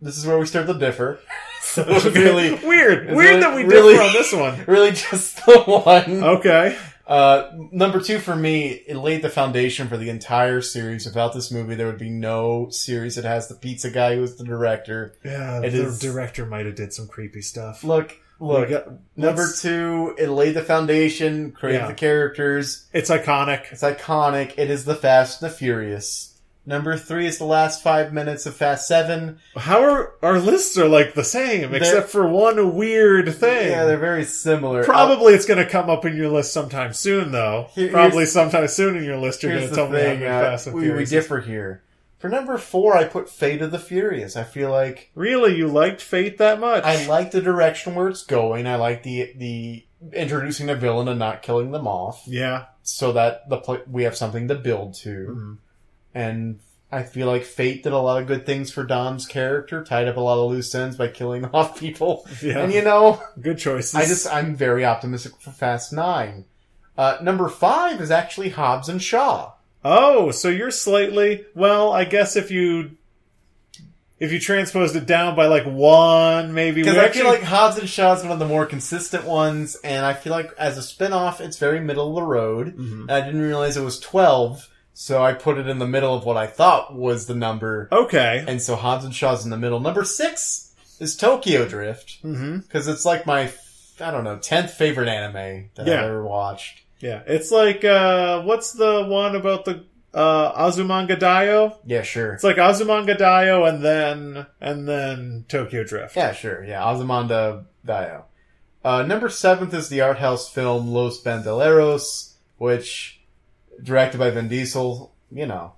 this 0.00 0.16
is 0.16 0.24
where 0.26 0.38
we 0.38 0.46
start 0.46 0.68
to 0.68 0.74
differ. 0.78 1.18
so 1.60 1.84
it's 1.86 2.04
really, 2.06 2.54
Weird. 2.54 3.06
It's 3.08 3.14
Weird 3.14 3.16
really- 3.16 3.40
that 3.40 3.54
we 3.54 3.64
really- 3.64 3.92
differ 3.94 4.04
on 4.06 4.12
this 4.12 4.32
one. 4.32 4.64
really 4.68 4.92
just 4.92 5.44
the 5.44 5.58
one. 5.62 6.22
Okay. 6.24 6.78
Uh, 7.04 7.50
number 7.72 8.00
two 8.00 8.20
for 8.20 8.34
me, 8.36 8.68
it 8.68 8.96
laid 8.96 9.22
the 9.22 9.28
foundation 9.28 9.88
for 9.88 9.96
the 9.96 10.08
entire 10.08 10.60
series. 10.60 11.04
Without 11.04 11.34
this 11.34 11.50
movie, 11.50 11.74
there 11.74 11.88
would 11.88 11.98
be 11.98 12.08
no 12.08 12.68
series 12.70 13.16
that 13.16 13.24
has 13.24 13.48
the 13.48 13.56
pizza 13.56 13.90
guy 13.90 14.14
who 14.14 14.20
was 14.20 14.36
the 14.36 14.44
director. 14.44 15.14
Yeah, 15.24 15.58
It 15.62 15.70
the 15.72 15.86
is- 15.86 15.98
director 15.98 16.46
might 16.46 16.64
have 16.64 16.76
did 16.76 16.92
some 16.94 17.08
creepy 17.08 17.42
stuff. 17.42 17.82
Look, 17.82 18.16
look. 18.42 18.68
Got- 18.70 18.88
Number 19.16 19.46
two, 19.58 20.14
it 20.18 20.28
laid 20.28 20.54
the 20.54 20.62
foundation, 20.62 21.52
created 21.52 21.80
Yeah. 21.82 21.86
the 21.88 21.94
characters. 21.94 22.86
It's 22.92 23.10
iconic. 23.10 23.70
It's 23.72 23.82
iconic. 23.82 24.54
It 24.56 24.70
is 24.70 24.84
the 24.84 24.94
Fast 24.94 25.42
and 25.42 25.50
the 25.50 25.54
Furious. 25.54 26.28
Number 26.64 26.96
three 26.96 27.26
is 27.26 27.38
the 27.38 27.44
last 27.44 27.82
five 27.82 28.12
minutes 28.12 28.46
of 28.46 28.54
Fast 28.54 28.86
Seven. 28.86 29.38
How 29.56 29.82
are 29.82 30.12
our 30.22 30.38
lists 30.38 30.78
are 30.78 30.86
like 30.88 31.14
the 31.14 31.24
same, 31.24 31.70
They're- 31.72 31.78
except 31.80 32.08
for 32.10 32.24
one 32.26 32.76
weird 32.76 33.34
thing. 33.34 33.70
Yeah, 33.72 33.84
they're 33.84 33.96
very 33.98 34.24
similar. 34.24 34.84
Probably 34.84 35.34
it's 35.34 35.44
going 35.44 35.58
to 35.58 35.68
come 35.68 35.90
up 35.90 36.04
in 36.04 36.16
your 36.16 36.28
list 36.28 36.52
sometime 36.52 36.92
soon, 36.92 37.32
though. 37.32 37.66
Here- 37.74 37.90
Probably 37.90 38.26
sometime 38.26 38.68
soon 38.68 38.96
in 38.96 39.02
your 39.02 39.16
list, 39.18 39.42
you're 39.42 39.56
going 39.56 39.68
to 39.68 39.74
tell 39.74 39.88
me 39.88 39.98
how 39.98 40.04
thing, 40.04 40.20
many 40.20 40.30
uh, 40.30 40.40
Fast 40.40 40.68
and 40.68 40.76
we, 40.76 40.90
we 40.92 41.04
differ 41.04 41.40
here. 41.40 41.82
For 42.22 42.28
number 42.28 42.56
four, 42.56 42.96
I 42.96 43.02
put 43.04 43.28
Fate 43.28 43.60
of 43.62 43.72
the 43.72 43.80
Furious. 43.80 44.36
I 44.36 44.44
feel 44.44 44.70
like 44.70 45.10
Really, 45.16 45.56
you 45.56 45.66
liked 45.66 46.00
Fate 46.00 46.38
that 46.38 46.60
much? 46.60 46.84
I 46.84 47.04
like 47.08 47.32
the 47.32 47.40
direction 47.42 47.96
where 47.96 48.08
it's 48.08 48.22
going. 48.24 48.66
I 48.68 48.76
like 48.76 49.02
the 49.02 49.32
the 49.36 49.84
introducing 50.12 50.66
the 50.66 50.76
villain 50.76 51.08
and 51.08 51.18
not 51.18 51.42
killing 51.42 51.72
them 51.72 51.86
off, 51.88 52.22
Yeah. 52.26 52.66
so 52.82 53.12
that 53.12 53.48
the 53.48 53.56
pl- 53.58 53.82
we 53.90 54.04
have 54.04 54.16
something 54.16 54.46
to 54.48 54.54
build 54.54 54.94
to. 55.02 55.08
Mhm. 55.36 55.58
And 56.14 56.60
I 56.92 57.02
feel 57.02 57.26
like 57.26 57.42
Fate 57.44 57.82
did 57.82 57.92
a 57.92 57.98
lot 57.98 58.20
of 58.20 58.28
good 58.28 58.46
things 58.46 58.70
for 58.70 58.84
Dom's 58.84 59.26
character, 59.26 59.82
tied 59.82 60.06
up 60.06 60.16
a 60.16 60.20
lot 60.20 60.38
of 60.44 60.48
loose 60.50 60.72
ends 60.76 60.96
by 60.96 61.08
killing 61.08 61.44
off 61.52 61.76
people. 61.80 62.24
Yeah. 62.40 62.60
And 62.60 62.72
you 62.72 62.82
know, 62.82 63.20
Good 63.40 63.58
choices. 63.58 63.94
I 63.96 64.06
just 64.06 64.32
I'm 64.32 64.54
very 64.54 64.84
optimistic 64.84 65.32
for 65.40 65.50
Fast 65.50 65.92
Nine. 65.92 66.44
Uh, 66.96 67.16
number 67.20 67.48
five 67.48 68.00
is 68.00 68.12
actually 68.12 68.50
Hobbs 68.50 68.88
and 68.88 69.02
Shaw. 69.02 69.54
Oh, 69.84 70.30
so 70.30 70.48
you're 70.48 70.70
slightly 70.70 71.44
well. 71.54 71.92
I 71.92 72.04
guess 72.04 72.36
if 72.36 72.50
you 72.50 72.92
if 74.20 74.30
you 74.30 74.38
transposed 74.38 74.94
it 74.94 75.04
down 75.06 75.34
by 75.34 75.46
like 75.46 75.64
one, 75.64 76.54
maybe 76.54 76.82
Because 76.82 76.96
I 76.96 77.04
actually- 77.06 77.22
feel 77.22 77.30
like 77.32 77.42
Hobbs 77.42 77.76
and 77.78 77.88
Shaw 77.88 78.12
is 78.14 78.22
one 78.22 78.30
of 78.30 78.38
the 78.38 78.46
more 78.46 78.66
consistent 78.66 79.24
ones, 79.24 79.76
and 79.82 80.06
I 80.06 80.12
feel 80.14 80.30
like 80.32 80.52
as 80.56 80.78
a 80.78 80.82
spin-off, 80.82 81.40
it's 81.40 81.58
very 81.58 81.80
middle 81.80 82.10
of 82.10 82.14
the 82.14 82.22
road. 82.22 82.76
Mhm. 82.76 83.00
And 83.02 83.10
I 83.10 83.20
didn't 83.22 83.40
realize 83.40 83.76
it 83.76 83.82
was 83.82 83.98
12, 83.98 84.68
so 84.94 85.24
I 85.24 85.32
put 85.32 85.58
it 85.58 85.66
in 85.66 85.80
the 85.80 85.88
middle 85.88 86.14
of 86.14 86.24
what 86.24 86.36
I 86.36 86.46
thought 86.46 86.94
was 86.94 87.26
the 87.26 87.34
number. 87.34 87.88
okay. 87.90 88.44
And 88.46 88.62
so 88.62 88.76
Hobbs 88.76 89.04
and 89.04 89.12
Shaw's 89.12 89.42
in 89.44 89.50
the 89.50 89.56
middle. 89.56 89.80
Number 89.80 90.04
six 90.04 90.72
is 91.00 91.16
Tokyo 91.16 91.66
Drift, 91.66 92.18
hmm 92.22 92.58
because 92.58 92.86
it's 92.86 93.04
like 93.04 93.26
my, 93.26 93.50
I 94.00 94.12
don't 94.12 94.22
know, 94.22 94.36
10th 94.36 94.70
favorite 94.70 95.08
anime 95.08 95.70
that 95.74 95.86
Yeah. 95.88 95.94
I've 95.98 96.04
ever 96.04 96.22
watched. 96.24 96.81
Yeah, 97.02 97.22
it's 97.26 97.50
like 97.50 97.84
uh, 97.84 98.42
what's 98.42 98.72
the 98.72 99.04
one 99.04 99.34
about 99.34 99.64
the 99.64 99.84
uh, 100.14 100.52
Azumanga 100.52 101.18
Daioh? 101.18 101.76
Yeah, 101.84 102.02
sure. 102.02 102.34
It's 102.34 102.44
like 102.44 102.56
Azumanga 102.56 103.18
Daioh 103.18 103.68
and 103.68 103.84
then 103.84 104.46
and 104.60 104.88
then 104.88 105.44
Tokyo 105.48 105.82
Drift. 105.82 106.16
Yeah, 106.16 106.32
sure. 106.32 106.64
Yeah, 106.64 106.80
Azumanga 106.80 107.64
Daioh. 107.84 108.22
Uh, 108.84 109.02
number 109.02 109.28
seventh 109.28 109.74
is 109.74 109.88
the 109.88 110.00
art 110.00 110.18
house 110.18 110.48
film 110.48 110.88
Los 110.88 111.20
Bandoleros, 111.20 112.34
which 112.58 113.20
directed 113.82 114.18
by 114.18 114.30
Vin 114.30 114.48
Diesel. 114.48 115.12
You 115.32 115.46
know, 115.46 115.72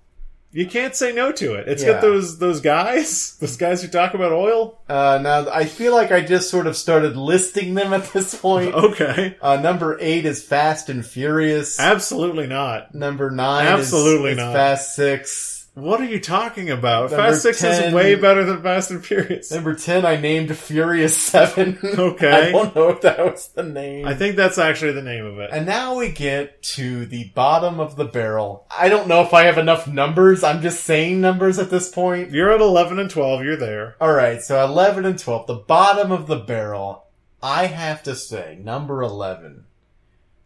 You 0.55 0.67
can't 0.67 0.95
say 0.95 1.13
no 1.13 1.33
to 1.33 1.55
it. 1.55 1.67
It's 1.67 1.83
Yeah. 1.83 1.95
got 1.95 2.01
those 2.01 2.39
those 2.39 2.61
guys, 2.61 3.37
those 3.41 3.57
guys 3.57 3.83
who 3.83 3.89
talk 3.89 4.15
about 4.15 4.31
oil. 4.33 4.79
uh, 4.89 5.19
now 5.21 5.47
I 5.51 5.65
feel 5.65 5.93
like 5.93 6.13
I 6.13 6.21
just 6.21 6.49
sort 6.49 6.69
of 6.69 6.77
started 6.77 7.17
listing 7.17 7.75
them 7.75 7.93
at 7.93 8.13
this 8.13 8.35
point. 8.41 8.73
Okay, 8.73 9.37
Uh, 9.43 9.57
number 9.57 9.99
eight 10.01 10.25
is 10.25 10.43
Fast 10.45 10.89
and 10.89 11.05
Furious. 11.05 11.81
absolutely 11.81 12.47
not. 12.47 12.95
number 12.95 13.31
nine, 13.33 13.67
Absolutely 13.67 14.31
is, 14.31 14.39
is 14.39 14.45
not. 14.45 14.53
Fast 14.55 14.95
Six. 14.95 15.54
What 15.75 16.01
are 16.01 16.05
you 16.05 16.21
talking 16.21 16.71
about? 16.71 17.11
Number 17.11 17.17
Fast 17.33 17.43
Six 17.43 17.61
10 17.61 17.85
is 17.89 17.95
way 17.95 18.15
better 18.15 18.45
than 18.45 18.63
Fast 18.63 18.93
and 18.93 19.05
Furious. 19.05 19.51
Number 19.51 19.75
ten, 19.75 20.07
I 20.07 20.15
named 20.17 20.57
Furious 20.57 21.17
Seven. 21.17 21.79
Okay. 21.85 22.49
I 22.49 22.53
don't 22.53 22.75
know 22.77 22.91
if 22.91 23.01
that 23.01 23.19
was 23.19 23.49
the 23.49 23.65
name. 23.65 24.07
I 24.07 24.15
think 24.15 24.37
that's 24.37 24.57
actually 24.59 24.93
the 24.93 25.03
name 25.03 25.25
of 25.27 25.39
it. 25.41 25.51
And 25.53 25.67
now 25.67 25.97
we 25.97 26.11
get 26.11 26.63
to 26.75 27.07
the 27.07 27.25
bottom 27.35 27.81
of 27.81 27.97
the 27.97 28.05
barrel. 28.05 28.67
I 28.71 28.89
don't 28.89 29.09
know 29.09 29.23
if 29.23 29.35
I 29.35 29.45
have 29.45 29.59
enough 29.59 29.89
numbers. 29.89 30.45
I'm 30.45 30.63
just 30.63 30.85
saying 30.85 31.21
numbers 31.21 31.59
at 31.59 31.71
this 31.71 31.91
point. 31.91 32.31
You're 32.31 32.53
at 32.53 32.61
eleven 32.61 33.01
and 33.01 33.11
twelve. 33.11 33.43
You're 33.43 33.57
there. 33.57 33.97
Alright, 34.01 34.43
so 34.43 34.63
11 34.65 35.05
and 35.05 35.19
12. 35.19 35.47
The 35.49 35.55
bottom 35.55 36.13
of 36.13 36.29
the 36.29 36.37
barrel, 36.39 37.07
I 37.43 37.67
have 37.67 38.03
to 38.05 38.15
say, 38.15 38.59
number 38.63 39.03
11, 39.03 39.65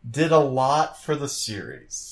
did 0.09 0.33
a 0.33 0.39
lot 0.39 1.03
for 1.03 1.15
the 1.17 1.29
series. 1.29 2.08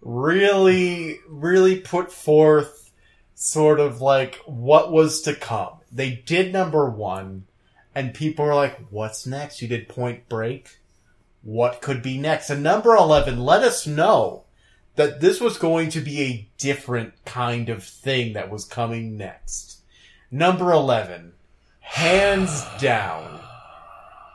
Really, 0.00 1.18
really 1.28 1.80
put 1.80 2.12
forth 2.12 2.92
sort 3.34 3.78
of 3.80 4.00
like 4.00 4.36
what 4.46 4.92
was 4.92 5.22
to 5.22 5.34
come. 5.34 5.78
They 5.90 6.10
did 6.26 6.52
number 6.52 6.88
one, 6.88 7.46
and 7.94 8.14
people 8.14 8.44
were 8.44 8.54
like, 8.54 8.78
what's 8.90 9.26
next? 9.26 9.62
You 9.62 9.68
did 9.68 9.88
Point 9.88 10.28
Break? 10.28 10.78
What 11.42 11.80
could 11.80 12.02
be 12.02 12.18
next? 12.18 12.50
And 12.50 12.62
number 12.62 12.94
11 12.94 13.40
let 13.40 13.62
us 13.62 13.86
know 13.86 14.44
that 14.96 15.20
this 15.20 15.40
was 15.40 15.56
going 15.56 15.90
to 15.90 16.00
be 16.00 16.20
a 16.20 16.48
different 16.58 17.24
kind 17.24 17.68
of 17.68 17.84
thing 17.84 18.32
that 18.32 18.50
was 18.50 18.64
coming 18.64 19.16
next. 19.16 19.80
Number 20.30 20.72
11, 20.72 21.32
hands 21.80 22.64
down, 22.80 23.40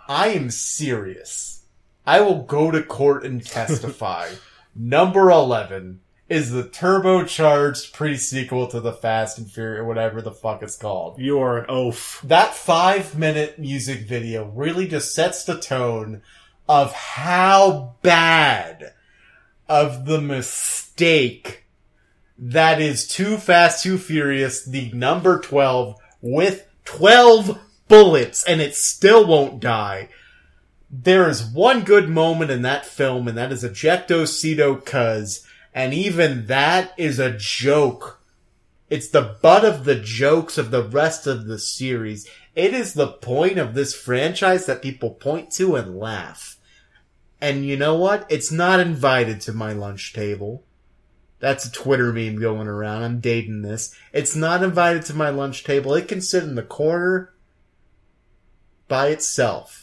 I 0.07 0.30
am 0.30 0.49
serious. 0.49 1.65
I 2.06 2.22
will 2.22 2.44
go 2.44 2.72
to 2.72 2.81
court 2.81 3.26
and 3.26 3.45
testify. 3.45 4.30
Number 4.76 5.30
11 5.30 6.02
is 6.30 6.52
the 6.52 6.64
turbocharged 6.64 7.94
pre-sequel 7.94 8.68
to 8.68 8.80
the 8.80 8.94
Fast 8.94 9.38
and 9.38 9.50
Furious, 9.50 9.86
whatever 9.86 10.22
the 10.22 10.32
fuck 10.32 10.64
it's 10.64 10.78
called. 10.78 11.20
You 11.20 11.40
are 11.40 11.60
an 11.60 11.66
oaf. 11.70 12.22
That 12.24 12.56
five 12.56 13.18
minute 13.18 13.60
music 13.60 14.08
video 14.08 14.45
really 14.45 14.88
just 14.88 15.14
sets 15.14 15.44
the 15.44 15.60
tone 15.60 16.22
of 16.68 16.94
how 16.94 17.95
bad 18.02 18.94
of 19.68 20.06
the 20.06 20.22
mistake 20.22 21.66
that 22.38 22.82
is 22.82 23.08
Too 23.08 23.38
Fast, 23.38 23.84
Too 23.84 23.98
Furious, 23.98 24.66
the 24.66 24.91
number 24.91 25.40
12 25.40 25.95
with 26.22 26.68
12 26.86 27.60
bullets 27.88 28.44
and 28.45 28.60
it 28.60 28.76
still 28.76 29.28
won't 29.28 29.60
die. 29.60 30.10
There 30.95 31.28
is 31.28 31.44
one 31.44 31.84
good 31.84 32.07
moment 32.07 32.52
in 32.52 32.61
that 32.61 32.86
film 32.86 33.28
and 33.28 33.36
that 33.36 33.52
is 33.52 33.64
Ejecto 33.64 34.28
Seato 34.28 34.86
Cuz 34.86 35.44
and 35.74 35.91
even 35.91 36.45
that 36.45 36.94
is 36.98 37.18
a 37.18 37.36
joke. 37.36 38.22
It's 38.91 39.07
the 39.07 39.38
butt 39.41 39.65
of 39.65 39.86
the 39.86 39.95
jokes 39.95 40.60
of 40.60 40.70
the 40.70 40.84
rest 40.84 41.26
of 41.26 41.48
the 41.48 41.57
series. 41.57 42.30
It 42.56 42.76
is 42.76 42.94
the 42.94 43.07
point 43.07 43.57
of 43.57 43.74
this 43.74 43.95
franchise 43.95 44.68
that 44.68 44.84
people 44.84 45.10
point 45.10 45.49
to 45.53 45.76
and 45.76 45.98
laugh. 45.98 46.57
And 47.41 47.65
you 47.65 47.76
know 47.76 47.95
what? 47.95 48.28
It's 48.30 48.52
not 48.52 48.80
invited 48.80 49.41
to 49.41 49.52
my 49.52 49.74
lunch 49.74 50.14
table. 50.14 50.64
That's 51.40 51.65
a 51.65 51.72
Twitter 51.72 52.14
meme 52.14 52.40
going 52.40 52.68
around. 52.68 53.02
I'm 53.02 53.20
dating 53.20 53.64
this. 53.64 53.95
It's 54.14 54.36
not 54.36 54.61
invited 54.61 55.06
to 55.06 55.15
my 55.15 55.30
lunch 55.30 55.64
table. 55.64 55.95
It 55.95 56.07
can 56.07 56.22
sit 56.22 56.44
in 56.44 56.53
the 56.53 56.61
corner 56.61 57.34
by 58.88 59.07
itself. 59.07 59.82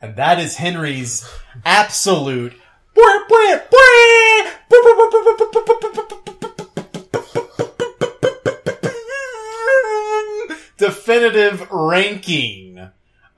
And 0.00 0.16
that 0.16 0.38
is 0.38 0.56
Henry's 0.56 1.28
absolute 1.64 2.54
definitive 10.78 11.68
ranking 11.70 12.88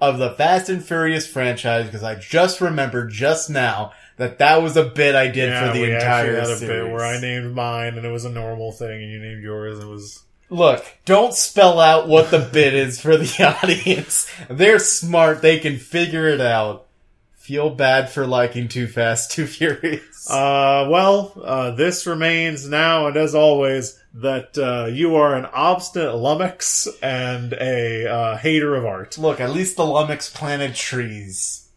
of 0.00 0.18
the 0.18 0.30
Fast 0.30 0.68
and 0.68 0.84
Furious 0.84 1.26
franchise 1.26 1.86
because 1.86 2.02
I 2.02 2.16
just 2.16 2.60
remembered 2.60 3.10
just 3.10 3.50
now 3.50 3.92
that 4.16 4.38
that 4.38 4.62
was 4.62 4.76
a 4.76 4.84
bit 4.84 5.14
I 5.14 5.28
did 5.28 5.48
yeah, 5.50 5.66
for 5.68 5.72
the 5.76 5.82
we 5.84 5.94
entire 5.94 6.34
had 6.34 6.44
a 6.44 6.56
series. 6.56 6.84
bit 6.84 6.92
where 6.92 7.04
I 7.04 7.20
named 7.20 7.54
mine 7.54 7.96
and 7.96 8.04
it 8.06 8.10
was 8.10 8.24
a 8.24 8.30
normal 8.30 8.72
thing, 8.72 9.02
and 9.02 9.10
you 9.10 9.20
named 9.20 9.42
yours. 9.42 9.78
and 9.78 9.88
It 9.88 9.90
was 9.90 10.22
Look, 10.52 10.84
don't 11.06 11.32
spell 11.32 11.80
out 11.80 12.08
what 12.08 12.30
the 12.30 12.38
bit 12.38 12.74
is 12.74 13.00
for 13.00 13.16
the 13.16 13.58
audience. 13.62 14.30
They're 14.50 14.78
smart; 14.78 15.40
they 15.40 15.58
can 15.58 15.78
figure 15.78 16.28
it 16.28 16.42
out. 16.42 16.86
Feel 17.32 17.70
bad 17.70 18.10
for 18.10 18.26
liking 18.26 18.68
Too 18.68 18.86
Fast, 18.86 19.30
Too 19.32 19.46
Furious. 19.46 20.02
Uh, 20.30 20.86
well, 20.88 21.32
uh, 21.42 21.72
this 21.72 22.06
remains 22.06 22.68
now 22.68 23.08
and 23.08 23.16
as 23.16 23.34
always 23.34 24.00
that 24.14 24.56
uh, 24.56 24.86
you 24.88 25.16
are 25.16 25.34
an 25.34 25.46
obstinate 25.46 26.14
lummox 26.14 26.86
and 27.02 27.52
a 27.54 28.06
uh, 28.06 28.36
hater 28.36 28.76
of 28.76 28.86
art. 28.86 29.18
Look, 29.18 29.40
at 29.40 29.50
least 29.50 29.74
the 29.76 29.84
Lummox 29.84 30.30
planted 30.30 30.76
trees. 30.76 31.68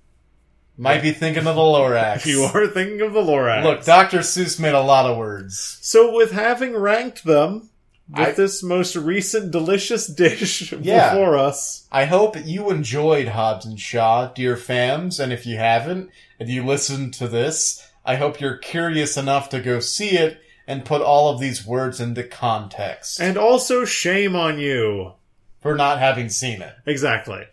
Might 0.77 1.01
be 1.01 1.11
thinking 1.11 1.47
of 1.47 1.55
the 1.55 1.61
Lorax. 1.61 2.23
You 2.27 2.43
are 2.43 2.67
thinking 2.67 3.01
of 3.01 3.13
the 3.13 3.21
Lorax. 3.21 3.63
Look, 3.63 3.83
Dr. 3.83 4.19
Seuss 4.19 4.59
made 4.59 4.75
a 4.75 4.81
lot 4.81 5.09
of 5.09 5.17
words. 5.17 5.79
so 5.81 6.13
with 6.15 6.31
having 6.31 6.75
ranked 6.77 7.23
them 7.23 7.71
with 8.09 8.19
I- 8.19 8.31
this 8.31 8.61
most 8.63 8.95
recent 8.95 9.51
delicious 9.51 10.07
dish 10.07 10.71
Yeah. 10.81 11.11
before 11.13 11.37
us, 11.37 11.87
I 11.91 12.05
hope 12.05 12.35
you 12.45 12.69
enjoyed 12.69 13.29
Hobbs 13.29 13.65
and 13.65 13.79
Shaw, 13.79 14.27
dear 14.33 14.55
fams, 14.55 15.19
and 15.19 15.31
if 15.33 15.45
you 15.45 15.57
haven't, 15.57 16.09
and 16.39 16.49
you 16.49 16.63
listened 16.65 17.13
to 17.15 17.27
this, 17.27 17.85
I 18.05 18.15
hope 18.17 18.39
you're 18.39 18.57
curious 18.57 19.17
enough 19.17 19.49
to 19.49 19.59
go 19.61 19.79
see 19.79 20.11
it 20.17 20.39
and 20.67 20.85
put 20.85 21.01
all 21.01 21.29
of 21.29 21.39
these 21.39 21.65
words 21.65 21.99
into 22.01 22.23
context 22.23 23.19
and 23.21 23.37
also 23.37 23.85
shame 23.85 24.35
on 24.35 24.59
you. 24.59 25.13
for 25.61 25.75
not 25.75 25.97
having 25.99 26.29
seen 26.29 26.61
it. 26.61 26.73
Exactly. 26.85 27.43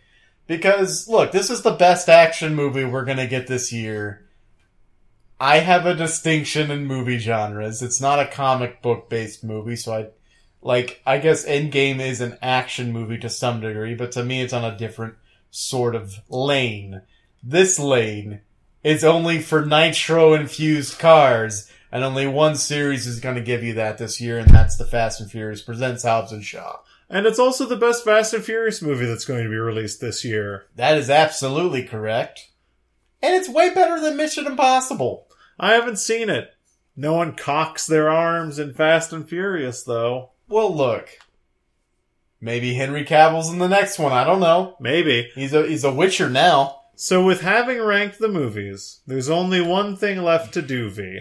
Because, 0.47 1.09
look, 1.09 1.33
this 1.33 1.49
is 1.49 1.63
the 1.63 1.71
best 1.71 2.09
action 2.11 2.55
movie 2.55 2.85
we're 2.85 3.05
gonna 3.07 3.27
get 3.27 3.47
this 3.47 3.73
year. 3.73 4.27
I 5.41 5.59
have 5.59 5.87
a 5.87 5.95
distinction 5.95 6.71
in 6.71 6.85
movie 6.87 7.19
genres. 7.19 7.83
It's 7.83 8.01
not 8.01 8.21
a 8.21 8.27
comic 8.27 8.83
book 8.83 9.09
based 9.09 9.43
movie, 9.45 9.77
so 9.77 9.95
I, 9.95 10.07
like, 10.63 11.03
I 11.05 11.19
guess 11.19 11.45
Endgame 11.45 12.01
is 12.01 12.21
an 12.21 12.39
action 12.41 12.93
movie 12.93 13.19
to 13.19 13.29
some 13.29 13.61
degree, 13.61 13.95
but 13.95 14.13
to 14.13 14.25
me 14.25 14.41
it's 14.43 14.53
on 14.53 14.65
a 14.65 14.77
different 14.77 15.15
sort 15.51 15.95
of 15.95 16.15
lane. 16.29 17.03
This 17.43 17.79
lane 17.79 18.41
is 18.83 19.05
only 19.05 19.41
for 19.41 19.67
nitro 19.67 20.35
infused 20.35 20.99
cars, 20.99 21.71
and 21.91 22.03
only 22.03 22.27
one 22.27 22.57
series 22.57 23.07
is 23.07 23.21
gonna 23.21 23.43
give 23.43 23.63
you 23.63 23.75
that 23.75 23.99
this 23.99 24.21
year, 24.21 24.39
and 24.39 24.49
that's 24.51 24.77
the 24.77 24.87
Fast 24.87 25.21
and 25.21 25.31
Furious 25.31 25.61
presents 25.61 26.05
Hobbs 26.05 26.33
and 26.33 26.45
Shaw. 26.45 26.79
And 27.13 27.27
it's 27.27 27.39
also 27.39 27.67
the 27.67 27.77
best 27.77 28.07
Fast 28.07 28.33
and 28.33 28.43
Furious 28.43 28.81
movie 28.81 29.05
that's 29.05 29.27
going 29.27 29.45
to 29.45 29.51
be 29.51 29.57
released 29.57 30.01
this 30.01 30.25
year. 30.25 30.65
That 30.77 30.97
is 30.97 31.11
absolutely 31.11 31.83
correct. 31.83 32.49
And 33.21 33.35
it's 33.35 33.51
way 33.51 33.69
better 33.69 34.01
than 34.01 34.17
Mission 34.17 34.47
Impossible. 34.47 35.29
I 35.61 35.75
haven't 35.75 35.99
seen 35.99 36.31
it. 36.31 36.55
No 36.97 37.13
one 37.13 37.35
cocks 37.35 37.87
their 37.87 38.09
arms 38.09 38.59
in 38.59 38.73
Fast 38.73 39.13
and 39.13 39.29
Furious, 39.29 39.83
though. 39.83 40.32
Well, 40.53 40.75
look. 40.75 41.09
Maybe 42.39 42.75
Henry 42.75 43.05
Cavill's 43.05 43.51
in 43.51 43.59
the 43.59 43.69
next 43.69 43.99
one. 43.99 44.13
I 44.13 44.25
don't 44.25 44.41
know. 44.41 44.77
Maybe. 44.79 45.31
He's 45.35 45.55
a 45.55 45.67
he's 45.67 45.85
a 45.85 45.93
Witcher 45.93 46.29
now. 46.29 46.81
So, 46.95 47.25
with 47.25 47.41
having 47.41 47.81
ranked 47.81 48.19
the 48.19 48.29
movies, 48.29 49.01
there's 49.07 49.31
only 49.31 49.63
one 49.63 49.97
thing 49.97 50.23
left 50.23 50.53
to 50.55 50.63
do, 50.63 50.91
V. 50.91 51.21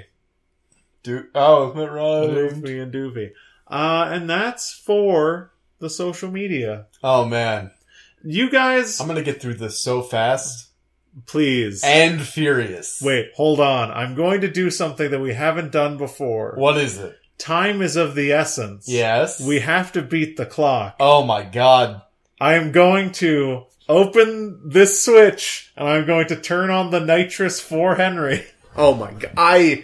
Do 1.04 1.28
oh, 1.34 1.70
isn't 1.70 1.80
that 1.80 1.92
right? 1.92 2.82
And 2.82 2.94
Doovie. 2.94 3.32
Uh, 3.68 4.10
and 4.12 4.30
that's 4.30 4.74
for 4.74 5.54
the 5.80 5.90
social 5.90 6.30
media. 6.30 6.88
Oh 7.02 7.24
man, 7.26 7.72
You 8.24 8.50
guys, 8.50 9.00
I'm 9.00 9.08
gonna 9.08 9.24
get 9.24 9.42
through 9.42 9.56
this 9.56 9.80
so 9.80 10.02
fast 10.02 10.72
please. 11.26 11.84
and 11.84 12.22
furious. 12.22 13.02
Wait, 13.02 13.32
hold 13.36 13.60
on. 13.60 13.92
I'm 13.92 14.14
going 14.14 14.42
to 14.42 14.52
do 14.52 14.70
something 14.70 15.10
that 15.12 15.20
we 15.20 15.34
haven't 15.34 15.72
done 15.72 15.98
before. 15.98 16.54
what 16.58 16.78
is 16.78 16.98
it? 16.98 17.18
Time 17.42 17.82
is 17.82 17.96
of 17.96 18.14
the 18.14 18.32
essence. 18.32 18.88
Yes. 18.88 19.42
We 19.42 19.62
have 19.62 19.92
to 19.94 20.04
beat 20.04 20.38
the 20.38 20.46
clock. 20.46 20.96
Oh 21.00 21.24
my 21.26 21.42
god. 21.44 22.04
I 22.40 22.54
am 22.54 22.72
going 22.72 23.12
to 23.14 23.66
open 23.90 24.62
this 24.64 25.04
switch 25.04 25.74
and 25.76 25.88
I'm 25.88 26.06
going 26.06 26.28
to 26.28 26.40
turn 26.40 26.70
on 26.70 26.92
the 26.92 27.00
nitrous 27.00 27.60
for 27.60 27.96
Henry. 27.96 28.46
Oh 28.74 28.96
my 28.96 29.12
god. 29.12 29.34
I 29.36 29.84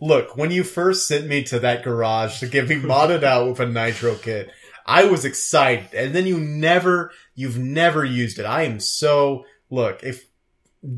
look 0.00 0.34
when 0.34 0.50
you 0.50 0.64
first 0.64 1.06
sent 1.06 1.26
me 1.26 1.42
to 1.42 1.58
that 1.58 1.82
garage 1.82 2.40
to 2.40 2.46
get 2.46 2.66
me 2.66 2.76
modded 2.80 3.22
out 3.22 3.46
with 3.46 3.60
a 3.60 3.66
nitro 3.66 4.14
kit. 4.14 4.50
I 4.86 5.04
was 5.04 5.26
excited, 5.26 5.92
and 5.92 6.14
then 6.14 6.26
you 6.26 6.40
never, 6.40 7.12
you've 7.34 7.58
never 7.58 8.02
used 8.02 8.38
it. 8.38 8.46
I 8.46 8.62
am 8.62 8.80
so 8.80 9.44
look 9.68 10.02
if 10.02 10.26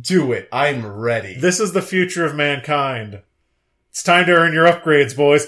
do 0.01 0.31
it. 0.31 0.49
I'm 0.53 0.87
ready. 0.87 1.37
This 1.37 1.59
is 1.59 1.73
the 1.73 1.83
future 1.83 2.25
of 2.25 2.37
mankind. 2.37 3.23
It's 3.97 4.03
time 4.03 4.27
to 4.27 4.33
earn 4.33 4.53
your 4.53 4.67
upgrades, 4.67 5.17
boys. 5.17 5.47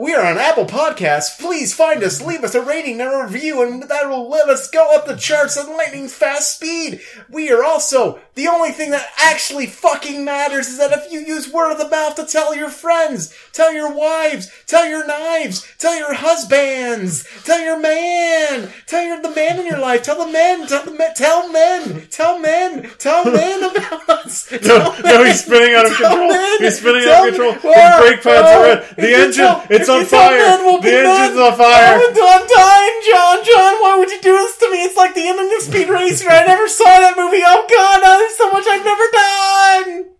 We 0.00 0.14
are 0.14 0.24
on 0.24 0.38
Apple 0.38 0.64
Podcasts. 0.64 1.38
Please 1.38 1.74
find 1.74 2.02
us, 2.02 2.22
leave 2.22 2.42
us 2.42 2.54
a 2.54 2.62
rating 2.62 3.02
and 3.02 3.12
a 3.12 3.22
review, 3.22 3.60
and 3.60 3.82
that 3.82 4.08
will 4.08 4.30
let 4.30 4.48
us 4.48 4.70
go 4.70 4.94
up 4.96 5.04
the 5.04 5.14
charts 5.14 5.58
at 5.58 5.68
lightning 5.68 6.08
fast 6.08 6.54
speed. 6.56 7.02
We 7.28 7.50
are 7.50 7.62
also, 7.62 8.18
the 8.34 8.48
only 8.48 8.70
thing 8.70 8.92
that 8.92 9.06
actually 9.18 9.66
fucking 9.66 10.24
matters 10.24 10.68
is 10.68 10.78
that 10.78 10.92
if 10.92 11.12
you 11.12 11.20
use 11.20 11.52
word 11.52 11.72
of 11.72 11.76
the 11.78 11.88
mouth 11.90 12.14
to 12.14 12.24
tell 12.24 12.54
your 12.56 12.70
friends, 12.70 13.34
tell 13.52 13.74
your 13.74 13.92
wives, 13.94 14.50
tell 14.66 14.88
your 14.88 15.06
knives, 15.06 15.68
tell 15.76 15.94
your 15.94 16.14
husbands, 16.14 17.28
tell 17.44 17.60
your 17.60 17.78
man, 17.78 18.72
tell 18.86 19.02
your, 19.04 19.20
the 19.20 19.34
man 19.34 19.60
in 19.60 19.66
your 19.66 19.80
life, 19.80 20.02
tell 20.02 20.24
the 20.24 20.32
men, 20.32 20.66
tell 20.66 20.82
the 20.82 20.92
men, 20.94 21.12
tell 21.14 21.52
men, 21.52 22.00
tell 22.08 22.38
men, 22.38 22.90
tell 22.96 23.24
men 23.30 23.64
about 23.64 24.08
us. 24.08 24.50
No, 24.50 24.58
Tell 24.60 24.92
no, 24.92 25.02
men. 25.02 25.26
he's 25.26 25.44
spinning 25.44 25.74
out 25.74 25.84
of 25.84 25.92
control. 25.92 26.28
men. 26.28 26.58
He's 26.60 26.78
spinning 26.78 27.06
out 27.06 27.28
of 27.28 27.34
control. 27.34 27.52
His 27.52 28.00
brake 28.00 28.22
pads 28.22 28.48
are 28.48 28.62
red. 28.62 28.96
The 28.96 29.14
engine, 29.14 29.66
it's 29.68 29.89
on 29.90 30.00
you 30.00 30.06
fire. 30.06 30.38
The 30.38 30.78
be 30.82 30.88
engine's 30.88 31.38
on 31.38 31.56
fire. 31.56 31.98
I'm, 31.98 32.14
dying, 32.14 33.00
John. 33.04 33.44
John, 33.44 33.74
why 33.82 33.96
would 33.98 34.10
you 34.10 34.20
do 34.20 34.32
this 34.32 34.56
to 34.58 34.70
me? 34.70 34.82
It's 34.84 34.96
like 34.96 35.14
the 35.14 35.28
end 35.28 35.40
of 35.40 35.48
the 35.50 35.60
Speed 35.60 35.88
Racer. 35.88 36.28
I 36.30 36.44
never 36.46 36.68
saw 36.68 36.84
that 36.84 37.16
movie. 37.16 37.42
Oh 37.44 37.66
God, 37.68 38.02
now 38.02 38.18
there's 38.18 38.36
so 38.36 38.50
much 38.50 38.66
I've 38.66 38.84
never 38.84 39.10
done. 39.12 40.14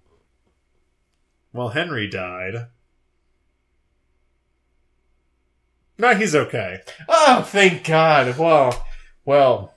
Well, 1.53 1.69
Henry 1.71 2.09
died. 2.09 2.69
No, 5.99 6.15
he's 6.15 6.35
okay. 6.35 6.81
Oh, 7.09 7.43
thank 7.47 7.85
God. 7.85 8.39
Well, 8.39 8.87
well. 9.25 9.75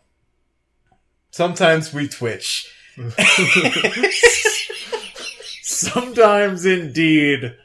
Sometimes 1.31 1.93
we 1.93 2.07
twitch. 2.07 2.71
Sometimes, 5.61 6.65
indeed, 6.65 7.55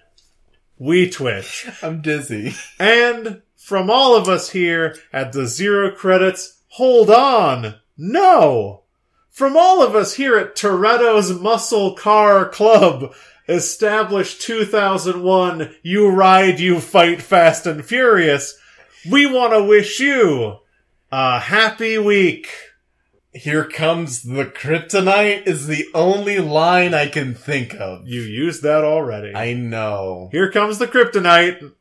we 0.78 1.10
twitch. 1.10 1.68
I'm 1.82 2.00
dizzy. 2.00 2.54
And 2.78 3.42
from 3.56 3.90
all 3.90 4.14
of 4.14 4.28
us 4.28 4.50
here 4.50 4.96
at 5.12 5.32
the 5.32 5.46
Zero 5.46 5.90
Credits, 5.90 6.62
hold 6.68 7.10
on! 7.10 7.76
No! 7.96 8.82
From 9.30 9.56
all 9.56 9.82
of 9.82 9.94
us 9.94 10.14
here 10.14 10.36
at 10.36 10.56
Toretto's 10.56 11.38
Muscle 11.38 11.94
Car 11.94 12.48
Club, 12.48 13.14
established 13.48 14.42
2001, 14.42 15.74
you 15.82 16.08
ride, 16.08 16.60
you 16.60 16.80
fight 16.80 17.22
fast 17.22 17.66
and 17.66 17.84
furious, 17.84 18.58
we 19.08 19.26
want 19.26 19.52
to 19.52 19.62
wish 19.62 20.00
you 20.00 20.58
a 21.10 21.40
happy 21.40 21.98
week. 21.98 22.48
Here 23.38 23.64
comes 23.64 24.22
the 24.22 24.44
kryptonite 24.44 25.46
is 25.46 25.68
the 25.68 25.86
only 25.94 26.40
line 26.40 26.92
I 26.92 27.06
can 27.06 27.34
think 27.34 27.72
of. 27.74 28.06
You 28.06 28.22
used 28.22 28.64
that 28.64 28.82
already. 28.82 29.32
I 29.32 29.52
know. 29.52 30.28
Here 30.32 30.50
comes 30.50 30.78
the 30.78 30.88
kryptonite. 30.88 31.72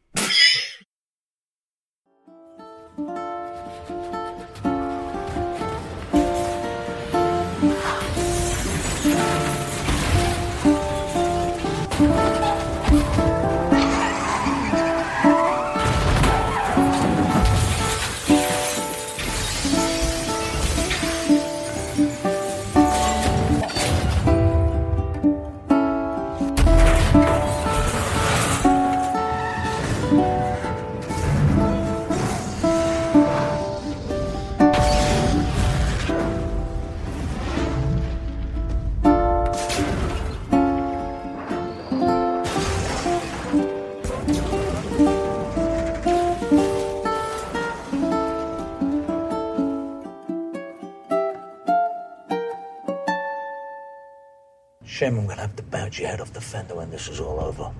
Shame 54.98 55.19
I'm 55.19 55.28
gonna 55.28 55.41
have 55.41 55.56
to 55.57 55.61
bounce 55.61 55.99
your 55.99 56.07
head 56.07 56.22
off 56.22 56.34
the 56.34 56.41
fender 56.41 56.74
when 56.74 56.90
this 56.90 57.07
is 57.07 57.19
all 57.19 57.40
over. 57.40 57.72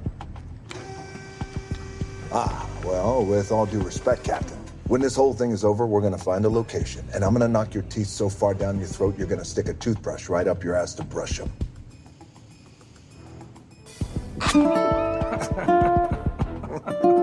Ah, 2.32 2.70
well, 2.86 3.26
with 3.26 3.52
all 3.52 3.66
due 3.66 3.82
respect, 3.82 4.24
Captain, 4.24 4.60
when 4.86 5.02
this 5.02 5.16
whole 5.16 5.34
thing 5.34 5.50
is 5.50 5.64
over, 5.64 5.88
we're 5.88 6.02
gonna 6.02 6.16
find 6.16 6.46
a 6.46 6.50
location, 6.50 7.04
and 7.16 7.24
I'm 7.26 7.34
gonna 7.34 7.48
knock 7.48 7.74
your 7.74 7.82
teeth 7.86 8.06
so 8.06 8.30
far 8.30 8.54
down 8.54 8.78
your 8.78 8.88
throat 8.88 9.18
you're 9.18 9.26
gonna 9.26 9.44
stick 9.44 9.68
a 9.68 9.74
toothbrush 9.74 10.30
right 10.30 10.48
up 10.48 10.64
your 10.64 10.76
ass 10.76 10.94
to 10.94 11.04
brush 11.04 11.40
them. 11.40 11.52